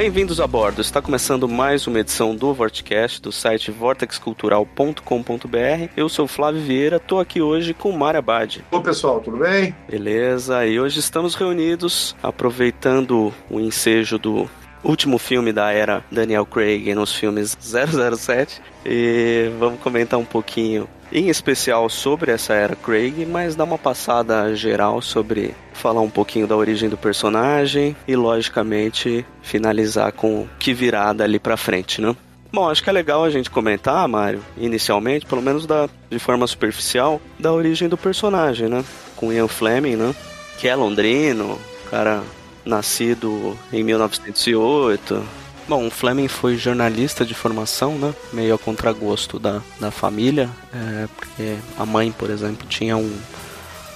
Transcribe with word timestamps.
Bem-vindos 0.00 0.40
a 0.40 0.46
bordo. 0.46 0.80
Está 0.80 1.02
começando 1.02 1.46
mais 1.46 1.86
uma 1.86 2.00
edição 2.00 2.34
do 2.34 2.54
Vortcast 2.54 3.20
do 3.20 3.30
site 3.30 3.70
vortexcultural.com.br. 3.70 5.92
Eu 5.94 6.08
sou 6.08 6.24
o 6.24 6.26
Flávio 6.26 6.62
Vieira, 6.62 6.96
estou 6.96 7.20
aqui 7.20 7.42
hoje 7.42 7.74
com 7.74 7.90
o 7.90 7.98
Mário 7.98 8.18
Abad. 8.18 8.64
Oi, 8.72 8.80
pessoal, 8.80 9.20
tudo 9.20 9.36
bem? 9.36 9.76
Beleza, 9.86 10.64
e 10.64 10.80
hoje 10.80 11.00
estamos 11.00 11.34
reunidos 11.34 12.16
aproveitando 12.22 13.30
o 13.50 13.60
ensejo 13.60 14.18
do 14.18 14.48
último 14.82 15.18
filme 15.18 15.52
da 15.52 15.70
era 15.70 16.02
Daniel 16.10 16.46
Craig 16.46 16.94
nos 16.94 17.14
filmes 17.14 17.54
007 17.60 18.62
e 18.86 19.50
vamos 19.58 19.80
comentar 19.80 20.18
um 20.18 20.24
pouquinho 20.24 20.88
em 21.12 21.28
especial 21.28 21.88
sobre 21.88 22.30
essa 22.30 22.54
era 22.54 22.76
Craig, 22.76 23.26
mas 23.26 23.56
dar 23.56 23.64
uma 23.64 23.78
passada 23.78 24.54
geral 24.54 25.00
sobre 25.02 25.54
falar 25.72 26.00
um 26.00 26.10
pouquinho 26.10 26.46
da 26.46 26.56
origem 26.56 26.88
do 26.88 26.96
personagem 26.96 27.96
e 28.06 28.14
logicamente 28.14 29.24
finalizar 29.42 30.12
com 30.12 30.46
que 30.58 30.74
virá 30.74 31.12
dali 31.12 31.38
para 31.38 31.56
frente, 31.56 32.00
né? 32.00 32.14
Bom, 32.52 32.68
acho 32.68 32.82
que 32.82 32.90
é 32.90 32.92
legal 32.92 33.24
a 33.24 33.30
gente 33.30 33.48
comentar, 33.48 34.06
Mário, 34.08 34.42
inicialmente, 34.58 35.24
pelo 35.24 35.40
menos 35.40 35.66
da, 35.66 35.88
de 36.10 36.18
forma 36.18 36.46
superficial, 36.46 37.20
da 37.38 37.52
origem 37.52 37.88
do 37.88 37.96
personagem, 37.96 38.68
né? 38.68 38.84
Com 39.14 39.32
Ian 39.32 39.46
Fleming, 39.46 39.94
né? 39.94 40.14
Que 40.58 40.66
é 40.66 40.74
londrino, 40.74 41.58
cara 41.90 42.22
nascido 42.64 43.56
em 43.72 43.82
1908. 43.82 45.39
Bom, 45.70 45.86
o 45.86 45.90
Fleming 45.90 46.26
foi 46.26 46.56
jornalista 46.56 47.24
de 47.24 47.32
formação, 47.32 47.96
né? 47.96 48.12
Meio 48.32 48.56
a 48.56 48.58
contragosto 48.58 49.38
da, 49.38 49.62
da 49.78 49.92
família, 49.92 50.50
é, 50.74 51.06
porque 51.14 51.58
a 51.78 51.86
mãe, 51.86 52.10
por 52.10 52.28
exemplo, 52.28 52.66
tinha 52.66 52.96
um, 52.96 53.16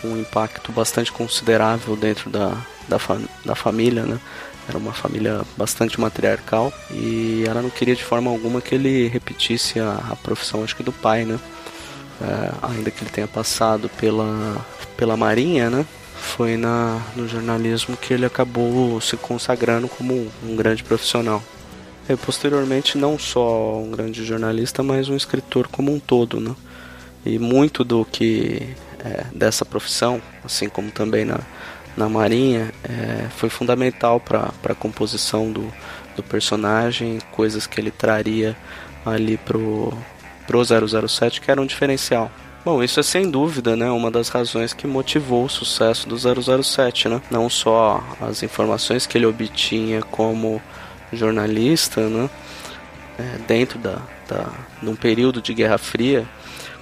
um 0.05 0.17
impacto 0.17 0.70
bastante 0.70 1.11
considerável 1.11 1.97
dentro 1.97 2.30
da, 2.30 2.56
da, 2.86 2.97
da 3.45 3.56
família, 3.56 4.05
né? 4.05 4.20
Era 4.69 4.78
uma 4.78 4.92
família 4.92 5.41
bastante 5.56 6.00
matriarcal 6.00 6.72
e 6.92 7.42
ela 7.45 7.61
não 7.61 7.70
queria 7.70 7.97
de 7.97 8.05
forma 8.05 8.30
alguma 8.30 8.61
que 8.61 8.77
ele 8.77 9.08
repetisse 9.08 9.80
a, 9.80 10.00
a 10.12 10.14
profissão, 10.14 10.62
acho 10.62 10.77
que 10.77 10.84
do 10.84 10.92
pai, 10.92 11.25
né? 11.25 11.41
É, 12.22 12.52
ainda 12.69 12.89
que 12.92 13.02
ele 13.02 13.11
tenha 13.11 13.27
passado 13.27 13.90
pela, 13.98 14.64
pela 14.96 15.17
marinha, 15.17 15.68
né? 15.68 15.84
foi 16.17 16.57
na, 16.57 17.02
no 17.14 17.29
jornalismo 17.29 17.96
que 17.96 18.14
ele 18.14 18.24
acabou 18.24 19.01
se 19.01 19.17
consagrando 19.17 19.89
como 19.89 20.30
um 20.42 20.57
grande 20.57 20.83
profissional. 20.84 21.42
E 22.08 22.16
posteriormente, 22.16 22.98
não 22.98 23.18
só 23.18 23.78
um 23.78 23.90
grande 23.90 24.24
jornalista, 24.24 24.82
mas 24.82 25.08
um 25.08 25.16
escritor 25.16 25.68
como 25.68 25.92
um 25.92 25.98
todo. 25.98 26.38
Né? 26.38 26.54
E 27.24 27.38
muito 27.38 27.82
do 27.82 28.04
que 28.04 28.74
é, 28.98 29.24
dessa 29.34 29.64
profissão, 29.64 30.20
assim 30.44 30.68
como 30.68 30.90
também 30.90 31.24
na, 31.24 31.40
na 31.96 32.08
Marinha, 32.08 32.72
é, 32.82 33.28
foi 33.36 33.48
fundamental 33.48 34.20
para 34.20 34.52
a 34.68 34.74
composição 34.74 35.50
do, 35.50 35.72
do 36.16 36.22
personagem, 36.22 37.18
coisas 37.32 37.66
que 37.66 37.80
ele 37.80 37.90
traria 37.90 38.56
ali 39.04 39.36
pro, 39.36 39.92
pro 40.46 40.62
007, 40.62 41.40
que 41.40 41.50
era 41.50 41.60
um 41.60 41.66
diferencial. 41.66 42.30
Bom, 42.64 42.82
isso 42.82 42.98
é 42.98 43.02
sem 43.02 43.30
dúvida, 43.30 43.76
né, 43.76 43.90
uma 43.90 44.10
das 44.10 44.30
razões 44.30 44.72
que 44.72 44.86
motivou 44.86 45.44
o 45.44 45.50
sucesso 45.50 46.08
do 46.08 46.16
007, 46.16 47.10
né? 47.10 47.20
Não 47.30 47.50
só 47.50 48.02
as 48.22 48.42
informações 48.42 49.06
que 49.06 49.18
ele 49.18 49.26
obtinha 49.26 50.00
como 50.00 50.62
jornalista, 51.17 52.08
né, 52.08 52.29
é, 53.19 53.39
dentro 53.47 53.79
da, 53.79 54.02
da, 54.29 54.51
de 54.83 54.89
um 54.89 54.97
período 54.97 55.41
de 55.41 55.55
Guerra 55.55 55.79
Fria, 55.79 56.29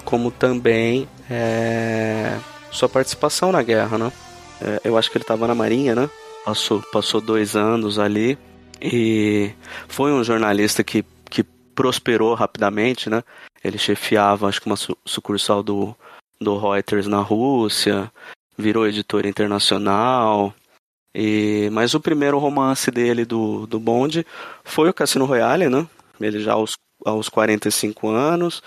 como 0.05 0.31
também 0.31 1.09
é, 1.31 2.37
sua 2.71 2.89
participação 2.89 3.53
na 3.53 3.63
guerra, 3.63 3.99
né? 3.99 4.13
É, 4.61 4.81
eu 4.85 4.97
acho 4.97 5.11
que 5.11 5.17
ele 5.17 5.25
estava 5.25 5.47
na 5.47 5.55
Marinha, 5.55 5.95
né? 5.95 6.11
Passou, 6.45 6.83
passou 6.93 7.21
dois 7.21 7.55
anos 7.55 7.99
ali 7.99 8.39
e 8.81 9.53
foi 9.87 10.13
um 10.13 10.25
jornalista 10.25 10.83
que, 10.83 11.05
que 11.31 11.45
prosperou 11.75 12.35
rapidamente, 12.35 13.09
né? 13.09 13.23
Ele 13.63 13.79
chefiava, 13.79 14.49
acho 14.49 14.61
que 14.61 14.67
uma 14.67 14.79
sucursal 15.05 15.63
do, 15.63 15.95
do 16.41 16.59
Reuters 16.59 17.07
na 17.07 17.21
Rússia, 17.21 18.11
virou 18.57 18.87
editor 18.87 19.27
internacional. 19.27 20.55
E, 21.15 21.69
mas 21.73 21.95
o 21.95 22.01
primeiro 22.01 22.39
romance 22.39 22.91
dele 22.91 23.25
do, 23.25 23.67
do 23.67 23.79
Bond 23.79 24.27
foi 24.65 24.89
o 24.89 24.95
Cassino 24.95 25.27
Royale, 25.27 25.69
né? 25.69 25.87
Ele 26.21 26.41
já 26.41 26.53
aos, 26.53 26.73
aos 27.05 27.29
45 27.29 28.09
anos. 28.09 28.63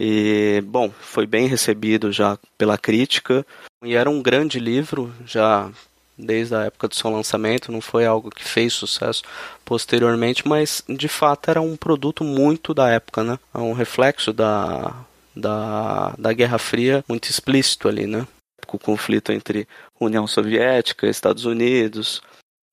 E, 0.00 0.62
bom, 0.66 0.90
foi 1.00 1.26
bem 1.26 1.46
recebido 1.46 2.10
já 2.10 2.38
pela 2.56 2.78
crítica. 2.78 3.46
E 3.84 3.94
era 3.94 4.08
um 4.08 4.22
grande 4.22 4.58
livro, 4.58 5.12
já 5.26 5.70
desde 6.16 6.54
a 6.54 6.62
época 6.64 6.88
do 6.88 6.94
seu 6.94 7.10
lançamento, 7.10 7.72
não 7.72 7.80
foi 7.80 8.06
algo 8.06 8.30
que 8.30 8.44
fez 8.44 8.72
sucesso 8.72 9.22
posteriormente, 9.64 10.46
mas 10.46 10.82
de 10.88 11.08
fato 11.08 11.50
era 11.50 11.60
um 11.60 11.76
produto 11.76 12.22
muito 12.22 12.72
da 12.74 12.88
época, 12.88 13.24
né? 13.24 13.38
É 13.52 13.58
um 13.58 13.72
reflexo 13.72 14.32
da, 14.32 14.94
da, 15.34 16.14
da 16.18 16.32
Guerra 16.32 16.58
Fria 16.58 17.04
muito 17.08 17.28
explícito 17.28 17.88
ali, 17.88 18.06
né? 18.06 18.26
O 18.72 18.78
conflito 18.78 19.32
entre 19.32 19.68
União 20.04 20.26
Soviética 20.26 21.06
Estados 21.06 21.44
Unidos, 21.44 22.22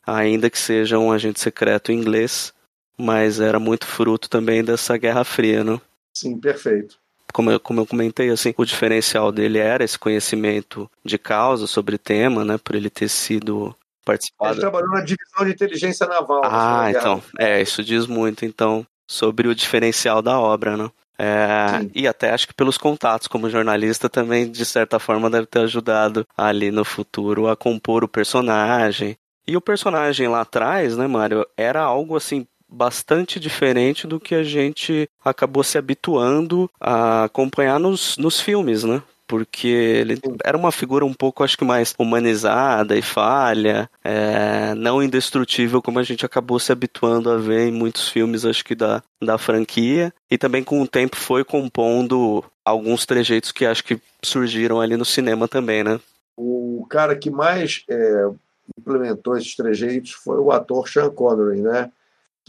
ainda 0.05 0.49
que 0.49 0.59
seja 0.59 0.97
um 0.97 1.11
agente 1.11 1.39
secreto 1.39 1.91
inglês, 1.91 2.53
mas 2.97 3.39
era 3.39 3.59
muito 3.59 3.85
fruto 3.85 4.29
também 4.29 4.63
dessa 4.63 4.97
Guerra 4.97 5.23
Fria, 5.23 5.63
né? 5.63 5.79
Sim, 6.13 6.39
perfeito 6.39 6.97
como 7.33 7.51
eu, 7.51 7.59
como 7.59 7.81
eu 7.81 7.85
comentei, 7.85 8.29
assim, 8.29 8.53
o 8.57 8.65
diferencial 8.65 9.31
dele 9.31 9.57
era 9.57 9.83
esse 9.83 9.97
conhecimento 9.97 10.89
de 11.03 11.17
causa 11.17 11.67
sobre 11.67 11.97
tema, 11.97 12.43
né, 12.43 12.57
por 12.57 12.75
ele 12.75 12.89
ter 12.89 13.09
sido 13.09 13.75
participado. 14.03 14.53
Ele 14.53 14.61
trabalhou 14.61 14.89
na 14.91 15.01
divisão 15.01 15.45
de 15.45 15.51
inteligência 15.51 16.07
naval. 16.07 16.41
Ah, 16.43 16.89
então, 16.89 17.21
é, 17.37 17.61
isso 17.61 17.83
diz 17.83 18.07
muito, 18.07 18.45
então, 18.45 18.85
sobre 19.07 19.47
o 19.47 19.55
diferencial 19.55 20.21
da 20.21 20.39
obra, 20.39 20.75
né. 20.75 20.91
É, 21.21 21.85
e 21.93 22.07
até 22.07 22.31
acho 22.31 22.47
que 22.47 22.53
pelos 22.53 22.77
contatos 22.77 23.27
como 23.27 23.49
jornalista 23.49 24.09
também, 24.09 24.49
de 24.49 24.65
certa 24.65 24.97
forma, 24.99 25.29
deve 25.29 25.47
ter 25.47 25.59
ajudado 25.59 26.25
ali 26.37 26.71
no 26.71 26.85
futuro 26.85 27.49
a 27.49 27.57
compor 27.57 28.05
o 28.05 28.07
personagem. 28.07 29.17
E 29.45 29.57
o 29.57 29.61
personagem 29.61 30.29
lá 30.29 30.41
atrás, 30.41 30.95
né, 30.95 31.07
Mário, 31.07 31.45
era 31.57 31.81
algo 31.81 32.15
assim 32.15 32.47
bastante 32.69 33.39
diferente 33.39 34.07
do 34.07 34.19
que 34.19 34.35
a 34.35 34.43
gente 34.43 35.09
acabou 35.25 35.63
se 35.63 35.77
habituando 35.77 36.69
a 36.79 37.25
acompanhar 37.25 37.79
nos, 37.79 38.15
nos 38.17 38.39
filmes, 38.39 38.83
né? 38.83 39.01
Porque 39.29 39.67
ele 39.67 40.19
era 40.43 40.57
uma 40.57 40.71
figura 40.71 41.05
um 41.05 41.13
pouco, 41.13 41.43
acho 41.43 41.57
que 41.57 41.63
mais 41.63 41.93
humanizada 41.97 42.97
e 42.97 43.01
falha, 43.01 43.89
é, 44.03 44.73
não 44.73 45.01
indestrutível 45.01 45.81
como 45.81 45.99
a 45.99 46.03
gente 46.03 46.25
acabou 46.25 46.59
se 46.59 46.71
habituando 46.71 47.29
a 47.29 47.37
ver 47.37 47.67
em 47.67 47.71
muitos 47.71 48.09
filmes, 48.09 48.43
acho 48.43 48.65
que 48.65 48.73
da, 48.73 49.03
da 49.21 49.37
franquia, 49.37 50.11
e 50.31 50.37
também 50.37 50.63
com 50.63 50.81
o 50.81 50.87
tempo 50.87 51.15
foi 51.15 51.43
compondo 51.43 52.43
alguns 52.65 53.05
trejeitos 53.05 53.51
que 53.51 53.65
acho 53.65 53.83
que 53.83 54.01
surgiram 54.23 54.81
ali 54.81 54.97
no 54.97 55.05
cinema 55.05 55.47
também, 55.47 55.83
né? 55.83 55.99
O 56.35 56.87
cara 56.89 57.15
que 57.15 57.29
mais 57.29 57.83
é, 57.87 58.29
implementou 58.77 59.37
esses 59.37 59.55
trejeitos 59.55 60.11
foi 60.11 60.39
o 60.39 60.51
ator 60.51 60.89
Sean 60.89 61.11
Connery, 61.11 61.61
né? 61.61 61.91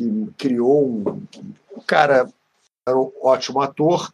que 0.01 0.33
criou 0.39 0.87
um. 0.87 1.23
O 1.73 1.83
cara 1.83 2.27
era 2.89 2.99
um 2.99 3.13
ótimo 3.23 3.61
ator 3.61 4.11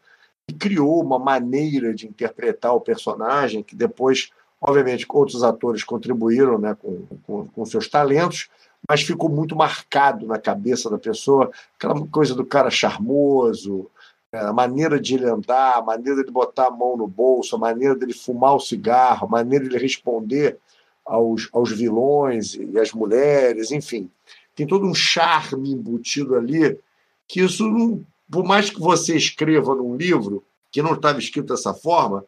e 0.49 0.53
criou 0.53 1.03
uma 1.03 1.19
maneira 1.19 1.93
de 1.93 2.07
interpretar 2.07 2.75
o 2.75 2.81
personagem 2.81 3.63
que 3.63 3.75
depois, 3.75 4.31
obviamente, 4.61 5.07
outros 5.09 5.43
atores 5.43 5.83
contribuíram 5.83 6.59
né, 6.59 6.77
com, 6.81 7.05
com, 7.27 7.47
com 7.49 7.65
seus 7.65 7.89
talentos, 7.89 8.49
mas 8.89 9.03
ficou 9.03 9.29
muito 9.29 9.57
marcado 9.57 10.27
na 10.27 10.39
cabeça 10.39 10.89
da 10.89 10.99
pessoa 10.99 11.51
aquela 11.77 12.07
coisa 12.07 12.35
do 12.35 12.47
cara 12.47 12.71
charmoso, 12.71 13.91
né, 14.33 14.41
a 14.41 14.53
maneira 14.53 15.01
de 15.01 15.15
ele 15.15 15.29
andar, 15.29 15.79
a 15.79 15.83
maneira 15.83 16.23
de 16.23 16.31
botar 16.31 16.69
a 16.69 16.71
mão 16.71 16.97
no 16.97 17.09
bolso, 17.09 17.57
a 17.57 17.59
maneira 17.59 17.97
dele 17.97 18.13
fumar 18.13 18.55
o 18.55 18.61
cigarro, 18.61 19.27
a 19.27 19.31
maneira 19.31 19.65
de 19.65 19.75
ele 19.75 19.83
responder 19.83 20.59
aos, 21.05 21.49
aos 21.53 21.73
vilões 21.73 22.55
e 22.55 22.79
às 22.79 22.93
mulheres, 22.93 23.73
enfim. 23.73 24.09
Tem 24.55 24.67
todo 24.67 24.87
um 24.87 24.95
charme 24.95 25.73
embutido 25.73 26.37
ali 26.37 26.79
que 27.27 27.41
isso 27.41 27.69
não, 27.69 28.05
por 28.31 28.45
mais 28.45 28.71
que 28.71 28.81
você 28.81 29.17
escreva 29.17 29.75
num 29.75 29.97
livro 29.97 30.45
que 30.71 30.83
não 30.83 30.95
estava 30.95 31.19
escrito 31.19 31.55
dessa 31.55 31.73
forma, 31.73 32.25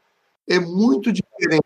é 0.49 0.59
muito 0.59 1.13
diferente 1.13 1.63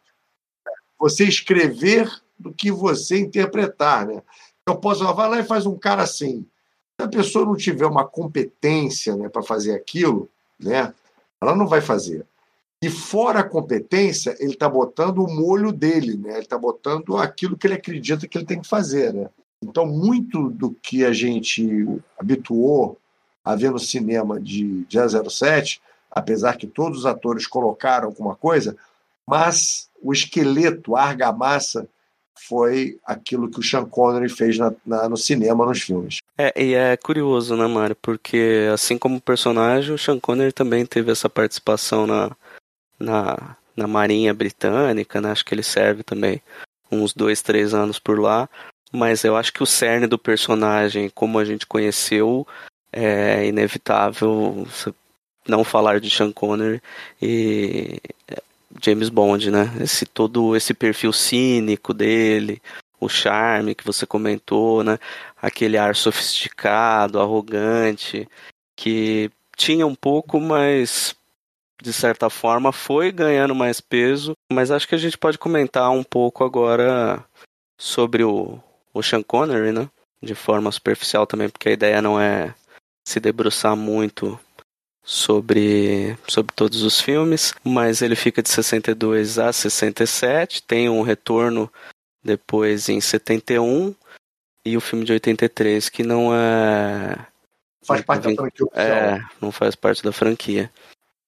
você 0.98 1.24
escrever 1.24 2.10
do 2.38 2.52
que 2.52 2.70
você 2.70 3.18
interpretar, 3.18 4.06
né? 4.06 4.22
Eu 4.66 4.76
posso 4.76 5.00
falar, 5.00 5.12
vai 5.12 5.30
lá 5.30 5.38
e 5.40 5.44
faz 5.44 5.66
um 5.66 5.76
cara 5.76 6.02
assim. 6.02 6.46
Se 7.00 7.04
a 7.04 7.08
pessoa 7.08 7.44
não 7.44 7.56
tiver 7.56 7.86
uma 7.86 8.06
competência 8.06 9.16
né, 9.16 9.28
para 9.28 9.42
fazer 9.42 9.74
aquilo, 9.74 10.28
né, 10.58 10.94
ela 11.40 11.56
não 11.56 11.66
vai 11.66 11.80
fazer. 11.80 12.24
E 12.82 12.90
fora 12.90 13.40
a 13.40 13.48
competência, 13.48 14.36
ele 14.40 14.54
está 14.54 14.68
botando 14.68 15.18
o 15.18 15.32
molho 15.32 15.72
dele, 15.72 16.16
né? 16.16 16.32
ele 16.32 16.40
está 16.40 16.58
botando 16.58 17.16
aquilo 17.16 17.56
que 17.56 17.66
ele 17.66 17.74
acredita 17.74 18.26
que 18.26 18.36
ele 18.36 18.44
tem 18.44 18.60
que 18.60 18.68
fazer. 18.68 19.14
Né? 19.14 19.30
Então, 19.62 19.86
muito 19.86 20.50
do 20.50 20.72
que 20.72 21.04
a 21.04 21.12
gente 21.12 21.86
habituou 22.18 22.98
a 23.44 23.54
ver 23.54 23.70
no 23.70 23.78
cinema 23.78 24.40
de, 24.40 24.84
de 24.84 24.98
007, 24.98 25.80
apesar 26.10 26.56
que 26.56 26.66
todos 26.66 27.00
os 27.00 27.06
atores 27.06 27.46
colocaram 27.46 28.06
alguma 28.08 28.36
coisa, 28.36 28.76
mas 29.26 29.88
o 30.02 30.12
esqueleto, 30.12 30.96
a 30.96 31.02
argamassa, 31.02 31.88
foi 32.48 32.98
aquilo 33.04 33.50
que 33.50 33.60
o 33.60 33.62
Sean 33.62 33.84
Connery 33.84 34.28
fez 34.28 34.58
na, 34.58 34.72
na, 34.84 35.08
no 35.08 35.16
cinema, 35.16 35.64
nos 35.64 35.80
filmes. 35.80 36.18
É, 36.36 36.52
e 36.60 36.74
é 36.74 36.96
curioso, 36.96 37.56
né, 37.56 37.66
Mário? 37.66 37.96
Porque 37.96 38.68
assim 38.72 38.98
como 38.98 39.20
personagem, 39.20 39.94
o 39.94 39.98
Sean 39.98 40.18
Connery 40.18 40.52
também 40.52 40.84
teve 40.84 41.12
essa 41.12 41.28
participação 41.28 42.06
na, 42.06 42.32
na, 42.98 43.56
na 43.76 43.86
Marinha 43.86 44.34
Britânica, 44.34 45.20
né? 45.20 45.30
Acho 45.30 45.44
que 45.44 45.54
ele 45.54 45.62
serve 45.62 46.02
também 46.02 46.42
uns 46.90 47.14
dois, 47.14 47.42
três 47.42 47.74
anos 47.74 47.98
por 47.98 48.18
lá. 48.18 48.48
Mas 48.92 49.24
eu 49.24 49.36
acho 49.36 49.52
que 49.52 49.62
o 49.62 49.66
cerne 49.66 50.06
do 50.06 50.18
personagem, 50.18 51.08
como 51.08 51.38
a 51.38 51.44
gente 51.44 51.66
conheceu, 51.66 52.46
é 52.92 53.46
inevitável 53.46 54.66
não 55.48 55.64
falar 55.64 56.00
de 56.00 56.10
Sean 56.10 56.30
Connery 56.32 56.80
e 57.20 58.00
James 58.80 59.08
Bond, 59.08 59.50
né? 59.50 59.72
Esse 59.80 60.06
todo 60.06 60.56
esse 60.56 60.72
perfil 60.74 61.12
cínico 61.12 61.92
dele, 61.92 62.60
o 63.00 63.08
charme 63.08 63.74
que 63.74 63.84
você 63.84 64.06
comentou, 64.06 64.84
né? 64.84 64.98
Aquele 65.40 65.76
ar 65.76 65.96
sofisticado, 65.96 67.20
arrogante, 67.20 68.28
que 68.76 69.30
tinha 69.56 69.86
um 69.86 69.94
pouco, 69.94 70.40
mas 70.40 71.14
de 71.82 71.92
certa 71.92 72.30
forma 72.30 72.72
foi 72.72 73.10
ganhando 73.10 73.54
mais 73.54 73.80
peso. 73.80 74.34
Mas 74.52 74.70
acho 74.70 74.86
que 74.86 74.94
a 74.94 74.98
gente 74.98 75.18
pode 75.18 75.38
comentar 75.38 75.90
um 75.90 76.04
pouco 76.04 76.44
agora 76.44 77.24
sobre 77.78 78.22
o, 78.22 78.60
o 78.94 79.02
Sean 79.02 79.22
Connery, 79.22 79.72
né? 79.72 79.88
De 80.22 80.34
forma 80.36 80.70
superficial 80.70 81.26
também, 81.26 81.48
porque 81.48 81.68
a 81.68 81.72
ideia 81.72 82.00
não 82.00 82.20
é 82.20 82.54
se 83.04 83.20
debruçar 83.20 83.76
muito 83.76 84.38
sobre, 85.04 86.16
sobre 86.28 86.54
todos 86.54 86.82
os 86.82 87.00
filmes, 87.00 87.54
mas 87.64 88.02
ele 88.02 88.14
fica 88.14 88.42
de 88.42 88.48
62 88.48 89.38
a 89.38 89.52
67, 89.52 90.62
tem 90.62 90.88
um 90.88 91.02
retorno 91.02 91.70
depois 92.22 92.88
em 92.88 93.00
71 93.00 93.94
e 94.64 94.76
o 94.76 94.80
filme 94.80 95.04
de 95.04 95.12
83 95.12 95.88
que 95.88 96.04
não 96.04 96.34
é 96.34 97.26
faz 97.84 98.02
parte 98.02 98.28
da 98.28 98.34
franquia 98.34 98.66
É, 98.74 99.20
não 99.40 99.50
faz 99.50 99.74
parte 99.74 100.02
da 100.02 100.12
franquia. 100.12 100.70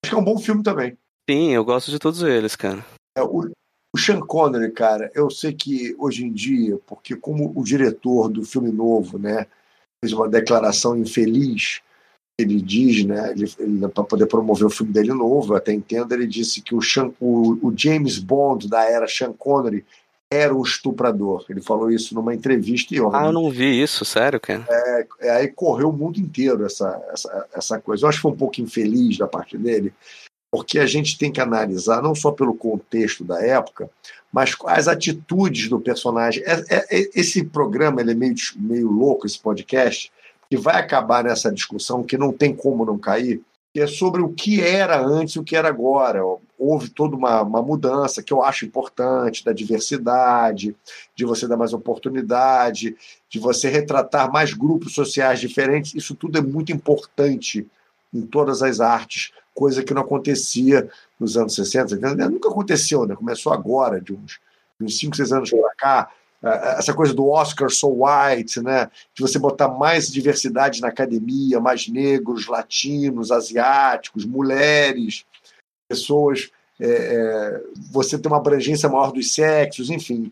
Acho 0.04 0.10
que 0.10 0.14
é 0.14 0.18
um 0.18 0.24
bom 0.24 0.38
filme 0.38 0.62
também. 0.62 0.96
Sim, 1.28 1.52
eu 1.52 1.64
gosto 1.64 1.90
de 1.90 1.98
todos 1.98 2.22
eles, 2.22 2.54
cara. 2.54 2.84
É, 3.16 3.22
o, 3.22 3.50
o 3.92 3.98
Sean 3.98 4.20
Connery, 4.20 4.70
cara, 4.72 5.10
eu 5.14 5.30
sei 5.30 5.52
que 5.52 5.96
hoje 5.98 6.24
em 6.24 6.32
dia, 6.32 6.78
porque 6.86 7.16
como 7.16 7.52
o 7.58 7.64
diretor 7.64 8.28
do 8.28 8.44
filme 8.44 8.70
novo, 8.70 9.18
né, 9.18 9.46
fez 10.04 10.12
uma 10.12 10.28
declaração 10.28 10.96
infeliz, 10.96 11.80
ele 12.38 12.60
diz, 12.60 13.04
né, 13.04 13.32
ele, 13.32 13.50
ele 13.58 13.88
para 13.88 14.04
poder 14.04 14.26
promover 14.26 14.66
o 14.66 14.70
filme 14.70 14.92
dele 14.92 15.14
novo, 15.14 15.54
até 15.54 15.72
entendo, 15.72 16.12
ele 16.12 16.26
disse 16.26 16.60
que 16.60 16.74
o, 16.74 16.82
Sean, 16.82 17.10
o, 17.20 17.68
o, 17.68 17.72
James 17.74 18.18
Bond 18.18 18.68
da 18.68 18.84
era 18.84 19.08
Sean 19.08 19.32
Connery 19.32 19.84
era 20.30 20.54
um 20.54 20.62
estuprador. 20.62 21.44
Ele 21.48 21.62
falou 21.62 21.90
isso 21.90 22.14
numa 22.14 22.34
entrevista 22.34 22.92
e 22.92 22.98
Ah, 22.98 23.26
eu 23.26 23.32
não 23.32 23.50
vi 23.50 23.80
isso, 23.80 24.04
sério, 24.04 24.40
cara. 24.40 24.66
É, 24.68 25.06
é, 25.20 25.30
aí 25.30 25.48
correu 25.48 25.90
o 25.90 25.92
mundo 25.92 26.18
inteiro 26.18 26.66
essa, 26.66 27.00
essa, 27.12 27.46
essa 27.54 27.80
coisa. 27.80 28.04
Eu 28.04 28.08
acho 28.08 28.18
que 28.18 28.22
foi 28.22 28.32
um 28.32 28.36
pouco 28.36 28.60
infeliz 28.60 29.16
da 29.16 29.28
parte 29.28 29.56
dele, 29.56 29.94
porque 30.50 30.80
a 30.80 30.86
gente 30.86 31.16
tem 31.16 31.30
que 31.30 31.40
analisar 31.40 32.02
não 32.02 32.16
só 32.16 32.32
pelo 32.32 32.54
contexto 32.54 33.22
da 33.22 33.40
época, 33.40 33.88
mas 34.34 34.52
as 34.66 34.88
atitudes 34.88 35.68
do 35.68 35.78
personagem. 35.78 36.42
É, 36.44 36.64
é, 36.68 36.98
é 36.98 37.10
esse 37.14 37.44
programa 37.44 38.00
ele 38.00 38.10
é 38.10 38.14
meio, 38.14 38.34
meio 38.56 38.90
louco, 38.90 39.28
esse 39.28 39.38
podcast, 39.38 40.10
que 40.50 40.56
vai 40.56 40.74
acabar 40.74 41.22
nessa 41.22 41.52
discussão, 41.52 42.02
que 42.02 42.18
não 42.18 42.32
tem 42.32 42.52
como 42.52 42.84
não 42.84 42.98
cair, 42.98 43.40
que 43.72 43.80
é 43.80 43.86
sobre 43.86 44.22
o 44.22 44.30
que 44.30 44.60
era 44.60 45.00
antes 45.00 45.36
e 45.36 45.38
o 45.38 45.44
que 45.44 45.54
era 45.54 45.68
agora. 45.68 46.20
Houve 46.58 46.88
toda 46.90 47.14
uma, 47.14 47.42
uma 47.42 47.62
mudança 47.62 48.24
que 48.24 48.32
eu 48.32 48.42
acho 48.42 48.64
importante, 48.64 49.44
da 49.44 49.52
diversidade, 49.52 50.74
de 51.14 51.24
você 51.24 51.46
dar 51.46 51.56
mais 51.56 51.72
oportunidade, 51.72 52.96
de 53.30 53.38
você 53.38 53.68
retratar 53.68 54.32
mais 54.32 54.52
grupos 54.52 54.94
sociais 54.94 55.38
diferentes. 55.38 55.94
Isso 55.94 56.12
tudo 56.12 56.38
é 56.38 56.42
muito 56.42 56.72
importante 56.72 57.64
em 58.12 58.22
todas 58.22 58.64
as 58.64 58.80
artes, 58.80 59.30
coisa 59.54 59.82
que 59.82 59.94
não 59.94 60.02
acontecia 60.02 60.88
nos 61.18 61.36
anos 61.36 61.54
60, 61.54 61.88
70, 61.90 62.28
nunca 62.28 62.48
aconteceu, 62.48 63.06
né? 63.06 63.14
começou 63.14 63.52
agora, 63.52 64.00
de 64.00 64.12
uns, 64.12 64.40
de 64.78 64.86
uns 64.86 64.98
5, 64.98 65.16
6 65.16 65.32
anos 65.32 65.50
para 65.50 65.74
cá, 65.76 66.10
essa 66.76 66.92
coisa 66.92 67.14
do 67.14 67.26
Oscar 67.28 67.70
so 67.70 68.04
white, 68.04 68.60
né? 68.60 68.90
de 69.14 69.22
você 69.22 69.38
botar 69.38 69.68
mais 69.68 70.12
diversidade 70.12 70.80
na 70.80 70.88
academia, 70.88 71.58
mais 71.60 71.88
negros, 71.88 72.46
latinos, 72.46 73.30
asiáticos, 73.30 74.26
mulheres, 74.26 75.24
pessoas, 75.88 76.50
é, 76.78 76.86
é, 76.86 77.62
você 77.90 78.18
tem 78.18 78.30
uma 78.30 78.38
abrangência 78.38 78.88
maior 78.88 79.12
dos 79.12 79.32
sexos, 79.32 79.88
enfim. 79.88 80.30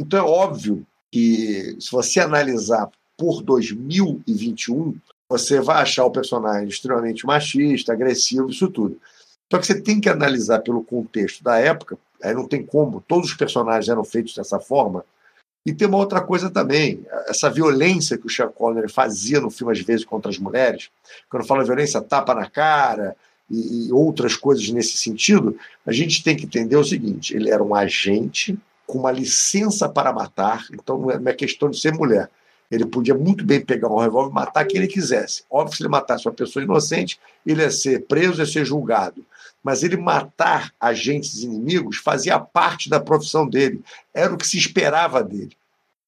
Então 0.00 0.18
é 0.18 0.22
óbvio 0.22 0.84
que 1.10 1.76
se 1.80 1.90
você 1.90 2.20
analisar 2.20 2.90
por 3.16 3.42
2021, 3.42 4.96
você 5.28 5.60
vai 5.60 5.82
achar 5.82 6.04
o 6.04 6.10
personagem 6.10 6.68
extremamente 6.68 7.26
machista, 7.26 7.92
agressivo, 7.92 8.50
isso 8.50 8.68
tudo. 8.68 9.00
Só 9.50 9.58
que 9.58 9.66
você 9.66 9.80
tem 9.80 10.00
que 10.00 10.08
analisar 10.08 10.60
pelo 10.60 10.82
contexto 10.82 11.42
da 11.42 11.58
época, 11.58 11.98
aí 12.22 12.34
não 12.34 12.46
tem 12.46 12.64
como, 12.64 13.00
todos 13.06 13.30
os 13.30 13.36
personagens 13.36 13.88
eram 13.88 14.04
feitos 14.04 14.34
dessa 14.34 14.58
forma, 14.58 15.04
e 15.66 15.72
tem 15.72 15.88
uma 15.88 15.96
outra 15.96 16.20
coisa 16.20 16.50
também, 16.50 17.04
essa 17.26 17.48
violência 17.48 18.18
que 18.18 18.26
o 18.26 18.30
Sean 18.30 18.48
Connery 18.48 18.90
fazia 18.90 19.40
no 19.40 19.50
filme, 19.50 19.72
às 19.72 19.80
vezes, 19.80 20.04
contra 20.04 20.30
as 20.30 20.38
mulheres, 20.38 20.90
quando 21.30 21.46
fala 21.46 21.64
violência, 21.64 22.02
tapa 22.02 22.34
na 22.34 22.50
cara 22.50 23.16
e, 23.50 23.86
e 23.88 23.92
outras 23.92 24.36
coisas 24.36 24.68
nesse 24.68 24.98
sentido, 24.98 25.56
a 25.86 25.92
gente 25.92 26.22
tem 26.22 26.36
que 26.36 26.44
entender 26.44 26.76
o 26.76 26.84
seguinte: 26.84 27.34
ele 27.34 27.50
era 27.50 27.62
um 27.62 27.74
agente 27.74 28.58
com 28.86 28.98
uma 28.98 29.10
licença 29.10 29.88
para 29.88 30.12
matar, 30.12 30.66
então 30.70 30.98
não 30.98 31.10
é, 31.10 31.18
é 31.30 31.32
questão 31.32 31.70
de 31.70 31.80
ser 31.80 31.94
mulher. 31.94 32.28
Ele 32.74 32.86
podia 32.86 33.14
muito 33.14 33.44
bem 33.44 33.60
pegar 33.60 33.88
um 33.88 33.98
revólver 33.98 34.30
e 34.30 34.34
matar 34.34 34.64
quem 34.64 34.78
ele 34.78 34.88
quisesse. 34.88 35.44
Óbvio 35.50 35.76
se 35.76 35.82
ele 35.82 35.90
matasse 35.90 36.26
uma 36.26 36.34
pessoa 36.34 36.62
inocente, 36.62 37.18
ele 37.46 37.62
ia 37.62 37.70
ser 37.70 38.06
preso, 38.06 38.40
ia 38.40 38.46
ser 38.46 38.64
julgado 38.64 39.24
mas 39.64 39.82
ele 39.82 39.96
matar 39.96 40.74
agentes 40.78 41.42
inimigos 41.42 41.96
fazia 41.96 42.38
parte 42.38 42.90
da 42.90 43.00
profissão 43.00 43.48
dele, 43.48 43.82
era 44.12 44.32
o 44.32 44.36
que 44.36 44.46
se 44.46 44.58
esperava 44.58 45.24
dele. 45.24 45.56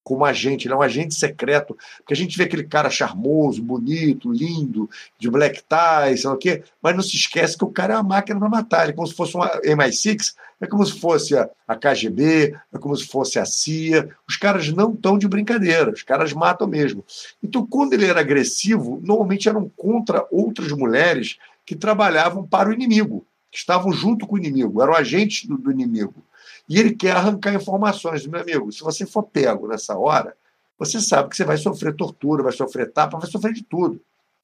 Como 0.07 0.23
agente, 0.23 0.65
ele 0.65 0.73
é 0.73 0.77
um 0.77 0.81
agente 0.81 1.15
secreto, 1.15 1.77
porque 1.97 2.13
a 2.13 2.15
gente 2.15 2.37
vê 2.37 2.45
aquele 2.45 2.63
cara 2.63 2.89
charmoso, 2.89 3.61
bonito, 3.61 4.31
lindo, 4.31 4.89
de 5.19 5.29
black 5.29 5.61
tie, 5.63 6.17
sei 6.17 6.29
lá 6.29 6.33
o 6.33 6.37
quê, 6.37 6.63
mas 6.81 6.95
não 6.95 7.03
se 7.03 7.17
esquece 7.17 7.57
que 7.57 7.65
o 7.65 7.69
cara 7.69 7.93
é 7.93 7.97
uma 7.97 8.03
máquina 8.03 8.39
para 8.39 8.47
matar, 8.47 8.83
ele 8.83 8.93
é 8.93 8.95
como 8.95 9.05
se 9.05 9.13
fosse 9.13 9.35
uma 9.35 9.51
MI6, 9.63 10.33
é 10.61 10.65
como 10.65 10.85
se 10.85 10.97
fosse 10.97 11.35
a, 11.37 11.75
KGB, 11.75 12.55
é 12.73 12.77
como 12.79 12.95
se 12.95 13.05
fosse 13.05 13.37
a 13.37 13.45
CIA. 13.45 14.09
Os 14.25 14.37
caras 14.37 14.69
não 14.69 14.93
estão 14.93 15.17
de 15.17 15.27
brincadeira, 15.27 15.91
os 15.91 16.03
caras 16.03 16.31
matam 16.31 16.69
mesmo. 16.69 17.03
Então, 17.43 17.67
quando 17.67 17.91
ele 17.91 18.05
era 18.05 18.21
agressivo, 18.21 19.01
normalmente 19.03 19.49
eram 19.49 19.69
contra 19.75 20.25
outras 20.31 20.71
mulheres 20.71 21.37
que 21.65 21.75
trabalhavam 21.75 22.47
para 22.47 22.69
o 22.69 22.73
inimigo 22.73 23.27
que 23.51 23.57
estavam 23.57 23.91
junto 23.91 24.25
com 24.25 24.35
o 24.35 24.37
inimigo, 24.37 24.81
eram 24.81 24.93
agentes 24.93 25.45
do, 25.45 25.57
do 25.57 25.69
inimigo. 25.69 26.23
E 26.67 26.79
ele 26.79 26.95
quer 26.95 27.11
arrancar 27.11 27.53
informações. 27.53 28.25
Meu 28.25 28.41
amigo, 28.41 28.71
se 28.71 28.81
você 28.81 29.05
for 29.05 29.23
pego 29.23 29.67
nessa 29.67 29.97
hora, 29.97 30.35
você 30.77 30.99
sabe 30.99 31.29
que 31.29 31.35
você 31.35 31.45
vai 31.45 31.57
sofrer 31.57 31.95
tortura, 31.95 32.43
vai 32.43 32.51
sofrer 32.51 32.91
tapa, 32.91 33.17
vai 33.17 33.29
sofrer 33.29 33.53
de 33.53 33.63
tudo. 33.63 33.99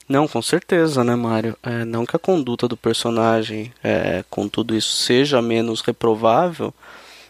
Não, 0.07 0.27
com 0.27 0.41
certeza, 0.41 1.03
né, 1.03 1.15
Mário? 1.15 1.57
É, 1.63 1.85
não 1.85 2.05
que 2.05 2.15
a 2.15 2.19
conduta 2.19 2.67
do 2.67 2.75
personagem 2.75 3.73
é, 3.83 4.23
com 4.29 4.47
tudo 4.49 4.75
isso 4.75 4.95
seja 4.97 5.41
menos 5.41 5.81
reprovável, 5.81 6.73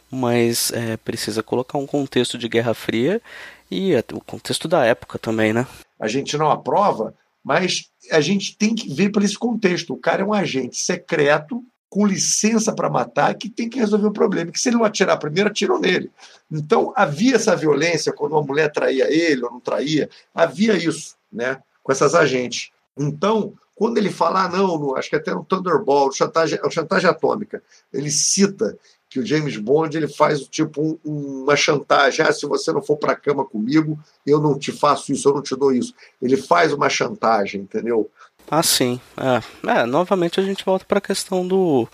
mas 0.10 0.72
é, 0.72 0.98
precisa 0.98 1.44
colocar 1.44 1.78
um 1.78 1.86
contexto 1.86 2.38
de 2.38 2.48
Guerra 2.48 2.74
Fria 2.74 3.22
e 3.70 3.94
é, 3.94 4.04
o 4.14 4.22
contexto 4.22 4.68
da 4.68 4.86
época 4.86 5.20
também, 5.20 5.54
né? 5.54 5.68
A 6.00 6.08
gente 6.08 6.38
não 6.38 6.50
aprova, 6.50 7.14
mas 7.44 7.90
a 8.12 8.22
gente 8.22 8.58
tem 8.58 8.74
que 8.74 8.92
ver 8.92 9.10
por 9.10 9.24
esse 9.24 9.38
contexto. 9.38 9.94
O 9.94 9.98
cara 9.98 10.24
é 10.24 10.26
um 10.26 10.34
agente 10.34 10.78
secreto, 10.78 11.64
com 11.94 12.08
licença 12.08 12.74
para 12.74 12.90
matar, 12.90 13.36
que 13.36 13.48
tem 13.48 13.70
que 13.70 13.78
resolver 13.78 14.08
o 14.08 14.12
problema. 14.12 14.52
Que 14.52 14.60
se 14.60 14.70
ele 14.70 14.78
não 14.78 14.84
atirar 14.84 15.20
primeiro, 15.20 15.52
atiram 15.52 15.80
nele. 15.80 16.10
Então, 16.52 16.92
havia 16.96 17.36
essa 17.36 17.56
violência 17.56 18.12
quando 18.12 18.32
uma 18.32 18.42
mulher 18.42 18.72
traía 18.72 19.06
ele 19.14 19.44
ou 19.44 19.52
não 19.52 19.60
traía, 19.60 20.10
havia 20.34 20.76
isso, 20.76 21.16
né? 21.32 21.62
Com 21.84 21.92
essas 21.92 22.16
agentes. 22.16 22.72
Então, 22.98 23.54
Quando 23.76 23.98
ele 23.98 24.12
fala, 24.12 24.44
ah, 24.44 24.50
não, 24.50 24.78
no, 24.78 24.96
acho 24.96 25.10
que 25.10 25.16
até 25.16 25.34
no 25.34 25.44
Thunderball, 25.44 26.12
chantagem, 26.12 26.60
é 26.64 26.70
chantagem 26.70 27.10
atômica, 27.10 27.62
ele 27.92 28.12
cita 28.12 28.78
que 29.10 29.20
o 29.20 29.26
James 29.26 29.58
Bond 29.58 29.96
ele 29.96 30.08
faz 30.08 30.42
tipo 30.42 31.00
um, 31.04 31.44
uma 31.44 31.56
chantagem. 31.56 32.26
Ah, 32.26 32.32
se 32.32 32.46
você 32.46 32.72
não 32.72 32.82
for 32.82 32.98
para 32.98 33.14
a 33.14 33.16
cama 33.16 33.46
comigo, 33.46 34.00
eu 34.26 34.40
não 34.40 34.58
te 34.58 34.72
faço 34.72 35.12
isso, 35.12 35.30
eu 35.30 35.34
não 35.36 35.42
te 35.42 35.56
dou 35.56 35.72
isso. 35.72 35.94
Ele 36.22 36.38
faz 36.38 36.74
uma 36.74 36.90
chantagem, 36.90 37.62
entendeu? 37.62 38.10
Ah, 38.50 38.64
sim. 38.64 39.00
É, 39.18 39.82
é 39.82 39.86
novamente 39.86 40.40
a 40.40 40.44
gente 40.44 40.64
volta 40.64 40.86
para 40.86 40.98
a 40.98 41.02
questão 41.02 41.48
do, 41.48 41.88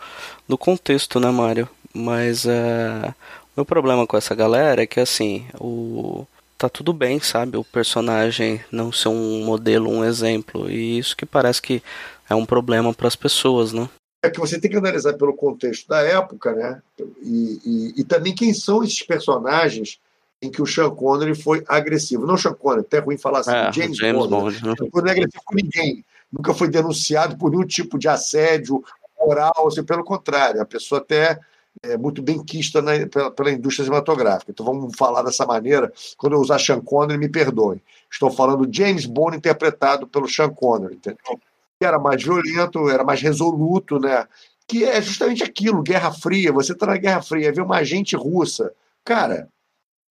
do 0.47 0.57
contexto, 0.57 1.19
né, 1.19 1.29
Mário? 1.31 1.69
Mas 1.93 2.45
é, 2.45 3.09
o 3.09 3.57
meu 3.57 3.65
problema 3.65 4.05
com 4.05 4.17
essa 4.17 4.35
galera 4.35 4.83
é 4.83 4.87
que, 4.87 4.99
assim, 4.99 5.45
o 5.59 6.25
tá 6.57 6.67
tudo 6.67 6.91
bem, 6.91 7.21
sabe? 7.21 7.55
O 7.55 7.63
personagem 7.63 8.61
não 8.69 8.91
ser 8.91 9.07
um 9.07 9.45
modelo, 9.45 9.89
um 9.89 10.03
exemplo. 10.03 10.69
E 10.69 10.97
isso 10.99 11.15
que 11.15 11.25
parece 11.25 11.61
que 11.61 11.81
é 12.29 12.35
um 12.35 12.45
problema 12.45 12.93
para 12.93 13.07
as 13.07 13.15
pessoas, 13.15 13.71
né? 13.71 13.87
é 14.21 14.29
que 14.29 14.39
você 14.39 14.59
tem 14.59 14.69
que 14.69 14.77
analisar 14.77 15.13
pelo 15.13 15.33
contexto 15.33 15.87
da 15.87 16.01
época, 16.01 16.53
né? 16.53 16.81
E, 17.21 17.59
e, 17.65 18.01
e, 18.01 18.03
também 18.03 18.35
quem 18.35 18.53
são 18.53 18.83
esses 18.83 19.01
personagens 19.03 19.99
em 20.41 20.49
que 20.49 20.61
o 20.61 20.65
Sean 20.65 20.89
Connery 20.89 21.35
foi 21.35 21.63
agressivo. 21.67 22.25
Não 22.25 22.37
Sean 22.37 22.53
Connery, 22.53 22.81
até 22.81 22.99
ruim 22.99 23.17
falar 23.17 23.39
assim, 23.39 23.51
é, 23.51 23.71
James, 23.71 23.97
James 23.97 24.27
Bond. 24.27 24.29
Bond 24.29 24.65
né? 24.65 24.73
Não 24.77 24.89
foi 24.89 25.09
agressivo 25.09 25.43
com 25.45 25.55
ninguém. 25.55 26.03
Nunca 26.31 26.53
foi 26.53 26.69
denunciado 26.69 27.38
por 27.38 27.51
nenhum 27.51 27.65
tipo 27.65 27.98
de 27.98 28.07
assédio 28.07 28.83
moral, 29.19 29.67
assim, 29.67 29.83
pelo 29.83 30.03
contrário. 30.03 30.62
A 30.62 30.65
pessoa 30.65 31.01
até 31.01 31.39
é 31.81 31.98
muito 31.98 32.21
bem 32.21 32.43
quista 32.43 32.81
na, 32.81 33.07
pela, 33.07 33.31
pela, 33.31 33.51
indústria 33.51 33.86
cinematográfica. 33.86 34.51
Então 34.51 34.65
vamos 34.65 34.95
falar 34.98 35.24
dessa 35.24 35.45
maneira. 35.45 35.91
Quando 36.17 36.33
eu 36.33 36.39
usar 36.39 36.59
Sean 36.59 36.81
Connery, 36.81 37.17
me 37.17 37.29
perdoem. 37.29 37.81
Estou 38.12 38.29
falando 38.29 38.67
James 38.71 39.05
Bond 39.05 39.38
interpretado 39.38 40.07
pelo 40.07 40.27
Sean 40.27 40.50
Connery, 40.50 40.95
entendeu? 40.95 41.39
era 41.81 41.98
mais 41.98 42.21
violento, 42.21 42.89
era 42.89 43.03
mais 43.03 43.21
resoluto, 43.21 44.00
né? 44.00 44.27
Que 44.67 44.83
é 44.83 45.01
justamente 45.01 45.43
aquilo, 45.43 45.81
Guerra 45.81 46.12
Fria. 46.12 46.51
Você 46.51 46.74
está 46.74 46.86
na 46.86 46.98
Guerra 46.98 47.21
Fria, 47.21 47.53
vê 47.53 47.62
uma 47.62 47.77
agente 47.77 48.15
russa. 48.15 48.74
Cara, 49.03 49.48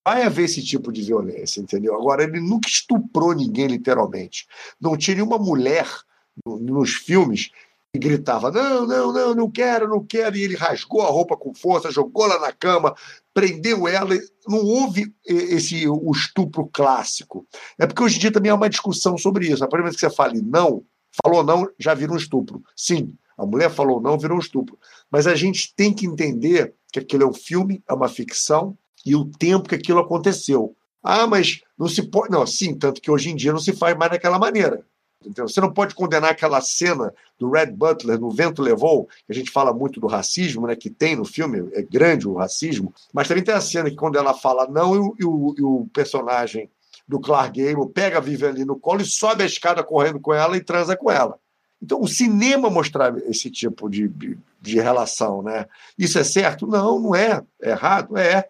vai 0.07 0.23
haver 0.23 0.45
esse 0.45 0.65
tipo 0.65 0.91
de 0.91 1.03
violência, 1.03 1.61
entendeu? 1.61 1.95
Agora, 1.95 2.25
ele 2.25 2.41
nunca 2.41 2.69
estuprou 2.69 3.35
ninguém, 3.35 3.67
literalmente. 3.67 4.47
Não 4.81 4.97
tinha 4.97 5.17
nenhuma 5.17 5.39
mulher 5.39 5.87
nos 6.47 6.95
filmes 6.95 7.50
que 7.92 7.99
gritava: 7.99 8.50
não, 8.50 8.87
não, 8.87 9.12
não, 9.12 9.35
não 9.35 9.50
quero, 9.50 9.88
não 9.88 10.04
quero. 10.04 10.37
E 10.37 10.42
ele 10.42 10.57
rasgou 10.57 11.02
a 11.02 11.11
roupa 11.11 11.37
com 11.37 11.54
força, 11.54 11.90
jogou 11.90 12.26
lá 12.26 12.38
na 12.38 12.52
cama, 12.52 12.95
prendeu 13.33 13.87
ela. 13.88 14.14
Não 14.47 14.59
houve 14.59 15.12
esse 15.26 15.88
o 15.88 16.11
estupro 16.11 16.68
clássico. 16.73 17.47
É 17.78 17.87
porque 17.87 18.02
hoje 18.02 18.16
em 18.16 18.21
dia 18.21 18.33
também 18.33 18.50
há 18.50 18.54
uma 18.54 18.71
discussão 18.71 19.16
sobre 19.18 19.49
isso. 19.49 19.64
A 19.64 19.68
primeira 19.68 19.90
vez 19.90 20.00
que 20.00 20.09
você 20.09 20.14
fale 20.14 20.40
não, 20.40 20.85
Falou 21.25 21.42
não, 21.42 21.68
já 21.78 21.95
vira 21.95 22.12
um 22.12 22.16
estupro. 22.16 22.62
Sim, 22.76 23.14
a 23.37 23.45
mulher 23.45 23.71
falou 23.71 24.00
não, 24.00 24.18
virou 24.18 24.37
um 24.37 24.40
estupro. 24.40 24.78
Mas 25.11 25.26
a 25.26 25.35
gente 25.35 25.75
tem 25.75 25.92
que 25.92 26.07
entender 26.07 26.75
que 26.92 26.99
aquilo 26.99 27.25
é 27.25 27.26
um 27.26 27.35
filme, 27.35 27.83
é 27.88 27.92
uma 27.92 28.09
ficção 28.09 28.76
e 29.04 29.16
o 29.16 29.25
tempo 29.25 29.68
que 29.68 29.75
aquilo 29.75 30.00
aconteceu. 30.00 30.76
Ah, 31.02 31.26
mas 31.26 31.61
não 31.78 31.88
se 31.88 32.02
pode. 32.02 32.30
Não, 32.30 32.47
sim, 32.47 32.76
tanto 32.76 33.00
que 33.00 33.11
hoje 33.11 33.30
em 33.30 33.37
dia 33.37 33.52
não 33.52 33.61
se 33.61 33.73
faz 33.73 33.97
mais 33.97 34.11
daquela 34.11 34.38
maneira. 34.38 34.85
Entendeu? 35.21 35.49
Você 35.49 35.61
não 35.61 35.73
pode 35.73 35.95
condenar 35.95 36.31
aquela 36.31 36.61
cena 36.61 37.13
do 37.39 37.51
Red 37.51 37.73
Butler 37.73 38.21
no 38.21 38.31
Vento 38.31 38.63
Levou, 38.63 39.07
que 39.07 39.33
a 39.33 39.35
gente 39.35 39.51
fala 39.51 39.73
muito 39.73 40.01
do 40.01 40.07
racismo, 40.07 40.67
né, 40.67 40.77
que 40.77 40.89
tem 40.89 41.17
no 41.17 41.25
filme, 41.25 41.69
é 41.73 41.83
grande 41.83 42.29
o 42.29 42.35
racismo, 42.35 42.95
mas 43.13 43.27
também 43.27 43.43
tem 43.43 43.55
a 43.55 43.61
cena 43.61 43.91
que 43.91 43.97
quando 43.97 44.17
ela 44.17 44.33
fala 44.33 44.69
não 44.69 44.95
e 44.95 44.99
o, 44.99 45.17
e 45.19 45.25
o, 45.25 45.55
e 45.59 45.63
o 45.63 45.89
personagem 45.93 46.71
do 47.07 47.19
Clark 47.19 47.59
Gable, 47.59 47.89
pega 47.89 48.19
a 48.19 48.21
Vivian 48.21 48.51
ali 48.51 48.65
no 48.65 48.79
colo 48.79 49.01
e 49.01 49.07
sobe 49.07 49.43
a 49.43 49.47
escada 49.47 49.83
correndo 49.83 50.21
com 50.21 50.35
ela 50.35 50.57
e 50.57 50.63
transa 50.63 50.95
com 50.95 51.11
ela. 51.11 51.39
Então, 51.81 52.01
o 52.01 52.09
cinema 52.09 52.69
mostrar 52.69 53.17
esse 53.29 53.51
tipo 53.51 53.89
de, 53.89 54.11
de 54.61 54.81
relação, 54.81 55.43
né? 55.43 55.67
Isso 55.97 56.19
é 56.19 56.25
certo? 56.25 56.67
Não, 56.67 56.99
não 56.99 57.15
é. 57.15 57.43
É 57.63 57.71
errado? 57.71 58.17
É. 58.19 58.49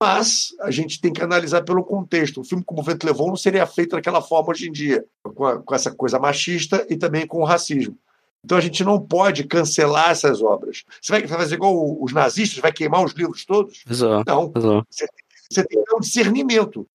Mas 0.00 0.54
a 0.60 0.70
gente 0.70 1.00
tem 1.00 1.12
que 1.12 1.22
analisar 1.22 1.62
pelo 1.62 1.84
contexto. 1.84 2.40
Um 2.40 2.44
filme 2.44 2.64
como 2.64 2.80
o 2.80 2.84
Vento 2.84 3.04
Levou 3.04 3.28
não 3.28 3.36
seria 3.36 3.66
feito 3.66 3.96
daquela 3.96 4.22
forma 4.22 4.50
hoje 4.50 4.68
em 4.68 4.72
dia, 4.72 5.04
com, 5.22 5.44
a, 5.44 5.60
com 5.60 5.74
essa 5.74 5.90
coisa 5.90 6.18
machista 6.18 6.86
e 6.88 6.96
também 6.96 7.26
com 7.26 7.38
o 7.40 7.44
racismo. 7.44 7.98
Então 8.44 8.56
a 8.56 8.60
gente 8.60 8.84
não 8.84 9.00
pode 9.00 9.44
cancelar 9.44 10.10
essas 10.10 10.40
obras. 10.40 10.84
Você 11.00 11.12
vai 11.12 11.26
fazer 11.26 11.56
igual 11.56 12.00
os 12.00 12.12
nazistas, 12.12 12.60
vai 12.60 12.72
queimar 12.72 13.04
os 13.04 13.12
livros 13.12 13.44
todos? 13.44 13.82
Exato. 13.90 14.24
Não. 14.26 14.52
Exato. 14.56 14.86
Você, 14.88 15.06
você 15.50 15.64
tem 15.64 15.82
que 15.82 15.90
ter 15.90 15.96
um 15.96 16.00
discernimento. 16.00 16.86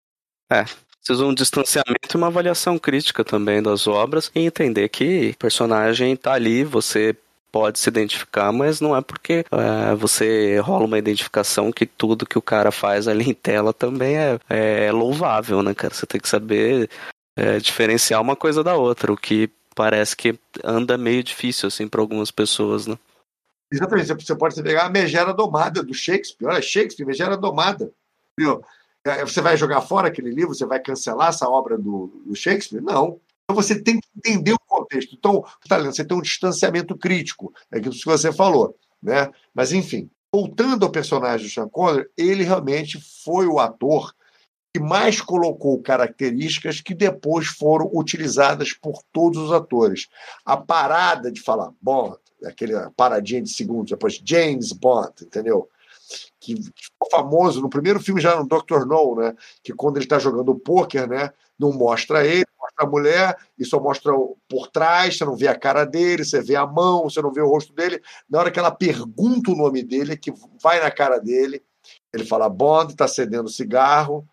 É, 0.49 0.65
Precisa 1.05 1.25
um 1.25 1.33
distanciamento 1.33 2.13
e 2.13 2.15
uma 2.15 2.27
avaliação 2.27 2.79
crítica 2.79 3.25
também 3.25 3.61
das 3.61 3.87
obras 3.87 4.31
e 4.33 4.39
entender 4.39 4.87
que 4.87 5.31
o 5.31 5.37
personagem 5.37 6.13
está 6.13 6.31
ali, 6.31 6.63
você 6.63 7.13
pode 7.53 7.77
se 7.77 7.87
identificar, 7.87 8.51
mas 8.51 8.81
não 8.81 8.95
é 8.97 9.01
porque 9.01 9.45
é, 9.51 9.93
você 9.93 10.57
rola 10.57 10.85
uma 10.85 10.97
identificação 10.97 11.71
que 11.71 11.85
tudo 11.85 12.25
que 12.25 12.37
o 12.37 12.41
cara 12.41 12.71
faz 12.71 13.07
ali 13.07 13.29
em 13.29 13.33
tela 13.33 13.71
também 13.71 14.17
é, 14.17 14.39
é 14.49 14.91
louvável, 14.91 15.61
né, 15.61 15.71
cara? 15.75 15.93
Você 15.93 16.07
tem 16.07 16.19
que 16.19 16.27
saber 16.27 16.89
é, 17.37 17.59
diferenciar 17.59 18.19
uma 18.19 18.35
coisa 18.35 18.63
da 18.63 18.75
outra, 18.75 19.13
o 19.13 19.17
que 19.17 19.51
parece 19.75 20.17
que 20.17 20.37
anda 20.63 20.97
meio 20.97 21.23
difícil, 21.23 21.67
assim, 21.67 21.87
para 21.87 22.01
algumas 22.01 22.31
pessoas, 22.31 22.87
né? 22.87 22.97
Exatamente, 23.71 24.25
você 24.25 24.35
pode 24.35 24.61
pegar 24.61 24.85
a 24.85 24.89
Megera 24.89 25.31
Domada 25.31 25.83
do 25.83 25.93
Shakespeare, 25.93 26.47
olha, 26.49 26.61
Shakespeare, 26.61 27.05
Megera 27.05 27.37
Domada, 27.37 27.91
viu? 28.37 28.63
É, 29.05 29.23
você 29.23 29.41
vai 29.41 29.55
jogar 29.57 29.81
fora 29.81 30.07
aquele 30.07 30.31
livro? 30.31 30.55
Você 30.55 30.65
vai 30.65 30.79
cancelar 30.79 31.29
essa 31.29 31.47
obra 31.47 31.77
do, 31.77 32.07
do 32.25 32.35
Shakespeare? 32.35 32.81
Não. 32.81 33.19
Então 33.43 33.61
você 33.61 33.81
tem 33.81 33.99
que 33.99 34.07
entender 34.17 34.53
o 34.53 34.59
contexto. 34.59 35.15
Então, 35.15 35.43
você 35.85 36.05
tem 36.05 36.17
um 36.17 36.21
distanciamento 36.21 36.97
crítico, 36.97 37.53
é 37.71 37.77
aquilo 37.77 37.93
que 37.93 38.05
você 38.05 38.31
falou. 38.31 38.75
Né? 39.01 39.29
Mas, 39.53 39.73
enfim, 39.73 40.09
voltando 40.31 40.85
ao 40.85 40.91
personagem 40.91 41.45
do 41.45 41.51
Sean 41.51 41.67
Connery, 41.67 42.07
ele 42.17 42.43
realmente 42.43 42.99
foi 43.23 43.45
o 43.47 43.59
ator 43.59 44.13
que 44.73 44.81
mais 44.81 45.21
colocou 45.21 45.79
características 45.81 46.81
que 46.81 46.95
depois 46.95 47.47
foram 47.47 47.91
utilizadas 47.93 48.73
por 48.73 49.03
todos 49.11 49.39
os 49.39 49.51
atores. 49.51 50.07
A 50.43 50.57
parada 50.57 51.31
de 51.31 51.41
falar 51.41 51.71
Bond, 51.79 52.17
aquele 52.43 52.73
paradinha 52.95 53.41
de 53.41 53.49
segundos, 53.49 53.91
depois 53.91 54.19
James 54.25 54.71
Bond, 54.71 55.13
entendeu? 55.21 55.69
que 56.39 56.55
ficou 56.55 57.09
famoso 57.09 57.61
no 57.61 57.69
primeiro 57.69 57.99
filme 57.99 58.21
já 58.21 58.35
no 58.35 58.47
Dr. 58.47 58.85
No, 58.85 59.15
né? 59.15 59.33
Que 59.63 59.73
quando 59.73 59.97
ele 59.97 60.05
está 60.05 60.19
jogando 60.19 60.55
pôquer, 60.55 61.07
né? 61.07 61.31
Não 61.63 61.71
mostra 61.71 62.25
ele, 62.25 62.45
mostra 62.59 62.85
a 62.85 62.89
mulher 62.89 63.37
e 63.57 63.63
só 63.63 63.79
mostra 63.79 64.11
por 64.49 64.67
trás, 64.67 65.17
você 65.17 65.23
não 65.23 65.37
vê 65.37 65.47
a 65.47 65.57
cara 65.57 65.85
dele, 65.85 66.25
você 66.25 66.41
vê 66.41 66.57
a 66.57 66.67
mão, 66.67 67.03
você 67.03 67.21
não 67.21 67.31
vê 67.31 67.39
o 67.39 67.47
rosto 67.47 67.73
dele. 67.73 68.01
Na 68.29 68.39
hora 68.39 68.51
que 68.51 68.59
ela 68.59 68.69
pergunta 68.69 69.49
o 69.49 69.55
nome 69.55 69.81
dele, 69.81 70.17
que 70.17 70.33
vai 70.61 70.81
na 70.81 70.91
cara 70.91 71.19
dele, 71.19 71.63
ele 72.13 72.25
fala 72.25 72.49
Bond, 72.49 72.91
está 72.91 73.05
acendendo 73.05 73.47
cigarro, 73.47 74.27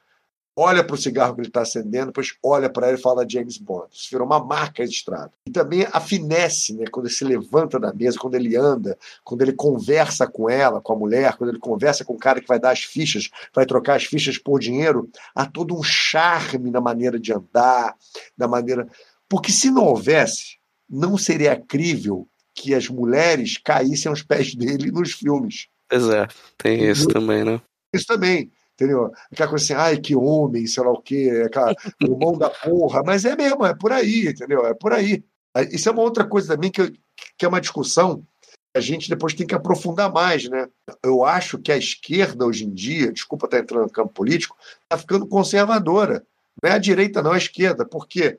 olha 0.60 0.84
para 0.84 0.94
o 0.94 0.98
cigarro 0.98 1.34
que 1.34 1.40
ele 1.40 1.48
está 1.48 1.62
acendendo, 1.62 2.08
depois 2.08 2.34
olha 2.42 2.68
para 2.68 2.88
ele 2.88 2.98
e 2.98 3.00
fala 3.00 3.26
James 3.26 3.56
Bond. 3.56 3.86
Isso 3.90 4.08
virou 4.10 4.26
uma 4.26 4.44
marca 4.44 4.82
registrada. 4.82 5.32
E 5.46 5.50
também 5.50 5.86
a 5.90 5.98
finesse, 5.98 6.74
né? 6.74 6.84
quando 6.92 7.06
ele 7.06 7.14
se 7.14 7.24
levanta 7.24 7.80
da 7.80 7.94
mesa, 7.94 8.18
quando 8.18 8.34
ele 8.34 8.54
anda, 8.56 8.98
quando 9.24 9.40
ele 9.40 9.54
conversa 9.54 10.26
com 10.26 10.50
ela, 10.50 10.78
com 10.78 10.92
a 10.92 10.96
mulher, 10.96 11.34
quando 11.38 11.48
ele 11.48 11.58
conversa 11.58 12.04
com 12.04 12.12
o 12.12 12.18
cara 12.18 12.42
que 12.42 12.46
vai 12.46 12.60
dar 12.60 12.72
as 12.72 12.82
fichas, 12.82 13.30
vai 13.54 13.64
trocar 13.64 13.96
as 13.96 14.04
fichas 14.04 14.36
por 14.36 14.60
dinheiro, 14.60 15.08
há 15.34 15.46
todo 15.46 15.74
um 15.74 15.82
charme 15.82 16.70
na 16.70 16.80
maneira 16.80 17.18
de 17.18 17.32
andar, 17.32 17.96
na 18.36 18.46
maneira. 18.46 18.86
Porque 19.30 19.50
se 19.50 19.70
não 19.70 19.86
houvesse, 19.86 20.58
não 20.88 21.16
seria 21.16 21.56
crível 21.56 22.28
que 22.54 22.74
as 22.74 22.86
mulheres 22.86 23.56
caíssem 23.56 24.10
aos 24.10 24.22
pés 24.22 24.54
dele 24.54 24.90
nos 24.90 25.12
filmes. 25.12 25.68
Pois 25.88 26.06
é, 26.10 26.28
tem 26.58 26.84
isso 26.84 27.08
também, 27.08 27.44
né? 27.44 27.62
Isso 27.94 28.04
também 28.06 28.50
entendeu? 28.80 29.12
Aquela 29.30 29.50
coisa 29.50 29.64
assim, 29.64 29.74
ai, 29.74 29.98
que 29.98 30.16
homem, 30.16 30.66
sei 30.66 30.82
lá 30.82 30.90
o 30.90 31.02
quê, 31.02 31.42
aquela, 31.44 31.74
o 32.08 32.16
mão 32.16 32.38
da 32.38 32.48
porra, 32.48 33.02
mas 33.04 33.26
é 33.26 33.36
mesmo, 33.36 33.66
é 33.66 33.74
por 33.74 33.92
aí, 33.92 34.28
entendeu? 34.28 34.66
É 34.66 34.72
por 34.72 34.92
aí. 34.94 35.22
Isso 35.70 35.88
é 35.88 35.92
uma 35.92 36.02
outra 36.02 36.24
coisa 36.24 36.54
também 36.54 36.70
que, 36.70 36.92
que 37.36 37.44
é 37.44 37.48
uma 37.48 37.60
discussão 37.60 38.24
que 38.72 38.78
a 38.78 38.80
gente 38.80 39.10
depois 39.10 39.34
tem 39.34 39.46
que 39.46 39.54
aprofundar 39.54 40.10
mais, 40.10 40.48
né? 40.48 40.68
Eu 41.02 41.24
acho 41.24 41.58
que 41.58 41.72
a 41.72 41.76
esquerda 41.76 42.46
hoje 42.46 42.64
em 42.64 42.72
dia, 42.72 43.12
desculpa 43.12 43.46
estar 43.46 43.58
entrando 43.58 43.82
no 43.82 43.90
campo 43.90 44.14
político, 44.14 44.56
está 44.82 44.96
ficando 44.96 45.26
conservadora. 45.26 46.24
Não 46.62 46.70
é 46.70 46.74
a 46.74 46.78
direita, 46.78 47.22
não, 47.22 47.32
é 47.32 47.34
a 47.34 47.38
esquerda, 47.38 47.84
porque 47.84 48.38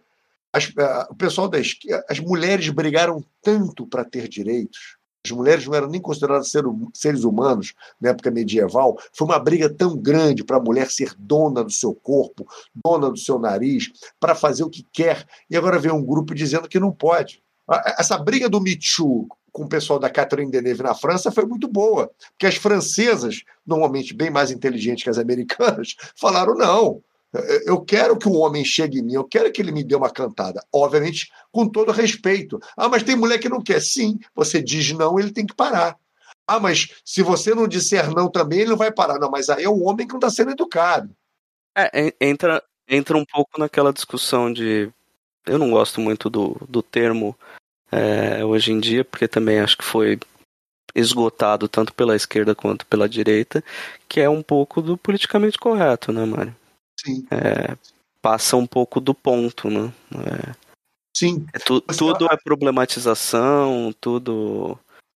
as, 0.54 0.72
o 1.10 1.16
pessoal 1.16 1.50
da 1.50 1.60
esquerda, 1.60 2.06
as 2.10 2.20
mulheres 2.20 2.70
brigaram 2.70 3.24
tanto 3.42 3.86
para 3.86 4.06
ter 4.06 4.28
direitos, 4.28 4.98
as 5.24 5.32
mulheres 5.32 5.66
não 5.68 5.76
eram 5.76 5.88
nem 5.88 6.02
consideradas 6.02 6.50
ser, 6.50 6.64
seres 6.94 7.24
humanos 7.24 7.74
na 8.00 8.10
época 8.10 8.32
medieval. 8.32 9.00
Foi 9.14 9.28
uma 9.28 9.40
briga 9.40 9.70
tão 9.70 9.96
grande 9.96 10.44
para 10.44 10.58
a 10.58 10.62
mulher 10.62 10.90
ser 10.90 11.14
dona 11.18 11.64
do 11.64 11.72
seu 11.72 11.94
corpo, 11.94 12.48
dona 12.74 13.10
do 13.10 13.18
seu 13.18 13.38
nariz, 13.38 13.92
para 14.20 14.34
fazer 14.34 14.64
o 14.64 14.70
que 14.70 14.86
quer. 14.92 15.26
E 15.50 15.56
agora 15.56 15.80
vem 15.80 15.92
um 15.92 16.04
grupo 16.04 16.34
dizendo 16.34 16.68
que 16.68 16.80
não 16.80 16.92
pode. 16.92 17.42
Essa 17.98 18.18
briga 18.18 18.50
do 18.50 18.60
Me 18.60 18.76
Too 18.76 19.28
com 19.52 19.64
o 19.64 19.70
pessoal 19.70 20.00
da 20.00 20.10
Catherine 20.10 20.52
Deneuve 20.52 20.82
na 20.82 20.96
França 20.96 21.32
foi 21.32 21.46
muito 21.46 21.68
boa, 21.68 22.10
porque 22.32 22.48
as 22.48 22.56
francesas, 22.56 23.44
normalmente 23.66 24.14
bem 24.14 24.30
mais 24.30 24.50
inteligentes 24.50 25.04
que 25.04 25.10
as 25.10 25.18
americanas, 25.18 25.96
falaram 26.16 26.56
não. 26.56 27.02
Eu 27.66 27.80
quero 27.82 28.18
que 28.18 28.28
um 28.28 28.38
homem 28.38 28.64
chegue 28.66 29.00
em 29.00 29.04
mim, 29.04 29.14
eu 29.14 29.24
quero 29.24 29.52
que 29.52 29.62
ele 29.62 29.72
me 29.72 29.84
dê 29.84 29.96
uma 29.96 30.10
cantada. 30.10 30.64
Obviamente, 30.72 31.32
com 31.52 31.68
todo 31.68 31.92
respeito. 31.92 32.60
Ah, 32.76 32.90
mas 32.90 33.04
tem 33.04 33.16
mulher 33.16 33.40
que 33.40 33.48
não 33.48 33.62
quer. 33.62 33.82
Sim, 33.82 34.20
você 34.36 34.62
diz 34.62 34.92
não, 34.92 35.18
ele 35.18 35.32
tem 35.32 35.46
que 35.46 35.56
parar. 35.56 35.98
Ah, 36.46 36.60
mas 36.60 36.90
se 37.06 37.22
você 37.22 37.56
não 37.56 37.68
disser 37.68 38.12
não 38.12 38.30
também, 38.30 38.60
ele 38.60 38.72
não 38.72 38.78
vai 38.78 38.92
parar. 38.92 39.18
Não, 39.18 39.32
mas 39.32 39.50
aí 39.50 39.64
é 39.64 39.70
o 39.70 39.84
homem 39.84 40.06
que 40.06 40.14
não 40.14 40.20
está 40.20 40.30
sendo 40.30 40.52
educado. 40.52 41.16
É, 41.78 42.14
entra, 42.20 42.62
entra 42.88 43.18
um 43.18 43.26
pouco 43.26 43.60
naquela 43.60 43.94
discussão 43.94 44.52
de. 44.52 44.90
Eu 45.46 45.58
não 45.58 45.72
gosto 45.72 46.02
muito 46.02 46.30
do, 46.30 46.58
do 46.68 46.84
termo 46.84 47.36
é, 47.92 48.44
hoje 48.44 48.72
em 48.72 48.80
dia, 48.80 49.06
porque 49.06 49.28
também 49.28 49.60
acho 49.60 49.78
que 49.78 49.84
foi 49.84 50.20
esgotado 50.94 51.70
tanto 51.70 51.94
pela 51.94 52.16
esquerda 52.16 52.54
quanto 52.54 52.86
pela 52.86 53.08
direita, 53.08 53.64
que 54.10 54.20
é 54.20 54.30
um 54.30 54.44
pouco 54.44 54.82
do 54.82 54.98
politicamente 54.98 55.58
correto, 55.58 56.12
né, 56.12 56.26
Mário? 56.26 56.56
Sim. 57.04 57.26
É, 57.32 57.76
passa 58.22 58.56
um 58.56 58.68
pouco 58.68 59.00
do 59.00 59.14
ponto, 59.14 59.70
né? 59.70 59.92
É, 60.14 60.56
Sim. 61.16 61.46
é 61.54 61.60
tu, 61.60 61.82
tudo 61.82 62.28
é 62.28 62.38
problematização, 62.38 63.94
tudo. 64.00 64.78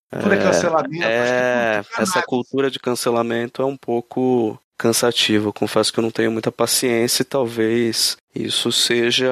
Tudo 0.10 0.34
é 0.34 0.38
cancelamento. 0.38 1.04
É, 1.04 1.84
essa 1.98 2.22
cultura 2.22 2.70
de 2.70 2.80
cancelamento 2.80 3.62
é 3.62 3.66
um 3.66 3.76
pouco 3.76 4.60
cansativa. 4.78 5.52
Confesso 5.52 5.92
que 5.92 6.00
eu 6.00 6.04
não 6.04 6.12
tenho 6.12 6.32
muita 6.32 6.52
paciência 6.52 7.24
e 7.24 7.26
talvez 7.26 8.16
isso 8.36 8.72
seja 8.72 9.32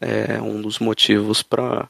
é, 0.00 0.40
um 0.42 0.60
dos 0.60 0.78
motivos 0.78 1.42
para 1.42 1.88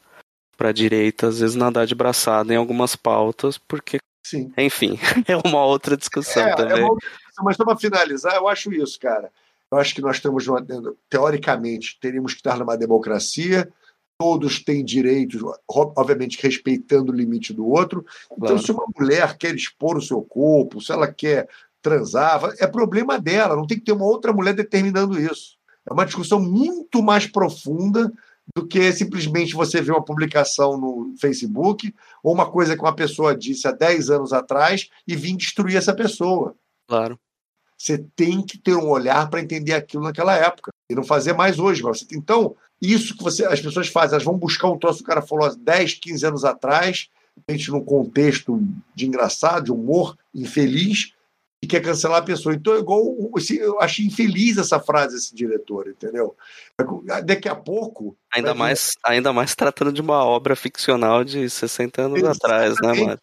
para 0.56 0.68
a 0.68 0.72
direita 0.72 1.26
às 1.28 1.40
vezes 1.40 1.56
nadar 1.56 1.86
de 1.86 1.94
braçada 1.94 2.52
em 2.52 2.56
algumas 2.56 2.94
pautas, 2.94 3.56
porque, 3.56 3.96
Sim. 4.22 4.52
enfim, 4.58 4.98
é 5.26 5.34
uma 5.48 5.64
outra 5.64 5.96
discussão 5.96 6.46
é, 6.46 6.54
também. 6.54 6.82
É 6.82 6.84
uma 6.84 6.98
mas 7.42 7.56
para 7.56 7.76
finalizar, 7.76 8.36
eu 8.36 8.46
acho 8.46 8.70
isso, 8.70 9.00
cara. 9.00 9.32
Eu 9.70 9.78
acho 9.78 9.94
que 9.94 10.02
nós 10.02 10.16
estamos, 10.16 10.44
teoricamente, 11.08 11.98
teríamos 12.00 12.32
que 12.32 12.40
estar 12.40 12.58
numa 12.58 12.76
democracia, 12.76 13.70
todos 14.18 14.62
têm 14.62 14.84
direitos, 14.84 15.40
obviamente 15.66 16.42
respeitando 16.42 17.12
o 17.12 17.14
limite 17.14 17.54
do 17.54 17.66
outro. 17.66 18.04
Então, 18.26 18.48
claro. 18.48 18.58
se 18.62 18.72
uma 18.72 18.84
mulher 18.98 19.38
quer 19.38 19.54
expor 19.54 19.96
o 19.96 20.02
seu 20.02 20.20
corpo, 20.22 20.80
se 20.80 20.92
ela 20.92 21.10
quer 21.10 21.48
transar, 21.80 22.52
é 22.58 22.66
problema 22.66 23.18
dela, 23.18 23.56
não 23.56 23.66
tem 23.66 23.78
que 23.78 23.84
ter 23.84 23.92
uma 23.92 24.04
outra 24.04 24.32
mulher 24.32 24.54
determinando 24.54 25.18
isso. 25.18 25.56
É 25.88 25.92
uma 25.92 26.04
discussão 26.04 26.40
muito 26.40 27.02
mais 27.02 27.26
profunda 27.26 28.12
do 28.54 28.66
que 28.66 28.92
simplesmente 28.92 29.54
você 29.54 29.80
ver 29.80 29.92
uma 29.92 30.04
publicação 30.04 30.76
no 30.76 31.14
Facebook 31.18 31.94
ou 32.22 32.34
uma 32.34 32.50
coisa 32.50 32.76
que 32.76 32.82
uma 32.82 32.94
pessoa 32.94 33.36
disse 33.36 33.66
há 33.66 33.72
10 33.72 34.10
anos 34.10 34.32
atrás 34.32 34.88
e 35.06 35.16
vir 35.16 35.36
destruir 35.36 35.76
essa 35.76 35.94
pessoa. 35.94 36.54
Claro. 36.88 37.18
Você 37.80 37.96
tem 38.14 38.42
que 38.42 38.58
ter 38.58 38.76
um 38.76 38.90
olhar 38.90 39.30
para 39.30 39.40
entender 39.40 39.72
aquilo 39.72 40.02
naquela 40.02 40.36
época 40.36 40.70
e 40.90 40.94
não 40.94 41.02
fazer 41.02 41.32
mais 41.32 41.58
hoje. 41.58 41.82
Mas 41.82 42.06
então, 42.12 42.54
isso 42.78 43.16
que 43.16 43.24
você, 43.24 43.46
as 43.46 43.58
pessoas 43.58 43.88
fazem, 43.88 44.16
elas 44.16 44.22
vão 44.22 44.36
buscar 44.36 44.68
um 44.68 44.78
troço 44.78 44.98
que 44.98 45.04
o 45.04 45.06
cara 45.06 45.22
falou 45.22 45.46
há 45.46 45.54
10, 45.58 45.94
15 45.94 46.26
anos 46.26 46.44
atrás, 46.44 47.08
gente 47.48 47.70
num 47.70 47.82
contexto 47.82 48.62
de 48.94 49.06
engraçado, 49.06 49.64
de 49.64 49.72
humor 49.72 50.14
infeliz, 50.34 51.14
e 51.62 51.66
quer 51.66 51.80
cancelar 51.80 52.18
a 52.18 52.22
pessoa. 52.22 52.54
Então, 52.54 52.76
igual 52.76 53.02
eu 53.50 53.80
achei 53.80 54.04
infeliz 54.04 54.58
essa 54.58 54.78
frase 54.78 55.14
desse 55.14 55.34
diretor, 55.34 55.88
entendeu? 55.88 56.36
Daqui 57.24 57.48
a 57.48 57.54
pouco. 57.54 58.14
Ainda 58.30 58.52
mais, 58.54 58.90
ainda 59.02 59.32
mais 59.32 59.54
tratando 59.54 59.90
de 59.90 60.02
uma 60.02 60.22
obra 60.22 60.54
ficcional 60.54 61.24
de 61.24 61.48
60 61.48 62.02
anos 62.02 62.18
Exatamente. 62.18 62.44
atrás, 62.44 62.74
né, 62.82 63.04
mano? 63.06 63.20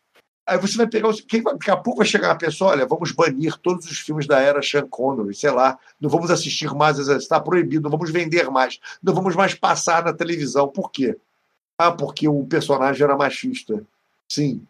Aí 0.47 0.57
você 0.57 0.77
vai 0.77 0.87
pegar. 0.87 1.11
Quem, 1.27 1.43
daqui 1.43 1.69
a 1.69 1.75
pouco 1.75 1.97
vai 1.97 2.07
chegar 2.07 2.29
uma 2.29 2.37
pessoa, 2.37 2.71
olha, 2.71 2.85
vamos 2.85 3.11
banir 3.11 3.57
todos 3.57 3.85
os 3.91 3.99
filmes 3.99 4.25
da 4.25 4.39
era 4.39 4.61
Sean 4.61 4.87
Connery, 4.87 5.35
sei 5.35 5.51
lá, 5.51 5.77
não 5.99 6.09
vamos 6.09 6.31
assistir 6.31 6.73
mais, 6.73 6.97
está 6.97 7.37
proibido, 7.37 7.83
não 7.83 7.91
vamos 7.91 8.09
vender 8.09 8.49
mais, 8.49 8.79
não 9.03 9.13
vamos 9.13 9.35
mais 9.35 9.53
passar 9.53 10.05
na 10.05 10.13
televisão. 10.13 10.69
Por 10.69 10.89
quê? 10.89 11.17
Ah, 11.77 11.91
porque 11.91 12.29
o 12.29 12.45
personagem 12.45 13.03
era 13.03 13.17
machista. 13.17 13.83
Sim, 14.29 14.65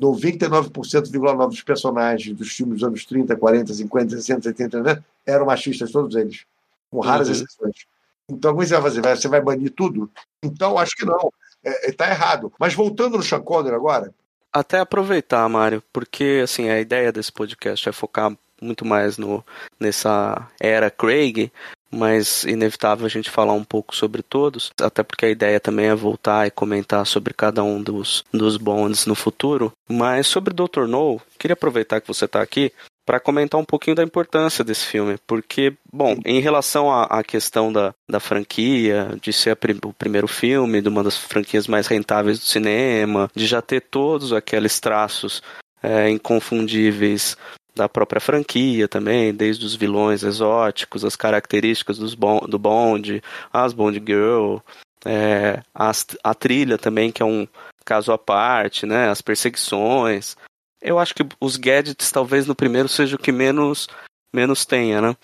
99,9% 0.00 1.48
dos 1.48 1.62
personagens 1.62 2.36
dos 2.36 2.52
filmes 2.52 2.80
dos 2.80 2.86
anos 2.86 3.04
30, 3.04 3.34
40, 3.34 3.74
50, 3.74 4.10
60, 4.16 4.42
70 4.42 4.82
né, 4.82 5.04
eram 5.26 5.46
machistas, 5.46 5.90
todos 5.90 6.14
eles, 6.14 6.44
com 6.88 7.00
raras 7.00 7.26
uhum. 7.26 7.34
exceções. 7.34 7.86
Então, 8.28 8.52
como 8.52 8.64
você 8.64 8.74
vai 8.74 8.82
fazer? 8.82 9.00
Você 9.00 9.28
vai 9.28 9.40
banir 9.40 9.72
tudo? 9.72 10.08
Então, 10.42 10.78
acho 10.78 10.94
que 10.96 11.04
não. 11.04 11.32
Está 11.64 11.88
é, 11.88 11.92
tá 11.92 12.10
errado. 12.10 12.52
Mas 12.60 12.74
voltando 12.74 13.16
no 13.16 13.22
Sean 13.24 13.40
Connery 13.40 13.74
agora. 13.74 14.14
Até 14.56 14.78
aproveitar, 14.78 15.46
Mário, 15.50 15.82
porque 15.92 16.40
assim, 16.42 16.70
a 16.70 16.80
ideia 16.80 17.12
desse 17.12 17.30
podcast 17.30 17.86
é 17.86 17.92
focar 17.92 18.34
muito 18.58 18.86
mais 18.86 19.18
no, 19.18 19.44
nessa 19.78 20.48
era 20.58 20.90
Craig, 20.90 21.52
mas 21.90 22.42
inevitável 22.44 23.04
a 23.04 23.10
gente 23.10 23.28
falar 23.28 23.52
um 23.52 23.62
pouco 23.62 23.94
sobre 23.94 24.22
todos, 24.22 24.72
até 24.80 25.02
porque 25.02 25.26
a 25.26 25.30
ideia 25.30 25.60
também 25.60 25.88
é 25.88 25.94
voltar 25.94 26.46
e 26.46 26.50
comentar 26.50 27.04
sobre 27.06 27.34
cada 27.34 27.62
um 27.62 27.82
dos, 27.82 28.24
dos 28.32 28.56
bonds 28.56 29.04
no 29.04 29.14
futuro. 29.14 29.72
Mas 29.86 30.26
sobre 30.26 30.54
Dr. 30.54 30.86
No, 30.88 31.20
queria 31.38 31.52
aproveitar 31.52 32.00
que 32.00 32.08
você 32.08 32.24
está 32.24 32.40
aqui 32.40 32.72
para 33.06 33.20
comentar 33.20 33.60
um 33.60 33.64
pouquinho 33.64 33.94
da 33.94 34.02
importância 34.02 34.64
desse 34.64 34.84
filme, 34.84 35.16
porque, 35.28 35.72
bom, 35.92 36.16
em 36.26 36.40
relação 36.40 36.92
à, 36.92 37.04
à 37.04 37.22
questão 37.22 37.72
da, 37.72 37.94
da 38.08 38.18
franquia, 38.18 39.16
de 39.22 39.32
ser 39.32 39.54
prim, 39.54 39.78
o 39.84 39.92
primeiro 39.92 40.26
filme, 40.26 40.82
de 40.82 40.88
uma 40.88 41.04
das 41.04 41.16
franquias 41.16 41.68
mais 41.68 41.86
rentáveis 41.86 42.40
do 42.40 42.44
cinema, 42.44 43.30
de 43.34 43.46
já 43.46 43.62
ter 43.62 43.80
todos 43.80 44.32
aqueles 44.32 44.80
traços 44.80 45.40
é, 45.80 46.10
inconfundíveis 46.10 47.36
da 47.76 47.88
própria 47.88 48.20
franquia 48.20 48.88
também, 48.88 49.32
desde 49.32 49.64
os 49.64 49.76
vilões 49.76 50.24
exóticos, 50.24 51.04
as 51.04 51.14
características 51.14 51.98
dos 51.98 52.14
bon 52.14 52.40
do 52.40 52.58
Bond, 52.58 53.22
as 53.52 53.72
Bond 53.72 54.02
Girl, 54.04 54.56
é, 55.04 55.62
as, 55.72 56.04
a 56.24 56.34
trilha 56.34 56.76
também, 56.76 57.12
que 57.12 57.22
é 57.22 57.26
um 57.26 57.46
caso 57.84 58.10
à 58.10 58.18
parte, 58.18 58.84
né, 58.84 59.08
as 59.08 59.22
perseguições. 59.22 60.36
Eu 60.80 60.98
acho 60.98 61.14
que 61.14 61.26
os 61.40 61.56
gadgets 61.56 62.10
talvez 62.10 62.46
no 62.46 62.54
primeiro 62.54 62.88
seja 62.88 63.16
o 63.16 63.18
que 63.18 63.32
menos, 63.32 63.88
menos 64.32 64.64
tenha, 64.64 65.00
né? 65.00 65.16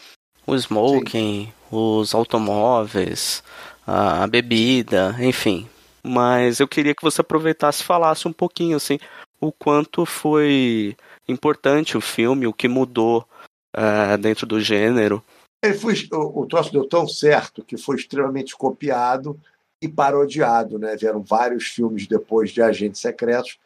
O 0.46 0.54
smoking, 0.56 1.46
Sim. 1.46 1.52
os 1.70 2.14
automóveis, 2.14 3.42
a, 3.86 4.26
bebida, 4.26 5.16
enfim. 5.20 5.68
Mas 6.02 6.58
eu 6.58 6.66
queria 6.66 6.94
que 6.94 7.02
você 7.02 7.20
aproveitasse 7.20 7.82
e 7.82 7.86
falasse 7.86 8.26
um 8.26 8.32
pouquinho, 8.32 8.76
assim, 8.76 8.98
o 9.40 9.52
quanto 9.52 10.04
foi 10.04 10.96
importante 11.28 11.96
o 11.96 12.00
filme, 12.00 12.46
o 12.46 12.52
que 12.52 12.66
mudou 12.66 13.26
uh, 13.76 14.18
dentro 14.18 14.46
do 14.46 14.60
gênero. 14.60 15.22
Ele 15.64 15.74
foi, 15.74 15.94
o, 16.12 16.42
o 16.42 16.46
troço 16.46 16.72
deu 16.72 16.88
tão 16.88 17.06
certo 17.06 17.64
que 17.64 17.76
foi 17.76 17.96
extremamente 17.96 18.56
copiado 18.56 19.38
e 19.80 19.88
parodiado. 19.88 20.78
Né? 20.78 20.96
Vieram 20.96 21.22
vários 21.22 21.66
filmes 21.66 22.06
depois 22.06 22.50
de 22.50 22.60
Agentes 22.60 23.00
Secretos, 23.00 23.58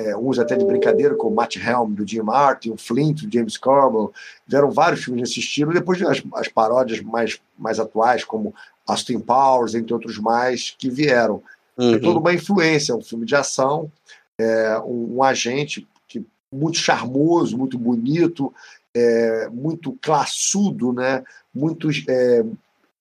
é, 0.00 0.16
uns 0.16 0.38
até 0.38 0.56
de 0.56 0.64
brincadeira, 0.64 1.14
como 1.14 1.36
Matt 1.36 1.56
Helm, 1.56 1.92
do 1.92 2.06
Jim 2.06 2.22
Martin, 2.22 2.70
o 2.70 2.76
Flint, 2.76 3.22
do 3.22 3.32
James 3.32 3.58
Carmel. 3.58 4.12
Vieram 4.46 4.70
vários 4.70 5.04
filmes 5.04 5.20
nesse 5.20 5.40
estilo. 5.40 5.74
Depois 5.74 6.00
as, 6.02 6.22
as 6.34 6.48
paródias 6.48 7.02
mais, 7.02 7.38
mais 7.58 7.78
atuais, 7.78 8.24
como 8.24 8.54
Austin 8.86 9.20
Powers, 9.20 9.74
entre 9.74 9.92
outros 9.92 10.18
mais, 10.18 10.74
que 10.78 10.88
vieram. 10.88 11.42
Uhum. 11.76 12.00
Toda 12.00 12.18
uma 12.18 12.32
influência, 12.32 12.96
um 12.96 13.02
filme 13.02 13.26
de 13.26 13.36
ação, 13.36 13.92
é, 14.38 14.78
um, 14.78 15.16
um 15.16 15.22
agente 15.22 15.86
muito 16.52 16.78
charmoso, 16.78 17.56
muito 17.56 17.78
bonito, 17.78 18.52
é, 18.94 19.48
muito 19.50 19.96
classudo, 20.02 20.92
né? 20.92 21.22
muito 21.54 21.88
é, 22.08 22.44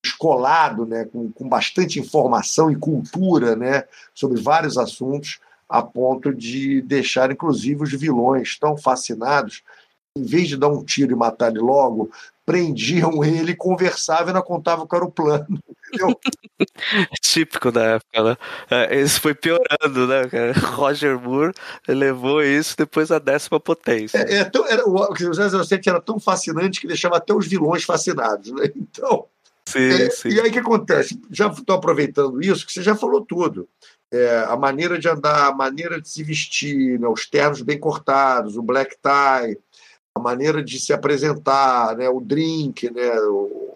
escolado, 0.03 0.85
né? 0.85 1.05
Com, 1.05 1.31
com, 1.31 1.49
bastante 1.49 1.99
informação 1.99 2.69
e 2.69 2.75
cultura 2.75 3.55
né? 3.55 3.85
sobre 4.13 4.39
vários 4.39 4.77
assuntos, 4.77 5.39
a 5.69 5.83
ponto 5.83 6.33
de 6.33 6.81
deixar, 6.81 7.31
inclusive, 7.31 7.83
os 7.83 7.91
vilões 7.91 8.57
tão 8.57 8.75
fascinados, 8.75 9.61
em 10.17 10.23
vez 10.23 10.47
de 10.47 10.57
dar 10.57 10.69
um 10.69 10.83
tiro 10.83 11.11
e 11.11 11.15
matar 11.15 11.51
ele 11.51 11.59
logo, 11.59 12.09
prendiam 12.49 13.23
ele, 13.23 13.55
conversavam 13.55 14.31
e 14.31 14.33
não 14.33 14.41
contavam 14.41 14.87
qual 14.87 15.01
era 15.01 15.07
o 15.07 15.11
plano. 15.11 15.45
Típico 17.21 17.71
da 17.71 17.83
época, 17.83 18.23
né? 18.23 18.37
É, 18.71 18.99
isso 18.99 19.21
foi 19.21 19.35
piorando, 19.35 20.07
né? 20.07 20.23
Roger 20.73 21.19
Moore 21.19 21.53
levou 21.87 22.41
isso 22.41 22.75
depois 22.75 23.11
a 23.11 23.19
décima 23.19 23.59
potência. 23.59 24.17
É, 24.17 24.37
é 24.37 24.43
tão, 24.45 24.65
era, 24.67 24.83
o 24.89 25.15
007 25.15 25.89
era 25.89 26.01
tão 26.01 26.19
fascinante 26.19 26.81
que 26.81 26.87
deixava 26.87 27.17
até 27.17 27.31
os 27.31 27.45
vilões 27.45 27.83
fascinados, 27.83 28.51
né? 28.51 28.71
Então. 28.75 29.25
Sim, 29.67 29.87
é, 29.87 30.09
sim. 30.09 30.29
E 30.29 30.41
aí 30.41 30.49
o 30.49 30.51
que 30.51 30.57
acontece? 30.57 31.21
Já 31.29 31.47
estou 31.47 31.75
aproveitando 31.75 32.41
isso, 32.41 32.65
que 32.65 32.73
você 32.73 32.81
já 32.81 32.95
falou 32.95 33.21
tudo. 33.21 33.69
É, 34.11 34.39
a 34.47 34.55
maneira 34.55 34.97
de 34.97 35.07
andar, 35.07 35.47
a 35.47 35.53
maneira 35.53 36.01
de 36.01 36.09
se 36.09 36.23
vestir, 36.23 36.99
né, 36.99 37.07
os 37.07 37.27
ternos 37.27 37.61
bem 37.61 37.79
cortados, 37.79 38.57
o 38.57 38.63
black 38.63 38.95
tie, 38.97 39.57
a 40.15 40.19
maneira 40.19 40.63
de 40.63 40.79
se 40.79 40.91
apresentar, 40.91 41.95
né, 41.95 42.09
o 42.09 42.19
drink, 42.19 42.89
né, 42.89 43.11
o 43.19 43.75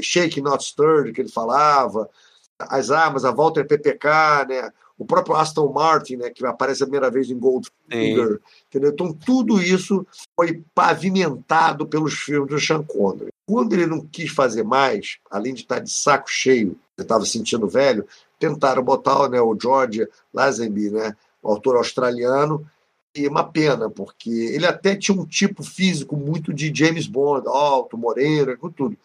shake 0.00 0.40
not 0.40 0.64
stirred 0.64 1.12
que 1.12 1.20
ele 1.20 1.28
falava, 1.28 2.08
as 2.58 2.90
armas, 2.90 3.24
a 3.24 3.30
Walter 3.30 3.66
PPK, 3.66 4.46
né, 4.48 4.72
o 4.96 5.04
próprio 5.04 5.36
Aston 5.36 5.72
Martin, 5.72 6.16
né, 6.16 6.30
que 6.30 6.46
aparece 6.46 6.82
a 6.82 6.86
primeira 6.86 7.10
vez 7.10 7.28
em 7.28 7.38
Goldfinger, 7.38 8.40
entendeu? 8.68 8.90
Então 8.90 9.12
tudo 9.12 9.60
isso 9.60 10.06
foi 10.36 10.62
pavimentado 10.74 11.86
pelos 11.86 12.14
filmes 12.14 12.48
do 12.48 12.60
Sean 12.60 12.82
Connery. 12.82 13.32
Quando 13.46 13.72
ele 13.72 13.86
não 13.86 14.06
quis 14.06 14.30
fazer 14.30 14.62
mais, 14.62 15.18
além 15.30 15.52
de 15.52 15.62
estar 15.62 15.80
de 15.80 15.90
saco 15.90 16.30
cheio, 16.30 16.78
ele 16.96 17.04
estava 17.04 17.26
sentindo 17.26 17.68
velho, 17.68 18.06
tentaram 18.48 18.82
botar 18.82 19.28
né, 19.28 19.40
o 19.40 19.56
George 19.60 20.06
Lazenby, 20.32 20.90
né, 20.90 21.16
o 21.42 21.50
autor 21.50 21.76
australiano, 21.76 22.66
e 23.16 23.28
uma 23.28 23.44
pena, 23.44 23.88
porque 23.88 24.30
ele 24.30 24.66
até 24.66 24.96
tinha 24.96 25.16
um 25.16 25.24
tipo 25.24 25.62
físico 25.62 26.16
muito 26.16 26.52
de 26.52 26.72
James 26.74 27.06
Bond, 27.06 27.46
alto, 27.46 27.96
moreno, 27.96 28.56
com 28.58 28.68
tudo. 28.68 28.96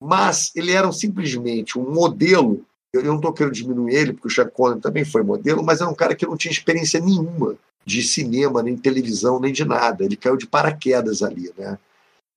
Mas 0.00 0.50
ele 0.56 0.72
era 0.72 0.90
simplesmente 0.90 1.78
um 1.78 1.92
modelo. 1.92 2.64
Eu 2.92 3.02
não 3.02 3.16
estou 3.16 3.32
querendo 3.32 3.52
diminuir 3.52 3.94
ele, 3.94 4.12
porque 4.14 4.28
o 4.28 4.30
Sean 4.30 4.48
Connery 4.48 4.80
também 4.80 5.04
foi 5.04 5.22
modelo, 5.22 5.62
mas 5.62 5.82
era 5.82 5.90
um 5.90 5.94
cara 5.94 6.14
que 6.14 6.26
não 6.26 6.36
tinha 6.36 6.50
experiência 6.50 6.98
nenhuma 6.98 7.56
de 7.84 8.02
cinema, 8.02 8.62
nem 8.62 8.76
televisão, 8.76 9.38
nem 9.38 9.52
de 9.52 9.64
nada. 9.66 10.02
Ele 10.02 10.16
caiu 10.16 10.36
de 10.36 10.46
paraquedas 10.46 11.22
ali, 11.22 11.52
né? 11.58 11.78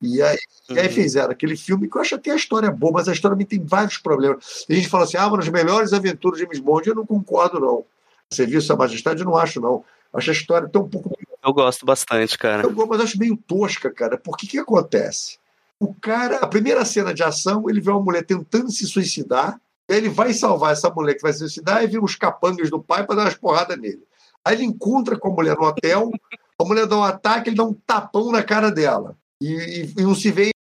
E 0.02 0.22
aí, 0.22 0.38
uhum. 0.70 0.76
e 0.76 0.80
aí, 0.80 0.90
fizeram 0.90 1.32
aquele 1.32 1.56
filme 1.56 1.88
que 1.88 1.96
eu 1.96 2.02
acho 2.02 2.16
até 2.16 2.32
a 2.32 2.36
história 2.36 2.72
boa, 2.72 2.94
mas 2.94 3.08
a 3.08 3.14
história 3.14 3.36
também 3.36 3.46
tem 3.46 3.64
vários 3.64 3.98
problemas. 3.98 4.66
A 4.68 4.74
gente 4.74 4.90
fala 4.90 5.04
assim: 5.04 5.18
ah, 5.18 5.30
mas 5.30 5.46
as 5.46 5.50
melhores 5.50 5.94
aventuras 5.94 6.40
de 6.40 6.46
James 6.46 6.60
Bond, 6.60 6.90
eu 6.90 6.96
não 6.96 7.06
concordo, 7.06 7.60
não. 7.60 7.86
Serviço 8.30 8.74
à 8.74 8.76
Majestade, 8.76 9.20
eu 9.20 9.26
não 9.26 9.38
acho, 9.38 9.62
não. 9.62 9.84
Acho 10.14 10.32
a 10.32 10.34
história 10.34 10.68
tão 10.68 10.84
um 10.84 10.90
pouco. 10.90 11.12
Eu 11.44 11.54
gosto 11.54 11.86
bastante, 11.86 12.38
cara. 12.38 12.64
Eu, 12.64 12.88
mas 12.88 13.02
acho 13.02 13.18
meio 13.18 13.38
tosca, 13.38 13.92
cara. 13.92 14.18
Por 14.18 14.36
que 14.38 14.48
que 14.48 14.60
acontece? 14.60 15.38
O 15.80 15.94
cara, 15.94 16.38
a 16.38 16.48
primeira 16.48 16.86
cena 16.86 17.14
de 17.14 17.24
ação, 17.24 17.70
ele 17.70 17.82
vê 17.82 17.90
uma 17.90 18.02
mulher 18.02 18.24
tentando 18.24 18.72
se 18.72 18.86
suicidar, 18.86 19.60
ele 19.88 20.10
vai 20.10 20.34
salvar 20.34 20.74
essa 20.74 20.90
mulher 20.90 21.16
que 21.16 21.22
vai 21.22 21.34
se 21.34 21.40
suicidar 21.40 21.84
e 21.84 21.88
vê 21.88 22.00
os 22.00 22.16
capangas 22.16 22.70
do 22.70 22.82
pai 22.82 23.06
para 23.06 23.16
dar 23.16 23.22
umas 23.24 23.36
porradas 23.36 23.78
nele. 23.78 24.04
Aí 24.44 24.56
ele 24.56 24.64
encontra 24.64 25.18
com 25.18 25.30
a 25.30 25.32
mulher 25.32 25.56
no 25.56 25.66
hotel, 25.66 26.12
a 26.60 26.64
mulher 26.64 26.86
dá 26.86 26.98
um 26.98 27.04
ataque, 27.04 27.50
ele 27.50 27.56
dá 27.56 27.64
um 27.64 27.74
tapão 27.74 28.32
na 28.32 28.44
cara 28.44 28.72
dela. 28.72 29.18
E, 29.42 29.48
e, 29.54 29.94
e 29.98 30.04
não 30.04 30.16
se 30.16 30.32
vê 30.32 30.52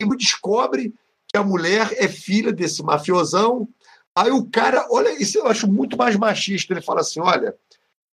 e 0.00 0.16
descobre 0.16 0.94
que 1.28 1.36
a 1.36 1.42
mulher 1.42 1.92
é 1.96 2.08
filha 2.08 2.52
desse 2.52 2.82
mafiosão. 2.82 3.68
Aí 4.16 4.30
o 4.30 4.46
cara, 4.46 4.86
olha, 4.90 5.10
isso 5.20 5.38
eu 5.38 5.46
acho 5.46 5.70
muito 5.70 5.96
mais 5.96 6.16
machista. 6.16 6.72
Ele 6.72 6.80
fala 6.80 7.00
assim: 7.00 7.20
olha, 7.20 7.54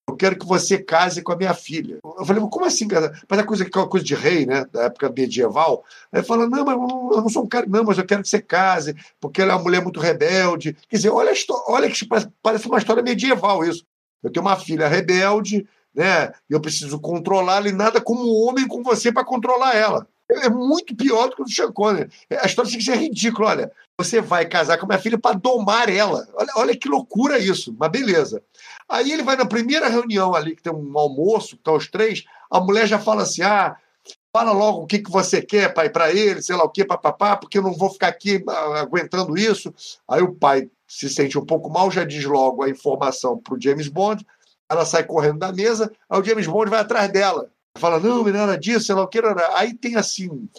eu 0.07 0.15
quero 0.15 0.37
que 0.37 0.45
você 0.45 0.77
case 0.77 1.21
com 1.21 1.33
a 1.33 1.35
minha 1.35 1.53
filha. 1.53 1.99
Eu 2.03 2.25
falei, 2.25 2.41
mas 2.41 2.51
como 2.51 2.65
assim, 2.65 2.87
cara? 2.87 3.19
Mas 3.27 3.39
é 3.39 3.43
coisa 3.43 3.63
é 3.63 3.77
uma 3.77 3.89
coisa 3.89 4.05
de 4.05 4.15
rei, 4.15 4.45
né? 4.45 4.65
Da 4.71 4.83
época 4.83 5.09
medieval. 5.09 5.83
Aí 6.11 6.23
fala, 6.23 6.47
não, 6.47 6.63
mas 6.63 6.75
eu 6.75 7.21
não 7.21 7.29
sou 7.29 7.43
um 7.43 7.47
cara, 7.47 7.65
não, 7.67 7.83
mas 7.83 7.97
eu 7.97 8.05
quero 8.05 8.23
que 8.23 8.29
você 8.29 8.41
case, 8.41 8.95
porque 9.19 9.41
ela 9.41 9.51
é 9.51 9.55
uma 9.55 9.63
mulher 9.63 9.81
muito 9.81 9.99
rebelde. 9.99 10.77
Quer 10.87 10.95
dizer, 10.95 11.09
olha, 11.09 11.33
olha 11.67 11.89
que 11.89 12.07
parece 12.41 12.67
uma 12.67 12.77
história 12.77 13.03
medieval 13.03 13.65
isso. 13.65 13.83
Eu 14.23 14.31
tenho 14.31 14.45
uma 14.45 14.55
filha 14.55 14.87
rebelde, 14.87 15.67
né? 15.97 16.31
Eu 16.47 16.61
preciso 16.61 16.99
controlá-la 16.99 17.67
e 17.67 17.71
nada 17.71 17.99
como 17.99 18.45
homem 18.45 18.67
com 18.67 18.83
você 18.83 19.11
para 19.11 19.25
controlar 19.25 19.75
ela. 19.75 20.07
É 20.29 20.49
muito 20.49 20.95
pior 20.95 21.29
do 21.29 21.35
que 21.35 21.41
o 21.41 21.45
do 21.45 21.51
Sean 21.51 21.71
Connery. 21.71 22.11
A 22.41 22.45
história 22.45 22.69
tem 22.69 22.79
que 22.79 22.85
ser 22.85 22.97
ridícula. 22.97 23.49
Olha, 23.49 23.71
você 23.97 24.21
vai 24.21 24.45
casar 24.45 24.77
com 24.77 24.85
minha 24.85 24.99
filha 24.99 25.17
para 25.17 25.37
domar 25.37 25.89
ela. 25.89 26.27
Olha, 26.35 26.49
olha 26.57 26.77
que 26.77 26.87
loucura 26.87 27.39
isso. 27.39 27.75
Mas 27.79 27.89
beleza. 27.89 28.43
Aí 28.87 29.11
ele 29.11 29.23
vai 29.23 29.35
na 29.35 29.45
primeira 29.45 29.87
reunião 29.87 30.35
ali, 30.35 30.55
que 30.55 30.61
tem 30.61 30.71
um 30.71 30.97
almoço, 30.99 31.55
que 31.55 31.61
estão 31.61 31.75
os 31.75 31.87
três, 31.87 32.25
a 32.51 32.59
mulher 32.59 32.87
já 32.87 32.99
fala 32.99 33.23
assim: 33.23 33.41
ah, 33.41 33.77
fala 34.31 34.51
logo 34.51 34.83
o 34.83 34.85
que, 34.85 34.99
que 34.99 35.09
você 35.09 35.41
quer, 35.41 35.73
pai, 35.73 35.89
para 35.89 36.11
ele, 36.13 36.41
sei 36.41 36.55
lá 36.55 36.63
o 36.63 36.69
que, 36.69 36.85
papapá, 36.85 37.37
porque 37.37 37.57
eu 37.57 37.63
não 37.63 37.73
vou 37.73 37.89
ficar 37.89 38.09
aqui 38.09 38.43
ah, 38.47 38.81
aguentando 38.81 39.37
isso. 39.37 39.73
Aí 40.07 40.21
o 40.21 40.35
pai 40.35 40.69
se 40.85 41.09
sente 41.09 41.39
um 41.39 41.45
pouco 41.45 41.69
mal, 41.69 41.89
já 41.89 42.03
diz 42.03 42.23
logo 42.25 42.63
a 42.63 42.69
informação 42.69 43.37
para 43.37 43.55
o 43.55 43.61
James 43.61 43.87
Bond, 43.87 44.25
ela 44.69 44.85
sai 44.85 45.03
correndo 45.03 45.39
da 45.39 45.51
mesa, 45.51 45.91
aí 46.09 46.19
o 46.19 46.23
James 46.23 46.47
Bond 46.47 46.69
vai 46.69 46.79
atrás 46.79 47.11
dela. 47.11 47.49
Fala, 47.77 47.99
não, 47.99 48.23
não 48.23 48.31
nada 48.31 48.57
disso, 48.57 48.95
o 48.97 49.07
que. 49.07 49.19
Aí 49.53 49.73
tem 49.73 49.95
assim, 49.95 50.49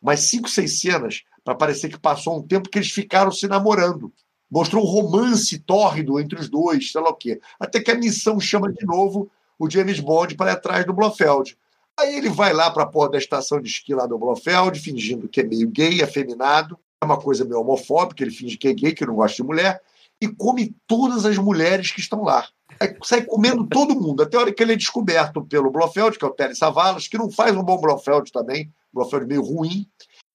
mais 0.00 0.20
cinco, 0.20 0.48
seis 0.48 0.80
cenas 0.80 1.22
para 1.44 1.54
parecer 1.54 1.88
que 1.88 1.98
passou 1.98 2.38
um 2.38 2.42
tempo 2.42 2.68
que 2.68 2.78
eles 2.78 2.90
ficaram 2.90 3.32
se 3.32 3.48
namorando 3.48 4.12
mostrou 4.50 4.82
um 4.82 4.86
romance 4.86 5.58
tórrido 5.60 6.18
entre 6.18 6.38
os 6.38 6.48
dois, 6.48 6.90
sei 6.90 7.00
lá 7.00 7.10
o 7.10 7.14
quê. 7.14 7.40
Até 7.58 7.80
que 7.80 7.90
a 7.90 7.94
missão 7.94 8.40
chama 8.40 8.72
de 8.72 8.84
novo 8.84 9.30
o 9.58 9.70
James 9.70 10.00
Bond 10.00 10.34
para 10.34 10.50
ir 10.50 10.54
atrás 10.54 10.84
do 10.84 10.92
Blofeld. 10.92 11.56
Aí 11.98 12.16
ele 12.16 12.30
vai 12.30 12.52
lá 12.52 12.70
para 12.70 12.82
a 12.82 12.86
porra 12.86 13.10
da 13.10 13.18
estação 13.18 13.60
de 13.60 13.68
esqui 13.68 13.94
lá 13.94 14.06
do 14.06 14.18
Blofeld, 14.18 14.78
fingindo 14.80 15.28
que 15.28 15.40
é 15.40 15.44
meio 15.44 15.68
gay, 15.68 16.02
afeminado. 16.02 16.78
É 17.00 17.04
uma 17.04 17.18
coisa 17.18 17.44
meio 17.44 17.60
homofóbica, 17.60 18.24
ele 18.24 18.30
finge 18.30 18.56
que 18.56 18.68
é 18.68 18.72
gay, 18.72 18.92
que 18.92 19.06
não 19.06 19.14
gosta 19.14 19.36
de 19.36 19.42
mulher, 19.42 19.80
e 20.20 20.28
come 20.28 20.74
todas 20.86 21.24
as 21.24 21.38
mulheres 21.38 21.92
que 21.92 22.00
estão 22.00 22.22
lá. 22.22 22.46
Aí 22.80 22.96
sai 23.04 23.22
comendo 23.22 23.66
todo 23.66 23.98
mundo, 24.00 24.22
até 24.22 24.36
a 24.36 24.40
hora 24.40 24.52
que 24.52 24.62
ele 24.62 24.72
é 24.72 24.76
descoberto 24.76 25.44
pelo 25.44 25.70
Blofeld, 25.70 26.18
que 26.18 26.24
é 26.24 26.28
o 26.28 26.32
Terry 26.32 26.56
Savalas, 26.56 27.06
que 27.06 27.18
não 27.18 27.30
faz 27.30 27.54
um 27.54 27.62
bom 27.62 27.78
Blofeld 27.78 28.32
também, 28.32 28.72
Blofeld 28.92 29.26
meio 29.26 29.42
ruim. 29.42 29.86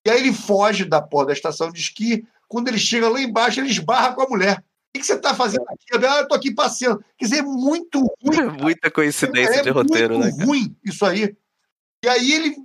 E 0.06 0.10
aí 0.10 0.20
ele 0.20 0.32
foge 0.32 0.86
da 0.86 1.02
porra 1.02 1.28
da 1.28 1.34
estação 1.34 1.72
de 1.72 1.80
esqui, 1.80 2.24
quando 2.48 2.68
ele 2.68 2.78
chega 2.78 3.10
lá 3.10 3.20
embaixo, 3.20 3.60
ele 3.60 3.70
esbarra 3.70 4.14
com 4.14 4.22
a 4.22 4.30
mulher. 4.30 4.64
O 4.96 5.00
que 5.00 5.04
você 5.04 5.16
está 5.16 5.34
fazendo 5.34 5.66
aqui? 5.68 6.06
Ah, 6.08 6.18
eu 6.18 6.24
estou 6.24 6.38
aqui 6.38 6.54
passeando. 6.54 7.04
Quer 7.18 7.26
dizer, 7.26 7.38
é 7.40 7.42
muito 7.42 8.00
ruim. 8.24 8.62
Muita 8.62 8.90
coincidência 8.90 9.60
é, 9.60 9.62
de 9.62 9.70
roteiro, 9.70 10.18
né? 10.18 10.30
É 10.30 10.46
ruim 10.46 10.76
isso 10.86 11.06
aí. 11.06 11.36
E 12.04 12.08
aí 12.08 12.32
ele, 12.32 12.56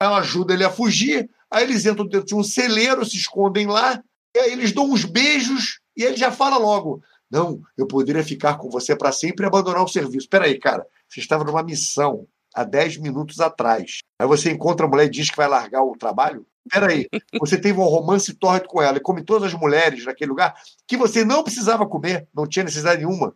ela 0.00 0.18
ajuda 0.18 0.54
ele 0.54 0.64
a 0.64 0.70
fugir. 0.70 1.28
Aí 1.50 1.64
eles 1.64 1.84
entram 1.84 2.06
dentro 2.06 2.26
de 2.26 2.34
um 2.34 2.42
celeiro, 2.42 3.04
se 3.04 3.16
escondem 3.16 3.66
lá. 3.66 4.02
E 4.34 4.38
aí 4.38 4.52
eles 4.52 4.72
dão 4.72 4.90
uns 4.90 5.04
beijos 5.04 5.80
e 5.96 6.02
ele 6.02 6.16
já 6.16 6.32
fala 6.32 6.56
logo: 6.56 7.02
Não, 7.34 7.60
eu 7.76 7.84
poderia 7.84 8.22
ficar 8.22 8.58
com 8.58 8.70
você 8.70 8.94
para 8.94 9.10
sempre 9.10 9.44
e 9.44 9.48
abandonar 9.48 9.82
o 9.82 9.88
serviço. 9.88 10.28
Peraí, 10.28 10.56
cara, 10.56 10.86
você 11.08 11.18
estava 11.18 11.42
numa 11.42 11.64
missão 11.64 12.28
há 12.54 12.62
10 12.62 12.98
minutos 12.98 13.40
atrás. 13.40 13.98
Aí 14.20 14.28
você 14.28 14.52
encontra 14.52 14.86
a 14.86 14.88
mulher 14.88 15.06
e 15.06 15.10
diz 15.10 15.30
que 15.30 15.36
vai 15.36 15.48
largar 15.48 15.82
o 15.82 15.96
trabalho? 15.98 16.46
Peraí, 16.70 17.08
você 17.40 17.58
teve 17.58 17.80
um 17.80 17.84
romance 17.88 18.32
tórrido 18.34 18.68
com 18.68 18.80
ela 18.80 18.98
e 18.98 19.00
come 19.00 19.24
todas 19.24 19.52
as 19.52 19.60
mulheres 19.60 20.04
naquele 20.04 20.30
lugar 20.30 20.54
que 20.86 20.96
você 20.96 21.24
não 21.24 21.42
precisava 21.42 21.84
comer, 21.88 22.28
não 22.32 22.46
tinha 22.46 22.64
necessidade 22.64 23.04
nenhuma. 23.04 23.34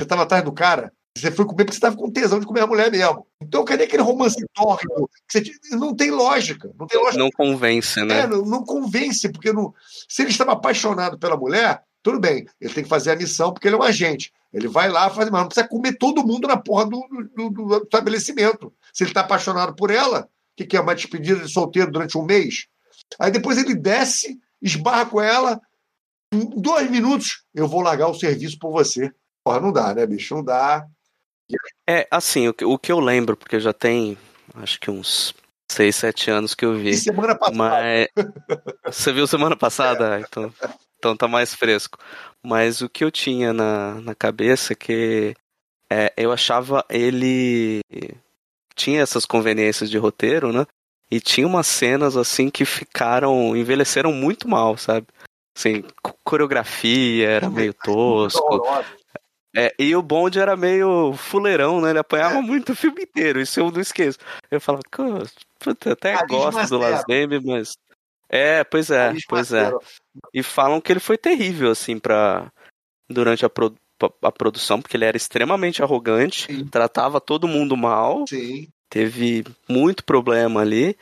Você 0.00 0.04
estava 0.04 0.22
atrás 0.22 0.42
do 0.42 0.52
cara. 0.52 0.90
Você 1.14 1.30
foi 1.30 1.44
comer 1.44 1.64
porque 1.64 1.72
você 1.72 1.78
estava 1.78 1.96
com 1.96 2.10
tesão 2.10 2.40
de 2.40 2.46
comer 2.46 2.60
a 2.60 2.66
mulher 2.66 2.90
mesmo. 2.90 3.26
Então, 3.42 3.64
cadê 3.66 3.84
aquele 3.84 4.02
romance 4.02 4.36
tórrido? 4.54 5.10
Que 5.28 5.44
você... 5.44 5.76
Não 5.76 5.94
tem 5.94 6.10
lógica. 6.10 6.70
Não 6.78 6.86
tem 6.86 6.98
lógica. 6.98 7.22
Não 7.22 7.30
convence, 7.30 8.02
né? 8.02 8.20
É, 8.20 8.26
não, 8.26 8.44
não, 8.46 8.64
convence, 8.64 9.28
porque 9.30 9.52
não... 9.52 9.74
se 10.08 10.22
ele 10.22 10.30
estava 10.30 10.52
apaixonado 10.52 11.18
pela 11.18 11.36
mulher, 11.36 11.82
tudo 12.06 12.20
bem, 12.20 12.46
ele 12.60 12.72
tem 12.72 12.84
que 12.84 12.88
fazer 12.88 13.10
a 13.10 13.16
missão 13.16 13.52
porque 13.52 13.66
ele 13.66 13.74
é 13.74 13.78
um 13.78 13.82
agente. 13.82 14.32
Ele 14.52 14.68
vai 14.68 14.88
lá, 14.88 15.10
faz, 15.10 15.28
mas 15.28 15.40
não 15.40 15.48
precisa 15.48 15.66
comer 15.66 15.98
todo 15.98 16.24
mundo 16.24 16.46
na 16.46 16.56
porra 16.56 16.86
do, 16.86 17.04
do, 17.34 17.50
do 17.50 17.76
estabelecimento. 17.78 18.72
Se 18.92 19.02
ele 19.02 19.10
está 19.10 19.22
apaixonado 19.22 19.74
por 19.74 19.90
ela, 19.90 20.28
que, 20.56 20.64
que 20.64 20.76
é 20.76 20.80
uma 20.80 20.94
despedida 20.94 21.40
de 21.40 21.50
solteiro 21.50 21.90
durante 21.90 22.16
um 22.16 22.22
mês. 22.22 22.68
Aí 23.18 23.32
depois 23.32 23.58
ele 23.58 23.74
desce, 23.74 24.38
esbarra 24.62 25.06
com 25.06 25.20
ela, 25.20 25.60
em 26.32 26.48
dois 26.60 26.88
minutos, 26.88 27.42
eu 27.52 27.66
vou 27.66 27.80
largar 27.80 28.06
o 28.06 28.14
serviço 28.14 28.56
por 28.56 28.70
você. 28.70 29.12
Porra, 29.42 29.58
não 29.58 29.72
dá, 29.72 29.92
né, 29.92 30.06
bicho? 30.06 30.32
Não 30.32 30.44
dá. 30.44 30.86
É, 31.88 32.06
assim, 32.08 32.46
o 32.46 32.54
que, 32.54 32.64
o 32.64 32.78
que 32.78 32.92
eu 32.92 33.00
lembro, 33.00 33.36
porque 33.36 33.58
já 33.58 33.72
tem 33.72 34.16
acho 34.54 34.78
que 34.78 34.92
uns 34.92 35.34
seis, 35.68 35.96
sete 35.96 36.30
anos 36.30 36.54
que 36.54 36.64
eu 36.64 36.76
vi. 36.76 36.90
E 36.90 36.96
semana 36.96 37.34
passada. 37.34 37.58
Mas... 37.58 38.08
Você 38.94 39.12
viu 39.12 39.26
semana 39.26 39.56
passada? 39.56 40.18
É. 40.18 40.20
Então, 40.20 40.54
então 41.06 41.16
tá 41.16 41.28
mais 41.28 41.54
fresco. 41.54 41.98
Mas 42.44 42.80
o 42.80 42.88
que 42.88 43.04
eu 43.04 43.10
tinha 43.10 43.52
na, 43.52 44.00
na 44.00 44.14
cabeça 44.14 44.72
é 44.72 44.76
que 44.76 45.34
é, 45.90 46.12
eu 46.16 46.32
achava 46.32 46.84
ele 46.90 47.80
tinha 48.74 49.00
essas 49.00 49.24
conveniências 49.24 49.88
de 49.88 49.98
roteiro, 49.98 50.52
né? 50.52 50.66
E 51.10 51.20
tinha 51.20 51.46
umas 51.46 51.66
cenas 51.66 52.16
assim 52.16 52.50
que 52.50 52.64
ficaram. 52.64 53.56
envelheceram 53.56 54.12
muito 54.12 54.48
mal, 54.48 54.76
sabe? 54.76 55.06
Assim, 55.56 55.84
coreografia 56.24 57.28
era 57.28 57.48
meio 57.48 57.72
tosco. 57.72 58.62
É, 59.56 59.74
e 59.78 59.96
o 59.96 60.02
Bond 60.02 60.38
era 60.38 60.54
meio 60.54 61.14
fuleirão, 61.14 61.80
né? 61.80 61.90
Ele 61.90 61.98
apanhava 61.98 62.42
muito 62.42 62.72
o 62.72 62.76
filme 62.76 63.04
inteiro, 63.04 63.40
isso 63.40 63.58
eu 63.58 63.70
não 63.70 63.80
esqueço. 63.80 64.18
Eu 64.50 64.60
falava, 64.60 64.82
puta, 65.58 65.92
até 65.92 66.26
gosto 66.26 66.68
do 66.68 66.78
Las 66.78 67.04
mas. 67.42 67.78
É, 68.28 68.64
pois 68.64 68.90
é, 68.90 69.14
pois 69.28 69.52
é. 69.52 69.70
E 70.32 70.42
falam 70.42 70.80
que 70.80 70.92
ele 70.92 71.00
foi 71.00 71.16
terrível, 71.16 71.70
assim, 71.70 71.98
pra. 71.98 72.50
Durante 73.08 73.44
a, 73.46 73.48
pro 73.48 73.74
a 74.22 74.32
produção, 74.32 74.82
porque 74.82 74.96
ele 74.96 75.04
era 75.04 75.16
extremamente 75.16 75.82
arrogante, 75.82 76.52
Sim. 76.52 76.66
tratava 76.66 77.20
todo 77.20 77.48
mundo 77.48 77.76
mal. 77.76 78.24
Sim. 78.28 78.68
Teve 78.90 79.44
muito 79.68 80.04
problema 80.04 80.60
ali. 80.60 80.96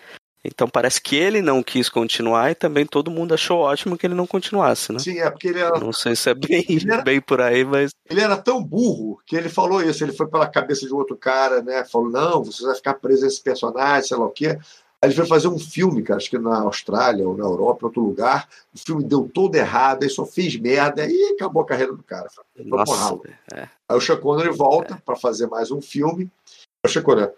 Então 0.44 0.68
parece 0.68 1.00
que 1.00 1.16
ele 1.16 1.40
não 1.40 1.62
quis 1.62 1.88
continuar 1.88 2.50
e 2.50 2.54
também 2.54 2.84
todo 2.84 3.10
mundo 3.10 3.32
achou 3.32 3.60
ótimo 3.60 3.96
que 3.96 4.06
ele 4.06 4.14
não 4.14 4.26
continuasse, 4.26 4.92
né? 4.92 4.98
Sim, 4.98 5.18
é 5.18 5.30
porque 5.30 5.48
ele 5.48 5.60
era. 5.60 5.80
Não 5.80 5.90
sei 5.90 6.14
se 6.14 6.28
é 6.28 6.34
bem, 6.34 6.66
era... 6.87 7.02
bem 7.02 7.20
por 7.20 7.40
aí, 7.40 7.64
mas. 7.64 7.92
Ele 8.10 8.20
era 8.20 8.37
tão 8.37 8.62
burro 8.62 9.18
que 9.26 9.34
ele 9.34 9.48
falou 9.48 9.82
isso. 9.82 10.04
Ele 10.04 10.12
foi 10.12 10.28
pela 10.28 10.46
cabeça 10.46 10.87
de 10.87 10.92
outro 10.92 11.16
cara, 11.16 11.62
né? 11.62 11.82
Falou: 11.87 12.10
não, 12.10 12.44
você 12.44 12.62
vai 12.62 12.74
ficar 12.74 12.94
preso 12.94 13.24
a 13.24 13.28
esse 13.28 13.42
personagem, 13.42 14.06
sei 14.06 14.18
lá 14.18 14.26
o 14.26 14.30
quê. 14.30 14.58
Aí 15.05 15.11
ele 15.11 15.17
foi 15.17 15.27
fazer 15.27 15.49
um 15.49 15.59
filme, 15.59 16.03
cara, 16.03 16.17
acho 16.17 16.31
que 16.31 16.38
na 16.38 16.61
Austrália 16.61 17.29
ou 17.29 17.37
na 17.37 17.45
Europa, 17.45 17.81
em 17.83 17.87
outro 17.88 18.03
lugar. 18.03 18.49
O 18.75 18.79
filme 18.79 19.05
deu 19.05 19.29
todo 19.29 19.55
errado, 19.55 20.03
aí 20.03 20.09
só 20.09 20.25
fez 20.25 20.57
merda 20.57 21.07
e 21.07 21.35
acabou 21.35 21.61
a 21.61 21.67
carreira 21.67 21.93
do 21.93 22.03
cara. 22.03 22.27
Foi 22.31 22.64
Nossa, 22.64 23.21
é. 23.53 23.69
Aí 23.87 23.99
o 23.99 24.01
Sean 24.01 24.17
Connery 24.17 24.49
volta 24.57 24.97
para 25.05 25.14
fazer 25.14 25.47
mais 25.47 25.71
um 25.71 25.83
filme. 25.83 26.31
O 26.83 26.88
Sean 26.88 27.03
Connery 27.03 27.31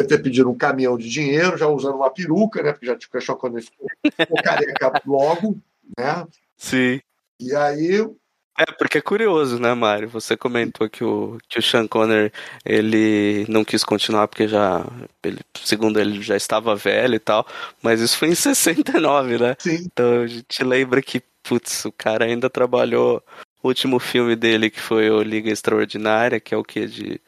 vai 0.00 0.06
ter 0.06 0.22
pedido 0.22 0.48
um 0.48 0.56
caminhão 0.56 0.96
de 0.96 1.06
dinheiro, 1.06 1.58
já 1.58 1.68
usando 1.68 1.96
uma 1.96 2.08
peruca, 2.08 2.62
né? 2.62 2.72
Porque 2.72 2.86
já 2.86 2.96
tinha 2.96 3.10
o 3.12 3.20
Sean 3.20 3.36
Connery 3.36 3.62
ficou, 3.62 3.86
ficou 4.18 4.42
careca 4.42 5.02
logo, 5.04 5.58
né? 5.98 6.26
Sim. 6.56 6.98
E 7.38 7.54
aí 7.54 8.08
É, 8.58 8.66
porque 8.66 8.98
é 8.98 9.00
curioso, 9.00 9.58
né, 9.58 9.72
Mário? 9.74 10.08
Você 10.10 10.36
comentou 10.36 10.88
que 10.88 11.02
o, 11.02 11.38
que 11.48 11.58
o 11.58 11.62
Sean 11.62 11.86
Connery, 11.86 12.30
ele 12.64 13.46
não 13.48 13.64
quis 13.64 13.82
continuar 13.82 14.28
porque 14.28 14.46
já, 14.46 14.84
ele, 15.22 15.40
segundo 15.64 15.98
ele, 15.98 16.20
já 16.20 16.36
estava 16.36 16.76
velho 16.76 17.14
e 17.14 17.18
tal, 17.18 17.46
mas 17.82 18.00
isso 18.00 18.18
foi 18.18 18.28
em 18.28 18.34
69, 18.36 19.38
né? 19.38 19.56
Sim. 19.58 19.86
Então 19.86 20.22
a 20.22 20.26
gente 20.26 20.62
lembra 20.62 21.00
que, 21.00 21.22
putz, 21.42 21.84
o 21.86 21.92
cara 21.92 22.26
ainda 22.26 22.50
trabalhou 22.50 23.22
o 23.62 23.68
último 23.68 23.98
filme 23.98 24.36
dele, 24.36 24.70
que 24.70 24.80
foi 24.80 25.10
o 25.10 25.22
Liga 25.22 25.50
Extraordinária, 25.50 26.40
que 26.40 26.54
é 26.54 26.58
o 26.58 26.64
que, 26.64 26.86
de 26.86 27.20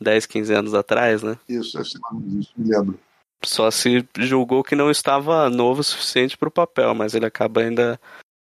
10, 0.00 0.26
15 0.26 0.54
anos 0.54 0.74
atrás, 0.74 1.22
né? 1.22 1.36
Isso, 1.48 1.76
mais 1.76 2.24
disso, 2.24 2.52
me 2.56 2.70
lembro. 2.70 2.98
Só 3.44 3.70
se 3.70 4.06
julgou 4.18 4.62
que 4.62 4.74
não 4.74 4.90
estava 4.90 5.48
novo 5.48 5.80
o 5.80 5.84
suficiente 5.84 6.36
para 6.36 6.48
o 6.48 6.52
papel, 6.52 6.94
mas 6.94 7.14
ele 7.14 7.26
acaba 7.26 7.62
ainda, 7.62 7.98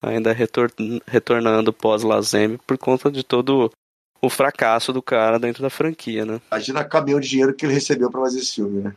ainda 0.02 0.32
retor 0.32 0.72
retornando 1.06 1.72
pós-Lazeme 1.72 2.58
por 2.66 2.76
conta 2.76 3.10
de 3.10 3.22
todo 3.22 3.70
o 4.20 4.28
fracasso 4.28 4.92
do 4.92 5.02
cara 5.02 5.38
dentro 5.38 5.62
da 5.62 5.70
franquia, 5.70 6.24
né? 6.24 6.40
Imagina 6.50 6.80
o 6.80 6.88
caminhão 6.88 7.20
de 7.20 7.28
dinheiro 7.28 7.54
que 7.54 7.64
ele 7.64 7.74
recebeu 7.74 8.10
para 8.10 8.20
fazer 8.20 8.38
esse 8.38 8.54
filme, 8.54 8.82
né? 8.82 8.94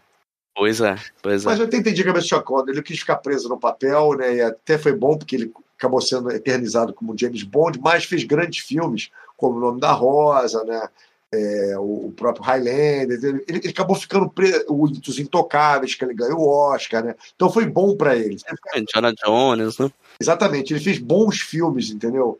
Pois 0.56 0.80
é, 0.80 0.96
pois 1.22 1.44
é. 1.44 1.50
Mas 1.50 1.60
eu 1.60 1.66
até 1.66 1.78
entendi 1.78 2.02
a 2.02 2.06
cabeça. 2.06 2.44
Ele 2.68 2.82
quis 2.82 3.00
ficar 3.00 3.18
preso 3.18 3.50
no 3.50 3.60
papel, 3.60 4.14
né? 4.14 4.36
E 4.36 4.42
até 4.42 4.78
foi 4.78 4.94
bom 4.94 5.18
porque 5.18 5.36
ele 5.36 5.54
acabou 5.78 6.00
sendo 6.00 6.32
eternizado 6.32 6.94
como 6.94 7.18
James 7.18 7.44
Bond, 7.44 7.80
mas 7.80 8.06
fez 8.06 8.24
grandes 8.24 8.60
filmes, 8.60 9.10
como 9.36 9.58
O 9.58 9.60
Nome 9.60 9.82
da 9.82 9.92
Rosa, 9.92 10.64
né? 10.64 10.88
É, 11.34 11.78
o, 11.78 12.14
próprio 12.16 12.44
Highlander. 12.46 13.20
Ele, 13.22 13.44
ele 13.48 13.70
acabou 13.70 13.96
ficando 13.96 14.30
preso, 14.30 14.66
os 14.70 15.20
Intocáveis, 15.20 15.96
que 15.96 16.06
ele 16.06 16.14
ganhou 16.14 16.40
o 16.40 16.50
Oscar, 16.50 17.04
né? 17.04 17.16
Então 17.36 17.52
foi 17.52 17.66
bom 17.66 17.96
para 17.98 18.16
ele. 18.16 18.38
Indiana 18.76 19.14
Jones, 19.14 19.78
né? 19.78 19.92
Exatamente, 20.20 20.74
ele 20.74 20.80
fez 20.84 20.98
bons 20.98 21.42
filmes, 21.42 21.90
entendeu? 21.90 22.40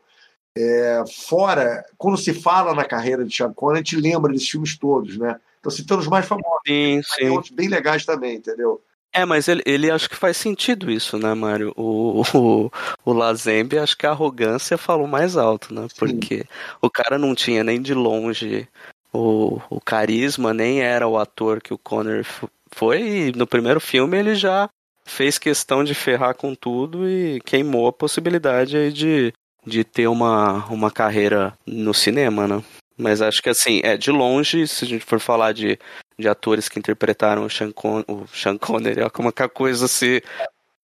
É, 0.56 1.04
fora, 1.06 1.84
quando 1.98 2.16
se 2.16 2.32
fala 2.32 2.74
na 2.74 2.84
carreira 2.84 3.24
de 3.24 3.36
Sean 3.36 3.52
Connery, 3.52 3.80
a 3.80 3.82
gente 3.82 4.00
lembra 4.00 4.32
desses 4.32 4.48
filmes 4.48 4.78
todos, 4.78 5.18
né? 5.18 5.38
Então 5.60 5.70
citando 5.70 6.00
os 6.00 6.08
mais 6.08 6.24
famosos, 6.24 6.60
Sim, 6.66 7.02
sim. 7.02 7.28
outros 7.28 7.50
bem 7.50 7.68
legais 7.68 8.06
também, 8.06 8.36
entendeu? 8.36 8.80
É, 9.16 9.24
mas 9.24 9.48
ele, 9.48 9.62
ele 9.64 9.90
acho 9.90 10.10
que 10.10 10.16
faz 10.16 10.36
sentido 10.36 10.90
isso, 10.90 11.18
né, 11.18 11.32
Mário? 11.32 11.72
O, 11.76 12.22
o, 12.34 12.70
o 13.04 13.12
Lazembe, 13.12 13.78
acho 13.78 13.96
que 13.96 14.06
a 14.06 14.10
arrogância 14.10 14.76
falou 14.76 15.06
mais 15.06 15.36
alto, 15.36 15.72
né? 15.72 15.86
Porque 15.98 16.44
o 16.82 16.90
cara 16.90 17.16
não 17.18 17.34
tinha 17.34 17.64
nem 17.64 17.80
de 17.80 17.94
longe 17.94 18.68
o, 19.12 19.58
o 19.70 19.80
carisma, 19.80 20.52
nem 20.52 20.80
era 20.82 21.08
o 21.08 21.16
ator 21.18 21.62
que 21.62 21.72
o 21.72 21.78
Conner 21.78 22.20
f- 22.24 22.46
foi, 22.70 23.00
e 23.28 23.32
no 23.32 23.46
primeiro 23.46 23.80
filme 23.80 24.18
ele 24.18 24.34
já 24.34 24.68
fez 25.06 25.38
questão 25.38 25.82
de 25.82 25.94
ferrar 25.94 26.34
com 26.34 26.54
tudo 26.54 27.08
e 27.08 27.40
queimou 27.40 27.86
a 27.88 27.92
possibilidade 27.92 28.76
aí 28.76 28.92
de, 28.92 29.32
de 29.66 29.82
ter 29.82 30.08
uma, 30.08 30.66
uma 30.66 30.90
carreira 30.90 31.54
no 31.66 31.94
cinema, 31.94 32.46
né? 32.46 32.62
Mas 32.98 33.22
acho 33.22 33.42
que 33.42 33.48
assim, 33.48 33.80
é 33.82 33.96
de 33.96 34.10
longe, 34.10 34.66
se 34.66 34.84
a 34.84 34.88
gente 34.88 35.04
for 35.04 35.20
falar 35.20 35.52
de, 35.52 35.78
de 36.18 36.28
atores 36.28 36.68
que 36.68 36.78
interpretaram 36.78 37.44
o 37.44 37.50
Sean, 37.50 37.72
Con 37.72 38.04
o 38.08 38.26
Sean 38.28 38.58
Connery, 38.58 39.02
ó, 39.02 39.10
como 39.10 39.32
que 39.32 39.42
a 39.42 39.48
coisa 39.48 39.86
se, 39.88 40.22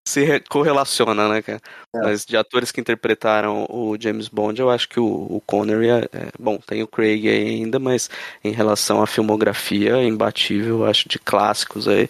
se 0.07 0.23
re- 0.25 0.41
correlaciona, 0.49 1.29
né, 1.29 1.41
cara? 1.41 1.61
Mas 1.95 2.25
de 2.25 2.37
atores 2.37 2.71
que 2.71 2.81
interpretaram 2.81 3.65
o 3.69 3.95
James 3.99 4.27
Bond, 4.27 4.59
eu 4.61 4.69
acho 4.69 4.89
que 4.89 4.99
o, 4.99 5.05
o 5.05 5.41
Connery 5.45 5.89
é, 5.89 5.99
é- 6.13 6.31
Bom, 6.39 6.57
tem 6.59 6.83
o 6.83 6.87
Craig 6.87 7.27
aí 7.29 7.49
ainda, 7.49 7.79
mas 7.79 8.09
em 8.43 8.51
relação 8.51 9.01
à 9.03 9.07
filmografia, 9.07 9.97
é 9.97 10.05
imbatível, 10.05 10.79
eu 10.79 10.85
acho, 10.85 11.07
de 11.09 11.19
clássicos 11.19 11.87
aí, 11.87 12.09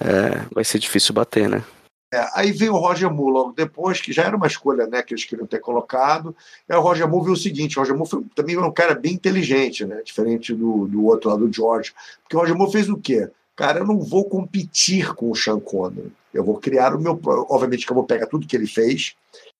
é, 0.00 0.46
vai 0.52 0.64
ser 0.64 0.78
difícil 0.78 1.14
bater, 1.14 1.48
né? 1.48 1.64
É, 2.12 2.26
aí 2.34 2.52
veio 2.52 2.72
o 2.74 2.78
Roger 2.78 3.10
Moore 3.10 3.32
logo 3.32 3.52
depois, 3.52 4.00
que 4.00 4.12
já 4.12 4.24
era 4.24 4.36
uma 4.36 4.46
escolha 4.46 4.86
né, 4.86 5.02
que 5.02 5.12
eles 5.12 5.24
queriam 5.24 5.46
ter 5.46 5.60
colocado. 5.60 6.34
Aí 6.68 6.76
o 6.76 6.80
Roger 6.80 7.06
Moore 7.06 7.26
viu 7.26 7.34
o 7.34 7.36
seguinte: 7.36 7.76
o 7.76 7.80
Roger 7.80 7.94
Moore 7.94 8.10
foi, 8.10 8.24
também 8.34 8.56
era 8.56 8.66
um 8.66 8.72
cara 8.72 8.94
bem 8.94 9.12
inteligente, 9.12 9.84
né, 9.84 10.00
diferente 10.02 10.54
do, 10.54 10.86
do 10.86 11.04
outro 11.04 11.28
lá, 11.28 11.36
do 11.36 11.52
George. 11.52 11.92
Porque 12.22 12.36
o 12.36 12.40
Roger 12.40 12.56
Moore 12.56 12.72
fez 12.72 12.88
o 12.88 12.96
quê? 12.96 13.30
Cara, 13.54 13.80
eu 13.80 13.86
não 13.86 14.00
vou 14.00 14.24
competir 14.24 15.14
com 15.14 15.30
o 15.30 15.36
Sean 15.36 15.60
Connery. 15.60 16.12
Eu 16.32 16.44
vou 16.44 16.58
criar 16.58 16.94
o 16.94 17.00
meu. 17.00 17.20
Obviamente 17.50 17.84
que 17.84 17.92
eu 17.92 17.96
vou 17.96 18.04
pegar 18.04 18.26
tudo 18.26 18.46
que 18.46 18.56
ele 18.56 18.66
fez, 18.66 19.14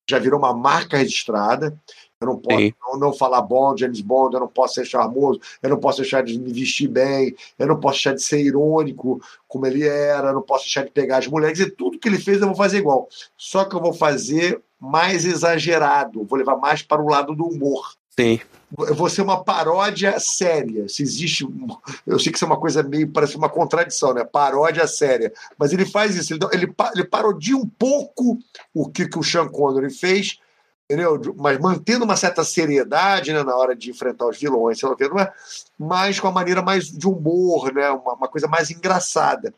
já 0.09 0.19
virou 0.19 0.39
uma 0.39 0.55
marca 0.55 0.97
registrada. 0.97 1.77
Eu 2.21 2.27
não 2.27 2.39
posso 2.39 2.75
não, 2.83 2.99
não 2.99 3.13
falar 3.13 3.43
Bond, 3.43 3.81
James 3.81 4.01
Bond, 4.01 4.35
eu 4.35 4.41
não 4.41 4.49
posso 4.49 4.75
ser 4.75 4.85
charmoso, 4.85 5.41
eu 5.63 5.71
não 5.71 5.79
posso 5.79 5.99
deixar 5.99 6.23
de 6.23 6.37
me 6.37 6.53
vestir 6.53 6.89
bem, 6.89 7.35
eu 7.57 7.67
não 7.67 7.79
posso 7.79 7.95
deixar 7.95 8.15
de 8.15 8.23
ser 8.23 8.41
irônico 8.41 9.21
como 9.47 9.67
ele 9.67 9.87
era, 9.87 10.29
eu 10.29 10.35
não 10.35 10.43
posso 10.43 10.65
deixar 10.65 10.85
de 10.85 10.91
pegar 10.91 11.19
as 11.19 11.29
mulheres, 11.29 11.61
e 11.61 11.71
tudo 11.71 11.99
que 11.99 12.09
ele 12.09 12.19
fez 12.19 12.41
eu 12.41 12.49
vou 12.49 12.57
fazer 12.57 12.79
igual. 12.79 13.09
Só 13.37 13.65
que 13.65 13.77
eu 13.77 13.81
vou 13.81 13.93
fazer 13.93 14.61
mais 14.81 15.25
exagerado, 15.25 16.25
vou 16.25 16.39
levar 16.39 16.57
mais 16.57 16.83
para 16.83 17.01
o 17.01 17.09
lado 17.09 17.37
do 17.37 17.47
humor. 17.47 17.93
Sim. 18.19 18.41
Eu 18.77 18.97
vou 18.97 19.09
ser 19.09 19.23
uma 19.23 19.45
paródia 19.45 20.19
séria. 20.19 20.89
Se 20.89 21.03
existe. 21.03 21.49
Eu 22.07 22.19
sei 22.19 22.33
que 22.33 22.37
isso 22.37 22.45
é 22.45 22.49
uma 22.49 22.59
coisa 22.59 22.83
meio. 22.83 23.09
parece 23.09 23.37
uma 23.37 23.49
contradição, 23.49 24.13
né? 24.13 24.25
Paródia 24.25 24.87
séria. 24.89 25.33
Mas 25.57 25.73
ele 25.73 25.87
faz 25.87 26.17
isso, 26.17 26.35
ele, 26.35 26.41
ele, 26.53 26.75
ele 26.95 27.05
parodia 27.05 27.57
um 27.57 27.67
pouco 27.67 28.37
o 28.75 28.91
que, 28.91 29.09
que 29.09 29.19
o 29.19 29.23
Sean 29.23 29.49
Connery 29.49 29.91
fez, 29.91 30.39
entendeu? 30.91 31.35
Mas 31.37 31.59
mantendo 31.59 32.05
uma 32.05 32.17
certa 32.17 32.43
seriedade 32.43 33.33
né, 33.33 33.43
na 33.43 33.55
hora 33.55 33.77
de 33.77 33.91
enfrentar 33.91 34.27
os 34.27 34.39
vilões, 34.39 34.79
sei 34.79 34.89
lá 34.89 34.97
o 34.99 35.21
é? 35.21 35.33
mas 35.79 36.19
com 36.19 36.29
a 36.29 36.33
maneira 36.33 36.63
mais 36.63 36.87
de 36.87 37.07
humor, 37.07 37.73
né? 37.73 37.91
Uma, 37.91 38.15
uma 38.15 38.29
coisa 38.29 38.49
mais 38.49 38.71
engraçada. 38.71 39.55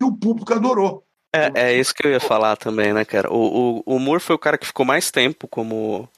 E 0.00 0.04
o 0.04 0.12
público 0.12 0.54
adorou. 0.54 1.04
É, 1.34 1.72
é 1.72 1.78
isso 1.78 1.92
que 1.94 2.06
eu 2.06 2.12
ia 2.12 2.20
falar 2.20 2.56
também, 2.56 2.92
né, 2.92 3.04
cara? 3.04 3.30
O, 3.30 3.82
o, 3.86 3.96
o 3.96 3.98
Moore 3.98 4.20
foi 4.22 4.36
o 4.36 4.38
cara 4.38 4.56
que 4.56 4.66
ficou 4.66 4.86
mais 4.86 5.10
tempo 5.10 5.48
como. 5.48 6.08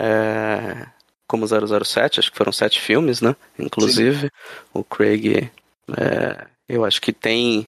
É, 0.00 0.86
como 1.28 1.46
007, 1.46 2.20
acho 2.20 2.30
que 2.30 2.36
foram 2.36 2.52
sete 2.52 2.80
filmes, 2.80 3.20
né? 3.20 3.34
Inclusive. 3.58 4.30
O 4.74 4.84
Craig. 4.84 5.50
é, 5.96 6.46
eu 6.68 6.84
acho 6.84 7.00
que 7.00 7.12
tem. 7.12 7.64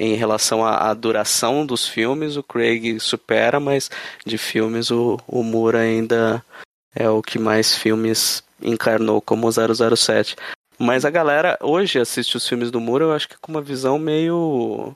Em 0.00 0.14
relação 0.14 0.64
à, 0.64 0.90
à 0.90 0.94
duração 0.94 1.66
dos 1.66 1.88
filmes, 1.88 2.36
o 2.36 2.42
Craig 2.42 3.00
supera, 3.00 3.58
mas 3.58 3.90
de 4.24 4.38
filmes 4.38 4.92
o, 4.92 5.18
o 5.26 5.42
Moore 5.42 5.76
ainda 5.76 6.44
é 6.94 7.10
o 7.10 7.20
que 7.20 7.36
mais 7.36 7.74
filmes 7.76 8.44
encarnou 8.62 9.20
como 9.20 9.50
007. 9.50 10.36
Mas 10.78 11.04
a 11.04 11.10
galera 11.10 11.58
hoje 11.60 11.98
assiste 11.98 12.36
os 12.36 12.46
filmes 12.48 12.70
do 12.70 12.80
Moore, 12.80 13.02
eu 13.02 13.12
acho 13.12 13.28
que 13.28 13.36
com 13.38 13.50
uma 13.50 13.60
visão 13.60 13.98
meio 13.98 14.94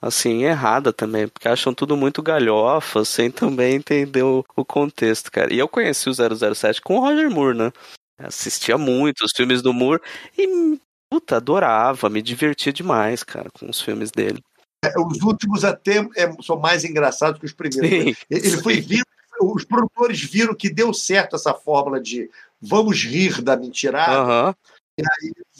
assim, 0.00 0.44
errada 0.44 0.92
também, 0.92 1.26
porque 1.26 1.48
acham 1.48 1.74
tudo 1.74 1.96
muito 1.96 2.22
galhofa, 2.22 3.04
sem 3.04 3.30
também 3.32 3.74
entender 3.74 4.22
o, 4.22 4.44
o 4.56 4.64
contexto, 4.64 5.30
cara. 5.32 5.52
E 5.52 5.58
eu 5.58 5.68
conheci 5.68 6.08
o 6.08 6.14
007 6.14 6.80
com 6.80 6.96
o 6.96 7.00
Roger 7.00 7.28
Moore, 7.28 7.58
né? 7.58 7.72
Assistia 8.18 8.78
muito 8.78 9.24
os 9.24 9.32
filmes 9.36 9.62
do 9.62 9.72
Moore 9.72 10.00
e, 10.36 10.78
puta, 11.10 11.36
adorava, 11.36 12.08
me 12.08 12.22
divertia 12.22 12.72
demais, 12.72 13.22
cara, 13.22 13.50
com 13.50 13.68
os 13.68 13.80
filmes 13.80 14.10
dele. 14.10 14.42
É, 14.84 14.98
Os 14.98 15.20
últimos 15.22 15.64
até 15.64 15.98
é, 16.16 16.30
são 16.42 16.58
mais 16.58 16.84
engraçados 16.84 17.40
que 17.40 17.46
os 17.46 17.52
primeiros. 17.52 17.90
Sim, 17.90 18.14
Ele 18.30 18.58
foi 18.58 18.74
sim. 18.74 18.80
vindo, 18.80 19.06
os 19.40 19.64
produtores 19.64 20.22
viram 20.22 20.54
que 20.54 20.70
deu 20.70 20.92
certo 20.94 21.36
essa 21.36 21.52
fórmula 21.54 22.00
de 22.00 22.30
vamos 22.60 23.02
rir 23.04 23.40
da 23.42 23.56
mentirada, 23.56 24.18
Aham, 24.18 24.54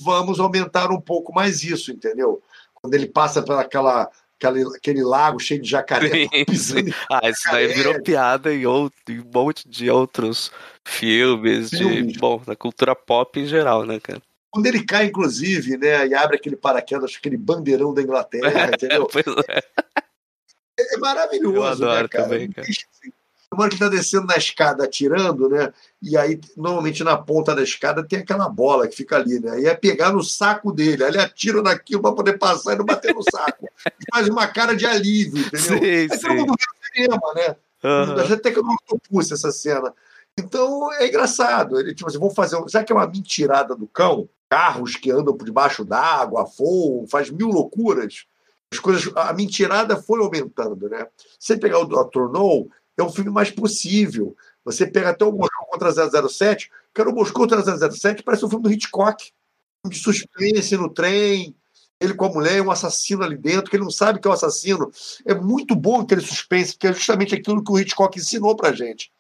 vamos 0.01 0.41
aumentar 0.41 0.91
um 0.91 1.01
pouco 1.01 1.33
mais 1.33 1.63
isso, 1.63 1.93
entendeu? 1.93 2.43
Quando 2.75 2.95
ele 2.95 3.07
passa 3.07 3.43
por 3.43 3.57
aquela, 3.57 4.11
aquele, 4.37 4.65
aquele 4.77 5.03
lago 5.03 5.39
cheio 5.39 5.61
de 5.61 5.69
jacaré, 5.69 6.29
Sim. 6.55 6.93
Ah, 7.11 7.29
isso 7.29 7.43
daí 7.51 7.69
virou 7.69 8.03
piada 8.03 8.53
em, 8.53 8.67
outro, 8.67 8.99
em 9.09 9.21
um 9.21 9.31
monte 9.33 9.69
de 9.69 9.91
outros 9.91 10.51
filmes, 10.85 11.71
de, 11.71 11.79
Filmes. 11.79 12.17
bom, 12.17 12.41
da 12.45 12.57
cultura 12.57 12.95
pop 12.95 13.39
em 13.39 13.47
geral, 13.47 13.85
né, 13.85 14.01
cara? 14.01 14.23
Quando 14.59 14.67
ele 14.67 14.83
cai, 14.83 15.05
inclusive, 15.07 15.77
né, 15.77 16.09
e 16.09 16.15
abre 16.15 16.35
aquele 16.35 16.57
paraquedas, 16.57 17.15
aquele 17.17 17.37
bandeirão 17.37 17.95
da 17.95 18.03
Inglaterra, 18.03 18.71
entendeu? 18.75 19.07
Pois 19.07 19.25
é. 19.49 19.63
É 20.81 20.97
maravilhoso, 20.97 21.55
Eu 21.57 21.65
adoro 21.65 22.03
né, 22.03 22.09
cara? 22.09 22.25
também, 22.25 22.51
cara. 22.51 22.67
Na 23.53 23.63
hora 23.63 23.71
que 23.71 23.79
tá 23.79 23.89
descendo 23.89 24.27
na 24.27 24.37
escada 24.37 24.83
atirando, 24.83 25.49
né? 25.49 25.73
E 26.03 26.17
aí, 26.17 26.41
normalmente 26.57 27.05
na 27.05 27.17
ponta 27.17 27.55
da 27.55 27.63
escada 27.63 28.03
tem 28.03 28.19
aquela 28.19 28.49
bola 28.49 28.89
que 28.89 28.97
fica 28.97 29.15
ali, 29.15 29.39
né? 29.39 29.61
E 29.61 29.67
é 29.67 29.77
pegar 29.77 30.13
no 30.13 30.25
saco 30.25 30.73
dele. 30.73 31.05
Aí 31.05 31.11
ele 31.11 31.21
atira 31.21 31.63
naquilo 31.63 32.03
para 32.03 32.13
poder 32.13 32.37
passar 32.37 32.75
e 32.75 32.79
não 32.79 32.85
bater 32.85 33.15
no 33.15 33.23
saco. 33.23 33.69
E 33.87 34.05
faz 34.13 34.29
uma 34.29 34.49
cara 34.49 34.75
de 34.75 34.85
alívio, 34.85 35.39
entendeu? 35.39 35.79
Sim, 35.79 35.85
Aí 35.85 36.09
todo 36.09 36.21
sim. 36.21 36.29
mundo 36.35 36.55
vê 36.59 36.67
no 36.67 37.07
cinema, 37.07 37.35
né? 37.35 37.57
Aham. 37.85 38.35
Até 38.35 38.51
que 38.51 38.59
eu 38.59 38.65
não 38.65 38.77
pus 39.09 39.31
essa 39.31 39.53
cena. 39.53 39.95
Então 40.37 40.93
é 40.95 41.07
engraçado. 41.07 41.79
Ele, 41.79 41.95
tipo 41.95 42.09
assim, 42.09 42.19
vamos 42.19 42.35
fazer. 42.35 42.61
Já 42.69 42.83
que 42.83 42.93
é 42.93 42.97
uma 42.97 43.07
mentirada 43.07 43.77
do 43.77 43.87
cão, 43.87 44.29
carros 44.49 44.97
que 44.97 45.11
andam 45.11 45.37
por 45.37 45.45
debaixo 45.45 45.85
d'água, 45.85 46.51
voam, 46.57 47.07
faz 47.07 47.31
mil 47.31 47.49
loucuras. 47.49 48.27
As 48.73 48.79
coisas, 48.79 49.11
a 49.17 49.33
mentirada 49.33 49.97
foi 49.97 50.21
aumentando, 50.21 50.89
né? 50.89 51.07
Você 51.39 51.57
pegar 51.57 51.79
o 51.79 51.85
Dr. 51.85 52.31
No, 52.31 52.69
é 52.97 53.03
um 53.03 53.11
filme 53.11 53.31
mais 53.31 53.51
possível. 53.51 54.37
Você 54.65 54.87
pega 54.87 55.11
até 55.11 55.25
o 55.25 55.33
Moscou 55.33 55.67
contra 55.67 56.29
007, 56.29 56.71
cara, 56.93 57.09
o 57.09 57.15
Moscou 57.15 57.49
contra 57.49 57.63
007 57.91 58.23
parece 58.23 58.45
um 58.45 58.51
filme 58.51 58.65
do 58.65 58.73
Hitchcock. 58.73 59.33
Um 59.85 59.89
de 59.89 59.99
suspense 59.99 60.77
no 60.77 60.91
trem, 60.91 61.55
ele 62.01 62.15
com 62.15 62.27
a 62.27 62.29
mulher, 62.29 62.61
um 62.63 62.71
assassino 62.71 63.23
ali 63.23 63.37
dentro, 63.37 63.71
que 63.71 63.77
ele 63.77 63.85
não 63.85 63.91
sabe 63.91 64.21
que 64.21 64.27
é 64.27 64.31
o 64.31 64.33
um 64.33 64.35
assassino. 64.35 64.91
É 65.25 65.35
muito 65.35 65.75
bom 65.75 66.01
aquele 66.01 66.21
suspense, 66.21 66.77
que 66.77 66.87
é 66.87 66.93
justamente 66.93 67.35
aquilo 67.35 67.63
que 67.63 67.73
o 67.73 67.79
Hitchcock 67.79 68.19
ensinou 68.19 68.57
pra 68.57 68.73
gente. 68.73 69.11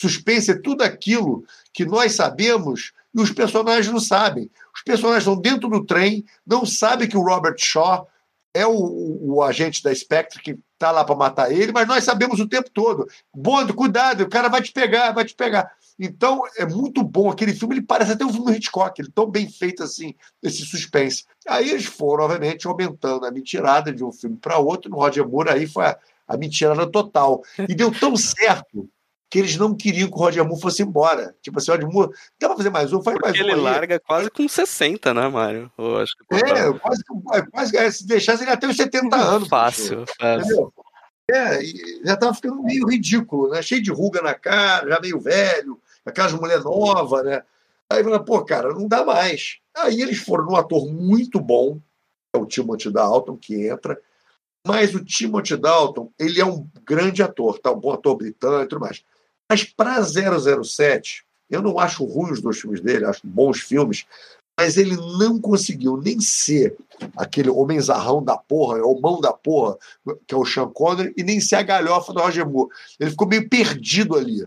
Suspense 0.00 0.50
é 0.50 0.58
tudo 0.58 0.82
aquilo 0.82 1.44
que 1.72 1.84
nós 1.84 2.12
sabemos 2.12 2.92
e 3.14 3.20
os 3.20 3.30
personagens 3.30 3.92
não 3.92 4.00
sabem. 4.00 4.50
Os 4.74 4.82
personagens 4.82 5.22
estão 5.22 5.40
dentro 5.40 5.68
do 5.68 5.84
trem, 5.84 6.24
não 6.46 6.64
sabem 6.64 7.08
que 7.08 7.16
o 7.16 7.22
Robert 7.22 7.56
Shaw 7.58 8.08
é 8.54 8.66
o, 8.66 8.72
o, 8.72 9.34
o 9.34 9.42
agente 9.42 9.82
da 9.82 9.94
Spectre 9.94 10.42
que 10.42 10.58
está 10.74 10.90
lá 10.90 11.04
para 11.04 11.14
matar 11.14 11.52
ele, 11.52 11.72
mas 11.72 11.86
nós 11.86 12.04
sabemos 12.04 12.40
o 12.40 12.48
tempo 12.48 12.70
todo. 12.70 13.06
Bond, 13.34 13.72
cuidado, 13.72 14.22
o 14.22 14.28
cara 14.28 14.48
vai 14.48 14.62
te 14.62 14.72
pegar, 14.72 15.12
vai 15.12 15.24
te 15.24 15.34
pegar. 15.34 15.70
Então, 15.98 16.40
é 16.56 16.64
muito 16.64 17.02
bom 17.02 17.28
aquele 17.28 17.52
filme, 17.52 17.74
ele 17.74 17.82
parece 17.82 18.12
até 18.12 18.24
um 18.24 18.32
filme 18.32 18.46
do 18.46 18.56
Hitchcock, 18.56 18.98
ele 18.98 19.08
é 19.08 19.12
tão 19.14 19.30
bem 19.30 19.48
feito 19.48 19.82
assim, 19.82 20.14
esse 20.42 20.64
suspense. 20.64 21.24
Aí 21.46 21.68
eles 21.68 21.84
foram, 21.84 22.24
obviamente, 22.24 22.66
aumentando 22.66 23.26
a 23.26 23.30
mentirada 23.30 23.92
de 23.92 24.02
um 24.02 24.10
filme 24.10 24.38
para 24.38 24.58
outro, 24.58 24.90
no 24.90 24.96
Roger 24.96 25.28
Moore 25.28 25.50
aí 25.50 25.66
foi 25.66 25.84
a, 25.84 25.98
a 26.26 26.38
mentirada 26.38 26.90
total. 26.90 27.42
E 27.68 27.74
deu 27.74 27.92
tão 27.92 28.16
certo 28.16 28.88
que 29.30 29.38
eles 29.38 29.56
não 29.56 29.74
queriam 29.74 30.08
que 30.08 30.14
o 30.14 30.18
Roger 30.18 30.44
Moore 30.44 30.60
fosse 30.60 30.82
embora. 30.82 31.34
Tipo 31.40 31.58
assim, 31.58 31.70
o 31.70 31.74
Roger 31.74 31.88
Moore, 31.88 32.10
dá 32.40 32.48
pra 32.48 32.56
fazer 32.56 32.70
mais 32.70 32.92
um, 32.92 33.00
faz 33.00 33.16
mais 33.20 33.36
Porque 33.36 33.42
um. 33.48 33.52
ele 33.52 33.54
aí. 33.54 33.60
larga 33.60 34.00
quase 34.00 34.28
com 34.30 34.48
60, 34.48 35.14
né, 35.14 35.28
Mário? 35.28 35.70
Eu 35.78 35.98
acho 35.98 36.16
que 36.16 36.34
É, 36.34 36.72
quase, 36.78 37.04
quase 37.52 37.76
é, 37.76 37.90
se 37.90 38.06
deixasse 38.06 38.42
ele 38.42 38.50
até 38.50 38.66
os 38.66 38.76
70 38.76 39.16
anos. 39.16 39.48
Fácil, 39.48 40.04
fácil. 40.18 40.42
Entendeu? 40.42 40.74
É, 41.32 41.60
já 42.04 42.16
tava 42.16 42.34
ficando 42.34 42.60
meio 42.64 42.88
ridículo, 42.88 43.50
né? 43.50 43.62
Cheio 43.62 43.80
de 43.80 43.92
ruga 43.92 44.20
na 44.20 44.34
cara, 44.34 44.88
já 44.88 45.00
meio 45.00 45.20
velho, 45.20 45.80
aquelas 46.04 46.32
mulher 46.32 46.60
nova, 46.60 47.22
né? 47.22 47.44
Aí 47.88 48.02
fala, 48.02 48.24
pô, 48.24 48.44
cara, 48.44 48.72
não 48.72 48.88
dá 48.88 49.04
mais. 49.04 49.58
Aí 49.76 50.02
eles 50.02 50.18
foram 50.18 50.46
num 50.46 50.56
ator 50.56 50.92
muito 50.92 51.38
bom, 51.40 51.78
é 52.34 52.38
o 52.38 52.46
Timothy 52.46 52.90
Dalton, 52.90 53.36
que 53.36 53.68
entra. 53.68 53.96
Mas 54.66 54.92
o 54.92 55.04
Timothy 55.04 55.56
Dalton, 55.56 56.12
ele 56.18 56.40
é 56.40 56.44
um 56.44 56.68
grande 56.84 57.22
ator, 57.22 57.60
tá? 57.60 57.70
Um 57.70 57.78
bom 57.78 57.92
ator 57.92 58.16
britânico 58.16 58.64
e 58.64 58.68
tudo 58.68 58.80
mais. 58.80 59.04
Mas 59.50 59.64
para 59.64 60.00
007, 60.00 61.24
eu 61.50 61.60
não 61.60 61.76
acho 61.80 62.04
ruim 62.04 62.30
os 62.30 62.40
dois 62.40 62.60
filmes 62.60 62.80
dele, 62.80 63.04
acho 63.04 63.20
bons 63.24 63.58
filmes, 63.60 64.06
mas 64.56 64.76
ele 64.76 64.94
não 64.94 65.40
conseguiu 65.40 65.96
nem 65.96 66.20
ser 66.20 66.76
aquele 67.16 67.50
homenzarrão 67.50 68.22
da 68.22 68.36
porra, 68.36 68.78
é 68.78 68.82
o 68.82 69.00
mão 69.00 69.20
da 69.20 69.32
porra, 69.32 69.76
que 70.24 70.32
é 70.32 70.38
o 70.38 70.44
Sean 70.44 70.68
Connery, 70.68 71.12
e 71.16 71.24
nem 71.24 71.40
ser 71.40 71.56
a 71.56 71.62
galhofa 71.62 72.12
do 72.12 72.20
Roger 72.20 72.48
Moore. 72.48 72.70
Ele 73.00 73.10
ficou 73.10 73.26
meio 73.26 73.48
perdido 73.48 74.16
ali. 74.16 74.46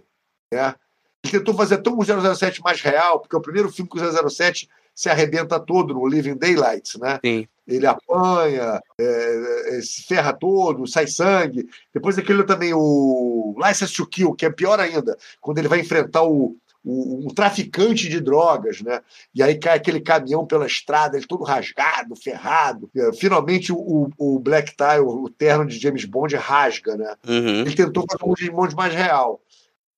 Né? 0.54 0.74
Ele 1.22 1.32
tentou 1.40 1.54
fazer 1.54 1.76
até 1.76 1.90
um 1.90 2.00
007 2.36 2.62
mais 2.62 2.80
real, 2.80 3.20
porque 3.20 3.36
é 3.36 3.40
o 3.40 3.42
primeiro 3.42 3.70
filme 3.72 3.90
que 3.90 4.00
o 4.00 4.30
007 4.30 4.70
se 4.96 5.10
arrebenta 5.10 5.60
todo 5.60 5.94
no 5.94 6.08
Living 6.08 6.38
Daylights, 6.38 6.96
né? 6.96 7.20
Sim. 7.26 7.48
Ele 7.66 7.88
apanha, 7.88 8.82
é, 9.00 9.78
é, 9.78 9.82
se 9.82 10.04
ferra 10.04 10.34
todo, 10.34 10.86
sai 10.86 11.08
sangue. 11.08 11.68
Depois 11.94 12.18
aquele 12.18 12.44
também, 12.44 12.74
o 12.74 13.56
License 13.58 13.94
to 13.94 14.06
Kill, 14.06 14.34
que 14.34 14.46
é 14.46 14.50
pior 14.50 14.80
ainda, 14.80 15.18
quando 15.40 15.60
ele 15.60 15.70
vai 15.70 15.80
enfrentar 15.80 16.24
o, 16.24 16.58
o, 16.84 17.26
um 17.26 17.34
traficante 17.34 18.10
de 18.10 18.20
drogas, 18.20 18.82
né? 18.82 19.02
E 19.34 19.42
aí 19.42 19.58
cai 19.58 19.78
aquele 19.78 20.02
caminhão 20.02 20.46
pela 20.46 20.68
estrada, 20.68 21.16
ele 21.16 21.26
todo 21.26 21.44
rasgado, 21.44 22.16
ferrado. 22.16 22.92
Finalmente 23.18 23.72
o, 23.72 24.10
o 24.18 24.40
Black 24.40 24.76
Tie, 24.76 25.00
o, 25.00 25.24
o 25.24 25.30
terno 25.30 25.66
de 25.66 25.80
James 25.80 26.04
Bond, 26.04 26.36
rasga, 26.36 26.98
né? 26.98 27.16
Uhum. 27.26 27.62
Ele 27.62 27.76
tentou 27.76 28.06
fazer 28.12 28.30
um 28.30 28.36
James 28.36 28.54
Bond 28.54 28.76
mais 28.76 28.94
real. 28.94 29.42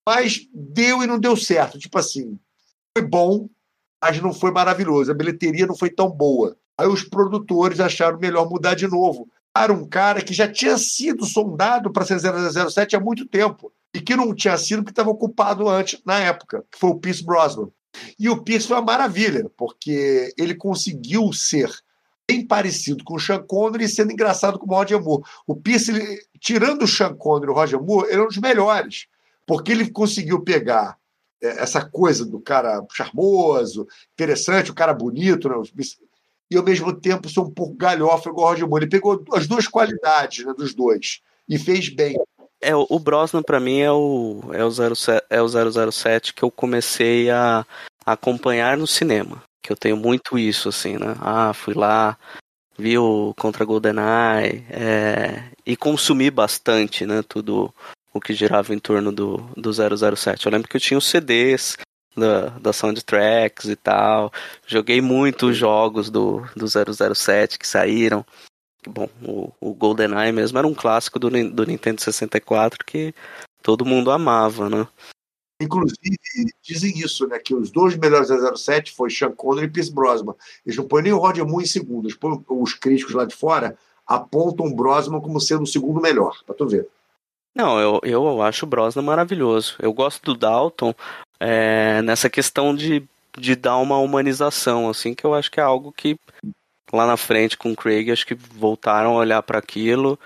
Mas 0.06 0.46
deu 0.54 1.02
e 1.02 1.06
não 1.06 1.18
deu 1.18 1.36
certo. 1.36 1.80
Tipo 1.80 1.98
assim, 1.98 2.38
foi 2.96 3.04
bom, 3.04 3.48
mas 4.00 4.22
não 4.22 4.32
foi 4.32 4.52
maravilhoso. 4.52 5.10
A 5.10 5.14
bilheteria 5.14 5.66
não 5.66 5.76
foi 5.76 5.90
tão 5.90 6.08
boa. 6.08 6.56
Aí 6.78 6.86
os 6.86 7.02
produtores 7.02 7.80
acharam 7.80 8.18
melhor 8.18 8.48
mudar 8.48 8.74
de 8.74 8.86
novo. 8.86 9.28
Para 9.52 9.72
um 9.72 9.86
cara 9.86 10.20
que 10.20 10.34
já 10.34 10.46
tinha 10.46 10.76
sido 10.76 11.24
sondado 11.24 11.90
para 11.90 12.04
ser 12.04 12.20
007 12.20 12.94
há 12.94 13.00
muito 13.00 13.24
tempo 13.26 13.72
e 13.94 14.00
que 14.00 14.14
não 14.14 14.34
tinha 14.34 14.56
sido 14.58 14.82
porque 14.82 14.92
estava 14.92 15.08
ocupado 15.08 15.68
antes, 15.68 15.98
na 16.04 16.18
época, 16.18 16.64
que 16.70 16.78
foi 16.78 16.90
o 16.90 16.98
Pierce 16.98 17.24
Brosnan. 17.24 17.68
E 18.18 18.28
o 18.28 18.42
Pierce 18.42 18.68
foi 18.68 18.76
uma 18.76 18.82
maravilha, 18.82 19.50
porque 19.56 20.34
ele 20.36 20.54
conseguiu 20.54 21.32
ser 21.32 21.70
bem 22.28 22.46
parecido 22.46 23.02
com 23.04 23.14
o 23.14 23.20
Sean 23.20 23.42
Connery 23.42 23.84
e 23.84 23.88
sendo 23.88 24.12
engraçado 24.12 24.58
com 24.58 24.66
o 24.66 24.74
Roger 24.74 25.02
Moore. 25.02 25.22
O 25.46 25.56
Pierce, 25.56 25.92
ele, 25.92 26.20
tirando 26.38 26.82
o 26.82 26.88
Sean 26.88 27.14
Connery 27.14 27.46
e 27.46 27.54
o 27.54 27.54
Roger 27.54 27.82
Moore, 27.82 28.08
ele 28.10 28.20
é 28.20 28.24
um 28.24 28.28
dos 28.28 28.38
melhores, 28.38 29.06
porque 29.46 29.72
ele 29.72 29.90
conseguiu 29.90 30.42
pegar 30.42 30.98
essa 31.40 31.84
coisa 31.84 32.24
do 32.24 32.40
cara 32.40 32.84
charmoso, 32.92 33.86
interessante, 34.12 34.70
o 34.70 34.74
cara 34.74 34.92
bonito, 34.92 35.48
né? 35.48 35.54
E 36.50 36.56
ao 36.56 36.64
mesmo 36.64 36.92
tempo 36.92 37.28
ser 37.28 37.40
um 37.40 37.50
pouco 37.50 37.74
galhofa 37.74 38.30
igual 38.30 38.46
o 38.46 38.50
Roger 38.50 38.68
Moore. 38.68 38.84
Ele 38.84 38.90
pegou 38.90 39.24
as 39.32 39.46
duas 39.46 39.66
qualidades 39.66 40.44
né, 40.44 40.52
dos 40.56 40.74
dois 40.74 41.20
e 41.48 41.58
fez 41.58 41.88
bem. 41.88 42.16
É, 42.60 42.74
o 42.74 42.98
Brosnan 42.98 43.42
para 43.42 43.60
mim 43.60 43.80
é 43.80 43.92
o, 43.92 44.40
é, 44.52 44.64
o 44.64 44.70
07, 44.70 45.26
é 45.28 45.42
o 45.42 45.92
007 45.92 46.32
que 46.32 46.42
eu 46.42 46.50
comecei 46.50 47.30
a, 47.30 47.66
a 48.04 48.12
acompanhar 48.12 48.76
no 48.76 48.86
cinema. 48.86 49.42
Que 49.62 49.72
eu 49.72 49.76
tenho 49.76 49.96
muito 49.96 50.38
isso, 50.38 50.68
assim, 50.68 50.96
né? 50.96 51.16
Ah, 51.20 51.52
fui 51.52 51.74
lá, 51.74 52.16
vi 52.78 52.96
o 52.96 53.34
Contra 53.36 53.64
GoldenEye 53.64 54.64
é, 54.70 55.42
e 55.66 55.76
consumi 55.76 56.30
bastante, 56.30 57.04
né? 57.04 57.22
Tudo 57.26 57.74
o 58.12 58.20
que 58.20 58.32
girava 58.32 58.74
em 58.74 58.78
torno 58.78 59.12
do, 59.12 59.38
do 59.56 59.70
007. 59.72 60.46
Eu 60.46 60.52
lembro 60.52 60.68
que 60.68 60.76
eu 60.76 60.80
tinha 60.80 60.96
os 60.96 61.06
CDs 61.06 61.76
da, 62.16 62.48
da 62.58 62.72
soundtracks 62.72 63.66
e 63.66 63.76
tal. 63.76 64.32
Joguei 64.66 65.00
muitos 65.00 65.56
jogos 65.56 66.10
do, 66.10 66.42
do 66.56 66.66
007 66.66 67.58
que 67.58 67.66
saíram. 67.66 68.24
Bom, 68.86 69.08
o, 69.22 69.52
o 69.60 69.74
GoldenEye 69.74 70.32
mesmo 70.32 70.58
era 70.58 70.66
um 70.66 70.74
clássico 70.74 71.18
do, 71.18 71.28
do 71.50 71.66
Nintendo 71.66 72.00
64 72.00 72.84
que 72.84 73.14
todo 73.62 73.84
mundo 73.84 74.10
amava, 74.10 74.70
né? 74.70 74.86
Inclusive, 75.60 76.18
dizem 76.62 76.98
isso, 76.98 77.26
né? 77.26 77.38
Que 77.38 77.54
os 77.54 77.70
dois 77.70 77.96
melhores 77.96 78.28
007 78.28 78.92
foi 78.92 79.10
Sean 79.10 79.32
Connery 79.32 79.66
e 79.66 79.70
Pierce 79.70 79.92
Brosnan. 79.92 80.34
Eles 80.64 80.76
não 80.76 80.86
põem 80.86 81.04
nem 81.04 81.12
o 81.12 81.18
Roger 81.18 81.46
Moore 81.46 81.64
em 81.64 81.68
segundo. 81.68 82.14
Põem 82.18 82.44
os 82.48 82.74
críticos 82.74 83.14
lá 83.14 83.24
de 83.24 83.34
fora 83.34 83.76
apontam 84.06 84.66
o 84.66 84.74
Brosnan 84.74 85.20
como 85.20 85.40
sendo 85.40 85.64
o 85.64 85.66
segundo 85.66 86.00
melhor, 86.00 86.38
pra 86.46 86.54
tu 86.54 86.66
ver. 86.68 86.88
Não, 87.56 87.80
eu, 87.80 88.00
eu 88.02 88.42
acho 88.42 88.66
o 88.66 88.68
Brosnan 88.68 89.00
maravilhoso. 89.00 89.76
Eu 89.78 89.90
gosto 89.90 90.22
do 90.22 90.34
Dalton 90.38 90.94
é, 91.40 92.02
nessa 92.02 92.28
questão 92.28 92.74
de, 92.74 93.02
de 93.38 93.56
dar 93.56 93.78
uma 93.78 93.96
humanização, 93.96 94.90
assim, 94.90 95.14
que 95.14 95.24
eu 95.24 95.32
acho 95.32 95.50
que 95.50 95.58
é 95.58 95.62
algo 95.62 95.90
que 95.90 96.18
lá 96.92 97.06
na 97.06 97.16
frente 97.16 97.56
com 97.56 97.72
o 97.72 97.76
Craig, 97.76 98.10
acho 98.10 98.26
que 98.26 98.34
voltaram 98.34 99.12
a 99.12 99.20
olhar 99.20 99.42
para 99.42 99.58
aquilo 99.58 100.20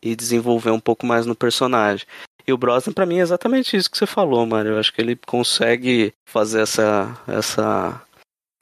e 0.00 0.14
desenvolver 0.14 0.70
um 0.70 0.78
pouco 0.78 1.04
mais 1.04 1.26
no 1.26 1.34
personagem. 1.34 2.06
E 2.46 2.52
o 2.52 2.56
Brosnan, 2.56 2.92
para 2.92 3.04
mim, 3.04 3.18
é 3.18 3.22
exatamente 3.22 3.76
isso 3.76 3.90
que 3.90 3.98
você 3.98 4.06
falou, 4.06 4.46
mano. 4.46 4.70
Eu 4.70 4.78
acho 4.78 4.92
que 4.92 5.00
ele 5.00 5.16
consegue 5.16 6.14
fazer 6.24 6.60
essa, 6.60 7.20
essa 7.26 8.00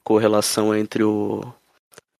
correlação 0.03 0.75
entre 0.75 1.03
o, 1.03 1.43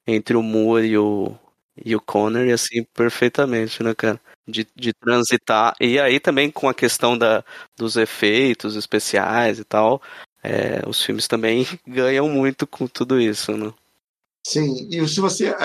entre 0.05 0.37
o 0.37 0.43
Moore 0.43 0.85
e 0.85 0.97
o, 0.99 1.35
e 1.83 1.95
o 1.95 1.99
Connery, 2.01 2.51
assim, 2.51 2.83
perfeitamente, 2.93 3.81
né, 3.81 3.95
cara? 3.95 4.21
De, 4.47 4.67
de 4.75 4.93
transitar. 4.93 5.75
E 5.81 5.99
aí 5.99 6.19
também 6.19 6.51
com 6.51 6.69
a 6.69 6.73
questão 6.73 7.17
da, 7.17 7.43
dos 7.75 7.95
efeitos 7.95 8.75
especiais 8.75 9.57
e 9.57 9.63
tal, 9.63 9.99
é, 10.43 10.83
os 10.87 11.01
filmes 11.01 11.27
também 11.27 11.65
ganham 11.87 12.29
muito 12.29 12.67
com 12.67 12.85
tudo 12.85 13.19
isso, 13.19 13.57
né? 13.57 13.73
Sim, 14.45 14.87
e 14.91 15.07
se 15.07 15.19
você. 15.19 15.55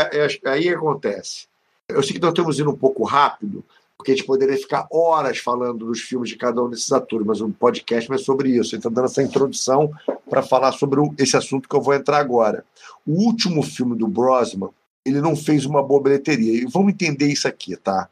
Aí 0.46 0.70
acontece. 0.70 1.46
Eu 1.86 2.02
sei 2.02 2.14
que 2.14 2.20
nós 2.20 2.30
estamos 2.30 2.58
indo 2.58 2.70
um 2.70 2.76
pouco 2.76 3.04
rápido, 3.04 3.62
porque 3.98 4.12
a 4.12 4.14
gente 4.14 4.26
poderia 4.26 4.56
ficar 4.56 4.86
horas 4.90 5.36
falando 5.36 5.84
dos 5.84 6.00
filmes 6.00 6.30
de 6.30 6.36
cada 6.36 6.62
um 6.62 6.70
desses 6.70 6.90
atores, 6.90 7.26
mas 7.26 7.42
o 7.42 7.50
podcast 7.50 8.08
não 8.08 8.16
é 8.16 8.18
sobre 8.18 8.48
isso. 8.48 8.74
Está 8.74 8.88
dando 8.88 9.04
essa 9.04 9.22
introdução 9.22 9.92
para 10.30 10.42
falar 10.42 10.72
sobre 10.72 10.98
esse 11.18 11.36
assunto 11.36 11.68
que 11.68 11.76
eu 11.76 11.82
vou 11.82 11.92
entrar 11.92 12.18
agora. 12.18 12.64
O 13.06 13.12
último 13.26 13.62
filme 13.62 13.94
do 13.94 14.08
Brosnan, 14.08 14.70
ele 15.04 15.20
não 15.20 15.36
fez 15.36 15.66
uma 15.66 15.82
boa 15.82 16.02
bilheteria. 16.02 16.62
E 16.62 16.64
vamos 16.64 16.94
entender 16.94 17.26
isso 17.26 17.46
aqui, 17.46 17.76
tá? 17.76 18.08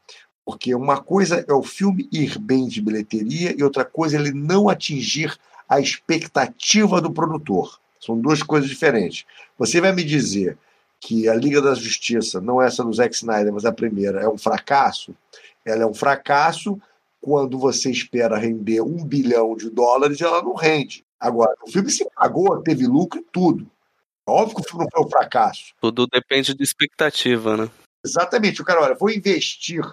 Porque 0.48 0.74
uma 0.74 0.98
coisa 0.98 1.44
é 1.46 1.52
o 1.52 1.62
filme 1.62 2.08
ir 2.10 2.38
bem 2.38 2.66
de 2.66 2.80
bilheteria 2.80 3.54
e 3.54 3.62
outra 3.62 3.84
coisa 3.84 4.16
é 4.16 4.20
ele 4.20 4.32
não 4.32 4.70
atingir 4.70 5.38
a 5.68 5.78
expectativa 5.78 7.02
do 7.02 7.12
produtor. 7.12 7.78
São 8.00 8.18
duas 8.18 8.42
coisas 8.42 8.66
diferentes. 8.66 9.26
Você 9.58 9.78
vai 9.78 9.92
me 9.92 10.02
dizer 10.02 10.56
que 10.98 11.28
a 11.28 11.34
Liga 11.34 11.60
da 11.60 11.74
Justiça, 11.74 12.40
não 12.40 12.62
essa 12.62 12.82
do 12.82 12.90
Zack 12.90 13.14
Snyder, 13.14 13.52
mas 13.52 13.66
a 13.66 13.72
primeira, 13.72 14.22
é 14.22 14.28
um 14.28 14.38
fracasso? 14.38 15.14
Ela 15.66 15.82
é 15.82 15.86
um 15.86 15.92
fracasso 15.92 16.80
quando 17.20 17.58
você 17.58 17.90
espera 17.90 18.38
render 18.38 18.80
um 18.80 19.04
bilhão 19.04 19.54
de 19.54 19.68
dólares 19.68 20.18
e 20.18 20.24
ela 20.24 20.42
não 20.42 20.54
rende. 20.54 21.04
Agora, 21.20 21.54
o 21.62 21.70
filme 21.70 21.90
se 21.90 22.08
pagou, 22.16 22.62
teve 22.62 22.86
lucro 22.86 23.20
e 23.20 23.26
tudo. 23.30 23.70
Óbvio 24.26 24.56
que 24.56 24.62
o 24.62 24.64
filme 24.64 24.84
não 24.86 24.90
foi 24.90 25.06
um 25.06 25.10
fracasso. 25.10 25.74
Tudo 25.78 26.06
depende 26.06 26.54
de 26.54 26.62
expectativa, 26.62 27.54
né? 27.54 27.70
Exatamente. 28.02 28.62
O 28.62 28.64
cara, 28.64 28.80
olha, 28.80 28.94
vou 28.94 29.10
investir 29.10 29.84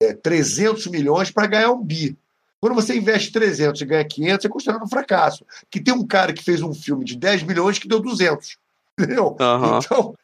é, 0.00 0.12
300 0.12 0.86
milhões 0.88 1.30
para 1.30 1.46
ganhar 1.46 1.70
um 1.70 1.82
bi. 1.82 2.16
Quando 2.60 2.74
você 2.74 2.96
investe 2.96 3.30
300 3.30 3.80
e 3.80 3.84
ganha 3.84 4.04
500, 4.04 4.42
você 4.42 4.46
é 4.46 4.50
considerado 4.50 4.82
um 4.84 4.88
fracasso. 4.88 5.44
Que 5.70 5.80
tem 5.80 5.92
um 5.92 6.06
cara 6.06 6.32
que 6.32 6.42
fez 6.42 6.62
um 6.62 6.72
filme 6.72 7.04
de 7.04 7.16
10 7.16 7.42
milhões 7.42 7.78
que 7.78 7.88
deu 7.88 8.00
200. 8.00 8.56
Entendeu? 8.98 9.36
Aham. 9.38 9.80
Então, 9.84 10.14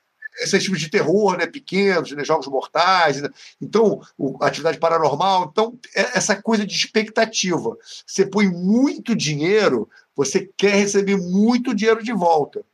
esses 0.41 0.63
filmes 0.63 0.81
de 0.81 0.89
terror, 0.89 1.37
né, 1.37 1.47
pequenos, 1.47 2.13
né, 2.13 2.25
jogos 2.25 2.47
mortais, 2.47 3.21
né? 3.21 3.29
então, 3.61 4.01
o- 4.17 4.43
atividade 4.43 4.79
paranormal. 4.79 5.49
Então, 5.51 5.79
é 5.95 6.17
essa 6.17 6.41
coisa 6.41 6.65
de 6.65 6.75
expectativa. 6.75 7.77
Você 8.07 8.25
põe 8.25 8.49
muito 8.49 9.15
dinheiro, 9.15 9.89
você 10.17 10.49
quer 10.57 10.77
receber 10.77 11.17
muito 11.17 11.75
dinheiro 11.75 12.03
de 12.03 12.13
volta. 12.13 12.65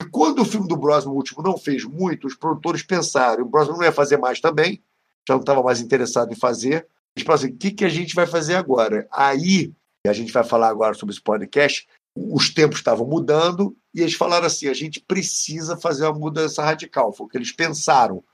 E 0.00 0.04
quando 0.10 0.42
o 0.42 0.44
filme 0.44 0.68
do 0.68 0.76
Brosnan, 0.76 1.10
o 1.10 1.16
último, 1.16 1.42
não 1.42 1.58
fez 1.58 1.82
muito, 1.84 2.26
os 2.28 2.36
produtores 2.36 2.82
pensaram, 2.84 3.42
o 3.42 3.48
Brosnan 3.48 3.74
não 3.78 3.82
ia 3.82 3.90
fazer 3.90 4.16
mais 4.16 4.40
também, 4.40 4.80
já 5.28 5.34
não 5.34 5.40
estava 5.40 5.62
mais 5.62 5.80
interessado 5.80 6.32
em 6.32 6.36
fazer. 6.36 6.86
Eles 7.14 7.26
falaram 7.26 7.44
assim, 7.44 7.54
o 7.54 7.56
que, 7.56 7.70
que 7.70 7.84
a 7.84 7.88
gente 7.88 8.14
vai 8.14 8.26
fazer 8.26 8.54
agora? 8.54 9.06
Aí, 9.12 9.72
a 10.06 10.12
gente 10.12 10.32
vai 10.32 10.42
falar 10.42 10.68
agora 10.68 10.94
sobre 10.94 11.12
esse 11.12 11.22
podcast, 11.22 11.86
os 12.16 12.48
tempos 12.52 12.78
estavam 12.78 13.06
mudando 13.06 13.76
e 13.94 14.00
eles 14.00 14.14
falaram 14.14 14.46
assim, 14.46 14.68
a 14.68 14.74
gente 14.74 15.00
precisa 15.00 15.76
fazer 15.76 16.06
uma 16.06 16.18
mudança 16.18 16.62
radical. 16.62 17.12
Foi 17.12 17.26
o 17.26 17.28
que 17.28 17.36
eles 17.36 17.52
pensaram. 17.52 18.24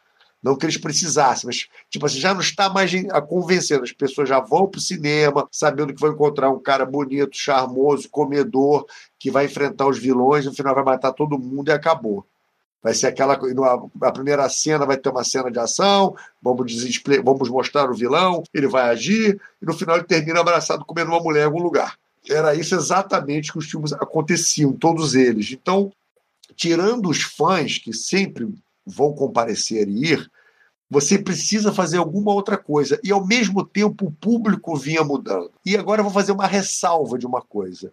Não 0.40 0.56
que 0.56 0.66
eles 0.66 0.76
precisassem, 0.76 1.46
mas 1.46 1.66
tipo 1.88 2.04
assim, 2.04 2.20
já 2.20 2.34
não 2.34 2.42
está 2.42 2.68
mais 2.68 2.92
a 3.10 3.20
convencendo. 3.20 3.82
As 3.82 3.92
pessoas 3.92 4.28
já 4.28 4.40
vão 4.40 4.68
para 4.68 4.78
o 4.78 4.82
cinema 4.82 5.48
sabendo 5.50 5.92
que 5.92 6.00
vão 6.00 6.12
encontrar 6.12 6.50
um 6.50 6.60
cara 6.60 6.84
bonito, 6.84 7.34
charmoso, 7.34 8.10
comedor, 8.10 8.86
que 9.18 9.30
vai 9.30 9.46
enfrentar 9.46 9.88
os 9.88 9.98
vilões, 9.98 10.44
no 10.44 10.54
final 10.54 10.74
vai 10.74 10.84
matar 10.84 11.12
todo 11.12 11.38
mundo 11.38 11.70
e 11.70 11.72
acabou. 11.72 12.26
Vai 12.84 12.92
ser 12.92 13.06
aquela. 13.06 13.40
A 14.02 14.12
primeira 14.12 14.46
cena 14.50 14.84
vai 14.84 14.98
ter 14.98 15.08
uma 15.08 15.24
cena 15.24 15.50
de 15.50 15.58
ação, 15.58 16.14
vamos, 16.42 16.70
vamos 17.24 17.48
mostrar 17.48 17.90
o 17.90 17.94
vilão, 17.94 18.42
ele 18.52 18.68
vai 18.68 18.90
agir, 18.90 19.40
e 19.62 19.64
no 19.64 19.72
final 19.72 19.96
ele 19.96 20.04
termina 20.04 20.40
abraçado 20.40 20.84
comendo 20.84 21.10
uma 21.10 21.22
mulher 21.22 21.40
em 21.40 21.46
algum 21.46 21.62
lugar. 21.62 21.96
Era 22.28 22.54
isso 22.54 22.74
exatamente 22.74 23.50
que 23.50 23.58
os 23.58 23.70
filmes 23.70 23.94
aconteciam, 23.94 24.70
todos 24.74 25.14
eles. 25.14 25.50
Então, 25.52 25.90
tirando 26.54 27.08
os 27.08 27.22
fãs 27.22 27.78
que 27.78 27.94
sempre 27.94 28.54
vão 28.84 29.14
comparecer 29.14 29.88
e 29.88 30.12
ir, 30.12 30.30
você 30.90 31.18
precisa 31.18 31.72
fazer 31.72 31.96
alguma 31.96 32.34
outra 32.34 32.58
coisa. 32.58 33.00
E 33.02 33.10
ao 33.10 33.26
mesmo 33.26 33.64
tempo 33.64 34.08
o 34.08 34.12
público 34.12 34.76
vinha 34.76 35.02
mudando. 35.02 35.52
E 35.64 35.74
agora 35.74 36.00
eu 36.00 36.04
vou 36.04 36.12
fazer 36.12 36.32
uma 36.32 36.46
ressalva 36.46 37.18
de 37.18 37.26
uma 37.26 37.40
coisa 37.40 37.90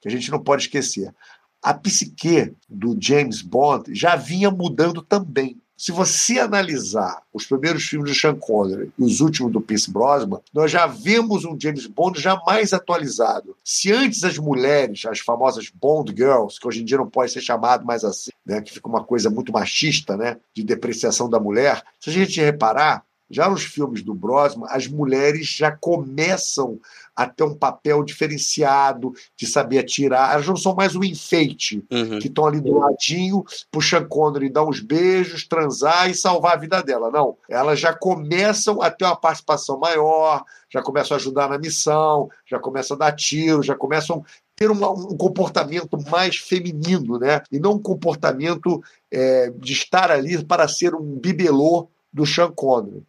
que 0.00 0.08
a 0.08 0.10
gente 0.10 0.32
não 0.32 0.40
pode 0.40 0.64
esquecer. 0.64 1.14
A 1.62 1.72
psique 1.72 2.52
do 2.68 2.96
James 3.00 3.40
Bond 3.40 3.94
já 3.94 4.16
vinha 4.16 4.50
mudando 4.50 5.00
também. 5.00 5.56
Se 5.76 5.90
você 5.90 6.38
analisar 6.38 7.22
os 7.32 7.46
primeiros 7.46 7.84
filmes 7.84 8.10
do 8.10 8.16
Sean 8.16 8.36
Connery 8.36 8.92
e 8.96 9.02
os 9.04 9.20
últimos 9.20 9.52
do 9.52 9.60
Pierce 9.60 9.90
Brosnan, 9.90 10.40
nós 10.54 10.70
já 10.70 10.86
vemos 10.86 11.44
um 11.44 11.58
James 11.58 11.86
Bond 11.86 12.20
já 12.20 12.40
mais 12.46 12.72
atualizado. 12.72 13.56
Se 13.64 13.92
antes 13.92 14.22
as 14.22 14.38
mulheres, 14.38 15.04
as 15.06 15.18
famosas 15.18 15.70
Bond 15.70 16.12
Girls, 16.16 16.60
que 16.60 16.68
hoje 16.68 16.82
em 16.82 16.84
dia 16.84 16.98
não 16.98 17.10
pode 17.10 17.32
ser 17.32 17.40
chamado 17.40 17.84
mais 17.84 18.04
assim, 18.04 18.30
né, 18.46 18.60
que 18.60 18.72
fica 18.72 18.88
uma 18.88 19.02
coisa 19.02 19.28
muito 19.28 19.52
machista, 19.52 20.16
né, 20.16 20.36
de 20.54 20.62
depreciação 20.62 21.28
da 21.28 21.40
mulher, 21.40 21.82
se 21.98 22.10
a 22.10 22.12
gente 22.12 22.40
reparar, 22.40 23.04
já 23.28 23.48
nos 23.48 23.64
filmes 23.64 24.02
do 24.02 24.14
Brosnan, 24.14 24.66
as 24.68 24.86
mulheres 24.86 25.46
já 25.48 25.72
começam 25.72 26.78
a 27.14 27.26
ter 27.26 27.44
um 27.44 27.54
papel 27.54 28.02
diferenciado, 28.02 29.12
de 29.36 29.46
saber 29.46 29.78
atirar. 29.78 30.32
Elas 30.32 30.46
não 30.46 30.56
são 30.56 30.74
mais 30.74 30.96
um 30.96 31.04
enfeite, 31.04 31.84
Uhum. 31.90 32.18
que 32.18 32.28
estão 32.28 32.46
ali 32.46 32.60
do 32.60 32.78
ladinho, 32.78 33.44
pro 33.70 33.80
Sean 33.82 34.04
Connery 34.06 34.48
dar 34.48 34.64
uns 34.64 34.80
beijos, 34.80 35.46
transar 35.46 36.08
e 36.10 36.14
salvar 36.14 36.54
a 36.54 36.58
vida 36.60 36.82
dela. 36.82 37.10
Não. 37.10 37.36
Elas 37.48 37.78
já 37.78 37.92
começam 37.94 38.80
a 38.80 38.90
ter 38.90 39.04
uma 39.04 39.16
participação 39.16 39.78
maior, 39.78 40.44
já 40.70 40.82
começam 40.82 41.14
a 41.16 41.20
ajudar 41.20 41.48
na 41.48 41.58
missão, 41.58 42.30
já 42.46 42.58
começam 42.58 42.94
a 42.96 42.98
dar 42.98 43.12
tiro, 43.12 43.62
já 43.62 43.74
começam 43.74 44.24
a 44.26 44.42
ter 44.56 44.70
uma- 44.70 44.90
um 44.90 45.16
comportamento 45.16 45.98
mais 46.10 46.36
feminino, 46.36 47.18
né? 47.18 47.42
E 47.50 47.58
não 47.58 47.72
um 47.72 47.78
comportamento 47.82 48.82
é, 49.10 49.50
de 49.58 49.74
estar 49.74 50.10
ali 50.10 50.42
para 50.42 50.66
ser 50.66 50.94
um 50.94 51.18
bibelô 51.18 51.88
do 52.10 52.24
Sean 52.24 52.50
Connery. 52.50 53.02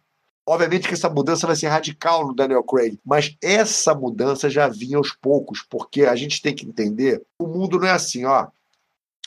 Obviamente 0.46 0.86
que 0.86 0.94
essa 0.94 1.08
mudança 1.08 1.46
vai 1.46 1.56
ser 1.56 1.68
radical 1.68 2.26
no 2.26 2.34
Daniel 2.34 2.62
Craig, 2.62 2.98
mas 3.04 3.34
essa 3.42 3.94
mudança 3.94 4.50
já 4.50 4.68
vinha 4.68 4.98
aos 4.98 5.10
poucos, 5.12 5.62
porque 5.62 6.04
a 6.04 6.14
gente 6.14 6.42
tem 6.42 6.54
que 6.54 6.66
entender, 6.66 7.22
o 7.38 7.46
mundo 7.46 7.78
não 7.78 7.88
é 7.88 7.92
assim, 7.92 8.24
ó. 8.26 8.48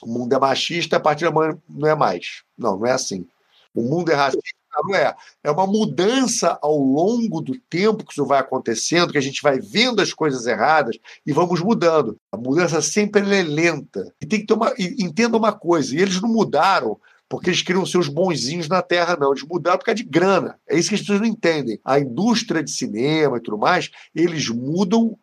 O 0.01 0.07
mundo 0.07 0.34
é 0.34 0.39
machista, 0.39 0.97
a 0.97 0.99
partir 0.99 1.26
da 1.26 1.32
manhã 1.32 1.57
não 1.68 1.89
é 1.89 1.95
mais. 1.95 2.43
Não, 2.55 2.78
não 2.78 2.86
é 2.86 2.91
assim. 2.91 3.26
O 3.74 3.82
mundo 3.82 4.11
é 4.11 4.15
racista, 4.15 4.43
não 4.84 4.95
é. 4.95 5.15
É 5.43 5.49
uma 5.49 5.65
mudança 5.65 6.57
ao 6.61 6.78
longo 6.78 7.41
do 7.41 7.57
tempo 7.59 8.05
que 8.05 8.11
isso 8.11 8.26
vai 8.26 8.39
acontecendo, 8.39 9.11
que 9.11 9.18
a 9.18 9.22
gente 9.22 9.41
vai 9.41 9.59
vendo 9.59 10.01
as 10.01 10.13
coisas 10.13 10.45
erradas 10.45 10.97
e 11.26 11.34
vamos 11.34 11.61
mudando. 11.61 12.15
A 12.32 12.38
mudança 12.38 12.80
sempre 12.82 13.22
é 13.22 13.41
lenta. 13.41 14.13
E 14.22 14.26
tem 14.26 14.39
que 14.39 14.45
ter 14.45 14.53
uma. 14.53 14.74
Entenda 14.78 15.36
uma 15.36 15.51
coisa, 15.51 15.95
e 15.95 15.99
eles 15.99 16.22
não 16.22 16.30
mudaram 16.30 16.99
porque 17.30 17.50
eles 17.50 17.62
queriam 17.62 17.86
ser 17.86 17.98
os 17.98 18.08
bonzinhos 18.08 18.68
na 18.68 18.82
Terra, 18.82 19.18
não. 19.20 19.32
Eles 19.32 19.44
mudaram 19.44 19.78
por 19.78 19.86
causa 19.86 19.98
de 19.98 20.04
grana. 20.04 20.60
É 20.68 20.78
isso 20.78 20.90
que 20.90 20.96
as 20.96 21.02
pessoas 21.02 21.20
não 21.20 21.28
entendem. 21.28 21.80
A 21.84 22.00
indústria 22.00 22.64
de 22.64 22.72
cinema 22.72 23.38
e 23.38 23.42
tudo 23.42 23.58
mais, 23.58 23.92
eles 24.16 24.50
mudam 24.50 25.18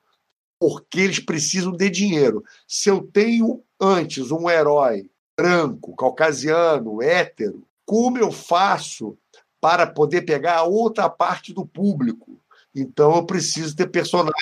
porque 0.59 1.01
eles 1.01 1.19
precisam 1.19 1.73
de 1.73 1.91
dinheiro. 1.91 2.45
Se 2.67 2.89
eu 2.89 3.03
tenho 3.03 3.63
antes 3.81 4.31
um 4.31 4.49
herói 4.49 5.11
branco, 5.37 5.97
caucasiano, 5.97 7.03
hétero, 7.03 7.67
como 7.85 8.19
eu 8.19 8.31
faço 8.31 9.17
para 9.61 9.87
poder 9.87 10.23
pegar 10.23 10.59
a 10.59 10.65
outra 10.65 11.09
parte 11.09 11.53
do 11.53 11.67
público? 11.67 12.39
Então 12.75 13.17
eu 13.17 13.25
preciso 13.25 13.75
ter 13.75 13.89
personagens 13.89 14.35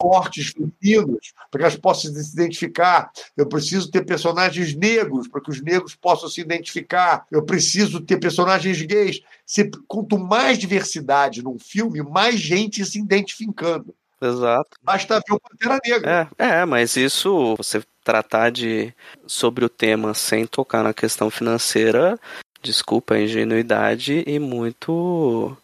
fortes, 0.00 0.52
femininos, 0.52 1.32
para 1.50 1.58
que 1.58 1.64
elas 1.64 1.76
possam 1.76 2.12
se 2.12 2.32
identificar. 2.32 3.10
Eu 3.36 3.46
preciso 3.46 3.90
ter 3.90 4.04
personagens 4.04 4.74
negros, 4.74 5.28
para 5.28 5.40
que 5.40 5.50
os 5.50 5.60
negros 5.60 5.94
possam 5.94 6.28
se 6.28 6.40
identificar. 6.40 7.26
Eu 7.30 7.42
preciso 7.42 8.00
ter 8.00 8.18
personagens 8.18 8.80
gays. 8.82 9.20
Se, 9.44 9.70
quanto 9.86 10.18
mais 10.18 10.58
diversidade 10.58 11.42
num 11.42 11.58
filme, 11.58 12.02
mais 12.02 12.38
gente 12.40 12.84
se 12.84 12.98
identificando. 12.98 13.94
Exato. 14.20 14.70
Basta 14.82 15.20
ver 15.26 15.34
o 15.34 15.40
Pantera 15.40 15.78
Negra. 15.84 16.28
É, 16.38 16.60
é, 16.60 16.64
mas 16.64 16.96
isso, 16.96 17.56
você 17.56 17.82
tratar 18.04 18.50
de 18.50 18.92
sobre 19.26 19.64
o 19.64 19.68
tema 19.68 20.14
sem 20.14 20.46
tocar 20.46 20.82
na 20.82 20.92
questão 20.92 21.30
financeira, 21.30 22.18
desculpa 22.62 23.14
a 23.14 23.20
ingenuidade 23.20 24.22
e 24.26 24.38
muito 24.38 25.56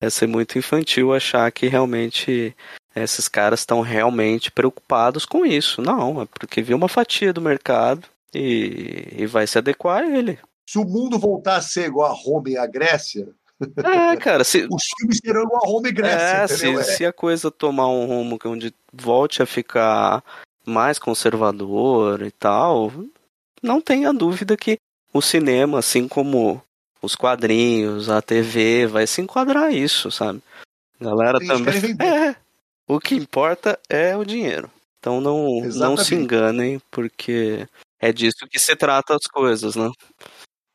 é 0.00 0.10
ser 0.10 0.26
muito 0.26 0.58
infantil 0.58 1.14
achar 1.14 1.50
que 1.52 1.68
realmente 1.68 2.56
esses 2.94 3.28
caras 3.28 3.60
estão 3.60 3.80
realmente 3.80 4.50
preocupados 4.50 5.24
com 5.24 5.44
isso. 5.44 5.80
Não, 5.80 6.22
é 6.22 6.26
porque 6.26 6.62
viu 6.62 6.76
uma 6.76 6.88
fatia 6.88 7.32
do 7.32 7.40
mercado 7.40 8.06
e, 8.34 9.08
e 9.12 9.26
vai 9.26 9.46
se 9.46 9.58
adequar 9.58 10.02
a 10.02 10.06
ele. 10.06 10.38
Se 10.68 10.78
o 10.78 10.84
mundo 10.84 11.18
voltar 11.18 11.56
a 11.56 11.62
ser 11.62 11.86
igual 11.86 12.10
a 12.10 12.14
Roma 12.14 12.50
e 12.50 12.56
a 12.56 12.66
Grécia, 12.66 13.28
É, 13.84 14.16
cara, 14.16 14.42
se, 14.44 14.66
os 14.70 14.82
filmes 14.98 15.20
serão 15.24 15.42
igual 15.42 15.64
a 15.64 15.68
Roma 15.68 15.88
e 15.88 15.92
Grécia, 15.92 16.44
É, 16.44 16.46
se? 16.48 16.68
É. 16.68 16.82
se 16.82 17.06
a 17.06 17.12
coisa 17.12 17.50
tomar 17.50 17.88
um 17.88 18.06
rumo 18.06 18.38
que 18.38 18.48
onde 18.48 18.74
volte 18.92 19.42
a 19.42 19.46
ficar 19.46 20.22
mais 20.64 20.98
conservador 20.98 22.22
e 22.22 22.30
tal, 22.30 22.92
não 23.62 23.80
tenha 23.80 24.12
dúvida 24.12 24.56
que 24.56 24.78
o 25.12 25.20
cinema, 25.20 25.78
assim 25.78 26.08
como 26.08 26.62
os 27.00 27.14
quadrinhos, 27.14 28.08
a 28.08 28.22
TV, 28.22 28.86
vai 28.86 29.06
se 29.06 29.20
enquadrar 29.20 29.64
a 29.64 29.72
isso, 29.72 30.10
sabe? 30.10 30.40
Galera 31.00 31.38
Eles 31.38 31.48
também. 31.48 31.96
É. 32.00 32.36
O 32.86 33.00
que 33.00 33.14
importa 33.14 33.78
é 33.88 34.16
o 34.16 34.24
dinheiro. 34.24 34.70
Então 34.98 35.20
não, 35.20 35.60
não 35.74 35.96
se 35.96 36.14
enganem, 36.14 36.80
porque 36.90 37.66
é 38.00 38.12
disso 38.12 38.46
que 38.48 38.58
se 38.58 38.76
trata 38.76 39.16
as 39.16 39.26
coisas, 39.26 39.74
né? 39.74 39.90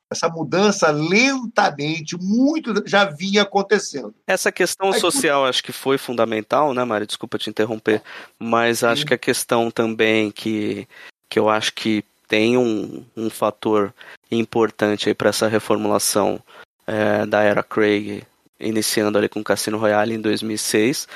Essa 0.09 0.29
mudança 0.29 0.89
lentamente, 0.89 2.17
muito 2.17 2.81
já 2.85 3.05
vinha 3.05 3.41
acontecendo. 3.41 4.15
Essa 4.25 4.51
questão 4.51 4.91
Aí, 4.93 4.99
social 4.99 5.45
acho 5.45 5.61
que 5.61 5.73
foi 5.73 5.97
fundamental, 5.97 6.73
né, 6.73 6.83
Mari? 6.83 7.05
Desculpa 7.05 7.37
te 7.37 7.49
interromper, 7.49 8.01
mas 8.39 8.83
acho 8.83 9.05
que 9.05 9.13
a 9.13 9.17
questão 9.17 9.69
também 9.69 10.31
que, 10.31 10.87
que 11.29 11.37
eu 11.37 11.49
acho 11.49 11.73
que 11.73 12.05
tem 12.27 12.57
um, 12.57 13.05
um 13.15 13.29
fator 13.29 13.93
importante 14.31 15.09
aí 15.09 15.15
para 15.15 15.29
essa 15.29 15.47
reformulação 15.47 16.41
é, 16.85 17.25
da 17.25 17.41
era 17.41 17.63
Craig, 17.63 18.23
iniciando 18.59 19.17
ali 19.17 19.27
com 19.27 19.43
Cassino 19.43 19.77
Royale 19.77 20.13
em 20.13 20.21
2006, 20.21 21.07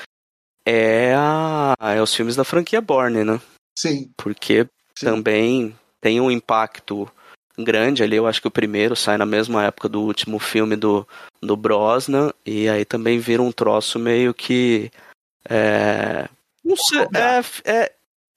é, 0.64 1.14
a, 1.16 1.74
é 1.94 2.00
os 2.00 2.14
filmes 2.14 2.36
da 2.36 2.44
franquia 2.44 2.80
Bourne, 2.80 3.24
né? 3.24 3.40
Sim, 3.78 4.10
Porque 4.16 4.66
sim. 4.96 5.06
também 5.06 5.76
tem 6.00 6.20
um 6.20 6.30
impacto 6.30 7.10
grande 7.58 8.02
ali. 8.02 8.16
Eu 8.16 8.26
acho 8.26 8.40
que 8.40 8.48
o 8.48 8.52
primeiro 8.52 8.94
sai 8.94 9.16
na 9.16 9.26
mesma 9.26 9.64
época 9.64 9.88
do 9.88 10.02
último 10.02 10.38
filme 10.38 10.76
do, 10.76 11.06
do 11.40 11.56
Brosnan, 11.56 12.32
e 12.44 12.68
aí 12.68 12.84
também 12.84 13.18
vira 13.18 13.42
um 13.42 13.52
troço 13.52 13.98
meio 13.98 14.32
que. 14.32 14.90
É, 15.48 16.28
não 16.64 16.76
sei, 16.76 17.00
é, 17.00 17.72
é 17.72 17.92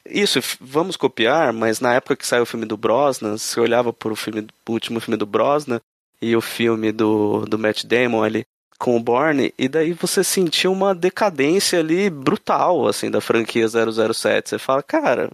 isso, 0.07 0.39
vamos 0.59 0.97
copiar, 0.97 1.53
mas 1.53 1.80
na 1.80 1.93
época 1.93 2.15
que 2.15 2.26
saiu 2.26 2.43
o 2.43 2.47
filme 2.47 2.65
do 2.65 2.78
Brosnan, 2.78 3.38
se 3.38 3.59
olhava 3.59 3.91
para 3.93 4.13
o 4.13 4.15
filme, 4.15 4.47
o 4.67 4.71
último 4.71 4.99
filme 4.99 5.17
do 5.17 5.26
Brosnan, 5.26 5.80
e 6.21 6.36
o 6.36 6.41
filme 6.41 6.91
do, 6.91 7.45
do 7.45 7.57
Matt 7.57 7.84
Damon 7.84 8.23
ali 8.23 8.45
com 8.78 8.97
o 8.97 8.99
Bourne, 8.99 9.53
e 9.57 9.67
daí 9.67 9.93
você 9.93 10.23
sentiu 10.23 10.71
uma 10.71 10.93
decadência 10.93 11.80
ali 11.80 12.09
brutal, 12.09 12.88
assim, 12.88 13.09
da 13.09 13.21
franquia 13.21 13.67
007. 13.67 14.49
Você 14.49 14.59
fala, 14.59 14.84
cara, 14.84 15.32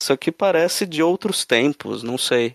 isso 0.00 0.12
aqui 0.12 0.30
parece 0.30 0.86
de 0.86 1.02
outros 1.02 1.44
tempos, 1.44 2.02
não 2.02 2.18
sei. 2.18 2.54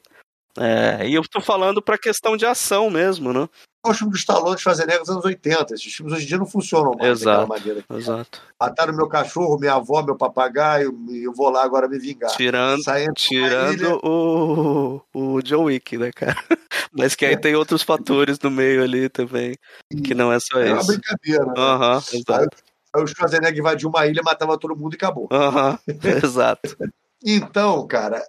É, 0.57 1.07
e 1.07 1.13
eu 1.13 1.21
tô 1.27 1.39
falando 1.41 1.81
pra 1.81 1.97
questão 1.97 2.35
de 2.35 2.45
ação 2.45 2.89
mesmo, 2.89 3.31
né? 3.33 3.47
os 3.83 3.97
filmes 3.97 4.13
do 4.13 4.19
Stallone 4.19 4.55
de 4.55 4.61
Schwarzenegger 4.61 4.99
dos 4.99 5.09
anos 5.09 5.25
80. 5.25 5.73
Esses 5.73 5.91
filmes 5.93 6.13
hoje 6.13 6.25
em 6.25 6.27
dia 6.27 6.37
não 6.37 6.45
funcionam 6.45 6.93
mais 6.95 7.19
Exato, 7.21 7.25
daquela 7.25 7.47
maneira. 7.47 7.85
Exato. 7.89 8.41
Mataram 8.59 8.95
meu 8.95 9.07
cachorro, 9.07 9.57
minha 9.59 9.73
avó, 9.73 10.03
meu 10.03 10.15
papagaio, 10.15 10.95
e 11.09 11.23
eu 11.23 11.33
vou 11.33 11.49
lá 11.49 11.63
agora 11.63 11.87
me 11.87 11.97
vingar. 11.97 12.29
Tirando, 12.31 12.83
Saindo 12.83 13.13
tirando 13.15 13.99
o, 14.03 15.01
o 15.13 15.41
John 15.41 15.63
Wick, 15.63 15.97
né, 15.97 16.11
cara? 16.11 16.35
Mas 16.93 17.15
que 17.15 17.25
aí 17.25 17.35
tem 17.37 17.55
outros 17.55 17.81
fatores 17.81 18.37
no 18.39 18.51
meio 18.51 18.83
ali 18.83 19.09
também, 19.09 19.55
que 20.03 20.13
não 20.13 20.31
é 20.31 20.39
só 20.39 20.59
É 20.59 20.71
uma 20.71 20.81
isso. 20.81 20.87
brincadeira. 20.87 21.45
né? 21.45 21.53
Aham, 21.57 22.03
Aí, 22.11 22.19
exato. 22.19 22.57
aí 22.95 23.03
o 23.03 23.07
Schwarzenegger 23.07 23.57
invadiu 23.59 23.89
uma 23.89 24.05
ilha, 24.05 24.21
matava 24.21 24.57
todo 24.59 24.75
mundo 24.75 24.93
e 24.93 24.97
acabou. 24.97 25.27
Aham, 25.31 25.79
exato. 26.23 26.77
Então, 27.23 27.87
cara, 27.87 28.21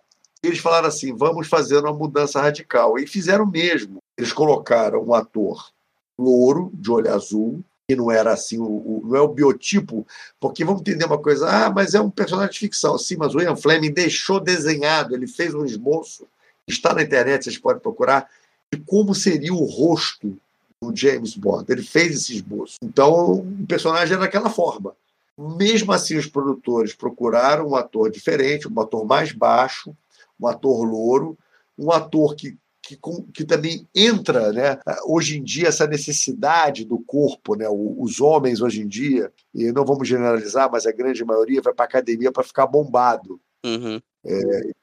eles 0.43 0.59
falaram 0.59 0.89
assim: 0.89 1.15
vamos 1.15 1.49
fazer 1.49 1.79
uma 1.79 1.93
mudança 1.93 2.41
radical. 2.41 2.99
E 2.99 3.07
fizeram 3.07 3.47
mesmo. 3.47 3.99
Eles 4.19 4.33
colocaram 4.33 5.03
um 5.05 5.15
ator 5.15 5.71
louro, 6.19 6.71
de 6.75 6.91
olho 6.91 7.13
azul, 7.13 7.61
que 7.89 7.97
não 7.97 8.11
era 8.11 8.33
assim, 8.33 8.59
o, 8.59 8.65
o- 8.65 9.03
não 9.05 9.17
é 9.17 9.21
o 9.21 9.29
biotipo, 9.29 10.07
porque 10.39 10.65
vamos 10.65 10.83
entender 10.83 11.05
uma 11.05 11.19
coisa, 11.19 11.49
ah, 11.49 11.71
mas 11.71 11.95
é 11.95 12.01
um 12.01 12.11
personagem 12.11 12.53
de 12.53 12.59
ficção. 12.59 12.97
Sim, 12.99 13.17
mas 13.19 13.35
o 13.35 13.41
Ian 13.41 13.57
Fleming 13.57 13.91
deixou 13.93 14.39
desenhado, 14.39 15.15
ele 15.15 15.27
fez 15.27 15.55
um 15.55 15.65
esboço, 15.65 16.27
está 16.69 16.95
na 16.95 17.03
internet, 17.03 17.45
vocês 17.45 17.59
podem 17.59 17.81
procurar, 17.83 18.29
de 18.73 18.79
como 18.81 19.15
seria 19.15 19.53
o 19.53 19.65
rosto 19.65 20.37
do 20.83 20.95
James 20.95 21.35
Bond. 21.37 21.65
Ele 21.69 21.83
fez 21.83 22.15
esse 22.15 22.35
esboço. 22.35 22.77
Então, 22.83 23.33
o 23.41 23.67
personagem 23.67 24.15
era 24.15 24.23
daquela 24.23 24.51
forma. 24.51 24.95
Mesmo 25.39 25.93
assim, 25.93 26.17
os 26.17 26.27
produtores 26.27 26.93
procuraram 26.95 27.69
um 27.69 27.75
ator 27.75 28.11
diferente, 28.11 28.69
um 28.69 28.81
ator 28.81 29.05
mais 29.05 29.33
baixo, 29.33 29.95
um 30.41 30.47
ator 30.47 30.85
louro, 30.85 31.39
um 31.79 31.91
ator 31.91 32.35
que, 32.35 32.57
que, 32.83 32.99
que 33.33 33.45
também 33.45 33.89
entra, 33.95 34.53
né? 34.53 34.79
Hoje 35.07 35.39
em 35.39 35.43
dia, 35.43 35.69
essa 35.69 35.87
necessidade 35.87 36.85
do 36.85 36.99
corpo, 36.99 37.55
né? 37.55 37.67
Os 37.69 38.21
homens 38.21 38.61
hoje 38.61 38.83
em 38.83 38.89
dia, 38.89 39.33
e 39.55 39.71
não 39.73 39.85
vamos 39.85 40.09
generalizar, 40.09 40.71
mas 40.71 40.87
a 40.87 40.93
grande 40.93 41.25
maioria 41.25 41.63
vai 41.63 41.73
para 41.73 41.85
academia 41.85 42.33
para 42.33 42.43
ficar 42.43 42.67
bombado. 42.67 43.41
Uhum. 43.65 44.01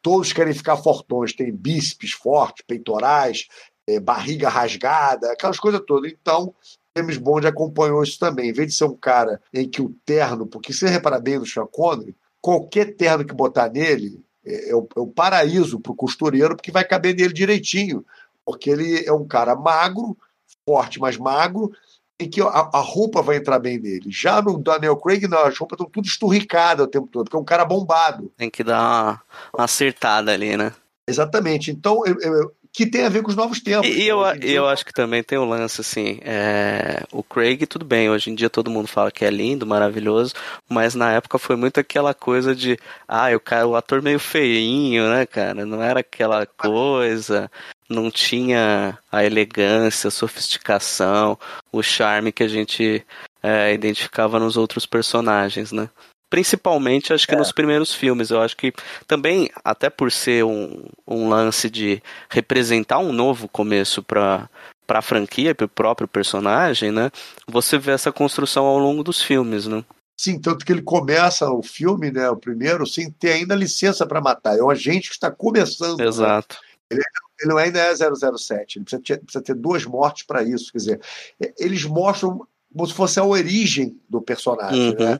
Todos 0.02 0.34
querem 0.34 0.54
ficar 0.54 0.78
fortões, 0.78 1.34
tem 1.34 1.52
bíceps 1.52 2.12
fortes, 2.12 2.64
peitorais, 2.66 3.48
eh, 3.88 4.00
barriga 4.00 4.50
rasgada, 4.50 5.32
aquelas 5.32 5.60
coisas 5.60 5.82
todas. 5.86 6.12
Então, 6.12 6.54
James 6.96 7.18
Bond 7.18 7.48
acompanhou 7.48 8.04
isso 8.04 8.20
também. 8.20 8.50
Em 8.50 8.54
vez 8.54 8.70
de 8.70 8.74
ser 8.76 8.86
um 8.86 8.96
cara 8.96 9.42
em 9.54 9.68
que 9.68 9.82
o 9.82 9.96
terno, 10.06 10.46
porque 10.46 10.74
se 10.74 10.80
você 10.80 10.90
reparar 10.90 11.20
bem 11.20 11.40
no 11.40 11.46
Sean 11.46 11.66
Connery, 11.66 12.16
qualquer 12.42 12.96
terno 12.96 13.26
que 13.26 13.34
botar 13.34 13.70
nele 13.70 14.24
é, 14.46 14.70
é 14.72 14.76
o, 14.76 14.88
é 14.96 15.00
o 15.00 15.08
paraíso 15.08 15.80
para 15.80 15.92
o 15.92 15.96
costureiro, 15.96 16.56
porque 16.56 16.72
vai 16.72 16.84
caber 16.86 17.16
nele 17.16 17.34
direitinho. 17.34 18.06
Porque 18.46 18.70
ele 18.70 19.06
é 19.06 19.14
um 19.14 19.28
cara 19.28 19.56
magro, 19.56 20.18
forte, 20.66 21.00
mas 21.00 21.18
magro, 21.18 21.72
em 22.20 22.30
que 22.30 22.42
a, 22.42 22.46
a 22.46 22.80
roupa 22.80 23.22
vai 23.22 23.38
entrar 23.38 23.60
bem 23.60 23.80
nele. 23.80 24.10
Já 24.10 24.42
no 24.42 24.58
Daniel 24.58 24.98
Craig, 24.98 25.28
não, 25.28 25.46
as 25.46 25.58
roupas 25.58 25.78
estão 25.78 25.90
tudo 25.90 26.06
esturricadas 26.08 26.86
o 26.86 26.90
tempo 26.90 27.08
todo, 27.08 27.26
porque 27.26 27.38
é 27.38 27.40
um 27.40 27.46
cara 27.46 27.64
bombado. 27.64 28.32
Tem 28.36 28.50
que 28.50 28.64
dar 28.64 28.82
uma, 28.82 29.22
uma 29.56 29.64
acertada 29.66 30.34
ali, 30.34 30.58
né? 30.58 30.74
Exatamente. 31.08 31.72
Então, 31.72 32.04
eu- 32.06 32.20
eu- 32.20 32.54
que 32.72 32.86
tem 32.86 33.06
a 33.06 33.10
ver 33.10 33.24
com 33.24 33.30
os 33.30 33.36
novos 33.36 33.60
tempos. 33.60 33.88
E, 33.88 34.04
e 34.04 34.08
eu, 34.08 34.20
eu 34.42 34.68
acho 34.68 34.86
que 34.86 34.94
também 34.94 35.24
tem 35.24 35.38
o 35.38 35.46
lance, 35.46 35.82
assim, 35.82 36.20
é, 36.22 37.04
o 37.12 37.24
Craig, 37.24 37.66
tudo 37.66 37.84
bem, 37.84 38.10
hoje 38.10 38.30
em 38.30 38.36
dia 38.36 38.50
todo 38.50 38.70
mundo 38.70 38.88
fala 38.88 39.12
que 39.12 39.26
é 39.26 39.30
lindo, 39.30 39.66
maravilhoso, 39.66 40.34
mas 40.68 40.96
na 40.96 41.12
época 41.12 41.40
foi 41.40 41.56
muito 41.56 41.80
aquela 41.80 42.14
coisa 42.14 42.56
de, 42.56 42.78
ah, 43.08 43.30
o, 43.36 43.40
cara, 43.40 43.68
o 43.68 43.76
ator 43.76 44.02
meio 44.02 44.20
feinho, 44.20 45.10
né, 45.10 45.26
cara? 45.26 45.66
Não 45.66 45.82
era 45.82 46.02
aquela 46.02 46.46
coisa, 46.46 47.50
não 47.90 48.12
tinha 48.12 48.98
a 49.12 49.24
elegância, 49.24 50.08
a 50.08 50.12
sofisticação, 50.12 51.38
o 51.72 51.82
charme 51.82 52.32
que 52.32 52.44
a 52.44 52.48
gente 52.48 53.06
é, 53.42 53.74
identificava 53.74 54.40
nos 54.40 54.58
outros 54.58 54.86
personagens, 54.86 55.72
né? 55.72 55.90
Principalmente, 56.30 57.12
acho 57.14 57.28
que 57.28 57.36
nos 57.36 57.52
primeiros 57.52 57.94
filmes. 57.94 58.30
Eu 58.30 58.42
acho 58.42 58.56
que 58.56 58.72
também, 59.08 59.50
até 59.64 59.90
por 59.90 60.12
ser 60.12 60.44
um, 60.46 60.84
um 61.08 61.28
lance 61.28 61.70
de 61.70 62.02
representar 62.30 63.00
um 63.00 63.12
novo 63.12 63.48
começo 63.48 64.04
para 64.04 64.50
para 64.86 65.00
a 65.00 65.04
franquia, 65.04 65.54
para 65.54 65.66
o 65.68 65.70
próprio 65.70 66.08
personagem, 66.08 66.92
né? 66.92 67.12
Você 67.48 67.78
vê 67.78 67.92
essa 67.92 68.12
construção 68.12 68.66
ao 68.66 68.80
longo 68.80 69.04
dos 69.04 69.22
filmes, 69.22 69.68
né? 69.68 69.86
Sim, 70.20 70.40
tanto 70.40 70.66
que 70.66 70.72
ele 70.72 70.82
começa 70.82 71.48
o 71.50 71.62
filme, 71.62 72.10
né, 72.12 72.28
o 72.28 72.36
primeiro, 72.36 72.88
sem 72.88 73.12
ter 73.12 73.34
ainda 73.34 73.54
licença 73.54 74.06
para 74.08 74.20
matar. 74.20 74.58
É 74.58 74.64
um 74.64 74.70
agente 74.72 75.08
que 75.10 75.14
está 75.16 75.30
começando. 75.30 76.00
né? 76.00 76.06
Exato. 76.08 76.58
Ele 76.90 77.02
não 77.46 77.58
ainda 77.58 77.80
é 77.80 77.94
007. 77.96 78.80
Ele 78.80 78.84
precisa 78.86 79.02
ter, 79.02 79.20
precisa 79.20 79.44
ter 79.44 79.54
duas 79.54 79.86
mortes 79.86 80.24
para 80.24 80.42
isso. 80.42 80.72
Quer 80.72 80.78
dizer, 80.80 81.02
é, 81.40 81.54
eles 81.60 81.86
mostram 81.86 82.46
como 82.74 82.88
se 82.88 82.94
fosse 82.94 83.20
a 83.20 83.24
origem 83.24 83.96
do 84.10 84.20
personagem, 84.22 84.90
Uhum. 84.90 85.06
né? 85.06 85.20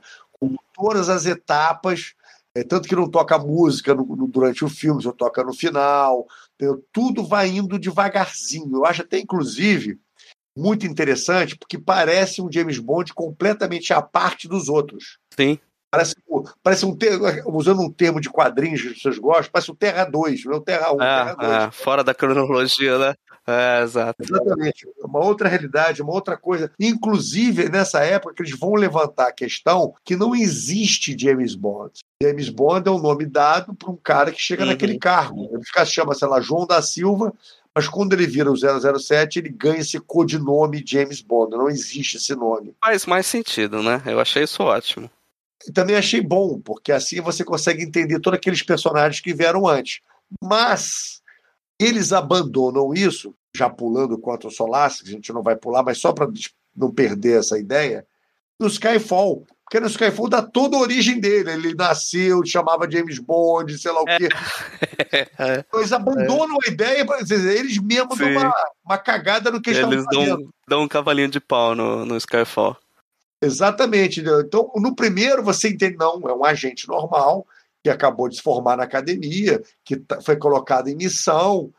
Todas 0.74 1.08
as 1.08 1.26
etapas. 1.26 2.14
é, 2.52 2.64
tanto 2.64 2.88
que 2.88 2.96
não 2.96 3.08
toca 3.08 3.38
música 3.38 3.94
no- 3.94 4.04
no- 4.16 4.26
durante 4.26 4.64
o 4.64 4.68
filme, 4.68 5.00
só 5.00 5.12
toca 5.12 5.44
no 5.44 5.52
final. 5.54 6.26
entendeu? 6.56 6.84
Tudo 6.92 7.24
vai 7.24 7.48
indo 7.48 7.78
devagarzinho. 7.78 8.78
Eu 8.78 8.84
acho 8.84 9.02
até, 9.02 9.20
inclusive, 9.20 10.00
muito 10.58 10.84
interessante, 10.84 11.56
porque 11.56 11.78
parece 11.78 12.42
um 12.42 12.50
James 12.52 12.80
Bond 12.80 13.14
completamente 13.14 13.92
à 13.92 14.02
parte 14.02 14.48
dos 14.48 14.68
outros. 14.68 15.18
Sim. 15.36 15.60
Parece, 15.92 16.16
parece 16.62 16.84
um 16.86 16.96
usando 17.46 17.82
um 17.82 17.90
termo 17.90 18.20
de 18.20 18.28
quadrinhos 18.28 18.82
que 18.82 19.00
vocês 19.00 19.16
gostam, 19.18 19.50
parece 19.52 19.70
o 19.70 19.74
Terra 19.76 20.04
2, 20.04 20.44
não 20.44 20.54
é 20.54 20.56
o 20.56 20.60
Terra 20.60 20.92
1, 20.92 20.98
Terra 20.98 21.34
2. 21.34 21.50
É, 21.52 21.64
é, 21.66 21.70
fora 21.70 22.02
da 22.02 22.14
cronologia, 22.14 22.98
né? 22.98 23.14
É, 23.50 23.82
exato. 23.82 24.22
Exatamente. 24.22 24.86
Uma 25.02 25.24
outra 25.24 25.48
realidade, 25.48 26.02
uma 26.02 26.12
outra 26.12 26.36
coisa. 26.36 26.70
Inclusive, 26.78 27.68
nessa 27.68 28.04
época, 28.04 28.34
eles 28.42 28.56
vão 28.58 28.74
levantar 28.74 29.28
a 29.28 29.32
questão 29.32 29.94
que 30.04 30.14
não 30.16 30.34
existe 30.34 31.16
James 31.18 31.54
Bond. 31.54 31.92
James 32.22 32.48
Bond 32.48 32.88
é 32.88 32.92
o 32.92 32.98
nome 32.98 33.26
dado 33.26 33.74
para 33.74 33.90
um 33.90 33.96
cara 33.96 34.30
que 34.30 34.40
chega 34.40 34.62
Uhum. 34.64 34.70
naquele 34.70 34.98
cargo. 34.98 35.48
Ele 35.52 35.64
fica, 35.64 35.84
chama, 35.84 36.14
sei 36.14 36.28
lá, 36.28 36.40
João 36.40 36.66
da 36.66 36.80
Silva, 36.82 37.32
mas 37.74 37.88
quando 37.88 38.12
ele 38.12 38.26
vira 38.26 38.50
o 38.50 38.56
007, 38.56 39.38
ele 39.38 39.48
ganha 39.48 39.80
esse 39.80 39.98
codinome 40.00 40.82
James 40.86 41.20
Bond. 41.22 41.56
Não 41.56 41.68
existe 41.68 42.16
esse 42.18 42.34
nome. 42.34 42.74
Faz 42.84 43.06
mais 43.06 43.26
sentido, 43.26 43.82
né? 43.82 44.02
Eu 44.06 44.20
achei 44.20 44.42
isso 44.44 44.62
ótimo. 44.62 45.10
E 45.66 45.72
também 45.72 45.94
achei 45.96 46.20
bom, 46.22 46.58
porque 46.60 46.90
assim 46.90 47.20
você 47.20 47.44
consegue 47.44 47.82
entender 47.82 48.18
todos 48.20 48.38
aqueles 48.38 48.62
personagens 48.62 49.20
que 49.20 49.34
vieram 49.34 49.66
antes. 49.68 50.00
Mas 50.42 51.20
eles 51.78 52.12
abandonam 52.12 52.92
isso, 52.94 53.34
já 53.54 53.68
pulando 53.68 54.18
contra 54.18 54.48
o 54.48 54.50
Solace, 54.50 55.02
que 55.02 55.08
a 55.10 55.12
gente 55.12 55.32
não 55.32 55.42
vai 55.42 55.56
pular, 55.56 55.82
mas 55.82 55.98
só 55.98 56.12
para 56.12 56.28
não 56.76 56.90
perder 56.92 57.38
essa 57.40 57.58
ideia, 57.58 58.06
no 58.58 58.66
Skyfall. 58.68 59.44
Porque 59.64 59.78
no 59.80 59.86
Skyfall 59.86 60.28
dá 60.28 60.42
toda 60.42 60.76
a 60.76 60.80
origem 60.80 61.20
dele. 61.20 61.52
Ele 61.52 61.74
nasceu, 61.74 62.44
chamava 62.44 62.90
James 62.90 63.20
Bond, 63.20 63.78
sei 63.78 63.92
lá 63.92 64.00
o 64.00 64.04
quê. 64.04 64.28
É, 65.38 65.64
Eles 65.74 65.92
abandonam 65.92 66.58
a 66.66 66.68
ideia, 66.68 67.06
eles 67.30 67.78
mesmos 67.78 68.18
dão 68.18 68.28
uma, 68.30 68.52
uma 68.84 68.98
cagada 68.98 69.50
no 69.50 69.60
que 69.62 69.70
eles 69.70 69.80
eles 69.80 70.00
estavam 70.00 70.20
fazendo. 70.24 70.42
dão, 70.42 70.52
dão 70.68 70.82
um 70.82 70.88
cavalinho 70.88 71.28
de 71.28 71.38
pau 71.38 71.74
no, 71.76 72.04
no 72.04 72.16
Skyfall. 72.16 72.76
Exatamente. 73.40 74.20
Então, 74.20 74.70
no 74.76 74.94
primeiro, 74.94 75.42
você 75.42 75.68
entende, 75.68 75.96
não, 75.96 76.20
é 76.28 76.34
um 76.34 76.44
agente 76.44 76.86
normal 76.88 77.46
que 77.82 77.88
acabou 77.88 78.28
de 78.28 78.36
se 78.36 78.42
formar 78.42 78.76
na 78.76 78.82
academia, 78.84 79.62
que 79.84 79.96
tá- 79.96 80.20
foi 80.20 80.36
colocado 80.36 80.88
em 80.88 80.94
missão, 80.94 81.72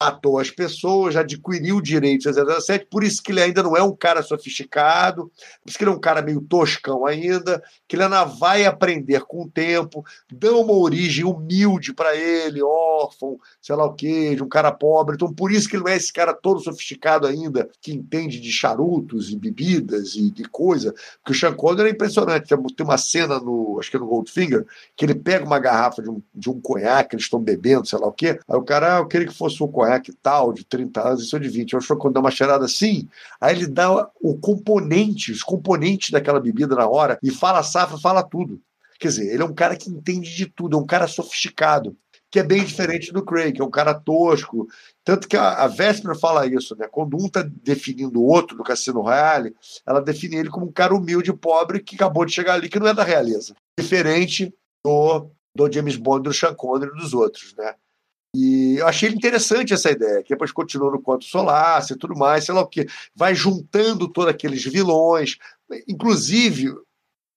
matou 0.00 0.38
as 0.38 0.50
pessoas, 0.50 1.16
adquiriu 1.16 1.80
direitos 1.80 2.38
a 2.38 2.60
007, 2.60 2.86
por 2.88 3.02
isso 3.02 3.20
que 3.20 3.32
ele 3.32 3.42
ainda 3.42 3.62
não 3.62 3.76
é 3.76 3.82
um 3.82 3.94
cara 3.94 4.22
sofisticado, 4.22 5.24
por 5.62 5.68
isso 5.68 5.76
que 5.76 5.82
ele 5.82 5.90
é 5.90 5.94
um 5.94 6.00
cara 6.00 6.22
meio 6.22 6.40
toscão 6.40 7.04
ainda, 7.04 7.62
que 7.86 7.96
ele 7.96 8.04
ainda 8.04 8.24
vai 8.24 8.64
aprender 8.64 9.22
com 9.22 9.42
o 9.42 9.50
tempo, 9.50 10.04
dão 10.30 10.60
uma 10.60 10.74
origem 10.74 11.24
humilde 11.24 11.92
para 11.92 12.14
ele, 12.14 12.62
órfão, 12.62 13.38
sei 13.60 13.74
lá 13.74 13.84
o 13.86 13.94
quê, 13.94 14.36
de 14.36 14.42
um 14.42 14.48
cara 14.48 14.70
pobre, 14.70 15.16
então 15.16 15.32
por 15.32 15.50
isso 15.50 15.68
que 15.68 15.74
ele 15.74 15.82
não 15.82 15.90
é 15.90 15.96
esse 15.96 16.12
cara 16.12 16.32
todo 16.32 16.60
sofisticado 16.60 17.26
ainda, 17.26 17.68
que 17.80 17.92
entende 17.92 18.40
de 18.40 18.52
charutos 18.52 19.30
e 19.30 19.36
bebidas 19.36 20.14
e 20.14 20.30
de 20.30 20.44
coisa, 20.44 20.94
porque 21.24 21.32
o 21.32 21.34
Sean 21.34 21.54
Connery 21.54 21.88
é 21.88 21.92
impressionante, 21.92 22.46
tem 22.48 22.86
uma 22.86 22.98
cena 22.98 23.40
no, 23.40 23.78
acho 23.80 23.90
que 23.90 23.96
é 23.96 24.00
no 24.00 24.06
Goldfinger, 24.06 24.64
que 24.96 25.04
ele 25.04 25.14
pega 25.16 25.44
uma 25.44 25.58
garrafa 25.58 26.00
de 26.00 26.08
um, 26.08 26.22
de 26.32 26.48
um 26.48 26.60
conhaque, 26.60 27.16
eles 27.16 27.24
estão 27.24 27.40
bebendo, 27.40 27.86
sei 27.86 27.98
lá 27.98 28.06
o 28.06 28.12
quê, 28.12 28.38
aí 28.48 28.56
o 28.56 28.62
cara, 28.62 28.96
ah, 28.96 28.98
eu 29.00 29.06
queria 29.06 29.26
que 29.26 29.34
fosse 29.34 29.60
um 29.60 29.66
conhaque 29.66 29.87
tal, 30.22 30.52
de 30.52 30.64
30 30.64 31.08
anos, 31.08 31.22
isso 31.22 31.36
é 31.36 31.38
de 31.38 31.48
20, 31.48 31.72
eu 31.72 31.78
acho 31.78 31.88
que 31.88 32.00
quando 32.00 32.14
dá 32.14 32.20
uma 32.20 32.30
cheirada 32.30 32.64
assim, 32.64 33.08
aí 33.40 33.54
ele 33.54 33.66
dá 33.66 34.08
o 34.20 34.36
componente, 34.38 35.32
os 35.32 35.42
componentes 35.42 36.10
daquela 36.10 36.40
bebida 36.40 36.74
na 36.74 36.88
hora, 36.88 37.18
e 37.22 37.30
fala 37.30 37.62
safra, 37.62 37.98
fala 37.98 38.22
tudo. 38.22 38.60
Quer 38.98 39.08
dizer, 39.08 39.32
ele 39.32 39.42
é 39.42 39.46
um 39.46 39.54
cara 39.54 39.76
que 39.76 39.90
entende 39.90 40.34
de 40.34 40.46
tudo, 40.46 40.76
é 40.76 40.80
um 40.80 40.86
cara 40.86 41.06
sofisticado. 41.06 41.96
que 42.30 42.38
é 42.38 42.42
bem 42.42 42.62
diferente 42.62 43.10
do 43.10 43.24
Craig, 43.24 43.58
é 43.58 43.64
um 43.64 43.70
cara 43.70 43.94
tosco. 43.94 44.68
Tanto 45.02 45.26
que 45.26 45.36
a, 45.36 45.64
a 45.64 45.66
Véspera 45.66 46.14
fala 46.14 46.46
isso, 46.46 46.76
né? 46.76 46.86
Quando 46.90 47.16
um 47.16 47.26
está 47.26 47.42
definindo 47.42 48.20
o 48.20 48.26
outro 48.26 48.54
no 48.54 48.64
Cassino 48.64 49.00
Royale, 49.00 49.54
ela 49.86 50.02
define 50.02 50.36
ele 50.36 50.50
como 50.50 50.66
um 50.66 50.72
cara 50.72 50.94
humilde, 50.94 51.32
pobre, 51.32 51.80
que 51.80 51.94
acabou 51.94 52.26
de 52.26 52.32
chegar 52.32 52.54
ali, 52.54 52.68
que 52.68 52.78
não 52.78 52.88
é 52.88 52.92
da 52.92 53.02
realeza. 53.02 53.54
Diferente 53.78 54.52
do, 54.84 55.30
do 55.54 55.72
James 55.72 55.96
Bond, 55.96 56.24
do 56.24 56.34
Sean 56.34 56.54
Connery 56.54 56.92
e 56.94 57.00
dos 57.00 57.14
outros, 57.14 57.54
né? 57.56 57.74
E 58.34 58.76
eu 58.78 58.86
achei 58.86 59.08
interessante 59.08 59.72
essa 59.72 59.90
ideia, 59.90 60.22
que 60.22 60.30
depois 60.30 60.52
continuou 60.52 60.92
no 60.92 61.00
Quanto 61.00 61.24
Solace 61.24 61.94
e 61.94 61.96
tudo 61.96 62.16
mais, 62.16 62.44
sei 62.44 62.54
lá 62.54 62.60
o 62.60 62.66
quê. 62.66 62.86
Vai 63.14 63.34
juntando 63.34 64.08
todos 64.08 64.30
aqueles 64.30 64.64
vilões. 64.64 65.36
Inclusive, 65.88 66.72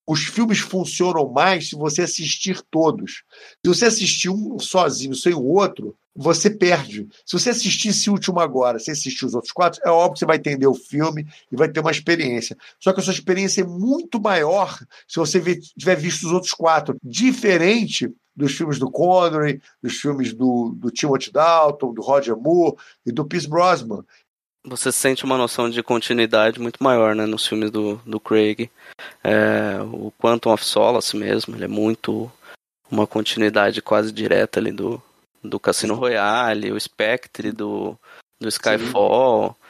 os 0.05 0.21
filmes 0.25 0.59
funcionam 0.59 1.31
mais 1.31 1.69
se 1.69 1.75
você 1.75 2.01
assistir 2.01 2.61
todos. 2.69 3.23
Se 3.65 3.67
você 3.67 3.85
assistir 3.85 4.29
um 4.29 4.59
sozinho 4.59 5.15
sem 5.15 5.33
o 5.33 5.43
outro, 5.43 5.95
você 6.15 6.49
perde. 6.49 7.07
Se 7.25 7.39
você 7.39 7.51
assistir 7.51 7.89
esse 7.89 8.09
último 8.09 8.39
agora, 8.39 8.79
sem 8.79 8.91
assistir 8.91 9.25
os 9.25 9.33
outros 9.33 9.51
quatro, 9.51 9.81
é 9.85 9.89
óbvio 9.89 10.13
que 10.13 10.19
você 10.19 10.25
vai 10.25 10.37
entender 10.37 10.67
o 10.67 10.73
filme 10.73 11.25
e 11.51 11.55
vai 11.55 11.69
ter 11.69 11.79
uma 11.79 11.91
experiência. 11.91 12.57
Só 12.79 12.91
que 12.93 12.99
a 12.99 13.03
sua 13.03 13.13
experiência 13.13 13.61
é 13.61 13.65
muito 13.65 14.19
maior 14.19 14.77
se 15.07 15.17
você 15.17 15.39
tiver 15.77 15.95
visto 15.95 16.25
os 16.25 16.33
outros 16.33 16.53
quatro. 16.53 16.97
Diferente 17.03 18.11
dos 18.35 18.53
filmes 18.53 18.79
do 18.79 18.89
Connery, 18.89 19.61
dos 19.81 19.97
filmes 19.97 20.33
do, 20.33 20.73
do 20.75 20.89
Timothy 20.89 21.31
Dalton, 21.31 21.93
do 21.93 22.01
Roger 22.01 22.35
Moore 22.35 22.75
e 23.05 23.11
do 23.11 23.25
Pierce 23.25 23.47
Brosnan. 23.47 24.03
Você 24.63 24.91
sente 24.91 25.25
uma 25.25 25.37
noção 25.37 25.69
de 25.69 25.81
continuidade 25.81 26.59
muito 26.59 26.83
maior 26.83 27.15
né, 27.15 27.25
nos 27.25 27.47
filmes 27.47 27.71
do, 27.71 27.95
do 28.05 28.19
Craig. 28.19 28.69
É, 29.23 29.81
o 29.81 30.13
Quantum 30.19 30.51
of 30.51 30.63
Solace 30.63 31.17
mesmo, 31.17 31.55
ele 31.55 31.65
é 31.65 31.67
muito 31.67 32.31
uma 32.89 33.07
continuidade 33.07 33.81
quase 33.81 34.11
direta 34.11 34.59
ali 34.59 34.71
do, 34.71 35.01
do 35.43 35.59
Cassino 35.59 35.95
Royale, 35.95 36.71
o 36.71 36.79
Spectre 36.79 37.51
do, 37.51 37.97
do 38.39 38.47
Skyfall. 38.47 39.49
Sim. 39.49 39.61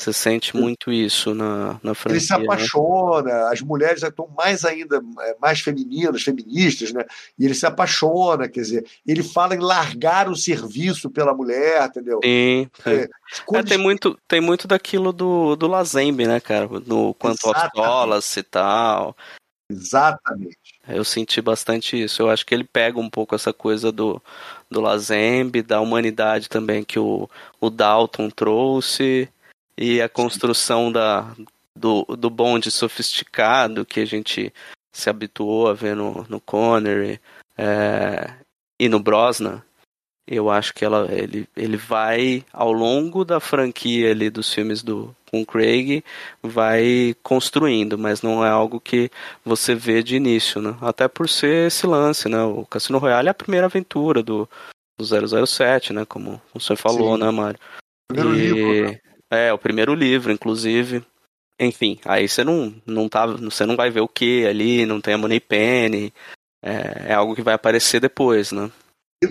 Você 0.00 0.12
sente 0.12 0.56
muito 0.56 0.92
isso 0.92 1.34
na, 1.34 1.78
na 1.82 1.94
franquia. 1.94 2.18
Ele 2.18 2.20
se 2.20 2.36
né? 2.36 2.44
apaixona, 2.44 3.22
né? 3.22 3.48
as 3.50 3.62
mulheres 3.62 4.02
estão 4.02 4.28
mais 4.36 4.64
ainda 4.64 5.00
é, 5.20 5.36
mais 5.40 5.60
femininas, 5.60 6.22
feministas, 6.22 6.92
né? 6.92 7.04
E 7.38 7.44
ele 7.44 7.54
se 7.54 7.64
apaixona, 7.64 8.48
quer 8.48 8.60
dizer, 8.60 8.86
ele 9.06 9.22
fala 9.22 9.54
em 9.54 9.60
largar 9.60 10.28
o 10.28 10.36
serviço 10.36 11.08
pela 11.08 11.32
mulher, 11.32 11.86
entendeu? 11.86 12.20
Sim. 12.22 12.68
É, 12.84 13.08
é, 13.54 13.62
tem, 13.62 13.78
muito, 13.78 14.18
tem 14.26 14.40
muito 14.40 14.66
daquilo 14.66 15.12
do, 15.12 15.54
do 15.56 15.68
Lazembe, 15.68 16.26
né, 16.26 16.40
cara? 16.40 16.68
No 16.84 17.14
quanto 17.14 17.46
aos 17.46 17.70
dólares 17.72 18.36
e 18.36 18.42
tal. 18.42 19.16
Exatamente. 19.70 20.78
Eu 20.86 21.04
senti 21.04 21.40
bastante 21.40 22.00
isso. 22.00 22.22
Eu 22.22 22.30
acho 22.30 22.44
que 22.44 22.54
ele 22.54 22.64
pega 22.64 22.98
um 22.98 23.08
pouco 23.08 23.34
essa 23.34 23.52
coisa 23.52 23.90
do, 23.90 24.22
do 24.70 24.80
Lazembe, 24.80 25.62
da 25.62 25.80
humanidade 25.80 26.48
também 26.48 26.84
que 26.84 26.98
o, 26.98 27.28
o 27.60 27.70
Dalton 27.70 28.28
trouxe 28.28 29.28
e 29.76 30.00
a 30.00 30.08
construção 30.08 30.92
da, 30.92 31.34
do, 31.74 32.04
do 32.04 32.30
bonde 32.30 32.70
sofisticado 32.70 33.84
que 33.84 34.00
a 34.00 34.04
gente 34.04 34.52
se 34.92 35.10
habituou 35.10 35.68
a 35.68 35.74
ver 35.74 35.96
no, 35.96 36.24
no 36.28 36.40
Connery 36.40 37.20
é, 37.56 38.32
e 38.78 38.88
no 38.88 39.00
Brosnan, 39.00 39.62
eu 40.26 40.50
acho 40.50 40.72
que 40.72 40.84
ela, 40.84 41.06
ele, 41.12 41.46
ele 41.56 41.76
vai, 41.76 42.44
ao 42.52 42.72
longo 42.72 43.24
da 43.24 43.40
franquia 43.40 44.10
ali 44.10 44.30
dos 44.30 44.52
filmes 44.52 44.82
do 44.82 45.14
com 45.30 45.44
Craig, 45.44 46.04
vai 46.40 47.14
construindo, 47.22 47.98
mas 47.98 48.22
não 48.22 48.44
é 48.44 48.48
algo 48.48 48.80
que 48.80 49.10
você 49.44 49.74
vê 49.74 50.00
de 50.00 50.14
início, 50.14 50.62
né? 50.62 50.76
Até 50.80 51.08
por 51.08 51.28
ser 51.28 51.66
esse 51.66 51.86
lance, 51.86 52.28
né? 52.28 52.40
O 52.44 52.64
Cassino 52.64 52.98
Royale 52.98 53.26
é 53.26 53.30
a 53.32 53.34
primeira 53.34 53.66
aventura 53.66 54.22
do, 54.22 54.48
do 54.96 55.46
007, 55.46 55.92
né? 55.92 56.04
Como 56.04 56.40
você 56.52 56.76
falou, 56.76 57.16
Sim. 57.16 57.24
né, 57.24 57.30
Mário? 57.32 57.58
Primeiro 58.08 58.36
e... 58.36 58.40
livro, 58.40 58.90
né? 58.90 58.98
É, 59.30 59.52
o 59.52 59.58
primeiro 59.58 59.92
livro, 59.92 60.30
inclusive. 60.30 61.04
Enfim, 61.58 61.98
aí 62.04 62.28
você 62.28 62.44
não, 62.44 62.74
não 62.86 63.08
tá, 63.08 63.26
você 63.26 63.66
não 63.66 63.74
vai 63.74 63.90
ver 63.90 64.00
o 64.00 64.08
que 64.08 64.46
ali, 64.46 64.86
não 64.86 65.00
tem 65.00 65.14
a 65.14 65.18
Money 65.18 65.40
Penny. 65.40 66.12
É, 66.62 67.10
é, 67.10 67.14
algo 67.14 67.34
que 67.34 67.42
vai 67.42 67.54
aparecer 67.54 68.00
depois, 68.00 68.52
né? 68.52 68.70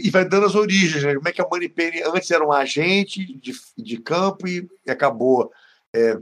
E 0.02 0.10
vai 0.10 0.26
dando 0.26 0.46
as 0.46 0.56
origens, 0.56 1.04
né? 1.04 1.16
Como 1.16 1.28
é 1.28 1.32
que 1.32 1.42
a 1.42 1.48
Money 1.50 1.70
Penny 1.70 2.02
antes 2.04 2.30
era 2.32 2.46
um 2.46 2.52
agente 2.52 3.26
de, 3.38 3.54
de 3.78 3.98
campo 3.98 4.48
e 4.48 4.68
acabou 4.88 5.52
é, 5.94 6.18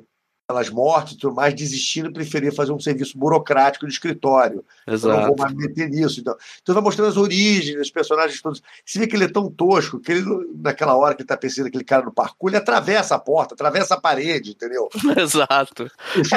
pelas 0.52 0.70
mortes 0.70 1.14
e 1.14 1.18
tudo 1.18 1.34
mais, 1.34 1.54
desistindo, 1.54 2.12
preferia 2.12 2.52
fazer 2.52 2.74
um 2.74 2.80
serviço 2.80 3.18
burocrático 3.18 3.88
de 3.88 3.94
escritório. 3.94 4.66
Exato. 4.86 5.16
Eu 5.16 5.20
não 5.22 5.28
vou 5.28 5.38
mais 5.38 5.54
meter 5.54 5.90
nisso. 5.90 6.20
Então, 6.20 6.36
então 6.62 6.76
vai 6.76 6.84
mostrando 6.84 7.10
as 7.10 7.18
origens 7.18 7.78
dos 7.78 7.90
personagens 7.90 8.42
todos. 8.42 8.62
Você 8.86 9.00
vê 9.00 9.08
que 9.08 9.16
ele 9.16 9.26
é 9.26 9.32
tão 9.32 9.50
tosco 9.50 10.00
que 10.00 10.12
ele, 10.12 10.26
naquela 10.56 10.96
hora 10.96 11.16
que 11.16 11.22
ele 11.22 11.26
está 11.26 11.38
pensando 11.38 11.68
aquele 11.68 11.86
cara 11.86 12.04
no 12.04 12.12
parkour, 12.12 12.50
ele 12.50 12.58
atravessa 12.58 13.16
a 13.16 13.20
porta, 13.20 13.54
atravessa 13.54 13.96
a 13.96 14.02
parede, 14.02 14.52
entendeu? 14.52 14.90
Exato. 15.18 15.90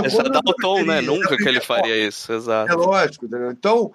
Essa 0.04 0.22
dá 0.22 0.38
o 0.38 0.54
tom, 0.54 0.84
né? 0.84 1.00
Nunca 1.00 1.36
que 1.36 1.48
ele 1.48 1.60
faria 1.60 1.96
isso. 1.96 2.32
Exato. 2.32 2.70
É 2.70 2.74
lógico, 2.74 3.26
entendeu? 3.26 3.50
Então, 3.50 3.92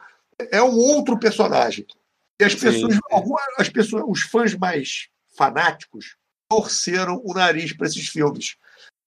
é 0.51 0.61
um 0.61 0.75
outro 0.75 1.17
personagem. 1.17 1.85
E 2.39 2.45
as 2.45 2.55
pessoas, 2.55 2.93
sim, 2.93 2.99
as 3.57 3.69
pessoas, 3.69 4.03
os 4.07 4.21
fãs 4.21 4.55
mais 4.55 5.09
fanáticos 5.35 6.15
torceram 6.49 7.21
o 7.23 7.33
nariz 7.33 7.73
para 7.73 7.87
esses 7.87 8.07
filmes 8.07 8.55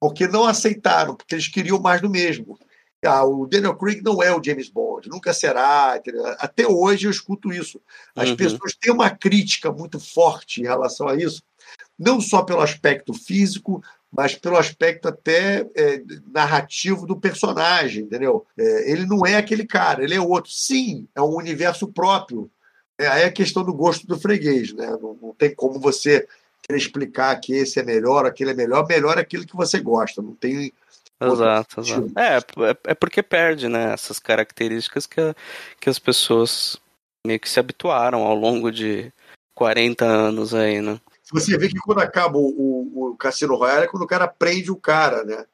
porque 0.02 0.26
não 0.26 0.44
aceitaram, 0.44 1.14
porque 1.14 1.32
eles 1.32 1.46
queriam 1.46 1.78
mais 1.78 2.00
do 2.00 2.10
mesmo. 2.10 2.58
Ah, 3.06 3.24
o 3.24 3.46
Daniel 3.46 3.76
Craig 3.76 4.02
não 4.02 4.20
é 4.20 4.34
o 4.34 4.42
James 4.42 4.68
Bond, 4.68 5.08
nunca 5.08 5.32
será. 5.32 6.00
Até 6.40 6.66
hoje 6.66 7.06
eu 7.06 7.10
escuto 7.10 7.52
isso. 7.52 7.80
As 8.16 8.30
uhum. 8.30 8.36
pessoas 8.36 8.74
têm 8.74 8.92
uma 8.92 9.10
crítica 9.10 9.70
muito 9.70 10.00
forte 10.00 10.60
em 10.60 10.64
relação 10.64 11.06
a 11.06 11.14
isso, 11.14 11.40
não 11.96 12.20
só 12.20 12.42
pelo 12.42 12.62
aspecto 12.62 13.14
físico, 13.14 13.80
mas 14.10 14.34
pelo 14.34 14.56
aspecto 14.56 15.06
até 15.06 15.64
é, 15.76 16.02
narrativo 16.26 17.06
do 17.06 17.20
personagem, 17.20 18.02
entendeu? 18.02 18.44
É, 18.58 18.90
ele 18.90 19.06
não 19.06 19.24
é 19.24 19.36
aquele 19.36 19.64
cara, 19.64 20.02
ele 20.02 20.16
é 20.16 20.20
outro. 20.20 20.50
Sim, 20.50 21.06
é 21.14 21.22
um 21.22 21.36
universo 21.36 21.86
próprio. 21.86 22.50
É, 23.02 23.08
aí 23.08 23.22
é 23.22 23.26
a 23.26 23.32
questão 23.32 23.64
do 23.64 23.74
gosto 23.74 24.06
do 24.06 24.18
freguês, 24.18 24.72
né? 24.72 24.86
Não, 25.00 25.18
não 25.20 25.34
tem 25.34 25.54
como 25.54 25.80
você 25.80 26.26
querer 26.62 26.78
explicar 26.78 27.34
que 27.40 27.52
esse 27.54 27.80
é 27.80 27.82
melhor, 27.82 28.24
aquele 28.24 28.52
é 28.52 28.54
melhor, 28.54 28.86
melhor 28.86 29.18
é 29.18 29.20
aquilo 29.20 29.46
que 29.46 29.56
você 29.56 29.80
gosta, 29.80 30.22
não 30.22 30.34
tem. 30.34 30.72
Exato, 31.20 31.80
exato. 31.80 32.12
É, 32.16 32.36
é, 32.36 32.76
é 32.84 32.94
porque 32.94 33.22
perde, 33.22 33.68
né, 33.68 33.92
essas 33.92 34.18
características 34.18 35.06
que, 35.06 35.20
que 35.80 35.90
as 35.90 35.98
pessoas 35.98 36.80
meio 37.26 37.38
que 37.38 37.48
se 37.48 37.60
habituaram 37.60 38.22
ao 38.22 38.34
longo 38.34 38.70
de 38.70 39.12
40 39.54 40.04
anos 40.04 40.54
aí, 40.54 40.80
né? 40.80 41.00
Você 41.32 41.56
vê 41.56 41.68
que 41.68 41.78
quando 41.78 42.00
acaba 42.00 42.36
o, 42.36 42.46
o, 42.46 43.10
o 43.10 43.16
Cassino 43.16 43.56
Royale 43.56 43.84
é 43.84 43.88
quando 43.88 44.02
o 44.02 44.08
cara 44.08 44.28
prende 44.28 44.70
o 44.70 44.76
cara, 44.76 45.24
né? 45.24 45.44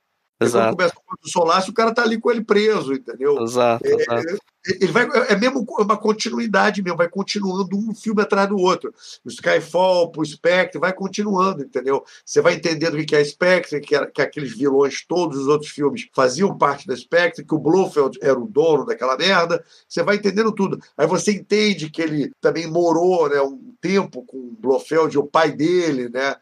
Exato. 0.41 0.77
Quando 0.77 0.93
começa 0.93 0.95
o 1.25 1.29
Solace, 1.29 1.71
o 1.71 1.75
cara 1.75 1.93
tá 1.93 2.03
ali 2.03 2.21
com 2.21 2.31
ele 2.31 2.45
preso, 2.45 2.93
entendeu? 2.93 3.43
Exato, 3.43 3.85
é, 3.87 3.95
exato. 3.95 4.39
Ele 4.81 4.93
vai, 4.93 5.09
é 5.29 5.37
mesmo 5.37 5.65
uma 5.79 5.97
continuidade 5.97 6.83
mesmo, 6.83 6.99
vai 6.99 7.09
continuando 7.09 7.77
um 7.77 7.95
filme 7.95 8.21
atrás 8.21 8.49
do 8.49 8.57
outro. 8.57 8.93
O 9.25 9.29
Skyfall, 9.29 10.13
o 10.15 10.25
Spectre, 10.25 10.79
vai 10.79 10.93
continuando, 10.93 11.63
entendeu? 11.63 12.05
Você 12.25 12.41
vai 12.41 12.55
entendendo 12.55 12.95
o 12.95 13.07
que 13.07 13.17
é 13.17 13.25
Spectre, 13.25 13.81
que, 13.81 13.95
era, 13.95 14.07
que 14.07 14.21
aqueles 14.21 14.57
vilões, 14.57 15.05
todos 15.07 15.39
os 15.39 15.47
outros 15.49 15.71
filmes 15.71 16.09
faziam 16.15 16.57
parte 16.57 16.87
da 16.87 16.95
Spectre, 16.95 17.45
que 17.45 17.55
o 17.55 17.59
Blofeld 17.59 18.19
era 18.21 18.39
o 18.39 18.47
dono 18.47 18.85
daquela 18.85 19.17
merda. 19.17 19.65
Você 19.89 20.03
vai 20.03 20.17
entendendo 20.17 20.53
tudo. 20.53 20.79
Aí 20.97 21.07
você 21.07 21.33
entende 21.33 21.89
que 21.89 22.03
ele 22.03 22.31
também 22.41 22.67
morou 22.67 23.29
né, 23.29 23.41
um 23.41 23.75
tempo 23.81 24.23
com 24.25 24.37
o 24.37 24.57
Blofeld, 24.59 25.19
o 25.19 25.27
pai 25.27 25.51
dele, 25.51 26.09
né? 26.11 26.37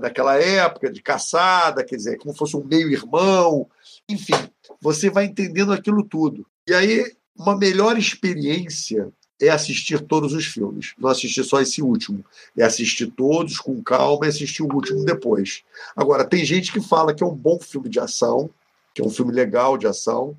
Daquela 0.00 0.36
época 0.36 0.90
de 0.90 1.02
caçada, 1.02 1.84
quer 1.84 1.96
dizer, 1.96 2.18
como 2.18 2.34
fosse 2.34 2.56
um 2.56 2.64
meio-irmão, 2.64 3.68
enfim, 4.08 4.34
você 4.80 5.10
vai 5.10 5.24
entendendo 5.24 5.72
aquilo 5.72 6.04
tudo. 6.04 6.46
E 6.66 6.74
aí, 6.74 7.12
uma 7.36 7.56
melhor 7.56 7.98
experiência 7.98 9.10
é 9.40 9.48
assistir 9.48 10.00
todos 10.02 10.34
os 10.34 10.44
filmes, 10.44 10.92
não 10.98 11.08
assistir 11.08 11.42
só 11.44 11.60
esse 11.60 11.80
último, 11.80 12.24
é 12.56 12.62
assistir 12.62 13.06
todos 13.06 13.58
com 13.58 13.82
calma 13.82 14.26
e 14.26 14.28
assistir 14.28 14.62
o 14.62 14.72
último 14.72 15.04
depois. 15.04 15.62
Agora, 15.96 16.24
tem 16.24 16.44
gente 16.44 16.70
que 16.70 16.80
fala 16.80 17.14
que 17.14 17.22
é 17.22 17.26
um 17.26 17.34
bom 17.34 17.58
filme 17.58 17.88
de 17.88 17.98
ação, 17.98 18.50
que 18.94 19.00
é 19.00 19.04
um 19.04 19.10
filme 19.10 19.32
legal 19.32 19.78
de 19.78 19.86
ação, 19.86 20.36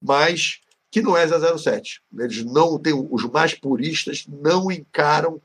mas 0.00 0.60
que 0.90 1.02
não 1.02 1.16
é 1.16 1.26
007. 1.26 2.00
Eles 2.18 2.44
não 2.44 2.78
têm, 2.78 2.94
os 3.10 3.24
mais 3.24 3.52
puristas 3.54 4.24
não 4.26 4.72
encaram 4.72 5.40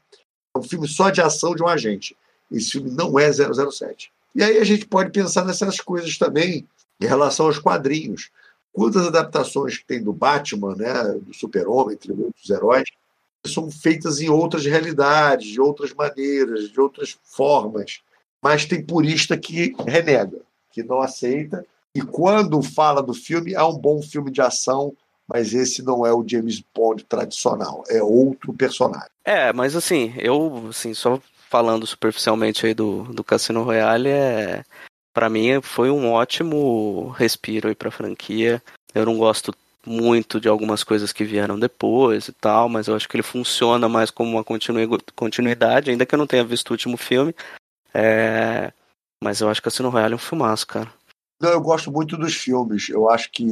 um 0.56 0.64
filme 0.64 0.88
só 0.88 1.10
de 1.10 1.22
ação 1.22 1.56
de 1.56 1.62
um 1.62 1.68
agente. 1.68 2.16
Esse 2.54 2.72
filme 2.72 2.92
não 2.92 3.18
é 3.18 3.32
007. 3.32 4.12
E 4.36 4.44
aí 4.44 4.58
a 4.58 4.64
gente 4.64 4.86
pode 4.86 5.12
pensar 5.12 5.44
nessas 5.46 5.80
coisas 5.80 6.18
também 6.18 6.68
em 7.02 7.06
relação 7.06 7.48
aos 7.48 7.60
quadrinhos. 7.60 8.30
Quantas 8.72 9.08
adaptações 9.08 9.78
que 9.78 9.86
tem 9.86 10.02
do 10.02 10.14
Batman, 10.14 10.76
né, 10.76 11.20
do 11.22 11.34
Super-Homem, 11.34 11.96
entre 11.96 12.12
outros 12.12 12.50
heróis, 12.50 12.90
são 13.46 13.70
feitas 13.70 14.22
em 14.22 14.30
outras 14.30 14.66
realidades, 14.66 15.48
de 15.48 15.60
outras 15.60 15.94
maneiras, 15.94 16.70
de 16.70 16.80
outras 16.80 17.18
formas. 17.24 18.02
Mas 18.42 18.66
tem 18.66 18.84
purista 18.84 19.38
que 19.38 19.76
renega, 19.86 20.40
que 20.72 20.82
não 20.82 21.02
aceita. 21.02 21.66
E 21.94 22.02
quando 22.02 22.62
fala 22.64 23.04
do 23.04 23.14
filme, 23.14 23.54
é 23.54 23.64
um 23.64 23.78
bom 23.78 24.02
filme 24.02 24.32
de 24.32 24.42
ação 24.42 24.96
mas 25.28 25.54
esse 25.54 25.82
não 25.82 26.06
é 26.06 26.14
o 26.14 26.24
James 26.28 26.62
Bond 26.76 27.06
tradicional, 27.06 27.84
é 27.90 28.02
outro 28.04 28.54
personagem. 28.54 29.10
É, 29.24 29.54
mas 29.54 29.76
assim, 29.76 30.14
eu, 30.18 30.68
assim, 30.70 30.94
só 30.94 31.20
falando 31.54 31.86
superficialmente 31.86 32.66
aí 32.66 32.74
do, 32.74 33.04
do 33.04 33.24
Cassino 33.24 33.62
Royale, 33.62 34.10
é, 34.10 34.64
para 35.14 35.30
mim 35.30 35.62
foi 35.62 35.92
um 35.92 36.12
ótimo 36.12 37.10
respiro 37.10 37.68
aí 37.68 37.76
pra 37.76 37.92
franquia. 37.92 38.60
Eu 38.92 39.06
não 39.06 39.20
gosto 39.20 39.54
muito 39.86 40.42
de 40.42 40.48
algumas 40.48 40.84
coisas 40.84 41.14
que 41.14 41.24
vieram 41.24 41.60
depois 41.60 42.28
e 42.28 42.32
tal, 42.32 42.68
mas 42.68 42.88
eu 42.88 42.96
acho 42.96 43.08
que 43.08 43.16
ele 43.16 43.22
funciona 43.22 43.88
mais 43.88 44.10
como 44.10 44.32
uma 44.32 44.44
continuidade, 44.44 45.92
ainda 45.92 46.08
que 46.08 46.16
eu 46.16 46.18
não 46.18 46.26
tenha 46.26 46.44
visto 46.44 46.72
o 46.72 46.74
último 46.74 46.98
filme. 46.98 47.36
É... 47.94 48.74
Mas 49.24 49.40
eu 49.40 49.48
acho 49.48 49.62
que 49.62 49.66
Cassino 49.66 49.90
Royale 49.90 50.14
é 50.14 50.16
um 50.16 50.20
filmaço, 50.20 50.66
cara. 50.66 50.92
Não, 51.40 51.52
eu 51.52 51.62
gosto 51.62 51.92
muito 51.92 52.18
dos 52.18 52.34
filmes. 52.34 52.90
Eu 52.90 53.12
acho 53.12 53.30
que 53.30 53.44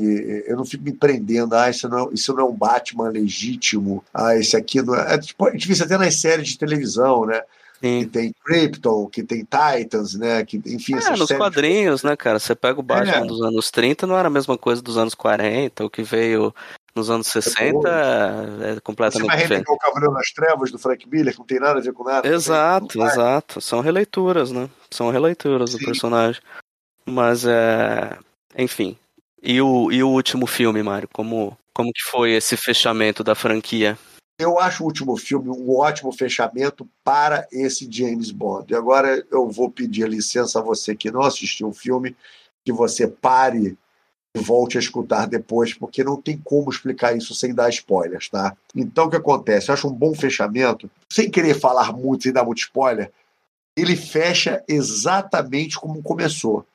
eu 0.48 0.58
não 0.58 0.66
fico 0.66 0.84
me 0.84 0.92
prendendo. 0.92 1.54
Ah, 1.54 1.70
isso 1.70 1.88
não, 1.88 2.12
isso 2.12 2.34
não 2.34 2.46
é 2.46 2.50
um 2.50 2.56
Batman 2.56 3.10
legítimo. 3.10 4.04
Ah, 4.12 4.36
esse 4.36 4.58
aqui 4.58 4.82
não 4.82 4.96
é. 4.96 5.14
é 5.14 5.18
tipo, 5.20 5.46
a 5.46 5.52
gente 5.52 5.68
vê 5.68 5.74
isso 5.74 5.84
até 5.84 6.00
nas 6.00 6.16
séries 6.16 6.48
de 6.48 6.58
televisão, 6.58 7.28
né? 7.28 7.44
Sim. 7.82 8.02
Que 8.02 8.06
tem 8.06 8.34
Krypton, 8.46 9.08
que 9.08 9.24
tem 9.24 9.40
Titans, 9.44 10.14
né? 10.14 10.46
Que, 10.46 10.62
enfim, 10.68 10.94
é, 10.96 11.18
nos 11.18 11.32
quadrinhos, 11.32 12.04
né, 12.04 12.16
cara? 12.16 12.38
Você 12.38 12.54
pega 12.54 12.80
o 12.80 12.84
Batman 12.84 13.24
é. 13.24 13.26
dos 13.26 13.42
anos 13.42 13.72
30, 13.72 14.06
não 14.06 14.18
era 14.18 14.28
a 14.28 14.32
mesma 14.32 14.58
coisa 14.58 14.82
dos 14.82 14.98
anos 14.98 15.16
40, 15.16 15.84
o 15.84 15.90
que 15.90 16.04
veio 16.04 16.54
nos 16.96 17.10
anos 17.10 17.28
60 17.28 17.90
é, 17.90 18.74
é 18.74 18.80
completamente 18.82 19.32
Você 19.32 19.38
diferente. 19.38 19.66
Você 19.66 19.74
o 19.74 19.78
Cavaleiro 19.78 20.14
nas 20.14 20.32
Trevas 20.32 20.72
do 20.72 20.78
Frank 20.78 21.10
Miller, 21.10 21.34
que 21.34 21.40
não 21.40 21.46
tem 21.46 21.60
nada 21.60 21.80
a 21.80 21.82
ver 21.82 21.94
com 21.94 22.04
nada. 22.04 22.28
Exato, 22.28 23.02
exato. 23.02 23.60
São 23.62 23.80
releituras, 23.80 24.52
né? 24.52 24.70
São 24.92 25.10
releituras 25.10 25.72
Sim. 25.72 25.78
do 25.80 25.86
personagem. 25.86 26.42
Mas 27.06 27.46
é. 27.46 28.16
Enfim. 28.56 28.96
E 29.42 29.60
o, 29.60 29.92
e 29.92 30.04
o 30.04 30.10
último 30.10 30.46
filme, 30.46 30.84
Mário? 30.84 31.10
Como, 31.12 31.58
como 31.74 31.92
que 31.92 32.04
foi 32.04 32.34
esse 32.34 32.56
fechamento 32.56 33.24
da 33.24 33.34
franquia? 33.34 33.98
Eu 34.42 34.58
acho 34.58 34.82
o 34.82 34.88
último 34.88 35.16
filme 35.18 35.50
um 35.50 35.70
ótimo 35.78 36.12
fechamento 36.12 36.90
para 37.04 37.48
esse 37.52 37.88
James 37.92 38.32
Bond. 38.32 38.74
E 38.74 38.76
agora 38.76 39.24
eu 39.30 39.48
vou 39.48 39.70
pedir 39.70 40.10
licença 40.10 40.58
a 40.58 40.64
você 40.64 40.96
que 40.96 41.12
não 41.12 41.22
assistiu 41.22 41.68
o 41.68 41.74
filme, 41.74 42.16
que 42.66 42.74
você 42.74 43.08
pare 43.08 43.78
e 44.34 44.40
volte 44.40 44.78
a 44.78 44.80
escutar 44.80 45.28
depois, 45.28 45.76
porque 45.76 46.04
não 46.04 46.20
tem 46.20 46.40
como 46.40 46.72
explicar 46.72 47.16
isso 47.16 47.36
sem 47.36 47.54
dar 47.54 47.70
spoilers, 47.70 48.30
tá? 48.30 48.58
Então 48.76 49.06
o 49.06 49.10
que 49.12 49.16
acontece? 49.18 49.70
Eu 49.70 49.74
acho 49.76 49.88
um 49.88 49.94
bom 49.94 50.16
fechamento, 50.16 50.90
sem 51.08 51.30
querer 51.30 51.60
falar 51.60 51.94
muito, 51.94 52.24
sem 52.24 52.34
dar 52.34 52.44
muito 52.44 52.64
spoiler, 52.64 53.12
ele 53.78 53.96
fecha 53.96 54.64
exatamente 54.68 55.80
como 55.80 56.02
começou. 56.02 56.66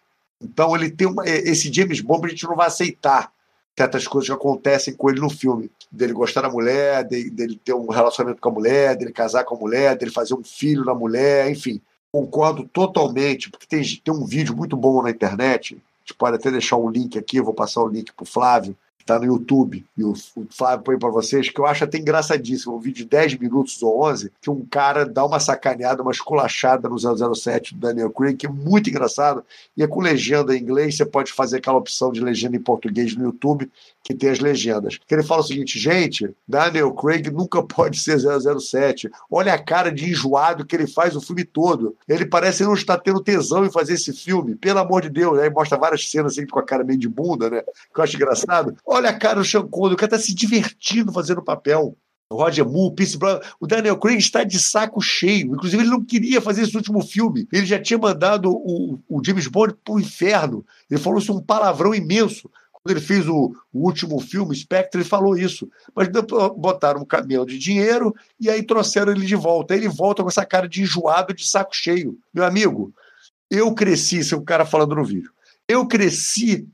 Então 0.40 0.76
ele 0.76 0.88
tem 0.88 1.08
uma, 1.08 1.28
esse 1.28 1.72
James 1.72 2.00
Bond 2.00 2.26
a 2.26 2.28
gente 2.28 2.44
não 2.44 2.54
vai 2.54 2.68
aceitar 2.68 3.32
certas 3.76 4.08
coisas 4.08 4.28
que 4.28 4.34
acontecem 4.34 4.94
com 4.94 5.10
ele 5.10 5.20
no 5.20 5.28
filme. 5.28 5.70
Dele 5.90 6.12
gostar 6.12 6.42
da 6.42 6.50
mulher, 6.50 7.04
dele, 7.04 7.30
dele 7.30 7.60
ter 7.62 7.74
um 7.74 7.88
relacionamento 7.88 8.40
com 8.40 8.48
a 8.48 8.52
mulher, 8.52 8.96
dele 8.96 9.12
casar 9.12 9.44
com 9.44 9.54
a 9.54 9.58
mulher, 9.58 9.96
dele 9.96 10.10
fazer 10.10 10.34
um 10.34 10.42
filho 10.42 10.84
na 10.84 10.94
mulher, 10.94 11.50
enfim. 11.50 11.80
Concordo 12.10 12.64
totalmente, 12.64 13.50
porque 13.50 13.66
tem, 13.66 13.82
tem 13.82 14.14
um 14.14 14.24
vídeo 14.24 14.56
muito 14.56 14.76
bom 14.76 15.02
na 15.02 15.10
internet, 15.10 15.74
a 15.74 15.76
gente 16.00 16.16
pode 16.16 16.36
até 16.36 16.50
deixar 16.50 16.76
um 16.76 16.88
link 16.88 17.18
aqui, 17.18 17.40
vou 17.40 17.52
passar 17.52 17.82
o 17.82 17.88
link 17.88 18.12
para 18.12 18.22
o 18.22 18.26
Flávio, 18.26 18.76
está 19.06 19.20
no 19.20 19.24
YouTube, 19.24 19.84
e 19.96 20.02
o, 20.02 20.12
o 20.34 20.46
Flávio 20.50 20.84
põe 20.84 20.98
para 20.98 21.08
vocês, 21.08 21.48
que 21.48 21.60
eu 21.60 21.64
acho 21.64 21.84
até 21.84 21.96
engraçadíssimo, 21.96 22.74
um 22.74 22.80
vídeo 22.80 23.04
de 23.04 23.10
10 23.10 23.38
minutos 23.38 23.80
ou 23.80 24.04
11, 24.04 24.32
que 24.42 24.50
um 24.50 24.66
cara 24.66 25.06
dá 25.06 25.24
uma 25.24 25.38
sacaneada, 25.38 26.02
uma 26.02 26.10
esculachada 26.10 26.88
no 26.88 26.98
007 26.98 27.74
do 27.74 27.80
Daniel 27.80 28.10
Craig, 28.10 28.36
que 28.36 28.46
é 28.46 28.50
muito 28.50 28.90
engraçado, 28.90 29.44
e 29.76 29.82
é 29.82 29.86
com 29.86 30.00
legenda 30.00 30.56
em 30.56 30.60
inglês, 30.60 30.96
você 30.96 31.06
pode 31.06 31.32
fazer 31.32 31.58
aquela 31.58 31.78
opção 31.78 32.10
de 32.10 32.20
legenda 32.20 32.56
em 32.56 32.60
português 32.60 33.14
no 33.16 33.24
YouTube, 33.24 33.70
que 34.06 34.14
tem 34.14 34.30
as 34.30 34.38
legendas. 34.38 34.98
Que 35.04 35.14
ele 35.16 35.24
fala 35.24 35.40
o 35.40 35.44
seguinte, 35.44 35.80
gente, 35.80 36.32
Daniel 36.46 36.92
Craig 36.92 37.28
nunca 37.28 37.60
pode 37.60 37.98
ser 37.98 38.18
007. 38.20 39.10
Olha 39.28 39.52
a 39.52 39.58
cara 39.58 39.90
de 39.90 40.08
enjoado 40.08 40.64
que 40.64 40.76
ele 40.76 40.86
faz 40.86 41.16
o 41.16 41.20
filme 41.20 41.42
todo. 41.42 41.96
Ele 42.08 42.24
parece 42.24 42.62
não 42.62 42.74
estar 42.74 42.98
tendo 42.98 43.20
tesão 43.20 43.66
em 43.66 43.70
fazer 43.70 43.94
esse 43.94 44.12
filme. 44.12 44.54
Pelo 44.54 44.78
amor 44.78 45.02
de 45.02 45.08
Deus, 45.08 45.40
aí 45.40 45.50
mostra 45.50 45.76
várias 45.76 46.08
cenas 46.08 46.32
assim, 46.32 46.46
com 46.46 46.60
a 46.60 46.62
cara 46.62 46.84
meio 46.84 47.00
de 47.00 47.08
bunda, 47.08 47.50
né? 47.50 47.62
Que 47.92 47.98
eu 47.98 48.04
acho 48.04 48.14
engraçado. 48.14 48.76
Olha 48.96 49.10
a 49.10 49.12
cara 49.12 49.40
do 49.40 49.44
Sean 49.44 49.68
Connery, 49.68 49.92
o 49.92 49.96
cara 49.98 50.12
tá 50.12 50.18
se 50.18 50.34
divertindo 50.34 51.12
fazendo 51.12 51.38
o 51.38 51.44
papel. 51.44 51.94
O 52.30 52.36
Roger 52.36 52.66
Moore, 52.66 52.94
Pierce 52.94 53.18
Brown, 53.18 53.38
o 53.60 53.66
Daniel 53.66 53.98
Craig 53.98 54.18
está 54.18 54.42
de 54.42 54.58
saco 54.58 55.02
cheio. 55.02 55.54
Inclusive, 55.54 55.82
ele 55.82 55.90
não 55.90 56.02
queria 56.02 56.40
fazer 56.40 56.62
esse 56.62 56.74
último 56.74 57.02
filme. 57.02 57.46
Ele 57.52 57.66
já 57.66 57.78
tinha 57.78 57.98
mandado 57.98 58.50
o, 58.50 58.98
o 59.06 59.22
James 59.22 59.46
Bond 59.48 59.74
pro 59.84 60.00
inferno. 60.00 60.64
Ele 60.90 60.98
falou 60.98 61.18
isso 61.18 61.30
um 61.30 61.42
palavrão 61.42 61.94
imenso. 61.94 62.50
Quando 62.72 62.96
ele 62.96 63.04
fez 63.04 63.28
o, 63.28 63.54
o 63.70 63.84
último 63.84 64.18
filme, 64.18 64.56
Spectre, 64.56 65.02
ele 65.02 65.08
falou 65.08 65.36
isso. 65.36 65.68
Mas 65.94 66.08
botaram 66.56 67.02
um 67.02 67.04
caminhão 67.04 67.44
de 67.44 67.58
dinheiro 67.58 68.14
e 68.40 68.48
aí 68.48 68.62
trouxeram 68.62 69.12
ele 69.12 69.26
de 69.26 69.36
volta. 69.36 69.74
Aí 69.74 69.80
ele 69.80 69.88
volta 69.88 70.22
com 70.22 70.30
essa 70.30 70.46
cara 70.46 70.66
de 70.66 70.80
enjoado, 70.80 71.34
de 71.34 71.46
saco 71.46 71.76
cheio. 71.76 72.16
Meu 72.32 72.44
amigo, 72.44 72.94
eu 73.50 73.74
cresci, 73.74 74.20
esse 74.20 74.32
é 74.32 74.36
o 74.38 74.42
cara 74.42 74.64
falando 74.64 74.96
no 74.96 75.04
vídeo. 75.04 75.30
Eu 75.68 75.86
cresci 75.86 76.66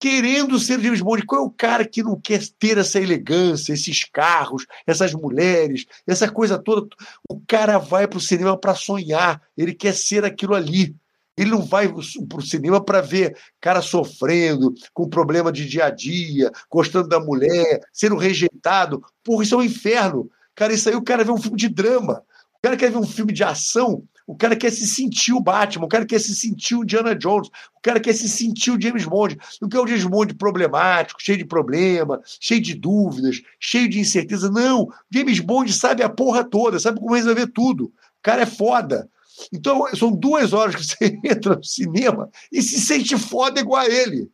querendo 0.00 0.58
ser 0.58 0.80
James 0.80 1.02
Bond. 1.02 1.24
Qual 1.26 1.42
é 1.42 1.44
o 1.44 1.50
cara 1.50 1.84
que 1.86 2.02
não 2.02 2.18
quer 2.18 2.40
ter 2.58 2.78
essa 2.78 2.98
elegância, 2.98 3.74
esses 3.74 4.04
carros, 4.04 4.66
essas 4.86 5.12
mulheres, 5.12 5.84
essa 6.06 6.28
coisa 6.28 6.58
toda? 6.58 6.88
O 7.28 7.38
cara 7.46 7.78
vai 7.78 8.08
para 8.08 8.16
o 8.16 8.20
cinema 8.20 8.56
para 8.56 8.74
sonhar, 8.74 9.40
ele 9.56 9.74
quer 9.74 9.94
ser 9.94 10.24
aquilo 10.24 10.54
ali. 10.54 10.96
Ele 11.36 11.50
não 11.50 11.62
vai 11.62 11.88
para 11.88 12.38
o 12.38 12.42
cinema 12.42 12.82
para 12.82 13.00
ver 13.00 13.36
cara 13.60 13.80
sofrendo, 13.80 14.74
com 14.92 15.08
problema 15.08 15.52
de 15.52 15.66
dia 15.66 15.86
a 15.86 15.90
dia, 15.90 16.50
gostando 16.68 17.08
da 17.08 17.20
mulher, 17.20 17.80
sendo 17.92 18.16
rejeitado. 18.16 19.02
Porra, 19.22 19.44
isso 19.44 19.54
é 19.54 19.58
um 19.58 19.62
inferno. 19.62 20.30
Cara, 20.54 20.72
isso 20.72 20.88
aí 20.88 20.94
o 20.94 21.02
cara 21.02 21.24
vê 21.24 21.30
um 21.30 21.40
filme 21.40 21.56
de 21.56 21.68
drama. 21.68 22.22
O 22.60 22.66
cara 22.66 22.76
quer 22.76 22.90
ver 22.90 22.98
um 22.98 23.06
filme 23.06 23.32
de 23.32 23.42
ação. 23.42 24.04
O 24.26 24.36
cara 24.36 24.54
quer 24.54 24.70
se 24.70 24.86
sentir 24.86 25.32
o 25.32 25.40
Batman, 25.40 25.86
o 25.86 25.88
cara 25.88 26.06
quer 26.06 26.20
se 26.20 26.36
sentir 26.36 26.76
o 26.76 26.84
Diana 26.84 27.16
Jones, 27.16 27.48
o 27.48 27.80
cara 27.82 27.98
quer 27.98 28.12
se 28.12 28.28
sentir 28.28 28.70
o 28.70 28.80
James 28.80 29.04
Bond. 29.04 29.36
Não 29.60 29.68
quer 29.68 29.80
o 29.80 29.86
James 29.86 30.04
Bond 30.04 30.34
problemático, 30.34 31.20
cheio 31.20 31.38
de 31.38 31.44
problema, 31.44 32.20
cheio 32.38 32.60
de 32.60 32.74
dúvidas, 32.74 33.42
cheio 33.58 33.88
de 33.88 33.98
incerteza. 33.98 34.48
Não, 34.48 34.88
James 35.12 35.40
Bond 35.40 35.72
sabe 35.72 36.04
a 36.04 36.08
porra 36.08 36.44
toda, 36.44 36.78
sabe 36.78 37.00
como 37.00 37.14
resolver 37.14 37.48
tudo. 37.48 37.86
O 37.86 38.22
cara 38.22 38.42
é 38.42 38.46
foda. 38.46 39.10
Então, 39.52 39.84
são 39.96 40.12
duas 40.12 40.52
horas 40.52 40.76
que 40.76 40.84
você 40.86 41.18
entra 41.24 41.56
no 41.56 41.64
cinema 41.64 42.30
e 42.52 42.62
se 42.62 42.80
sente 42.80 43.18
foda 43.18 43.58
igual 43.58 43.80
a 43.80 43.88
ele. 43.88 44.30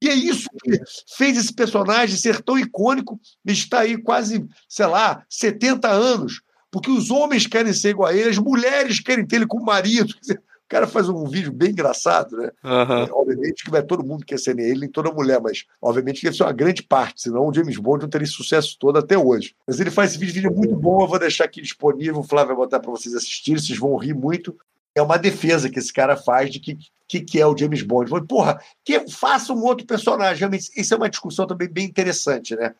E 0.00 0.08
é 0.08 0.14
isso 0.14 0.48
que 0.62 0.78
fez 1.16 1.36
esse 1.36 1.52
personagem 1.52 2.16
ser 2.16 2.42
tão 2.42 2.58
icônico, 2.58 3.20
está 3.44 3.80
aí 3.80 3.96
quase, 3.96 4.46
sei 4.68 4.86
lá, 4.86 5.24
70 5.28 5.88
anos. 5.88 6.42
Porque 6.74 6.90
os 6.90 7.08
homens 7.08 7.46
querem 7.46 7.72
ser 7.72 7.90
igual 7.90 8.08
a 8.08 8.12
ele, 8.12 8.30
as 8.30 8.38
mulheres 8.38 8.98
querem 8.98 9.24
ter 9.24 9.36
ele 9.36 9.46
como 9.46 9.64
marido. 9.64 10.12
O 10.28 10.68
cara 10.68 10.88
faz 10.88 11.08
um 11.08 11.24
vídeo 11.24 11.52
bem 11.52 11.70
engraçado, 11.70 12.36
né? 12.36 12.50
Uhum. 12.64 13.20
obviamente 13.20 13.62
que 13.62 13.70
vai 13.70 13.80
todo 13.80 14.04
mundo 14.04 14.24
quer 14.24 14.40
ser 14.40 14.58
ele, 14.58 14.80
nem 14.80 14.88
toda 14.88 15.12
mulher, 15.12 15.40
mas 15.40 15.66
obviamente 15.80 16.20
que 16.20 16.28
isso 16.28 16.42
é 16.42 16.46
uma 16.46 16.52
grande 16.52 16.82
parte, 16.82 17.22
senão 17.22 17.46
o 17.46 17.54
James 17.54 17.76
Bond 17.76 18.02
não 18.02 18.10
teria 18.10 18.26
sucesso 18.26 18.76
todo 18.80 18.98
até 18.98 19.16
hoje. 19.16 19.54
Mas 19.68 19.78
ele 19.78 19.90
faz 19.90 20.10
esse 20.10 20.18
vídeo, 20.18 20.34
vídeo 20.34 20.52
muito 20.52 20.74
bom, 20.74 21.02
eu 21.02 21.06
vou 21.06 21.18
deixar 21.18 21.44
aqui 21.44 21.62
disponível, 21.62 22.18
o 22.18 22.24
Flávio 22.24 22.56
vai 22.56 22.64
botar 22.64 22.80
para 22.80 22.90
vocês 22.90 23.14
assistirem, 23.14 23.60
vocês 23.60 23.78
vão 23.78 23.96
rir 23.96 24.14
muito. 24.14 24.58
É 24.96 25.02
uma 25.02 25.16
defesa 25.16 25.70
que 25.70 25.78
esse 25.78 25.92
cara 25.92 26.16
faz 26.16 26.50
de 26.50 26.58
que, 26.58 26.76
que, 27.06 27.20
que 27.20 27.40
é 27.40 27.46
o 27.46 27.56
James 27.56 27.82
Bond. 27.82 28.10
Porra, 28.26 28.60
que 28.84 29.08
faça 29.10 29.52
um 29.52 29.62
outro 29.62 29.86
personagem. 29.86 30.40
Realmente, 30.40 30.70
isso 30.76 30.92
é 30.92 30.96
uma 30.96 31.10
discussão 31.10 31.46
também 31.46 31.68
bem 31.68 31.84
interessante, 31.84 32.56
né? 32.56 32.74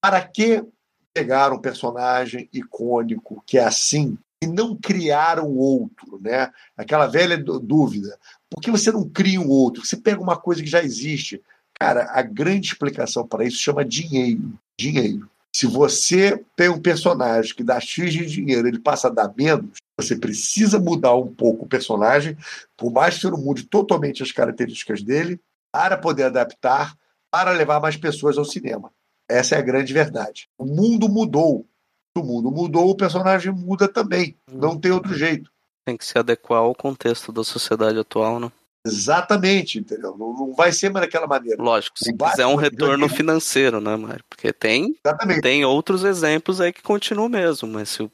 Para 0.00 0.22
que 0.22 0.64
pegar 1.14 1.52
um 1.52 1.58
personagem 1.58 2.48
icônico 2.52 3.42
que 3.46 3.58
é 3.58 3.64
assim 3.64 4.16
e 4.42 4.46
não 4.46 4.76
criar 4.76 5.40
um 5.40 5.56
outro, 5.56 6.18
né? 6.20 6.52
Aquela 6.76 7.06
velha 7.06 7.36
dúvida. 7.36 8.16
Por 8.48 8.60
que 8.60 8.70
você 8.70 8.92
não 8.92 9.08
cria 9.08 9.40
um 9.40 9.48
outro? 9.48 9.84
Você 9.84 9.96
pega 9.96 10.20
uma 10.20 10.36
coisa 10.36 10.62
que 10.62 10.68
já 10.68 10.82
existe. 10.82 11.42
Cara, 11.78 12.10
a 12.12 12.22
grande 12.22 12.68
explicação 12.68 13.26
para 13.26 13.44
isso 13.44 13.58
chama 13.58 13.84
dinheiro. 13.84 14.52
Dinheiro. 14.78 15.28
Se 15.54 15.66
você 15.66 16.44
tem 16.54 16.68
um 16.68 16.80
personagem 16.80 17.54
que 17.54 17.64
dá 17.64 17.80
X 17.80 18.12
de 18.12 18.26
dinheiro, 18.26 18.68
ele 18.68 18.78
passa 18.78 19.08
a 19.08 19.10
dar 19.10 19.32
menos, 19.36 19.70
você 19.98 20.16
precisa 20.16 20.78
mudar 20.78 21.16
um 21.16 21.34
pouco 21.34 21.64
o 21.64 21.68
personagem, 21.68 22.36
por 22.76 22.92
mais 22.92 23.16
que 23.16 23.22
você 23.22 23.30
não 23.30 23.38
mude 23.38 23.64
totalmente 23.64 24.22
as 24.22 24.30
características 24.30 25.02
dele, 25.02 25.40
para 25.72 25.96
poder 25.96 26.24
adaptar, 26.24 26.94
para 27.30 27.50
levar 27.52 27.80
mais 27.80 27.96
pessoas 27.96 28.38
ao 28.38 28.44
cinema. 28.44 28.92
Essa 29.28 29.56
é 29.56 29.58
a 29.58 29.62
grande 29.62 29.92
verdade. 29.92 30.48
O 30.56 30.64
mundo 30.64 31.08
mudou 31.08 31.66
o 32.18 32.24
mundo 32.24 32.50
mudou, 32.50 32.90
o 32.90 32.96
personagem 32.96 33.52
muda 33.52 33.88
também. 33.88 34.36
Não 34.50 34.78
tem 34.78 34.90
outro 34.90 35.14
jeito. 35.14 35.50
Tem 35.84 35.96
que 35.96 36.04
se 36.04 36.18
adequar 36.18 36.60
ao 36.60 36.74
contexto 36.74 37.32
da 37.32 37.42
sociedade 37.42 37.98
atual, 37.98 38.38
né? 38.38 38.52
Exatamente, 38.86 39.78
entendeu? 39.78 40.16
Não, 40.16 40.32
não 40.32 40.54
vai 40.54 40.72
ser 40.72 40.90
mais 40.90 41.04
daquela 41.04 41.26
maneira. 41.26 41.62
Lógico, 41.62 41.98
se 41.98 42.14
quiser 42.14 42.46
um 42.46 42.54
retorno 42.54 43.08
financeiro, 43.08 43.80
né, 43.80 43.96
Mário? 43.96 44.24
Porque 44.28 44.52
tem, 44.52 44.96
tem 45.42 45.64
outros 45.64 46.04
exemplos 46.04 46.60
aí 46.60 46.72
que 46.72 46.82
continuam 46.82 47.28
mesmo, 47.28 47.68
mas 47.68 47.90
se, 47.90 48.10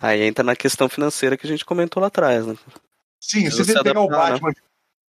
aí 0.00 0.22
entra 0.22 0.44
na 0.44 0.56
questão 0.56 0.88
financeira 0.88 1.36
que 1.36 1.46
a 1.46 1.50
gente 1.50 1.64
comentou 1.64 2.00
lá 2.00 2.08
atrás, 2.08 2.46
né? 2.46 2.56
Sim, 3.20 3.48
se 3.50 3.64
você 3.64 3.82
pegar 3.82 4.00
o 4.00 4.10
né? 4.10 4.16
Batman, 4.16 4.48
né? 4.48 4.54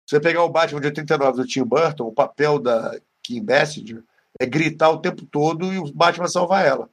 você 0.05 0.19
pegar 0.19 0.43
o 0.43 0.49
Batman 0.49 0.81
de 0.81 0.87
89 0.87 1.37
do 1.37 1.47
Tim 1.47 1.63
Burton, 1.63 2.03
o 2.03 2.13
papel 2.13 2.59
da 2.59 2.99
Kim 3.23 3.43
Basinger 3.43 4.03
é 4.41 4.45
gritar 4.45 4.89
o 4.89 4.99
tempo 4.99 5.23
todo 5.25 5.71
e 5.71 5.77
o 5.77 5.93
Batman 5.93 6.27
salvar 6.27 6.65
ela. 6.65 6.89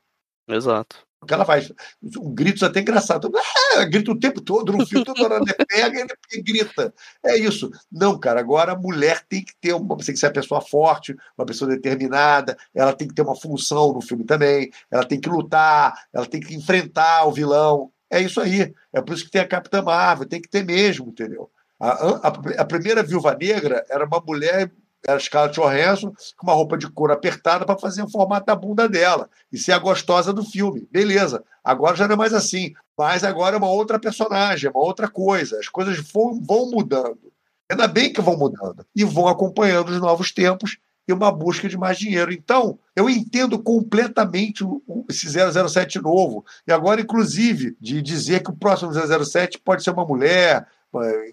Exato. 0.47 1.09
O 1.21 1.27
que 1.27 1.35
ela 1.35 1.45
faz? 1.45 1.73
O 2.19 2.31
grito 2.31 2.65
é 2.65 2.69
até 2.69 2.81
engraçado. 2.81 3.31
Ah, 3.75 3.85
grita 3.85 4.13
o 4.13 4.19
tempo 4.19 4.41
todo 4.41 4.73
no 4.73 4.87
filme, 4.87 5.05
toda 5.05 5.25
hora 5.25 5.35
ela 5.37 5.67
pega 5.67 6.07
e 6.31 6.43
grita. 6.43 6.95
É 7.25 7.37
isso. 7.37 7.71
Não, 7.91 8.19
cara, 8.19 8.39
agora 8.39 8.73
a 8.73 8.79
mulher 8.79 9.25
tem 9.29 9.43
que 9.43 9.53
ter 9.61 9.73
uma. 9.73 9.97
Você 9.97 10.07
tem 10.07 10.15
que 10.15 10.21
ser 10.21 10.27
uma 10.27 10.33
pessoa 10.33 10.61
forte, 10.61 11.17
uma 11.37 11.47
pessoa 11.47 11.71
determinada, 11.71 12.57
ela 12.73 12.93
tem 12.93 13.09
que 13.09 13.15
ter 13.15 13.23
uma 13.23 13.35
função 13.35 13.93
no 13.93 14.01
filme 14.01 14.25
também, 14.25 14.71
ela 14.91 15.05
tem 15.05 15.21
que 15.21 15.29
lutar, 15.29 15.93
ela 16.13 16.27
tem 16.27 16.41
que 16.41 16.55
enfrentar 16.55 17.25
o 17.25 17.33
vilão. 17.33 17.91
É 18.11 18.21
isso 18.21 18.41
aí. 18.41 18.73
É 18.93 19.01
por 19.01 19.15
isso 19.15 19.25
que 19.25 19.31
tem 19.31 19.41
a 19.41 19.49
Capitã 19.49 19.83
Marvel, 19.83 20.29
tem 20.29 20.41
que 20.41 20.49
ter 20.49 20.65
mesmo, 20.65 21.09
entendeu? 21.09 21.51
A, 21.81 21.89
a, 21.91 22.29
a 22.59 22.65
primeira 22.65 23.03
viúva 23.03 23.35
negra 23.35 23.85
era 23.89 24.05
uma 24.05 24.21
mulher 24.21 24.71
era 25.07 25.19
Scarlett 25.21 25.59
Johansson 25.59 26.13
com 26.37 26.47
uma 26.47 26.55
roupa 26.55 26.77
de 26.77 26.91
couro 26.91 27.13
apertada 27.13 27.65
para 27.65 27.79
fazer 27.79 28.03
o 28.03 28.11
formato 28.11 28.47
da 28.47 28.57
bunda 28.57 28.89
dela 28.89 29.29
e 29.53 29.59
ser 29.59 29.73
a 29.73 29.79
gostosa 29.79 30.33
do 30.33 30.45
filme. 30.45 30.89
Beleza. 30.91 31.43
Agora 31.63 31.97
já 31.97 32.07
não 32.07 32.15
é 32.15 32.19
mais 32.19 32.35
assim. 32.35 32.73
Mas 32.97 33.23
agora 33.23 33.55
é 33.57 33.59
uma 33.59 33.71
outra 33.71 33.99
personagem, 33.99 34.67
é 34.67 34.71
uma 34.71 34.85
outra 34.85 35.09
coisa. 35.09 35.59
As 35.59 35.69
coisas 35.69 35.99
vão, 36.13 36.41
vão 36.43 36.71
mudando. 36.71 37.33
Ainda 37.71 37.87
bem 37.87 38.13
que 38.13 38.21
vão 38.21 38.37
mudando. 38.37 38.85
E 38.95 39.05
vão 39.05 39.29
acompanhando 39.29 39.91
os 39.91 40.01
novos 40.01 40.33
tempos 40.33 40.79
e 41.07 41.13
uma 41.13 41.33
busca 41.33 41.69
de 41.69 41.79
mais 41.79 41.97
dinheiro. 41.99 42.31
Então, 42.31 42.79
eu 42.95 43.09
entendo 43.09 43.59
completamente 43.59 44.63
esse 45.09 45.27
007 45.27 46.01
novo. 46.03 46.45
E 46.67 46.73
agora, 46.73 47.01
inclusive, 47.01 47.75
de 47.81 48.03
dizer 48.03 48.43
que 48.43 48.51
o 48.51 48.57
próximo 48.57 48.93
007 48.93 49.59
pode 49.59 49.83
ser 49.83 49.91
uma 49.91 50.05
mulher, 50.05 50.67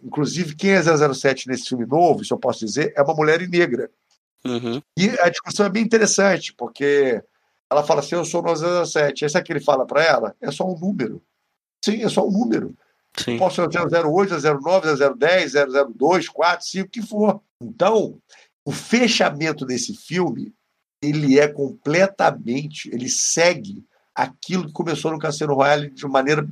Inclusive, 0.04 0.56
quem 0.56 0.72
é 0.72 0.82
007 0.82 1.48
nesse 1.48 1.70
filme 1.70 1.86
novo, 1.86 2.24
se 2.24 2.34
eu 2.34 2.38
posso 2.38 2.66
dizer, 2.66 2.94
é 2.96 3.02
uma 3.02 3.14
mulher 3.14 3.48
negra. 3.48 3.90
Uhum. 4.46 4.82
E 4.98 5.10
a 5.20 5.30
discussão 5.30 5.66
é 5.66 5.70
bem 5.70 5.84
interessante, 5.84 6.54
porque 6.54 7.22
ela 7.70 7.84
fala 7.84 8.02
assim: 8.02 8.16
Eu 8.16 8.26
sou 8.26 8.42
no 8.42 8.86
007. 8.86 9.26
Esse 9.26 9.38
é 9.38 9.42
que 9.42 9.52
ele 9.52 9.60
fala 9.60 9.86
para 9.86 10.04
ela 10.04 10.36
é 10.42 10.52
só 10.52 10.66
um 10.68 10.78
número. 10.78 11.22
Sim, 11.84 12.04
é 12.04 12.10
só 12.10 12.28
um 12.28 12.32
número. 12.32 12.76
Sim. 13.18 13.38
Posso 13.38 13.56
ser 13.56 14.06
008, 14.06 14.36
009, 14.62 15.16
010, 15.18 15.54
002, 15.96 16.30
4, 16.30 16.66
5, 16.66 16.88
o 16.88 16.90
que 16.90 17.02
for. 17.02 17.42
Então, 17.62 18.20
o 18.66 18.72
fechamento 18.72 19.66
desse 19.66 19.96
filme, 19.96 20.54
ele 21.02 21.40
é 21.40 21.48
completamente, 21.48 22.90
ele 22.94 23.10
segue 23.10 23.86
aquilo 24.14 24.68
que 24.68 24.74
começou 24.74 25.12
no 25.12 25.20
Cassino 25.20 25.54
Royale 25.54 25.90
de 25.90 26.06
maneira 26.08 26.48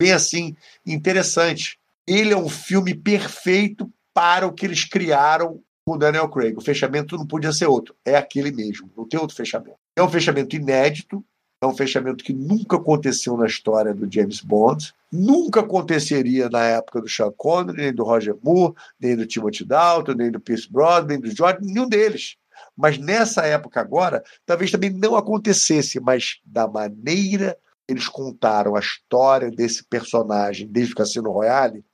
bem 0.00 0.12
assim 0.12 0.56
interessante 0.84 1.78
ele 2.06 2.32
é 2.32 2.36
um 2.36 2.48
filme 2.48 2.94
perfeito 2.94 3.90
para 4.14 4.46
o 4.46 4.52
que 4.52 4.64
eles 4.64 4.84
criaram 4.84 5.60
com 5.84 5.94
o 5.94 5.98
Daniel 5.98 6.28
Craig. 6.28 6.56
O 6.56 6.60
fechamento 6.60 7.16
não 7.16 7.26
podia 7.26 7.52
ser 7.52 7.66
outro. 7.66 7.94
É 8.04 8.16
aquele 8.16 8.50
mesmo. 8.50 8.90
Não 8.96 9.06
tem 9.06 9.20
outro 9.20 9.36
fechamento. 9.36 9.76
É 9.94 10.02
um 10.02 10.08
fechamento 10.08 10.56
inédito. 10.56 11.24
É 11.60 11.66
um 11.66 11.74
fechamento 11.74 12.22
que 12.22 12.34
nunca 12.34 12.76
aconteceu 12.76 13.36
na 13.36 13.46
história 13.46 13.94
do 13.94 14.10
James 14.12 14.40
Bond. 14.40 14.92
Nunca 15.10 15.60
aconteceria 15.60 16.50
na 16.50 16.62
época 16.64 17.00
do 17.00 17.08
Sean 17.08 17.32
Connery, 17.36 17.78
nem 17.78 17.94
do 17.94 18.04
Roger 18.04 18.36
Moore, 18.42 18.74
nem 19.00 19.16
do 19.16 19.26
Timothy 19.26 19.64
Dalton, 19.64 20.12
nem 20.12 20.30
do 20.30 20.40
Pierce 20.40 20.70
Brosnan, 20.70 21.06
nem 21.08 21.20
do 21.20 21.34
Jordan, 21.34 21.66
nenhum 21.66 21.88
deles. 21.88 22.36
Mas 22.76 22.98
nessa 22.98 23.46
época 23.46 23.80
agora, 23.80 24.22
talvez 24.44 24.70
também 24.70 24.90
não 24.90 25.16
acontecesse, 25.16 25.98
mas 25.98 26.40
da 26.44 26.68
maneira 26.68 27.56
eles 27.88 28.08
contaram 28.08 28.74
a 28.74 28.80
história 28.80 29.50
desse 29.50 29.84
personagem 29.84 30.66
desde 30.66 30.92
o 30.92 30.96
Cassino 30.96 31.30
Royale, 31.30 31.84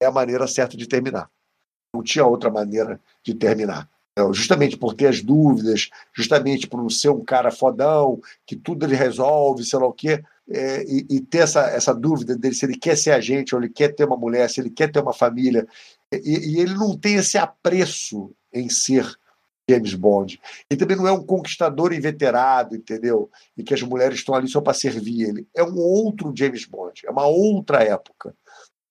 é 0.00 0.06
a 0.06 0.10
maneira 0.10 0.46
certa 0.46 0.76
de 0.76 0.86
terminar. 0.86 1.30
Não 1.94 2.02
tinha 2.02 2.26
outra 2.26 2.50
maneira 2.50 3.00
de 3.24 3.34
terminar. 3.34 3.88
Não, 4.18 4.32
justamente 4.32 4.78
por 4.78 4.94
ter 4.94 5.08
as 5.08 5.20
dúvidas, 5.20 5.90
justamente 6.14 6.66
por 6.66 6.78
não 6.78 6.88
ser 6.88 7.10
um 7.10 7.22
cara 7.22 7.50
fodão, 7.50 8.18
que 8.46 8.56
tudo 8.56 8.86
ele 8.86 8.96
resolve, 8.96 9.62
sei 9.62 9.78
lá 9.78 9.86
o 9.86 9.92
quê, 9.92 10.22
é, 10.48 10.84
e, 10.84 11.06
e, 11.10 11.20
ter 11.20 11.38
essa, 11.38 11.66
essa 11.68 11.94
dúvida 11.94 12.34
dele 12.36 12.54
se 12.54 12.64
ele 12.64 12.78
quer 12.78 12.96
ser 12.96 13.10
agente, 13.10 13.54
ou 13.54 13.60
ele 13.60 13.70
quer 13.70 13.94
ter 13.94 14.04
uma 14.04 14.16
mulher, 14.16 14.48
se 14.48 14.60
ele 14.60 14.70
quer 14.70 14.90
ter 14.90 15.00
uma 15.00 15.12
família, 15.12 15.66
e, 16.10 16.54
e 16.54 16.60
ele 16.60 16.74
não 16.74 16.96
tem 16.96 17.16
esse 17.16 17.36
apreço 17.36 18.32
em 18.52 18.70
ser 18.70 19.06
James 19.68 19.94
Bond. 19.94 20.40
Ele 20.70 20.78
também 20.78 20.96
não 20.96 21.06
é 21.06 21.12
um 21.12 21.24
conquistador 21.24 21.92
inveterado, 21.92 22.76
entendeu? 22.76 23.28
E 23.56 23.62
que 23.62 23.74
as 23.74 23.82
mulheres 23.82 24.18
estão 24.18 24.34
ali 24.34 24.48
só 24.48 24.60
para 24.60 24.72
servir 24.72 25.28
ele. 25.28 25.46
É 25.54 25.62
um 25.62 25.76
outro 25.76 26.32
James 26.34 26.64
Bond, 26.64 27.02
é 27.04 27.10
uma 27.10 27.26
outra 27.26 27.82
época. 27.82 28.34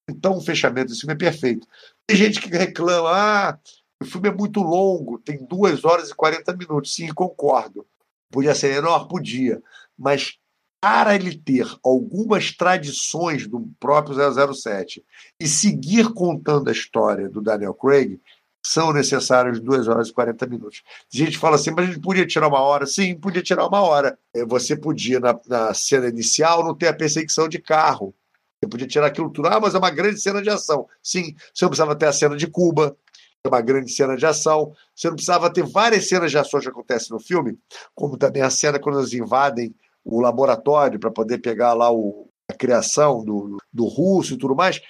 Então 0.10 0.38
o 0.38 0.42
fechamento 0.42 0.88
desse 0.88 1.02
filme 1.02 1.14
é 1.14 1.18
perfeito. 1.18 1.68
Tem 2.08 2.16
gente 2.16 2.40
que 2.40 2.50
reclama, 2.50 3.10
ah, 3.10 3.60
o 4.02 4.06
filme 4.06 4.30
é 4.30 4.34
muito 4.34 4.62
longo, 4.62 5.20
tem 5.20 5.44
duas 5.46 5.84
horas 5.84 6.10
e 6.10 6.16
40 6.16 6.56
minutos. 6.56 6.94
Sim, 6.94 7.14
concordo. 7.14 7.86
Podia 8.32 8.54
ser 8.54 8.74
menor? 8.76 9.08
Podia. 9.08 9.62
Mas 9.98 10.38
para 10.82 11.16
ele 11.16 11.36
ter 11.36 11.66
algumas 11.84 12.52
tradições 12.52 13.48
do 13.48 13.68
próprio 13.80 14.16
007 14.54 15.04
e 15.40 15.48
seguir 15.48 16.14
contando 16.14 16.70
a 16.70 16.72
história 16.72 17.28
do 17.28 17.42
Daniel 17.42 17.74
Craig, 17.74 18.20
são 18.64 18.92
necessárias 18.92 19.60
2 19.60 19.88
horas 19.88 20.10
e 20.10 20.14
40 20.14 20.46
minutos. 20.48 20.84
A 21.14 21.18
gente 21.18 21.38
fala 21.38 21.56
assim, 21.56 21.72
mas 21.72 21.86
a 21.86 21.92
gente 21.92 22.02
podia 22.02 22.26
tirar 22.26 22.48
uma 22.48 22.60
hora? 22.60 22.86
Sim, 22.86 23.16
podia 23.16 23.42
tirar 23.42 23.68
uma 23.68 23.82
hora. 23.82 24.18
É, 24.34 24.44
você 24.44 24.76
podia, 24.76 25.20
na, 25.20 25.40
na 25.48 25.74
cena 25.74 26.08
inicial, 26.08 26.64
não 26.64 26.76
ter 26.76 26.88
a 26.88 26.94
perseguição 26.94 27.48
de 27.48 27.60
carro. 27.60 28.14
Você 28.62 28.70
podia 28.70 28.88
tirar 28.88 29.08
aquilo 29.08 29.30
tudo. 29.30 29.48
Ah, 29.48 29.60
mas 29.60 29.76
é 29.76 29.78
uma 29.78 29.92
grande 29.92 30.20
cena 30.20 30.42
de 30.42 30.50
ação. 30.50 30.88
Sim, 31.02 31.36
você 31.54 31.66
não 31.66 31.70
precisava 31.70 31.96
ter 31.96 32.06
a 32.06 32.14
cena 32.14 32.36
de 32.36 32.48
Cuba, 32.48 32.96
é 33.44 33.48
uma 33.48 33.62
grande 33.62 33.92
cena 33.92 34.16
de 34.16 34.26
ação. 34.26 34.74
Você 34.96 35.08
não 35.08 35.16
precisava 35.16 35.52
ter 35.52 35.64
várias 35.64 36.08
cenas 36.08 36.32
de 36.32 36.38
ação 36.38 36.60
que 36.60 36.68
acontecem 36.68 37.10
no 37.12 37.20
filme, 37.20 37.58
como 37.94 38.18
também 38.18 38.42
a 38.42 38.50
cena 38.50 38.80
quando 38.80 39.00
eles 39.00 39.14
invadem 39.14 39.74
o 40.04 40.22
laboratório 40.22 41.00
para 41.00 41.12
poder 41.12 41.40
pegar 41.40 41.74
lá 41.74 41.92
o, 41.92 42.30
a 42.50 42.54
criação 42.54 43.24
do, 43.24 43.58
do 43.72 43.86
russo 43.86 44.34
e 44.34 44.38
tudo 44.38 44.56
mais 44.56 44.82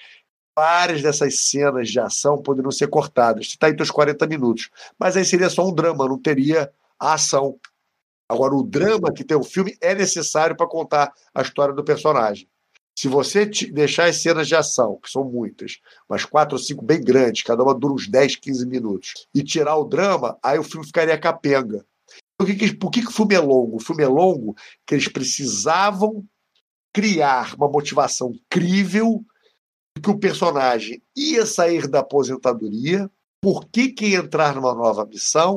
várias 0.56 1.02
dessas 1.02 1.40
cenas 1.40 1.90
de 1.90 2.00
ação 2.00 2.42
poderiam 2.42 2.72
ser 2.72 2.88
cortadas. 2.88 3.48
Está 3.48 3.70
entre 3.70 3.84
os 3.84 3.92
40 3.92 4.26
minutos. 4.26 4.70
Mas 4.98 5.18
aí 5.18 5.26
seria 5.26 5.50
só 5.50 5.68
um 5.68 5.74
drama, 5.74 6.08
não 6.08 6.18
teria 6.18 6.72
a 6.98 7.14
ação. 7.14 7.60
Agora, 8.30 8.56
o 8.56 8.64
drama 8.64 9.14
que 9.14 9.24
tem 9.24 9.38
o 9.38 9.44
filme 9.44 9.78
é 9.82 9.94
necessário 9.94 10.56
para 10.56 10.66
contar 10.66 11.14
a 11.34 11.42
história 11.42 11.76
do 11.76 11.84
personagem. 11.84 12.48
Se 12.98 13.10
você 13.10 13.46
deixar 13.46 14.06
as 14.06 14.18
cenas 14.18 14.48
de 14.48 14.56
ação, 14.56 14.98
que 15.04 15.10
são 15.10 15.24
muitas, 15.24 15.80
mas 16.08 16.24
quatro 16.24 16.56
ou 16.56 16.64
cinco 16.64 16.84
bem 16.84 17.02
grandes, 17.02 17.44
cada 17.44 17.62
uma 17.62 17.74
dura 17.74 17.94
uns 17.94 18.08
10, 18.08 18.38
15 18.38 18.66
minutos, 18.66 19.28
e 19.34 19.44
tirar 19.44 19.76
o 19.76 19.84
drama, 19.84 20.38
aí 20.42 20.58
o 20.58 20.64
filme 20.64 20.86
ficaria 20.86 21.18
capenga. 21.18 21.86
Por 22.38 22.48
que, 22.48 22.74
por 22.74 22.92
que, 22.92 23.02
que 23.02 23.08
o 23.08 23.14
filme 23.14 23.36
é 23.36 23.40
longo? 23.40 23.78
O 23.78 23.82
filme 23.82 24.04
é 24.04 24.08
longo 24.08 24.56
que 24.86 24.96
eles 24.96 25.08
precisavam 25.08 26.26
criar 26.94 27.54
uma 27.56 27.68
motivação 27.68 28.34
crível 28.50 29.24
que 30.02 30.10
o 30.10 30.18
personagem 30.18 31.02
ia 31.16 31.46
sair 31.46 31.88
da 31.88 32.00
aposentadoria, 32.00 33.10
por 33.42 33.68
que, 33.68 33.90
que 33.90 34.08
ia 34.08 34.20
entrar 34.20 34.56
numa 34.56 34.74
nova 34.74 35.06
missão 35.06 35.56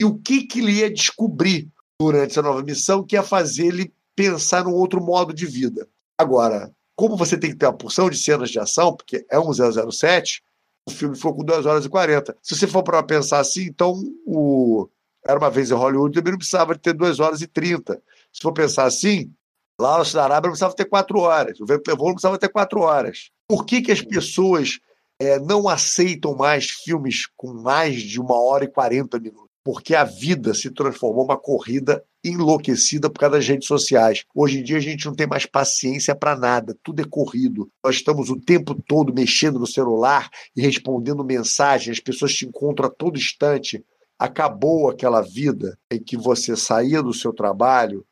e 0.00 0.04
o 0.04 0.18
que, 0.18 0.44
que 0.44 0.60
ele 0.60 0.72
ia 0.72 0.92
descobrir 0.92 1.68
durante 2.00 2.32
essa 2.32 2.42
nova 2.42 2.62
missão 2.62 3.04
que 3.04 3.14
ia 3.14 3.22
fazer 3.22 3.66
ele 3.66 3.92
pensar 4.14 4.64
num 4.64 4.74
outro 4.74 5.00
modo 5.00 5.32
de 5.32 5.46
vida. 5.46 5.88
Agora, 6.18 6.70
como 6.94 7.16
você 7.16 7.36
tem 7.36 7.50
que 7.50 7.56
ter 7.56 7.66
uma 7.66 7.76
porção 7.76 8.08
de 8.08 8.16
cenas 8.16 8.50
de 8.50 8.58
ação, 8.58 8.94
porque 8.94 9.24
é 9.30 9.38
um 9.38 9.52
007, 9.52 10.42
o 10.86 10.90
filme 10.90 11.16
ficou 11.16 11.34
com 11.34 11.44
2 11.44 11.66
horas 11.66 11.84
e 11.84 11.88
40. 11.88 12.36
Se 12.42 12.56
você 12.56 12.66
for 12.66 12.82
para 12.82 13.02
pensar 13.02 13.40
assim, 13.40 13.62
então 13.62 14.00
o 14.26 14.88
Era 15.24 15.38
uma 15.38 15.50
vez 15.50 15.70
em 15.70 15.74
Hollywood 15.74 16.14
também 16.14 16.32
não 16.32 16.38
precisava 16.38 16.74
de 16.74 16.80
ter 16.80 16.92
2 16.92 17.20
horas 17.20 17.40
e 17.40 17.46
30. 17.46 18.02
Se 18.32 18.42
for 18.42 18.52
pensar 18.52 18.84
assim, 18.84 19.32
lá 19.80 19.98
na 19.98 20.24
Arábia 20.24 20.48
não 20.48 20.50
precisava 20.50 20.74
ter 20.74 20.84
4 20.86 21.18
horas. 21.18 21.60
O 21.60 21.66
Vento 21.66 21.88
Levou 21.88 22.08
não 22.08 22.14
precisava 22.14 22.38
ter 22.38 22.48
4 22.48 22.80
horas. 22.80 23.30
Por 23.46 23.64
que, 23.64 23.82
que 23.82 23.92
as 23.92 24.02
pessoas 24.02 24.80
é, 25.20 25.38
não 25.38 25.68
aceitam 25.68 26.34
mais 26.34 26.70
filmes 26.70 27.28
com 27.36 27.52
mais 27.52 28.02
de 28.02 28.20
uma 28.20 28.40
hora 28.40 28.64
e 28.64 28.68
40 28.68 29.20
minutos? 29.20 29.51
Porque 29.64 29.94
a 29.94 30.04
vida 30.04 30.54
se 30.54 30.70
transformou 30.70 31.24
uma 31.24 31.36
corrida 31.36 32.02
enlouquecida 32.24 33.08
por 33.08 33.20
causa 33.20 33.36
das 33.36 33.46
redes 33.46 33.66
sociais. 33.66 34.24
Hoje 34.34 34.58
em 34.58 34.62
dia 34.62 34.76
a 34.76 34.80
gente 34.80 35.06
não 35.06 35.14
tem 35.14 35.26
mais 35.26 35.46
paciência 35.46 36.14
para 36.14 36.36
nada, 36.36 36.76
tudo 36.82 37.02
é 37.02 37.04
corrido. 37.04 37.70
Nós 37.84 37.96
estamos 37.96 38.30
o 38.30 38.40
tempo 38.40 38.74
todo 38.74 39.14
mexendo 39.14 39.58
no 39.58 39.66
celular 39.66 40.28
e 40.56 40.62
respondendo 40.62 41.24
mensagens, 41.24 41.96
as 41.98 42.02
pessoas 42.02 42.34
te 42.34 42.46
encontram 42.46 42.86
a 42.86 42.90
todo 42.90 43.18
instante. 43.18 43.84
Acabou 44.18 44.88
aquela 44.88 45.20
vida 45.20 45.78
em 45.90 46.02
que 46.02 46.16
você 46.16 46.56
saía 46.56 47.02
do 47.02 47.12
seu 47.12 47.32
trabalho 47.32 48.04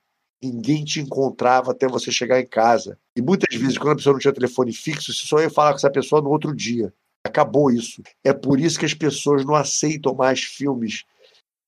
ninguém 0.43 0.85
te 0.85 1.01
encontrava 1.01 1.73
até 1.73 1.87
você 1.87 2.11
chegar 2.11 2.41
em 2.41 2.47
casa. 2.47 2.99
E 3.15 3.21
muitas 3.21 3.55
vezes, 3.55 3.77
quando 3.77 3.93
a 3.93 3.97
pessoa 3.97 4.15
não 4.15 4.21
tinha 4.21 4.33
telefone 4.33 4.73
fixo, 4.73 5.13
você 5.13 5.27
só 5.27 5.39
ia 5.41 5.51
falar 5.51 5.73
com 5.73 5.77
essa 5.77 5.91
pessoa 5.91 6.23
no 6.23 6.31
outro 6.31 6.55
dia. 6.55 6.93
Acabou 7.25 7.71
isso. 7.71 8.03
É 8.25 8.33
por 8.33 8.59
isso 8.59 8.79
que 8.79 8.87
as 8.87 8.95
pessoas 8.95 9.45
não 9.45 9.55
aceitam 9.55 10.15
mais 10.15 10.41
filmes 10.41 11.05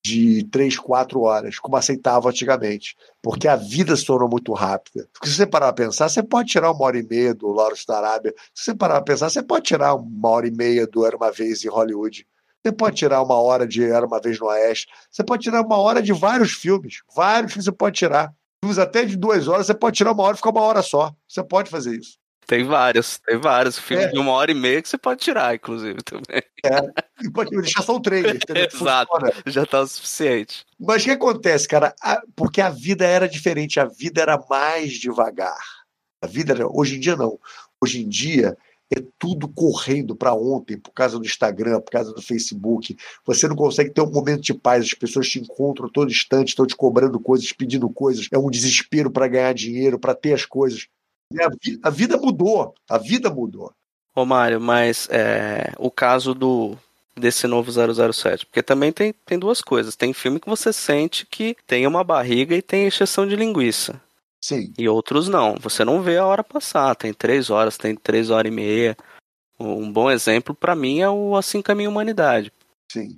de 0.04 0.44
três, 0.50 0.76
quatro 0.78 1.20
horas, 1.20 1.58
como 1.58 1.76
aceitavam 1.76 2.30
antigamente. 2.30 2.96
Porque 3.22 3.46
a 3.46 3.56
vida 3.56 3.94
se 3.94 4.04
tornou 4.04 4.28
muito 4.28 4.52
rápida. 4.52 5.08
Porque 5.12 5.28
se 5.28 5.36
você 5.36 5.46
parar 5.46 5.72
para 5.72 5.86
pensar, 5.86 6.08
você 6.08 6.22
pode 6.22 6.48
tirar 6.48 6.72
uma 6.72 6.84
hora 6.84 6.98
e 6.98 7.06
meia 7.06 7.34
do 7.34 7.48
Lawrence 7.48 7.86
da 7.86 7.98
Arábia. 7.98 8.34
Se 8.54 8.64
você 8.64 8.74
parar 8.74 8.94
para 8.94 9.14
pensar, 9.14 9.30
você 9.30 9.42
pode 9.42 9.64
tirar 9.64 9.94
uma 9.94 10.28
hora 10.28 10.48
e 10.48 10.50
meia 10.50 10.86
do 10.86 11.06
Era 11.06 11.16
Uma 11.16 11.30
Vez 11.30 11.64
em 11.64 11.68
Hollywood. 11.68 12.26
Você 12.64 12.72
pode 12.72 12.96
tirar 12.96 13.22
uma 13.22 13.40
hora 13.40 13.66
de 13.66 13.84
Era 13.84 14.06
uma 14.06 14.20
Vez 14.20 14.38
no 14.38 14.46
Oeste. 14.46 14.88
Você 15.10 15.22
pode 15.22 15.42
tirar 15.42 15.62
uma 15.62 15.78
hora 15.78 16.02
de 16.02 16.12
vários 16.12 16.52
filmes. 16.52 17.02
Vários 17.14 17.52
que 17.52 17.62
você 17.62 17.72
pode 17.72 17.96
tirar. 17.96 18.32
Filmes 18.62 18.78
até 18.78 19.04
de 19.04 19.16
duas 19.16 19.48
horas, 19.48 19.66
você 19.66 19.74
pode 19.74 19.96
tirar 19.96 20.12
uma 20.12 20.22
hora 20.22 20.34
e 20.34 20.36
ficar 20.36 20.50
uma 20.50 20.60
hora 20.60 20.82
só. 20.82 21.12
Você 21.28 21.42
pode 21.42 21.68
fazer 21.68 21.98
isso. 21.98 22.21
Tem 22.46 22.64
vários, 22.64 23.18
tem 23.18 23.38
vários. 23.38 23.78
Filmes 23.78 24.06
É. 24.06 24.10
de 24.10 24.18
uma 24.18 24.32
hora 24.32 24.50
e 24.50 24.54
meia 24.54 24.82
que 24.82 24.88
você 24.88 24.98
pode 24.98 25.20
tirar, 25.20 25.54
inclusive, 25.54 25.98
também. 26.02 26.42
E 27.22 27.30
pode 27.30 27.50
deixar 27.50 27.82
só 27.82 27.96
o 27.96 28.00
trailer. 28.00 28.38
Exato. 28.72 29.10
Funciona. 29.12 29.42
Já 29.46 29.64
tá 29.66 29.80
o 29.80 29.86
suficiente. 29.86 30.64
Mas 30.78 31.02
o 31.02 31.04
que 31.06 31.10
acontece, 31.12 31.68
cara? 31.68 31.94
Porque 32.34 32.60
a 32.60 32.68
vida 32.70 33.06
era 33.06 33.28
diferente, 33.28 33.78
a 33.80 33.84
vida 33.86 34.20
era 34.20 34.42
mais 34.50 34.92
devagar. 34.94 35.58
A 36.20 36.26
vida 36.26 36.52
era... 36.52 36.66
Hoje 36.68 36.96
em 36.96 37.00
dia, 37.00 37.16
não. 37.16 37.38
Hoje 37.80 38.02
em 38.02 38.08
dia 38.08 38.56
é 38.94 39.02
tudo 39.18 39.48
correndo 39.48 40.14
para 40.14 40.34
ontem, 40.34 40.76
por 40.76 40.92
causa 40.92 41.18
do 41.18 41.24
Instagram, 41.24 41.80
por 41.80 41.90
causa 41.90 42.12
do 42.12 42.20
Facebook. 42.20 42.94
Você 43.24 43.48
não 43.48 43.56
consegue 43.56 43.90
ter 43.90 44.02
um 44.02 44.10
momento 44.10 44.42
de 44.42 44.52
paz, 44.52 44.84
as 44.84 44.94
pessoas 44.94 45.28
te 45.28 45.40
encontram 45.40 45.88
todo 45.88 46.10
instante, 46.10 46.48
estão 46.48 46.66
te 46.66 46.76
cobrando 46.76 47.18
coisas, 47.18 47.50
pedindo 47.52 47.88
coisas. 47.88 48.28
É 48.30 48.36
um 48.36 48.50
desespero 48.50 49.10
para 49.10 49.26
ganhar 49.28 49.54
dinheiro, 49.54 49.98
para 49.98 50.14
ter 50.14 50.34
as 50.34 50.44
coisas. 50.44 50.86
E 51.34 51.42
a, 51.42 51.48
vi- 51.48 51.80
a 51.82 51.90
vida 51.90 52.16
mudou, 52.16 52.74
a 52.88 52.98
vida 52.98 53.30
mudou. 53.30 53.72
Ô 54.14 54.24
Mário, 54.24 54.60
mas 54.60 55.08
é, 55.10 55.72
o 55.78 55.90
caso 55.90 56.34
do 56.34 56.76
desse 57.16 57.46
novo 57.46 57.70
007, 57.70 58.46
porque 58.46 58.62
também 58.62 58.90
tem, 58.92 59.12
tem 59.26 59.38
duas 59.38 59.60
coisas. 59.60 59.94
Tem 59.96 60.12
filme 60.12 60.40
que 60.40 60.48
você 60.48 60.72
sente 60.72 61.26
que 61.26 61.56
tem 61.66 61.86
uma 61.86 62.02
barriga 62.02 62.54
e 62.54 62.62
tem 62.62 62.86
exceção 62.86 63.26
de 63.26 63.36
linguiça. 63.36 64.00
Sim, 64.40 64.72
E 64.76 64.88
outros 64.88 65.28
não. 65.28 65.54
Você 65.60 65.84
não 65.84 66.02
vê 66.02 66.16
a 66.16 66.26
hora 66.26 66.42
passar. 66.42 66.94
Tem 66.96 67.12
três 67.12 67.48
horas, 67.50 67.76
tem 67.76 67.94
três 67.94 68.28
horas 68.30 68.50
e 68.50 68.54
meia. 68.54 68.96
Um 69.60 69.92
bom 69.92 70.10
exemplo 70.10 70.54
pra 70.54 70.74
mim 70.74 71.00
é 71.00 71.08
o 71.08 71.36
Assim 71.36 71.62
Caminha 71.62 71.88
a 71.88 71.92
Humanidade. 71.92 72.52
sim. 72.90 73.16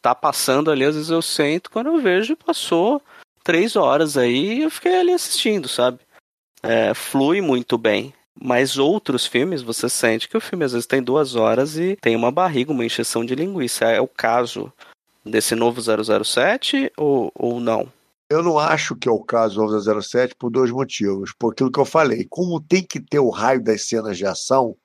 Tá 0.00 0.14
passando 0.14 0.70
ali, 0.70 0.84
às 0.84 0.94
vezes 0.94 1.10
eu 1.10 1.22
sento, 1.22 1.70
quando 1.70 1.86
eu 1.86 1.98
vejo, 1.98 2.36
passou 2.36 3.00
três 3.42 3.74
horas 3.74 4.16
aí 4.18 4.58
e 4.58 4.62
eu 4.62 4.70
fiquei 4.70 4.94
ali 5.00 5.12
assistindo, 5.12 5.66
sabe? 5.68 5.98
É, 6.64 6.94
flui 6.94 7.40
muito 7.40 7.76
bem. 7.78 8.12
Mas 8.40 8.78
outros 8.78 9.26
filmes, 9.26 9.62
você 9.62 9.88
sente 9.88 10.28
que 10.28 10.36
o 10.36 10.40
filme 10.40 10.64
às 10.64 10.72
vezes 10.72 10.86
tem 10.86 11.02
duas 11.02 11.36
horas 11.36 11.78
e 11.78 11.96
tem 12.00 12.16
uma 12.16 12.32
barriga, 12.32 12.72
uma 12.72 12.84
encheção 12.84 13.24
de 13.24 13.34
linguiça. 13.34 13.84
É 13.84 14.00
o 14.00 14.08
caso 14.08 14.72
desse 15.24 15.54
novo 15.54 15.80
007 15.80 16.92
ou, 16.96 17.30
ou 17.34 17.60
não? 17.60 17.92
Eu 18.28 18.42
não 18.42 18.58
acho 18.58 18.96
que 18.96 19.08
é 19.08 19.12
o 19.12 19.20
caso 19.20 19.64
do 19.64 20.02
007 20.02 20.34
por 20.34 20.50
dois 20.50 20.70
motivos. 20.70 21.32
Por 21.38 21.52
aquilo 21.52 21.70
que 21.70 21.78
eu 21.78 21.84
falei. 21.84 22.26
Como 22.28 22.60
tem 22.60 22.82
que 22.82 22.98
ter 22.98 23.20
o 23.20 23.30
raio 23.30 23.62
das 23.62 23.82
cenas 23.82 24.18
de 24.18 24.26
ação, 24.26 24.76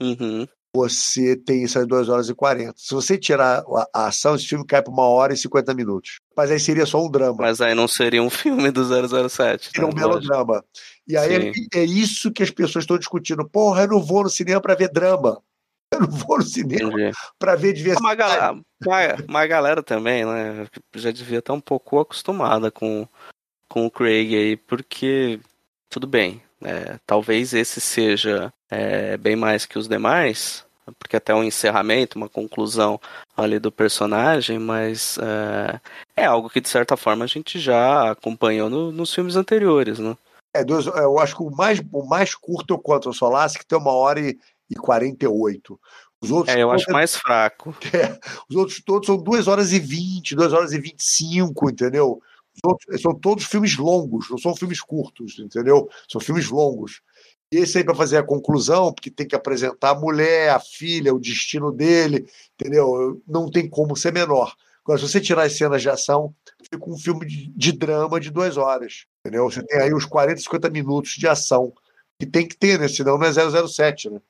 Uhum. 0.00 0.46
Você 0.76 1.34
tem 1.34 1.64
essas 1.64 1.86
2 1.86 2.08
horas 2.10 2.28
e 2.28 2.34
40. 2.34 2.74
Se 2.76 2.94
você 2.94 3.16
tirar 3.16 3.64
a, 3.94 4.06
ação, 4.06 4.34
esse 4.34 4.46
filme 4.46 4.64
cai 4.66 4.82
para 4.82 4.92
uma 4.92 5.06
hora 5.06 5.32
e 5.32 5.36
50 5.36 5.72
minutos. 5.72 6.20
Mas 6.36 6.50
aí 6.50 6.60
seria 6.60 6.84
só 6.84 7.02
um 7.02 7.10
drama. 7.10 7.38
Mas 7.40 7.62
aí 7.62 7.74
não 7.74 7.88
seria 7.88 8.22
um 8.22 8.28
filme 8.28 8.70
do 8.70 8.84
007. 8.84 9.70
Seria 9.70 9.88
um 9.88 9.92
né? 9.94 10.04
Lógico. 10.04 10.32
melodrama. 10.32 10.62
E 11.08 11.16
aí 11.16 11.52
é, 11.74 11.78
é 11.80 11.84
isso 11.84 12.30
que 12.30 12.42
as 12.42 12.50
pessoas 12.50 12.82
estão 12.82 12.98
discutindo. 12.98 13.48
Porra, 13.48 13.84
eu 13.84 13.88
não 13.88 14.02
vou 14.02 14.22
no 14.22 14.28
cinema 14.28 14.60
para 14.60 14.74
ver 14.74 14.90
drama. 14.90 15.40
Eu 15.90 16.00
não 16.00 16.08
vou 16.08 16.38
no 16.38 16.44
cinema 16.44 16.92
para 17.38 17.54
ver 17.54 17.68
Uma 17.68 17.74
diversidade. 17.74 18.16
galera, 18.16 18.52
uma, 18.84 19.24
uma 19.28 19.46
galera 19.46 19.82
também, 19.82 20.26
né? 20.26 20.66
Já 20.94 21.10
devia 21.10 21.38
estar 21.38 21.52
um 21.52 21.60
pouco 21.60 22.00
acostumada 22.00 22.70
com, 22.70 23.08
com 23.68 23.86
o 23.86 23.90
Craig 23.90 24.34
aí, 24.34 24.56
porque 24.56 25.40
tudo 25.88 26.06
bem. 26.06 26.42
é, 26.60 26.98
talvez 27.06 27.54
esse 27.54 27.80
seja 27.80 28.52
é, 28.68 29.16
bem 29.16 29.36
mais 29.36 29.64
que 29.64 29.78
os 29.78 29.88
demais, 29.88 30.65
porque 30.98 31.16
até 31.16 31.34
um 31.34 31.42
encerramento, 31.44 32.16
uma 32.16 32.28
conclusão 32.28 33.00
ali 33.36 33.58
do 33.58 33.72
personagem, 33.72 34.58
mas 34.58 35.18
é, 35.18 35.80
é 36.16 36.24
algo 36.24 36.48
que 36.48 36.60
de 36.60 36.68
certa 36.68 36.96
forma 36.96 37.24
a 37.24 37.28
gente 37.28 37.58
já 37.58 38.10
acompanhou 38.10 38.70
no- 38.70 38.92
nos 38.92 39.12
filmes 39.14 39.36
anteriores, 39.36 39.98
né? 39.98 40.16
É, 40.54 40.64
dois- 40.64 40.86
eu 40.86 41.18
acho 41.18 41.36
que 41.36 41.42
o 41.42 41.50
mais, 41.50 41.80
o 41.92 42.06
mais 42.06 42.34
curto 42.34 42.72
é 42.72 42.76
o 42.76 42.80
Quantum 42.80 43.12
Solace, 43.12 43.58
que 43.58 43.66
tem 43.66 43.78
uma 43.78 43.92
hora 43.92 44.20
e, 44.20 44.38
e 44.70 44.74
48. 44.74 45.78
Os 46.20 46.30
outros, 46.30 46.54
É, 46.56 46.62
eu 46.62 46.68
todos, 46.68 46.82
acho 46.82 46.92
mais 46.92 47.14
fraco. 47.16 47.76
os 48.48 48.56
outros 48.56 48.80
todos 48.82 49.06
são 49.06 49.16
2 49.18 49.46
horas 49.48 49.72
e 49.72 49.78
20, 49.78 50.34
2 50.34 50.52
horas 50.52 50.72
e 50.72 50.80
25, 50.80 51.68
entendeu? 51.70 52.20
Os 52.54 52.60
outros, 52.64 53.02
são 53.02 53.14
todos 53.14 53.44
filmes 53.44 53.76
longos, 53.76 54.30
não 54.30 54.38
são 54.38 54.56
filmes 54.56 54.80
curtos, 54.80 55.38
entendeu? 55.38 55.90
São 56.10 56.20
filmes 56.20 56.48
longos. 56.48 57.02
E 57.52 57.58
esse 57.58 57.78
aí 57.78 57.84
para 57.84 57.94
fazer 57.94 58.18
a 58.18 58.22
conclusão, 58.22 58.92
porque 58.92 59.10
tem 59.10 59.26
que 59.26 59.36
apresentar 59.36 59.90
a 59.90 59.98
mulher, 59.98 60.50
a 60.50 60.58
filha, 60.58 61.14
o 61.14 61.20
destino 61.20 61.70
dele, 61.70 62.28
entendeu? 62.58 63.22
Não 63.26 63.48
tem 63.50 63.68
como 63.68 63.96
ser 63.96 64.12
menor. 64.12 64.54
Agora, 64.84 64.98
se 64.98 65.08
você 65.08 65.20
tirar 65.20 65.44
as 65.44 65.56
cenas 65.56 65.82
de 65.82 65.88
ação, 65.88 66.34
fica 66.62 66.78
um 66.88 66.96
filme 66.96 67.26
de, 67.26 67.48
de 67.48 67.72
drama 67.72 68.20
de 68.20 68.30
duas 68.30 68.56
horas, 68.56 69.06
entendeu? 69.20 69.50
Você 69.50 69.62
tem 69.64 69.80
aí 69.80 69.94
uns 69.94 70.04
40, 70.04 70.40
50 70.40 70.70
minutos 70.70 71.12
de 71.12 71.26
ação, 71.26 71.72
que 72.20 72.26
tem 72.26 72.46
que 72.46 72.56
ter, 72.56 72.78
né? 72.78 72.88
Senão 72.88 73.18
não 73.18 73.26
é 73.26 73.32
007, 73.32 74.10
né? 74.10 74.20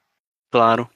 Claro. 0.50 0.88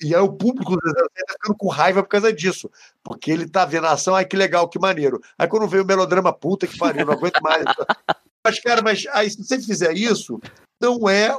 E 0.00 0.14
aí 0.14 0.20
o 0.20 0.32
público 0.32 0.76
do 0.76 0.80
007 0.80 1.26
tá 1.26 1.32
ficando 1.32 1.56
com 1.56 1.68
raiva 1.68 2.02
por 2.02 2.08
causa 2.08 2.32
disso. 2.32 2.70
Porque 3.02 3.30
ele 3.30 3.48
tá 3.48 3.64
vendo 3.64 3.86
a 3.86 3.92
ação, 3.92 4.14
ai 4.14 4.24
que 4.24 4.36
legal, 4.36 4.68
que 4.68 4.78
maneiro. 4.78 5.20
Aí 5.36 5.48
quando 5.48 5.66
veio 5.66 5.82
o 5.82 5.86
melodrama, 5.86 6.32
puta 6.32 6.66
que 6.66 6.78
pariu, 6.78 7.04
não 7.04 7.14
aguento 7.14 7.40
mais. 7.40 7.64
mas, 8.44 8.60
cara, 8.60 8.82
mas 8.82 9.06
aí 9.12 9.28
se 9.28 9.42
você 9.42 9.60
fizer 9.60 9.96
isso, 9.96 10.40
não 10.80 11.08
é 11.08 11.36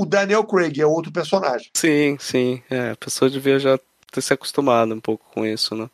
o 0.00 0.06
Daniel 0.06 0.44
Craig, 0.44 0.80
é 0.80 0.86
outro 0.86 1.10
personagem. 1.10 1.70
Sim, 1.74 2.16
sim. 2.20 2.62
É, 2.70 2.90
a 2.90 2.96
pessoa 2.96 3.30
devia 3.30 3.58
já 3.58 3.78
ter 4.12 4.20
se 4.20 4.32
acostumado 4.32 4.94
um 4.94 5.00
pouco 5.00 5.24
com 5.32 5.44
isso, 5.44 5.74
né? 5.74 5.88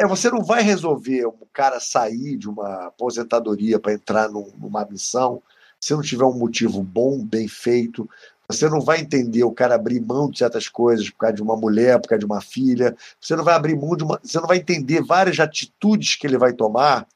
É, 0.00 0.06
você 0.06 0.30
não 0.30 0.42
vai 0.42 0.62
resolver 0.62 1.26
um 1.26 1.46
cara 1.52 1.78
sair 1.78 2.36
de 2.36 2.48
uma 2.48 2.86
aposentadoria 2.86 3.78
para 3.78 3.92
entrar 3.92 4.30
num- 4.30 4.52
numa 4.58 4.84
missão 4.86 5.42
se 5.78 5.92
não 5.92 6.02
tiver 6.02 6.24
um 6.24 6.38
motivo 6.38 6.82
bom, 6.82 7.24
bem 7.24 7.48
feito. 7.48 8.08
Você 8.48 8.68
não 8.68 8.80
vai 8.80 9.00
entender 9.00 9.44
o 9.44 9.52
cara 9.52 9.74
abrir 9.74 10.00
mão 10.00 10.30
de 10.30 10.38
certas 10.38 10.68
coisas 10.68 11.08
por 11.10 11.18
causa 11.18 11.36
de 11.36 11.42
uma 11.42 11.56
mulher, 11.56 12.00
por 12.00 12.08
causa 12.08 12.20
de 12.20 12.26
uma 12.26 12.40
filha. 12.40 12.96
Você 13.20 13.36
não 13.36 13.44
vai 13.44 13.54
abrir 13.54 13.76
mão 13.76 13.96
de 13.96 14.04
uma. 14.04 14.20
Você 14.22 14.38
não 14.40 14.46
vai 14.46 14.58
entender 14.58 15.02
várias 15.02 15.38
atitudes 15.38 16.16
que 16.16 16.26
ele 16.26 16.38
vai 16.38 16.52
tomar 16.52 17.06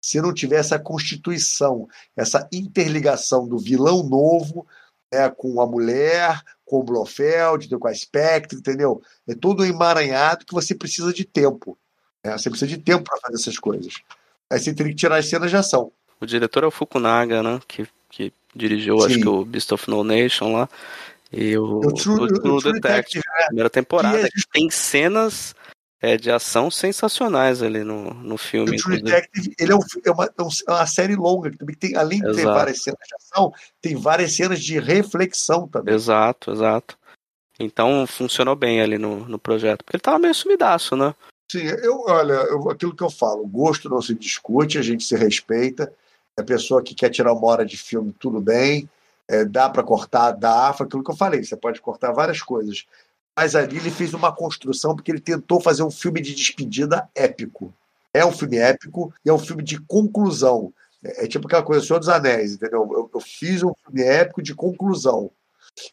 se 0.00 0.20
não 0.20 0.34
tiver 0.34 0.56
essa 0.56 0.78
constituição, 0.78 1.88
essa 2.16 2.48
interligação 2.52 3.46
do 3.46 3.56
vilão 3.56 4.02
novo 4.02 4.66
né, 5.12 5.28
com 5.30 5.60
a 5.60 5.66
mulher, 5.66 6.40
com 6.64 6.80
o 6.80 6.82
Blofeld, 6.82 7.68
com 7.78 7.88
a 7.88 7.94
Spectre, 7.94 8.58
entendeu? 8.58 9.02
É 9.28 9.34
todo 9.34 9.62
um 9.62 9.66
emaranhado 9.66 10.44
que 10.46 10.54
você 10.54 10.74
precisa 10.74 11.12
de 11.12 11.24
tempo. 11.24 11.76
né? 12.24 12.32
Você 12.38 12.48
precisa 12.48 12.68
de 12.68 12.78
tempo 12.78 13.04
para 13.04 13.20
fazer 13.20 13.34
essas 13.34 13.58
coisas. 13.58 13.94
Aí 14.50 14.58
você 14.58 14.72
teria 14.72 14.92
que 14.92 14.98
tirar 14.98 15.16
as 15.16 15.28
cenas 15.28 15.50
de 15.50 15.56
ação. 15.56 15.92
O 16.20 16.26
diretor 16.26 16.64
é 16.64 16.66
o 16.66 16.70
Fukunaga, 16.70 17.42
né? 17.42 17.60
Que, 17.68 17.86
que 18.08 18.32
dirigiu, 18.54 18.98
acho 19.04 19.14
Sim. 19.14 19.20
que 19.20 19.28
o 19.28 19.44
Beast 19.44 19.70
of 19.72 19.90
No 19.90 20.02
Nation 20.04 20.52
lá. 20.52 20.68
E 21.32 21.56
o, 21.56 21.80
O 21.80 21.92
True, 21.94 22.14
o 22.20 22.26
True 22.26 22.38
o 22.38 22.40
True 22.60 22.72
Detective, 22.74 22.80
Detective, 22.80 23.22
né? 23.26 23.46
primeira 23.46 23.70
temporada. 23.70 24.18
Que 24.18 24.24
é 24.26 24.28
que 24.28 24.48
tem 24.52 24.70
cenas 24.70 25.54
é, 26.02 26.16
de 26.16 26.30
ação 26.32 26.68
sensacionais 26.68 27.62
ali 27.62 27.84
no, 27.84 28.12
no 28.12 28.36
filme. 28.36 28.72
O 28.72 28.76
True. 28.76 29.00
Detective 29.00 29.54
ele 29.58 29.72
é, 29.72 29.76
um- 29.76 29.80
é 30.04 30.10
uma, 30.10 30.24
é 30.26 30.28
é 30.68 30.70
uma 30.72 30.86
série 30.86 31.14
longa, 31.14 31.50
que 31.50 31.56
também 31.56 31.76
tem, 31.76 31.94
além 31.96 32.18
de 32.18 32.24
ter 32.34 32.40
Exato. 32.40 32.58
várias 32.58 32.82
cenas 32.82 32.98
de 33.08 33.14
ação, 33.14 33.52
tem 33.80 33.94
várias 33.96 34.34
cenas 34.34 34.60
de 34.60 34.78
reflexão 34.80 35.68
também. 35.68 35.94
Exato, 35.94 36.50
exato. 36.50 36.98
Então 37.60 38.04
funcionou 38.06 38.56
bem 38.56 38.80
ali 38.80 38.98
no, 38.98 39.24
no 39.28 39.38
projeto. 39.38 39.84
Porque 39.84 39.96
ele 39.96 40.02
tava 40.02 40.18
meio 40.18 40.34
sumidaço, 40.34 40.96
né? 40.96 41.14
Sim, 41.50 41.62
eu, 41.82 42.00
olha, 42.08 42.32
eu- 42.32 42.68
aquilo 42.70 42.96
que 42.96 43.04
eu 43.04 43.10
falo, 43.10 43.46
gosto 43.46 43.88
não 43.88 44.02
se 44.02 44.14
discute, 44.14 44.78
a 44.78 44.82
gente 44.82 45.04
se 45.04 45.14
respeita. 45.14 45.92
A 46.36 46.42
pessoa 46.42 46.82
que 46.82 46.94
quer 46.94 47.10
tirar 47.10 47.32
uma 47.32 47.46
hora 47.46 47.64
de 47.64 47.76
filme, 47.76 48.12
tudo 48.18 48.40
bem. 48.40 48.88
É, 49.28 49.44
dá 49.44 49.70
para 49.70 49.82
cortar, 49.84 50.32
dá. 50.32 50.72
Foi 50.72 50.86
aquilo 50.86 51.04
que 51.04 51.10
eu 51.10 51.16
falei, 51.16 51.44
você 51.44 51.54
pode 51.56 51.80
cortar 51.80 52.10
várias 52.10 52.42
coisas. 52.42 52.86
Mas 53.36 53.54
ali 53.54 53.76
ele 53.78 53.90
fez 53.90 54.14
uma 54.14 54.32
construção 54.32 54.94
porque 54.94 55.10
ele 55.10 55.20
tentou 55.20 55.60
fazer 55.60 55.82
um 55.82 55.90
filme 55.90 56.20
de 56.20 56.34
despedida 56.34 57.08
épico. 57.14 57.72
É 58.12 58.24
um 58.24 58.32
filme 58.32 58.58
épico 58.58 59.12
e 59.24 59.30
é 59.30 59.32
um 59.32 59.38
filme 59.38 59.62
de 59.62 59.80
conclusão. 59.80 60.72
É, 61.02 61.24
é 61.24 61.28
tipo 61.28 61.46
aquela 61.46 61.62
coisa, 61.62 61.84
Senhor 61.84 61.98
dos 61.98 62.08
Anéis, 62.08 62.54
entendeu? 62.54 62.88
Eu, 62.92 63.10
eu 63.12 63.20
fiz 63.20 63.62
um 63.62 63.72
filme 63.84 64.02
épico 64.02 64.42
de 64.42 64.54
conclusão, 64.54 65.30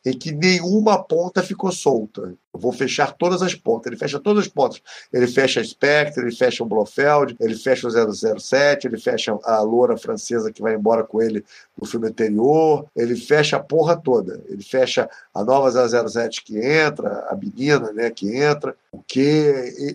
em 0.06 0.18
que 0.18 0.32
nenhuma 0.32 1.02
ponta 1.02 1.42
ficou 1.42 1.72
solta. 1.72 2.34
Eu 2.54 2.60
vou 2.60 2.72
fechar 2.72 3.14
todas 3.14 3.42
as 3.42 3.54
pontas. 3.56 3.88
Ele 3.88 3.98
fecha 3.98 4.20
todas 4.20 4.46
as 4.46 4.50
pontas. 4.50 4.82
Ele 5.14 5.28
fecha 5.28 5.62
a 5.62 5.64
Spectre, 5.64 6.24
ele 6.24 6.36
fecha 6.36 6.64
o 6.64 6.66
Blofeld, 6.66 7.36
ele 7.40 7.56
fecha 7.56 7.88
o 7.88 8.40
007, 8.40 8.88
ele 8.88 8.98
fecha 8.98 9.38
a 9.44 9.62
loura 9.62 9.98
francesa 9.98 10.52
que 10.52 10.62
vai 10.62 10.76
embora 10.76 11.04
com 11.04 11.22
ele 11.22 11.44
no 11.80 11.88
filme 11.88 12.08
anterior, 12.08 12.86
ele 12.96 13.16
fecha 13.16 13.58
a 13.58 13.60
porra 13.60 13.96
toda. 13.96 14.42
Ele 14.50 14.64
fecha 14.64 15.10
a 15.34 15.44
nova 15.44 15.70
007 15.72 16.44
que 16.44 16.58
entra, 16.58 17.28
a 17.30 17.36
menina 17.36 17.92
né, 17.94 18.10
que 18.10 18.36
entra, 18.36 18.76
o 18.92 19.02
que 19.02 19.22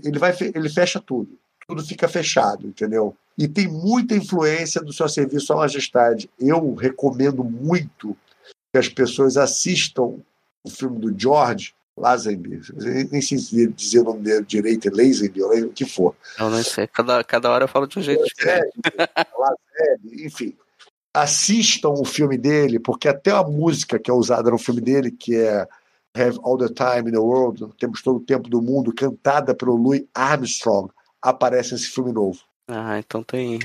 ele 0.05 0.19
vai 0.19 0.35
ele 0.55 0.69
fecha 0.69 1.01
tudo. 1.01 1.31
Tudo 1.67 1.83
fica 1.85 2.07
fechado, 2.07 2.67
entendeu? 2.67 3.17
E 3.37 3.49
tem 3.49 3.67
muita 3.67 4.15
influência 4.15 4.81
do 4.81 4.93
seu 4.93 5.09
serviço 5.09 5.53
à 5.53 5.57
majestade. 5.57 6.31
Eu 6.39 6.75
recomendo 6.75 7.43
muito 7.43 8.17
que 8.75 8.79
as 8.79 8.89
pessoas 8.89 9.37
assistam 9.37 10.19
o 10.65 10.69
filme 10.69 10.99
do 10.99 11.17
George, 11.17 11.73
Lazenby. 11.97 12.61
Nem 13.09 13.23
sei 13.23 13.69
dizer 13.69 14.01
o 14.01 14.05
nome 14.05 14.23
dele 14.23 14.45
direito, 14.45 14.89
é 14.89 14.91
Lazenby, 14.91 15.43
o 15.43 15.71
que 15.71 15.85
for. 15.85 16.17
Eu 16.37 16.51
não 16.51 16.61
sei. 16.61 16.89
Cada, 16.89 17.23
cada 17.23 17.49
hora 17.51 17.65
eu 17.65 17.69
falo 17.69 17.87
de 17.87 18.01
um 18.01 18.03
jeito 18.03 18.25
diferente. 18.25 18.73
Lazenby, 19.39 20.27
enfim. 20.27 20.57
Assistam 21.15 21.91
o 21.91 22.05
filme 22.05 22.37
dele, 22.37 22.81
porque 22.81 23.07
até 23.07 23.31
a 23.31 23.45
música 23.45 23.97
que 23.97 24.11
é 24.11 24.15
usada 24.15 24.51
no 24.51 24.59
filme 24.59 24.81
dele, 24.81 25.13
que 25.13 25.37
é 25.37 25.69
Have 26.17 26.41
All 26.43 26.59
the 26.59 26.67
Time 26.67 27.11
in 27.11 27.13
the 27.13 27.19
World, 27.19 27.69
Temos 27.79 28.03
Todo 28.03 28.17
o 28.17 28.25
Tempo 28.25 28.49
do 28.49 28.61
Mundo, 28.61 28.93
cantada 28.93 29.55
pelo 29.55 29.77
Louis 29.77 30.05
Armstrong, 30.13 30.91
aparece 31.23 31.75
nesse 31.75 31.91
filme 31.91 32.11
novo. 32.11 32.41
Ah, 32.67 32.99
então 32.99 33.23
tem. 33.23 33.61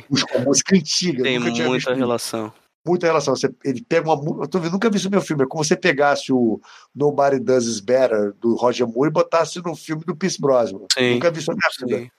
Música 0.46 0.76
antiga. 0.76 1.24
Tem 1.24 1.40
muita 1.40 1.96
relação. 1.96 2.54
Muita 2.86 3.08
relação. 3.08 3.36
Você, 3.36 3.54
ele 3.64 3.84
pega 3.84 4.12
uma. 4.12 4.44
Eu 4.44 4.48
tô 4.48 4.60
nunca 4.60 4.90
vi 4.90 4.98
isso 4.98 5.08
no 5.08 5.12
meu 5.12 5.22
filme. 5.22 5.44
É 5.44 5.48
como 5.48 5.64
se 5.64 5.70
você 5.70 5.76
pegasse 5.76 6.32
o 6.32 6.60
Nobody 6.96 7.40
Does 7.40 7.66
Is 7.66 7.80
Better 7.80 8.34
do 8.40 8.56
Roger 8.56 8.88
Moore 8.88 9.10
e 9.10 9.14
botasse 9.14 9.62
no 9.64 9.76
filme 9.76 10.04
do 10.06 10.16
Pierce 10.16 10.40
Brosnan. 10.40 10.86
Sim. 10.94 11.16
Nunca 11.16 11.32
vi 11.32 11.40
isso 11.40 11.52
na 11.52 11.58
minha 11.58 12.00
vida. 12.00 12.12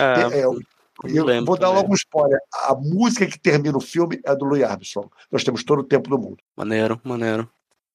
É, 0.00 0.38
É, 0.38 0.44
eu, 0.44 0.58
eu 1.04 1.44
vou 1.44 1.58
dar 1.58 1.70
logo 1.70 1.92
um 1.92 1.94
spoiler. 1.94 2.38
A 2.52 2.74
música 2.74 3.26
que 3.26 3.38
termina 3.38 3.76
o 3.76 3.80
filme 3.80 4.20
é 4.24 4.34
do 4.34 4.44
Louis 4.44 4.62
Armstrong. 4.62 5.08
Nós 5.30 5.44
temos 5.44 5.64
todo 5.64 5.80
o 5.80 5.84
tempo 5.84 6.08
do 6.08 6.18
mundo. 6.18 6.38
Maneiro, 6.56 7.00
maneiro. 7.04 7.48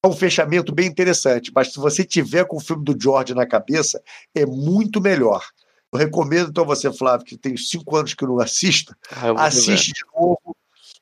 É 0.03 0.07
um 0.07 0.13
fechamento 0.13 0.73
bem 0.73 0.87
interessante, 0.87 1.51
mas 1.53 1.73
se 1.73 1.79
você 1.79 2.05
tiver 2.05 2.45
com 2.45 2.55
o 2.55 2.61
filme 2.61 2.85
do 2.85 2.95
George 2.97 3.33
na 3.33 3.45
cabeça, 3.45 4.01
é 4.33 4.45
muito 4.45 5.01
melhor. 5.01 5.45
Eu 5.91 5.99
recomendo 5.99 6.49
então 6.49 6.65
você, 6.65 6.91
Flávio, 6.93 7.25
que 7.25 7.37
tem 7.37 7.57
cinco 7.57 7.97
anos 7.97 8.13
que 8.13 8.25
não 8.25 8.39
assista, 8.39 8.95
Ah, 9.11 9.45
assiste 9.45 9.91
de 9.91 10.03
novo, 10.15 10.55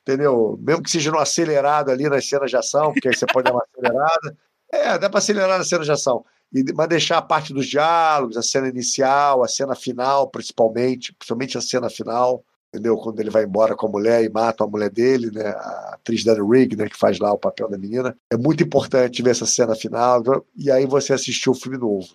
entendeu? 0.08 0.58
Mesmo 0.62 0.82
que 0.82 0.90
seja 0.90 1.10
no 1.10 1.18
acelerado 1.18 1.90
ali 1.90 2.08
nas 2.08 2.26
cenas 2.26 2.50
de 2.50 2.56
ação, 2.56 2.92
porque 2.92 3.08
aí 3.08 3.14
você 3.14 3.26
pode 3.26 3.44
dar 3.44 3.52
uma 3.52 3.64
acelerada. 3.76 4.36
É, 4.72 4.98
dá 4.98 5.10
para 5.10 5.18
acelerar 5.18 5.58
nas 5.58 5.68
cenas 5.68 5.84
de 5.84 5.92
ação. 5.92 6.24
E, 6.52 6.64
mas 6.74 6.88
deixar 6.88 7.18
a 7.18 7.22
parte 7.22 7.52
dos 7.52 7.66
diálogos, 7.66 8.36
a 8.36 8.42
cena 8.42 8.68
inicial, 8.68 9.42
a 9.42 9.48
cena 9.48 9.74
final, 9.74 10.28
principalmente, 10.30 11.12
principalmente 11.12 11.58
a 11.58 11.60
cena 11.60 11.90
final, 11.90 12.42
entendeu? 12.72 12.96
Quando 12.96 13.20
ele 13.20 13.28
vai 13.28 13.44
embora 13.44 13.76
com 13.76 13.86
a 13.86 13.90
mulher 13.90 14.24
e 14.24 14.30
mata 14.30 14.64
a 14.64 14.66
mulher 14.66 14.90
dele, 14.90 15.30
né? 15.30 15.48
A 15.48 15.94
atriz 15.94 16.24
Dani 16.24 16.40
Rigg, 16.40 16.74
né? 16.74 16.88
Que 16.88 16.96
faz 16.96 17.18
lá 17.18 17.30
o 17.32 17.38
papel 17.38 17.68
da 17.68 17.76
menina. 17.76 18.16
É 18.30 18.36
muito 18.36 18.62
importante 18.62 19.22
ver 19.22 19.30
essa 19.30 19.46
cena 19.46 19.74
final, 19.74 20.22
e 20.56 20.70
aí 20.70 20.86
você 20.86 21.12
assistiu 21.12 21.52
o 21.52 21.54
filme 21.54 21.76
novo. 21.76 22.08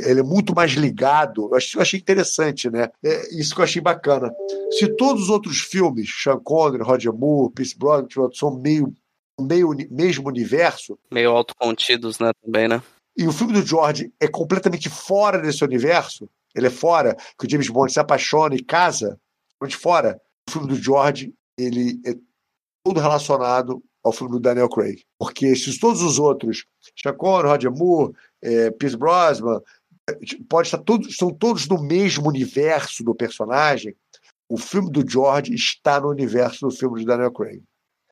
Ele, 0.00 0.20
é 0.20 0.22
muito 0.22 0.54
mais 0.54 0.72
ligado. 0.72 1.48
Eu 1.50 1.56
achei, 1.56 1.78
eu 1.78 1.82
achei 1.82 2.00
interessante, 2.00 2.70
né? 2.70 2.88
É 3.04 3.38
isso 3.38 3.54
que 3.54 3.60
eu 3.60 3.64
achei 3.64 3.82
bacana. 3.82 4.32
Se 4.78 4.88
todos 4.96 5.24
os 5.24 5.28
outros 5.28 5.60
filmes, 5.60 6.10
Sean 6.22 6.38
Connery, 6.38 6.82
Roger 6.82 7.12
Moore, 7.12 7.52
Pierce 7.52 7.76
Brosnan, 7.78 8.06
são 8.32 8.58
meio, 8.58 8.92
meio 9.40 9.74
mesmo 9.90 10.28
universo, 10.28 10.98
Meio 11.10 11.30
autocontidos, 11.30 12.18
né, 12.18 12.30
também, 12.42 12.68
né? 12.68 12.82
e 13.16 13.26
o 13.26 13.32
filme 13.32 13.52
do 13.52 13.64
George 13.64 14.12
é 14.20 14.26
completamente 14.26 14.88
fora 14.88 15.38
desse 15.38 15.62
universo, 15.64 16.28
ele 16.54 16.66
é 16.66 16.70
fora, 16.70 17.16
que 17.38 17.46
o 17.46 17.50
James 17.50 17.68
Bond 17.68 17.92
se 17.92 18.00
apaixona 18.00 18.54
e 18.54 18.62
casa, 18.62 19.18
de 19.66 19.76
fora, 19.76 20.20
o 20.48 20.52
filme 20.52 20.68
do 20.68 20.74
George, 20.74 21.32
ele 21.56 22.00
é 22.04 22.14
todo 22.84 22.98
relacionado 22.98 23.82
ao 24.02 24.12
filme 24.12 24.32
do 24.32 24.40
Daniel 24.40 24.68
Craig. 24.68 25.04
Porque 25.18 25.54
se 25.54 25.78
todos 25.78 26.02
os 26.02 26.18
outros, 26.18 26.64
Sean 26.98 27.14
Connery, 27.14 27.48
Roger 27.48 27.70
Moore, 27.70 28.12
eh, 28.42 28.70
Pierce 28.72 28.96
Brosnan, 28.96 29.60
pode 30.48 30.68
estar 30.68 30.78
todos, 30.78 31.08
estão 31.08 31.32
todos 31.32 31.68
no 31.68 31.82
mesmo 31.82 32.28
universo 32.28 33.04
do 33.04 33.14
personagem, 33.14 33.94
o 34.48 34.56
filme 34.56 34.90
do 34.90 35.08
George 35.08 35.54
está 35.54 36.00
no 36.00 36.08
universo 36.10 36.68
do 36.68 36.74
filme 36.74 37.00
de 37.00 37.06
Daniel 37.06 37.32
Craig. 37.32 37.62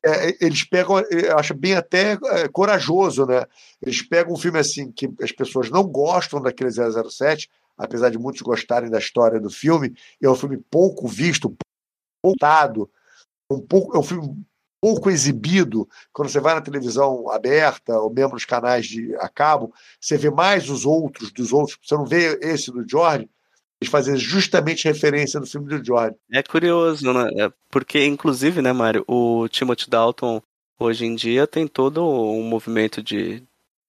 É, 0.03 0.35
eles 0.43 0.63
pegam, 0.63 0.99
eu 0.99 1.37
acho 1.37 1.53
bem 1.53 1.75
até 1.75 2.13
é, 2.13 2.47
corajoso, 2.47 3.25
né? 3.27 3.45
Eles 3.79 4.01
pegam 4.01 4.33
um 4.33 4.37
filme 4.37 4.57
assim 4.57 4.91
que 4.91 5.07
as 5.21 5.31
pessoas 5.31 5.69
não 5.69 5.83
gostam 5.83 6.41
daquele 6.41 6.71
007, 6.71 7.47
apesar 7.77 8.09
de 8.09 8.17
muitos 8.17 8.41
gostarem 8.41 8.89
da 8.89 8.97
história 8.97 9.39
do 9.39 9.49
filme, 9.49 9.95
é 10.21 10.27
um 10.27 10.35
filme 10.35 10.57
pouco 10.57 11.07
visto, 11.07 11.55
pouco 12.21 12.37
dado, 12.39 12.89
um 13.49 13.59
pouco, 13.59 13.95
é 13.95 13.99
um 13.99 14.03
filme 14.03 14.43
pouco 14.81 15.11
exibido. 15.11 15.87
Quando 16.11 16.29
você 16.29 16.39
vai 16.39 16.55
na 16.55 16.61
televisão 16.61 17.29
aberta 17.29 17.97
ou 17.99 18.11
mesmo 18.11 18.33
nos 18.33 18.45
canais 18.45 18.87
de 18.87 19.15
a 19.17 19.29
cabo, 19.29 19.71
você 19.99 20.17
vê 20.17 20.31
mais 20.31 20.69
os 20.69 20.85
outros 20.85 21.31
dos 21.31 21.53
outros. 21.53 21.77
Você 21.81 21.95
não 21.95 22.05
vê 22.05 22.39
esse 22.41 22.71
do 22.71 22.87
George. 22.87 23.29
Eles 23.79 23.91
fazem 23.91 24.15
justamente 24.15 24.87
referência 24.87 25.39
no 25.39 25.45
filme 25.45 25.67
do 25.67 25.83
George. 25.83 26.15
É 26.31 26.43
curioso, 26.43 27.13
né? 27.13 27.29
É 27.37 27.51
Porque, 27.69 28.03
inclusive, 28.03 28.61
né, 28.61 28.73
Mário, 28.73 29.03
o 29.07 29.47
Timothy 29.47 29.89
Dalton 29.89 30.41
hoje 30.79 31.05
em 31.05 31.15
dia 31.15 31.45
tem 31.45 31.67
todo 31.67 32.03
um 32.03 32.43
movimento 32.43 33.01
de, 33.03 33.43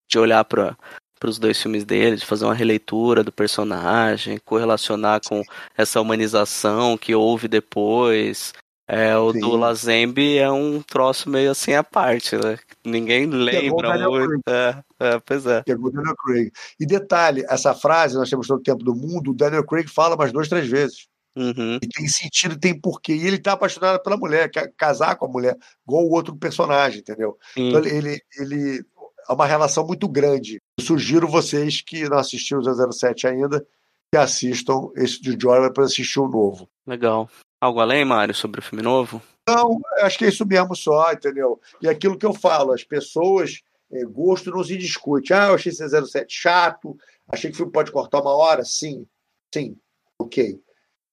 de 0.08 0.18
olhar 0.18 0.44
para 0.44 0.76
os 1.24 1.38
dois 1.38 1.60
filmes 1.60 1.84
dele, 1.84 2.16
de 2.16 2.26
fazer 2.26 2.44
uma 2.44 2.54
releitura 2.54 3.22
do 3.22 3.32
personagem, 3.32 4.38
correlacionar 4.44 5.20
com 5.26 5.42
essa 5.76 6.00
humanização 6.00 6.96
que 6.96 7.14
houve 7.14 7.48
depois. 7.48 8.52
É, 8.94 9.16
o 9.16 9.32
Sim. 9.32 9.40
do 9.40 9.56
Lazembe 9.56 10.36
é 10.36 10.50
um 10.50 10.82
troço 10.82 11.30
meio 11.30 11.52
assim 11.52 11.72
à 11.72 11.82
parte, 11.82 12.36
né? 12.36 12.58
Ninguém 12.84 13.24
lembra 13.24 13.88
Daniel 13.88 14.10
muito. 14.10 14.42
É, 14.46 14.84
é, 15.00 15.18
pois 15.18 15.46
é. 15.46 15.62
é 15.66 15.72
o 15.72 15.90
Daniel 15.90 16.14
Craig. 16.14 16.52
E 16.78 16.84
detalhe, 16.84 17.42
essa 17.48 17.72
frase, 17.74 18.16
nós 18.16 18.28
temos 18.28 18.46
todo 18.46 18.58
o 18.58 18.62
tempo 18.62 18.84
do 18.84 18.94
mundo, 18.94 19.30
o 19.30 19.34
Daniel 19.34 19.64
Craig 19.64 19.88
fala 19.88 20.14
mais 20.14 20.30
duas, 20.30 20.46
três 20.46 20.68
vezes. 20.68 21.06
Uhum. 21.34 21.78
E 21.82 21.88
tem 21.88 22.06
sentido, 22.06 22.58
tem 22.58 22.78
porquê. 22.78 23.14
E 23.14 23.26
ele 23.26 23.38
tá 23.38 23.52
apaixonado 23.52 24.02
pela 24.02 24.18
mulher, 24.18 24.50
quer 24.50 24.70
casar 24.76 25.16
com 25.16 25.24
a 25.24 25.30
mulher, 25.30 25.56
igual 25.88 26.04
o 26.04 26.12
outro 26.12 26.36
personagem, 26.36 27.00
entendeu? 27.00 27.38
Sim. 27.54 27.70
Então 27.70 27.80
ele, 27.80 27.96
ele, 27.96 28.22
ele 28.38 28.84
é 29.26 29.32
uma 29.32 29.46
relação 29.46 29.86
muito 29.86 30.06
grande. 30.06 30.60
Eu 30.78 30.84
sugiro 30.84 31.26
vocês 31.26 31.80
que 31.80 32.06
não 32.10 32.18
assistiram 32.18 32.60
o 32.60 32.92
007 32.92 33.26
ainda, 33.26 33.66
que 34.12 34.18
assistam 34.18 34.90
esse 34.96 35.18
de 35.18 35.34
Jordan 35.40 35.72
para 35.72 35.84
assistir 35.84 36.20
o 36.20 36.28
novo. 36.28 36.68
Legal. 36.86 37.30
Algo 37.62 37.78
além, 37.78 38.04
Mário, 38.04 38.34
sobre 38.34 38.58
o 38.58 38.62
filme 38.62 38.82
novo? 38.82 39.22
Não, 39.48 39.80
acho 40.00 40.18
que 40.18 40.24
é 40.24 40.28
isso 40.28 40.44
mesmo 40.44 40.74
só, 40.74 41.12
entendeu? 41.12 41.60
E 41.80 41.88
aquilo 41.88 42.18
que 42.18 42.26
eu 42.26 42.34
falo, 42.34 42.72
as 42.72 42.82
pessoas, 42.82 43.60
é, 43.92 44.02
gosto 44.04 44.50
não 44.50 44.64
se 44.64 44.76
discute. 44.76 45.32
Ah, 45.32 45.46
eu 45.46 45.54
achei 45.54 45.70
esse 45.70 45.88
07 45.88 46.26
chato, 46.34 46.98
achei 47.28 47.50
que 47.50 47.54
o 47.54 47.58
filme 47.58 47.70
pode 47.70 47.92
cortar 47.92 48.20
uma 48.20 48.34
hora? 48.34 48.64
Sim, 48.64 49.06
sim, 49.54 49.76
ok. 50.18 50.60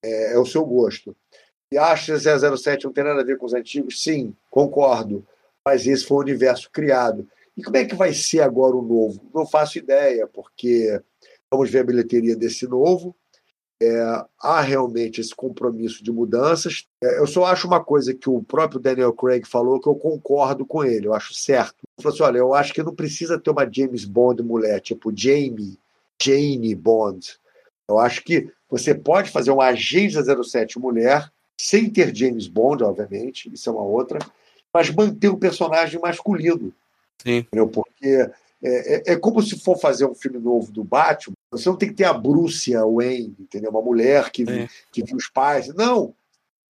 É, 0.02 0.32
é 0.32 0.38
o 0.40 0.44
seu 0.44 0.64
gosto. 0.64 1.16
E 1.70 1.78
acho 1.78 2.06
que 2.06 2.12
esse 2.14 2.56
007 2.56 2.84
não 2.84 2.92
tem 2.92 3.04
nada 3.04 3.20
a 3.20 3.24
ver 3.24 3.38
com 3.38 3.46
os 3.46 3.54
antigos? 3.54 4.02
Sim, 4.02 4.34
concordo. 4.50 5.24
Mas 5.64 5.86
esse 5.86 6.04
foi 6.04 6.16
o 6.16 6.20
universo 6.20 6.68
criado. 6.72 7.28
E 7.56 7.62
como 7.62 7.76
é 7.76 7.84
que 7.84 7.94
vai 7.94 8.12
ser 8.12 8.40
agora 8.40 8.74
o 8.74 8.82
novo? 8.82 9.24
Não 9.32 9.46
faço 9.46 9.78
ideia, 9.78 10.26
porque 10.26 11.00
vamos 11.48 11.70
ver 11.70 11.78
a 11.78 11.84
bilheteria 11.84 12.34
desse 12.34 12.66
novo. 12.66 13.14
É, 13.82 14.24
há 14.38 14.60
realmente 14.60 15.22
esse 15.22 15.34
compromisso 15.34 16.04
de 16.04 16.12
mudanças. 16.12 16.86
É, 17.02 17.18
eu 17.18 17.26
só 17.26 17.46
acho 17.46 17.66
uma 17.66 17.82
coisa 17.82 18.12
que 18.12 18.28
o 18.28 18.42
próprio 18.42 18.78
Daniel 18.78 19.12
Craig 19.12 19.46
falou 19.46 19.80
que 19.80 19.88
eu 19.88 19.94
concordo 19.94 20.66
com 20.66 20.84
ele, 20.84 21.06
eu 21.06 21.14
acho 21.14 21.32
certo. 21.32 21.76
Ele 21.82 22.02
falou 22.02 22.14
assim: 22.14 22.22
olha, 22.22 22.38
eu 22.38 22.54
acho 22.54 22.74
que 22.74 22.82
não 22.82 22.94
precisa 22.94 23.38
ter 23.38 23.50
uma 23.50 23.70
James 23.70 24.04
Bond 24.04 24.42
mulher, 24.42 24.80
tipo 24.80 25.10
Jamie, 25.16 25.78
Jane 26.22 26.74
Bond. 26.74 27.38
Eu 27.88 27.98
acho 27.98 28.22
que 28.22 28.50
você 28.68 28.94
pode 28.94 29.30
fazer 29.30 29.50
uma 29.50 29.66
agência 29.66 30.22
07 30.22 30.78
mulher, 30.78 31.30
sem 31.58 31.88
ter 31.88 32.14
James 32.14 32.46
Bond, 32.46 32.84
obviamente, 32.84 33.50
isso 33.52 33.68
é 33.68 33.72
uma 33.72 33.82
outra, 33.82 34.18
mas 34.72 34.90
manter 34.90 35.28
o 35.28 35.38
personagem 35.38 36.00
masculino. 36.00 36.72
Sim. 37.22 37.38
Entendeu? 37.38 37.68
Porque 37.68 38.30
é, 38.62 39.10
é, 39.10 39.12
é 39.12 39.16
como 39.16 39.42
se 39.42 39.58
for 39.58 39.78
fazer 39.78 40.04
um 40.06 40.14
filme 40.14 40.38
novo 40.38 40.70
do 40.72 40.84
Batman, 40.84 41.34
você 41.50 41.68
não 41.68 41.76
tem 41.76 41.88
que 41.88 41.94
ter 41.96 42.04
a 42.04 42.12
Bruce 42.12 42.72
Wayne, 42.74 43.34
entendeu? 43.40 43.70
Uma 43.70 43.82
mulher 43.82 44.30
que, 44.30 44.42
É. 44.48 44.68
que 44.92 45.02
viu 45.02 45.16
os 45.16 45.28
pais. 45.28 45.68
Não, 45.74 46.14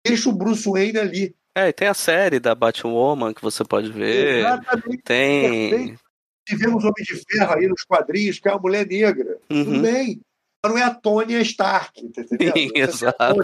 deixa 0.07 0.29
o 0.29 0.33
Bruce 0.33 0.69
Wayne 0.69 0.99
ali. 0.99 1.35
É, 1.55 1.69
e 1.69 1.73
tem 1.73 1.89
a 1.89 1.95
série 1.95 2.39
da 2.39 2.55
Batwoman 2.55 3.35
que 3.35 3.43
você 3.43 3.65
pode 3.65 3.91
ver. 3.91 4.39
Exatamente. 4.39 5.03
Tem. 5.03 5.71
Perfeito. 5.71 6.01
Tivemos 6.49 6.83
Homem 6.85 7.05
de 7.05 7.23
Ferro 7.29 7.53
aí 7.55 7.67
nos 7.69 7.83
quadrinhos, 7.85 8.39
que 8.39 8.49
é 8.49 8.53
uma 8.53 8.61
mulher 8.61 8.87
negra. 8.87 9.39
Tudo 9.49 9.71
Uhum. 9.73 9.83
bem. 9.83 10.21
Mas 10.65 10.73
não 10.73 10.79
é 10.79 10.83
a 10.83 10.95
Tônia 10.95 11.41
Stark, 11.43 12.05
entendendo? 12.05 12.53
Sim, 12.57 12.71
é 12.75 12.81
exato. 12.81 13.41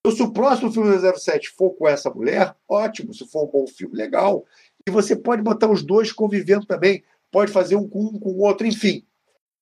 Então, 0.00 0.16
se 0.16 0.22
o 0.22 0.32
próximo 0.32 0.70
filme 0.72 0.90
do 0.96 1.18
07 1.18 1.50
for 1.50 1.70
com 1.70 1.86
essa 1.88 2.10
mulher, 2.10 2.54
ótimo. 2.68 3.14
Se 3.14 3.26
for 3.26 3.44
um 3.44 3.50
bom 3.50 3.66
filme, 3.66 3.94
legal. 3.96 4.44
E 4.86 4.90
você 4.90 5.14
pode 5.14 5.42
botar 5.42 5.70
os 5.70 5.82
dois 5.82 6.10
convivendo 6.12 6.66
também. 6.66 7.02
Pode 7.32 7.50
fazer 7.50 7.74
um 7.74 7.88
com 7.88 8.04
um 8.04 8.20
com 8.20 8.30
o 8.30 8.40
outro, 8.40 8.66
enfim. 8.66 9.04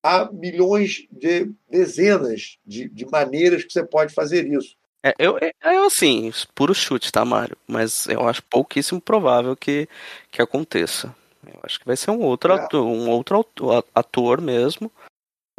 Há 0.03 0.29
milhões 0.31 1.07
de 1.11 1.51
dezenas 1.69 2.57
de, 2.65 2.89
de 2.89 3.05
maneiras 3.05 3.63
que 3.63 3.71
você 3.71 3.83
pode 3.83 4.13
fazer 4.13 4.45
isso. 4.45 4.75
É, 5.03 5.15
eu, 5.17 5.37
é, 5.39 5.51
eu, 5.63 5.85
assim, 5.85 6.31
puro 6.53 6.75
chute, 6.75 7.11
tá, 7.11 7.25
Mário? 7.25 7.57
Mas 7.67 8.07
eu 8.07 8.27
acho 8.27 8.43
pouquíssimo 8.43 9.01
provável 9.01 9.55
que, 9.55 9.87
que 10.29 10.41
aconteça. 10.41 11.15
Eu 11.45 11.59
acho 11.63 11.79
que 11.79 11.85
vai 11.85 11.95
ser 11.95 12.11
um 12.11 12.19
outro, 12.19 12.53
É. 12.53 12.55
ator, 12.55 12.85
um 12.85 13.09
outro 13.09 13.43
ator 13.95 14.41
mesmo. 14.41 14.91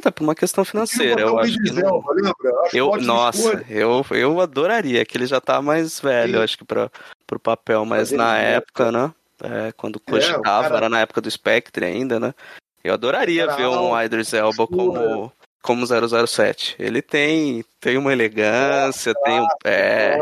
Até 0.01 0.11
por 0.11 0.23
uma 0.23 0.35
questão 0.35 0.65
financeira. 0.65 1.23
Eu 1.23 1.39
acho 1.39 1.59
que 1.59 1.73
não. 1.73 2.03
Eu, 2.73 2.97
nossa, 3.01 3.65
eu, 3.69 4.05
eu 4.11 4.41
adoraria, 4.41 5.05
que 5.05 5.17
ele 5.17 5.27
já 5.27 5.41
tá 5.41 5.63
mais 5.63 5.99
velho, 6.01 6.39
Sim. 6.39 6.45
acho 6.45 6.59
que 6.59 6.65
pra, 6.65 6.91
pro 7.27 7.39
papel, 7.39 7.85
mas 7.85 8.11
Mas 8.11 8.19
na 8.19 8.39
é, 8.39 8.55
época, 8.55 8.91
né? 8.91 9.13
É, 9.43 9.73
quando 9.73 10.01
cogitava, 10.01 10.43
cara- 10.69 10.77
era 10.77 10.89
na 10.89 11.01
época 11.01 11.21
do 11.21 11.31
Spectre 11.31 11.85
ainda, 11.85 12.19
né? 12.21 12.35
Eu 12.83 12.95
adoraria 12.95 13.47
ver 13.57 13.67
um 13.67 14.01
Idris 14.01 14.33
Elba 14.33 14.67
como, 14.67 15.33
como 15.63 15.87
007. 15.87 16.75
Ele 16.79 17.01
tem, 17.01 17.65
tem 17.81 17.97
uma 17.97 18.13
elegância, 18.13 19.15
tem 19.23 19.41
um. 19.41 19.47
É, 19.65 20.19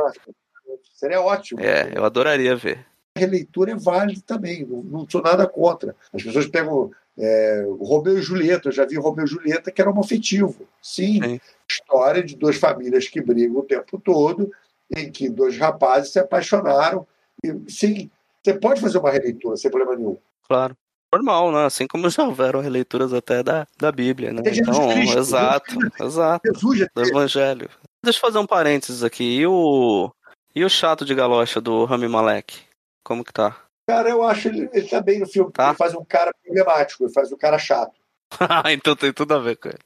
Seria 0.93 1.21
ótimo. 1.23 1.61
é, 1.61 1.93
eu 1.95 2.05
adoraria 2.05 2.55
ver. 2.55 2.85
A 3.17 3.21
releitura 3.21 3.73
é 3.73 3.75
válida 3.75 4.21
também, 4.27 4.65
não, 4.67 4.83
não 4.83 5.09
sou 5.09 5.23
nada 5.23 5.47
contra. 5.47 5.97
As 6.13 6.23
pessoas 6.23 6.47
pegam 6.47 6.91
é, 7.19 7.65
Romeu 7.81 8.19
e 8.19 8.23
Julieta, 8.23 8.69
eu 8.69 8.73
já 8.73 8.85
vi 8.85 8.97
Romeu 8.97 9.25
e 9.25 9.29
Julieta 9.29 9.71
que 9.71 9.81
era 9.81 9.91
homoafetivo. 9.91 10.69
Sim, 10.83 11.23
Sim. 11.23 11.41
história 11.69 12.23
de 12.23 12.37
duas 12.37 12.57
famílias 12.57 13.09
que 13.09 13.21
brigam 13.23 13.57
o 13.61 13.65
tempo 13.65 13.99
todo, 13.99 14.53
em 14.95 15.11
que 15.11 15.29
dois 15.31 15.57
rapazes 15.57 16.13
se 16.13 16.19
apaixonaram. 16.19 17.07
E, 17.43 17.55
sim, 17.71 18.11
você 18.43 18.55
pode 18.55 18.81
fazer 18.81 18.99
uma 18.99 19.11
releitura 19.11 19.57
sem 19.57 19.71
problema 19.71 19.97
nenhum. 19.97 20.19
Claro. 20.47 20.77
Normal, 21.13 21.51
né? 21.51 21.65
Assim 21.65 21.87
como 21.87 22.09
já 22.09 22.25
houveram 22.25 22.61
releituras 22.61 23.13
até 23.13 23.43
da, 23.43 23.67
da 23.77 23.91
Bíblia, 23.91 24.33
né? 24.33 24.43
Jesus 24.45 24.77
Então, 24.77 24.91
Cristo, 24.91 25.19
exato, 25.19 25.75
exato. 26.01 26.49
Jesus 26.53 26.79
já 26.79 26.87
Do 26.95 27.03
Evangelho. 27.03 27.69
Deixa 28.03 28.19
eu 28.19 28.21
fazer 28.21 28.39
um 28.39 28.47
parênteses 28.47 29.03
aqui. 29.03 29.25
E 29.25 29.47
o, 29.47 30.11
e 30.55 30.65
o 30.65 30.71
chato 30.71 31.05
de 31.05 31.15
galocha 31.15 31.61
do 31.61 31.85
Rami 31.85 32.09
Malek? 32.09 32.61
Como 33.05 33.25
que 33.25 33.33
tá? 33.33 33.57
Cara, 33.89 34.09
eu 34.09 34.23
acho 34.23 34.49
ele, 34.49 34.71
ele 34.73 34.89
tá 34.89 35.01
bem 35.01 35.19
no 35.19 35.27
filme. 35.27 35.51
Tá. 35.53 35.69
Ele 35.69 35.77
faz 35.77 35.95
um 35.95 36.05
cara 36.05 36.33
problemático, 36.45 37.03
ele 37.03 37.13
faz 37.13 37.33
um 37.33 37.37
cara 37.37 37.59
chato. 37.59 37.95
então 38.71 38.95
tem 38.95 39.13
tudo 39.13 39.35
a 39.35 39.39
ver 39.41 39.57
com 39.57 39.69
ele. 39.69 39.79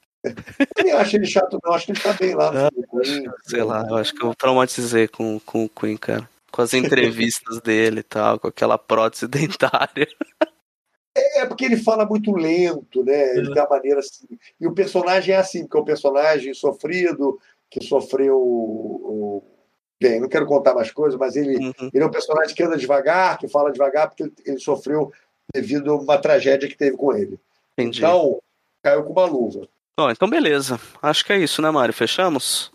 Eu 0.85 0.98
acho 0.98 1.16
ele 1.16 1.26
chato, 1.26 1.59
não. 1.64 1.72
Acho 1.72 1.86
que 1.86 1.93
ele 1.93 2.01
tá 2.01 2.12
bem 2.12 2.35
lá 2.35 2.52
no 2.52 2.70
filme. 2.70 2.86
Queen. 3.02 3.32
Sei 3.44 3.62
lá, 3.62 3.86
eu 3.89 3.97
acho 3.97 4.14
que 4.14 4.22
eu 4.22 4.35
traumatizei 4.35 5.09
com, 5.09 5.40
com 5.40 5.64
o 5.64 5.68
Queen, 5.68 5.97
cara. 5.97 6.28
Com 6.55 6.62
as 6.62 6.72
entrevistas 6.72 7.60
dele 7.60 7.98
e 8.01 8.02
tal, 8.05 8.39
com 8.39 8.47
aquela 8.47 8.78
prótese 8.78 9.26
dentária. 9.28 10.06
É 11.16 11.47
porque 11.47 11.64
ele 11.64 11.76
fala 11.76 12.06
muito 12.06 12.32
lento, 12.32 13.05
né? 13.05 13.36
Ele 13.36 13.52
tem 13.52 13.62
uma 13.62 13.68
maneira 13.68 13.98
assim. 14.01 14.26
E 14.60 14.66
o 14.66 14.72
personagem 14.72 15.35
é 15.35 15.39
assim, 15.39 15.62
porque 15.62 15.78
é 15.78 15.81
um 15.81 15.85
personagem 15.85 16.55
sofrido, 16.55 17.40
que 17.70 17.82
sofreu. 17.82 18.36
o- 18.39 19.43
Bem, 20.01 20.20
não 20.20 20.28
quero 20.28 20.44
contar 20.44 20.74
mais 20.74 20.90
coisas, 20.90 21.18
mas 21.18 21.35
ele, 21.35 21.56
Uhum. 21.56 21.90
ele 21.94 22.02
é 22.02 22.06
um 22.06 22.10
personagem 22.10 22.55
que 22.55 22.62
anda 22.62 22.76
devagar, 22.76 23.39
que 23.39 23.48
fala 23.48 23.72
devagar, 23.72 24.09
porque 24.09 24.24
ele, 24.24 24.32
ele 24.44 24.59
sofreu 24.59 25.10
devido 25.55 25.93
a 25.93 25.97
uma 25.97 26.18
tragédia 26.18 26.68
que 26.68 26.76
teve 26.76 26.97
com 26.97 27.12
ele. 27.14 27.39
Entendi. 27.78 27.98
Então, 27.98 28.40
caiu 28.82 29.05
com 29.05 29.12
uma 29.12 29.24
luva. 29.24 29.66
Bom, 29.97 30.10
então 30.10 30.28
beleza. 30.28 30.78
Acho 31.01 31.24
que 31.24 31.32
é 31.32 31.39
isso, 31.39 31.62
né, 31.62 31.70
Mário? 31.70 31.94
Fechamos? 31.94 32.70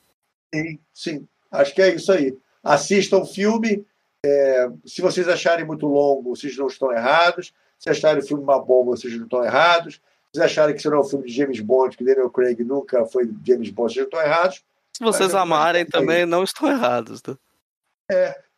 Sim, 0.56 0.80
sim. 0.94 1.28
Acho 1.52 1.76
que 1.76 1.82
é 1.82 1.94
isso 1.94 2.12
aí. 2.12 2.36
Assistam 2.74 3.18
o 3.20 3.26
filme. 3.26 3.86
é, 4.26 4.70
se 4.86 5.02
vocês 5.02 5.28
acharem 5.28 5.66
muito 5.66 5.88
longo, 5.88 6.36
vocês 6.36 6.56
não 6.58 6.68
estão 6.68 6.92
errados. 6.92 7.54
Se 7.78 7.90
acharem 7.90 8.22
o 8.22 8.26
filme 8.26 8.44
uma 8.44 8.60
bomba, 8.60 8.92
vocês 8.92 9.14
não 9.16 9.24
estão 9.24 9.44
errados. 9.44 9.96
Se 9.96 10.02
vocês 10.34 10.46
acharem 10.46 10.76
que 10.76 10.80
isso 10.82 10.90
não 10.90 10.98
é 10.98 11.02
um 11.02 11.06
filme 11.06 11.26
de 11.28 11.34
James 11.34 11.60
Bond, 11.62 11.96
que 11.98 12.04
Daniel 12.04 12.30
Craig 12.30 12.60
nunca 12.64 13.06
foi 13.06 13.30
James 13.48 13.70
Bond, 13.70 13.94
vocês 13.94 14.06
não 14.06 14.10
estão 14.10 14.22
errados. 14.22 14.62
Se 14.98 15.04
vocês 15.04 15.34
amarem 15.34 15.84
mas- 15.84 15.92
também, 15.92 16.26
não 16.26 16.44
estão 16.44 16.70
errados. 16.70 17.24
né? 17.26 17.36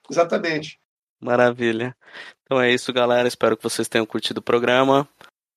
Exatamente. 0.10 0.80
Maravilha. 1.22 1.96
Então 2.44 2.60
é 2.60 2.72
isso, 2.74 2.92
galera. 2.92 3.28
Espero 3.28 3.56
que 3.56 3.64
vocês 3.64 3.88
tenham 3.88 4.06
curtido 4.06 4.40
o 4.40 4.44
programa. 4.44 5.08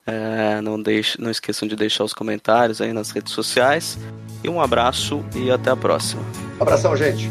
É, 0.06 0.60
não, 0.60 0.80
deixe, 0.80 1.18
não 1.18 1.30
esqueçam 1.30 1.66
de 1.66 1.74
deixar 1.74 2.04
os 2.04 2.12
comentários 2.12 2.80
aí 2.82 2.92
nas 2.92 3.10
redes 3.10 3.32
sociais. 3.32 3.96
E 4.44 4.48
um 4.50 4.60
abraço 4.60 5.24
e 5.34 5.50
até 5.50 5.70
a 5.70 5.76
próxima. 5.76 6.22
Abração, 6.60 6.94
gente. 6.94 7.30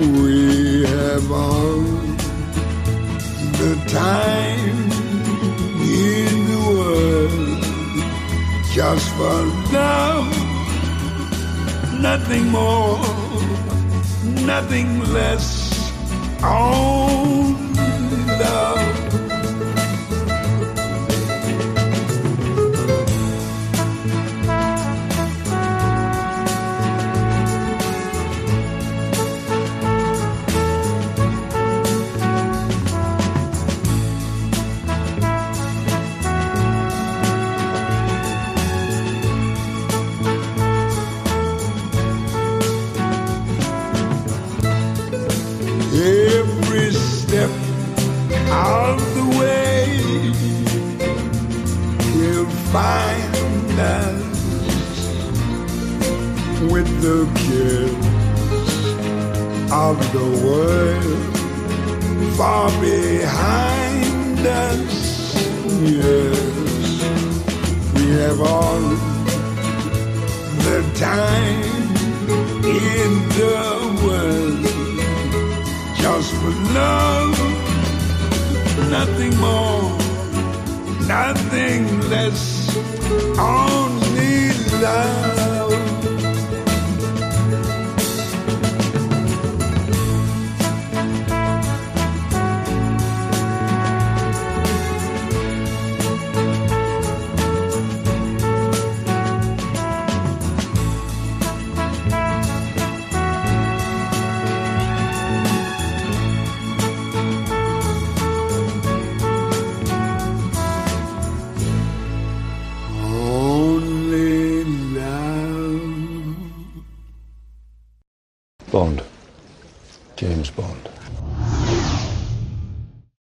We 0.00 0.84
have 0.84 1.32
all 1.32 1.80
the 3.60 3.74
time 3.88 4.92
in 5.80 6.34
the 6.50 6.60
world 6.68 7.62
just 8.74 9.08
for 9.16 9.38
love, 9.72 10.28
nothing 12.00 12.48
more, 12.48 13.00
nothing 14.44 15.00
less. 15.12 15.46
Only 16.42 17.63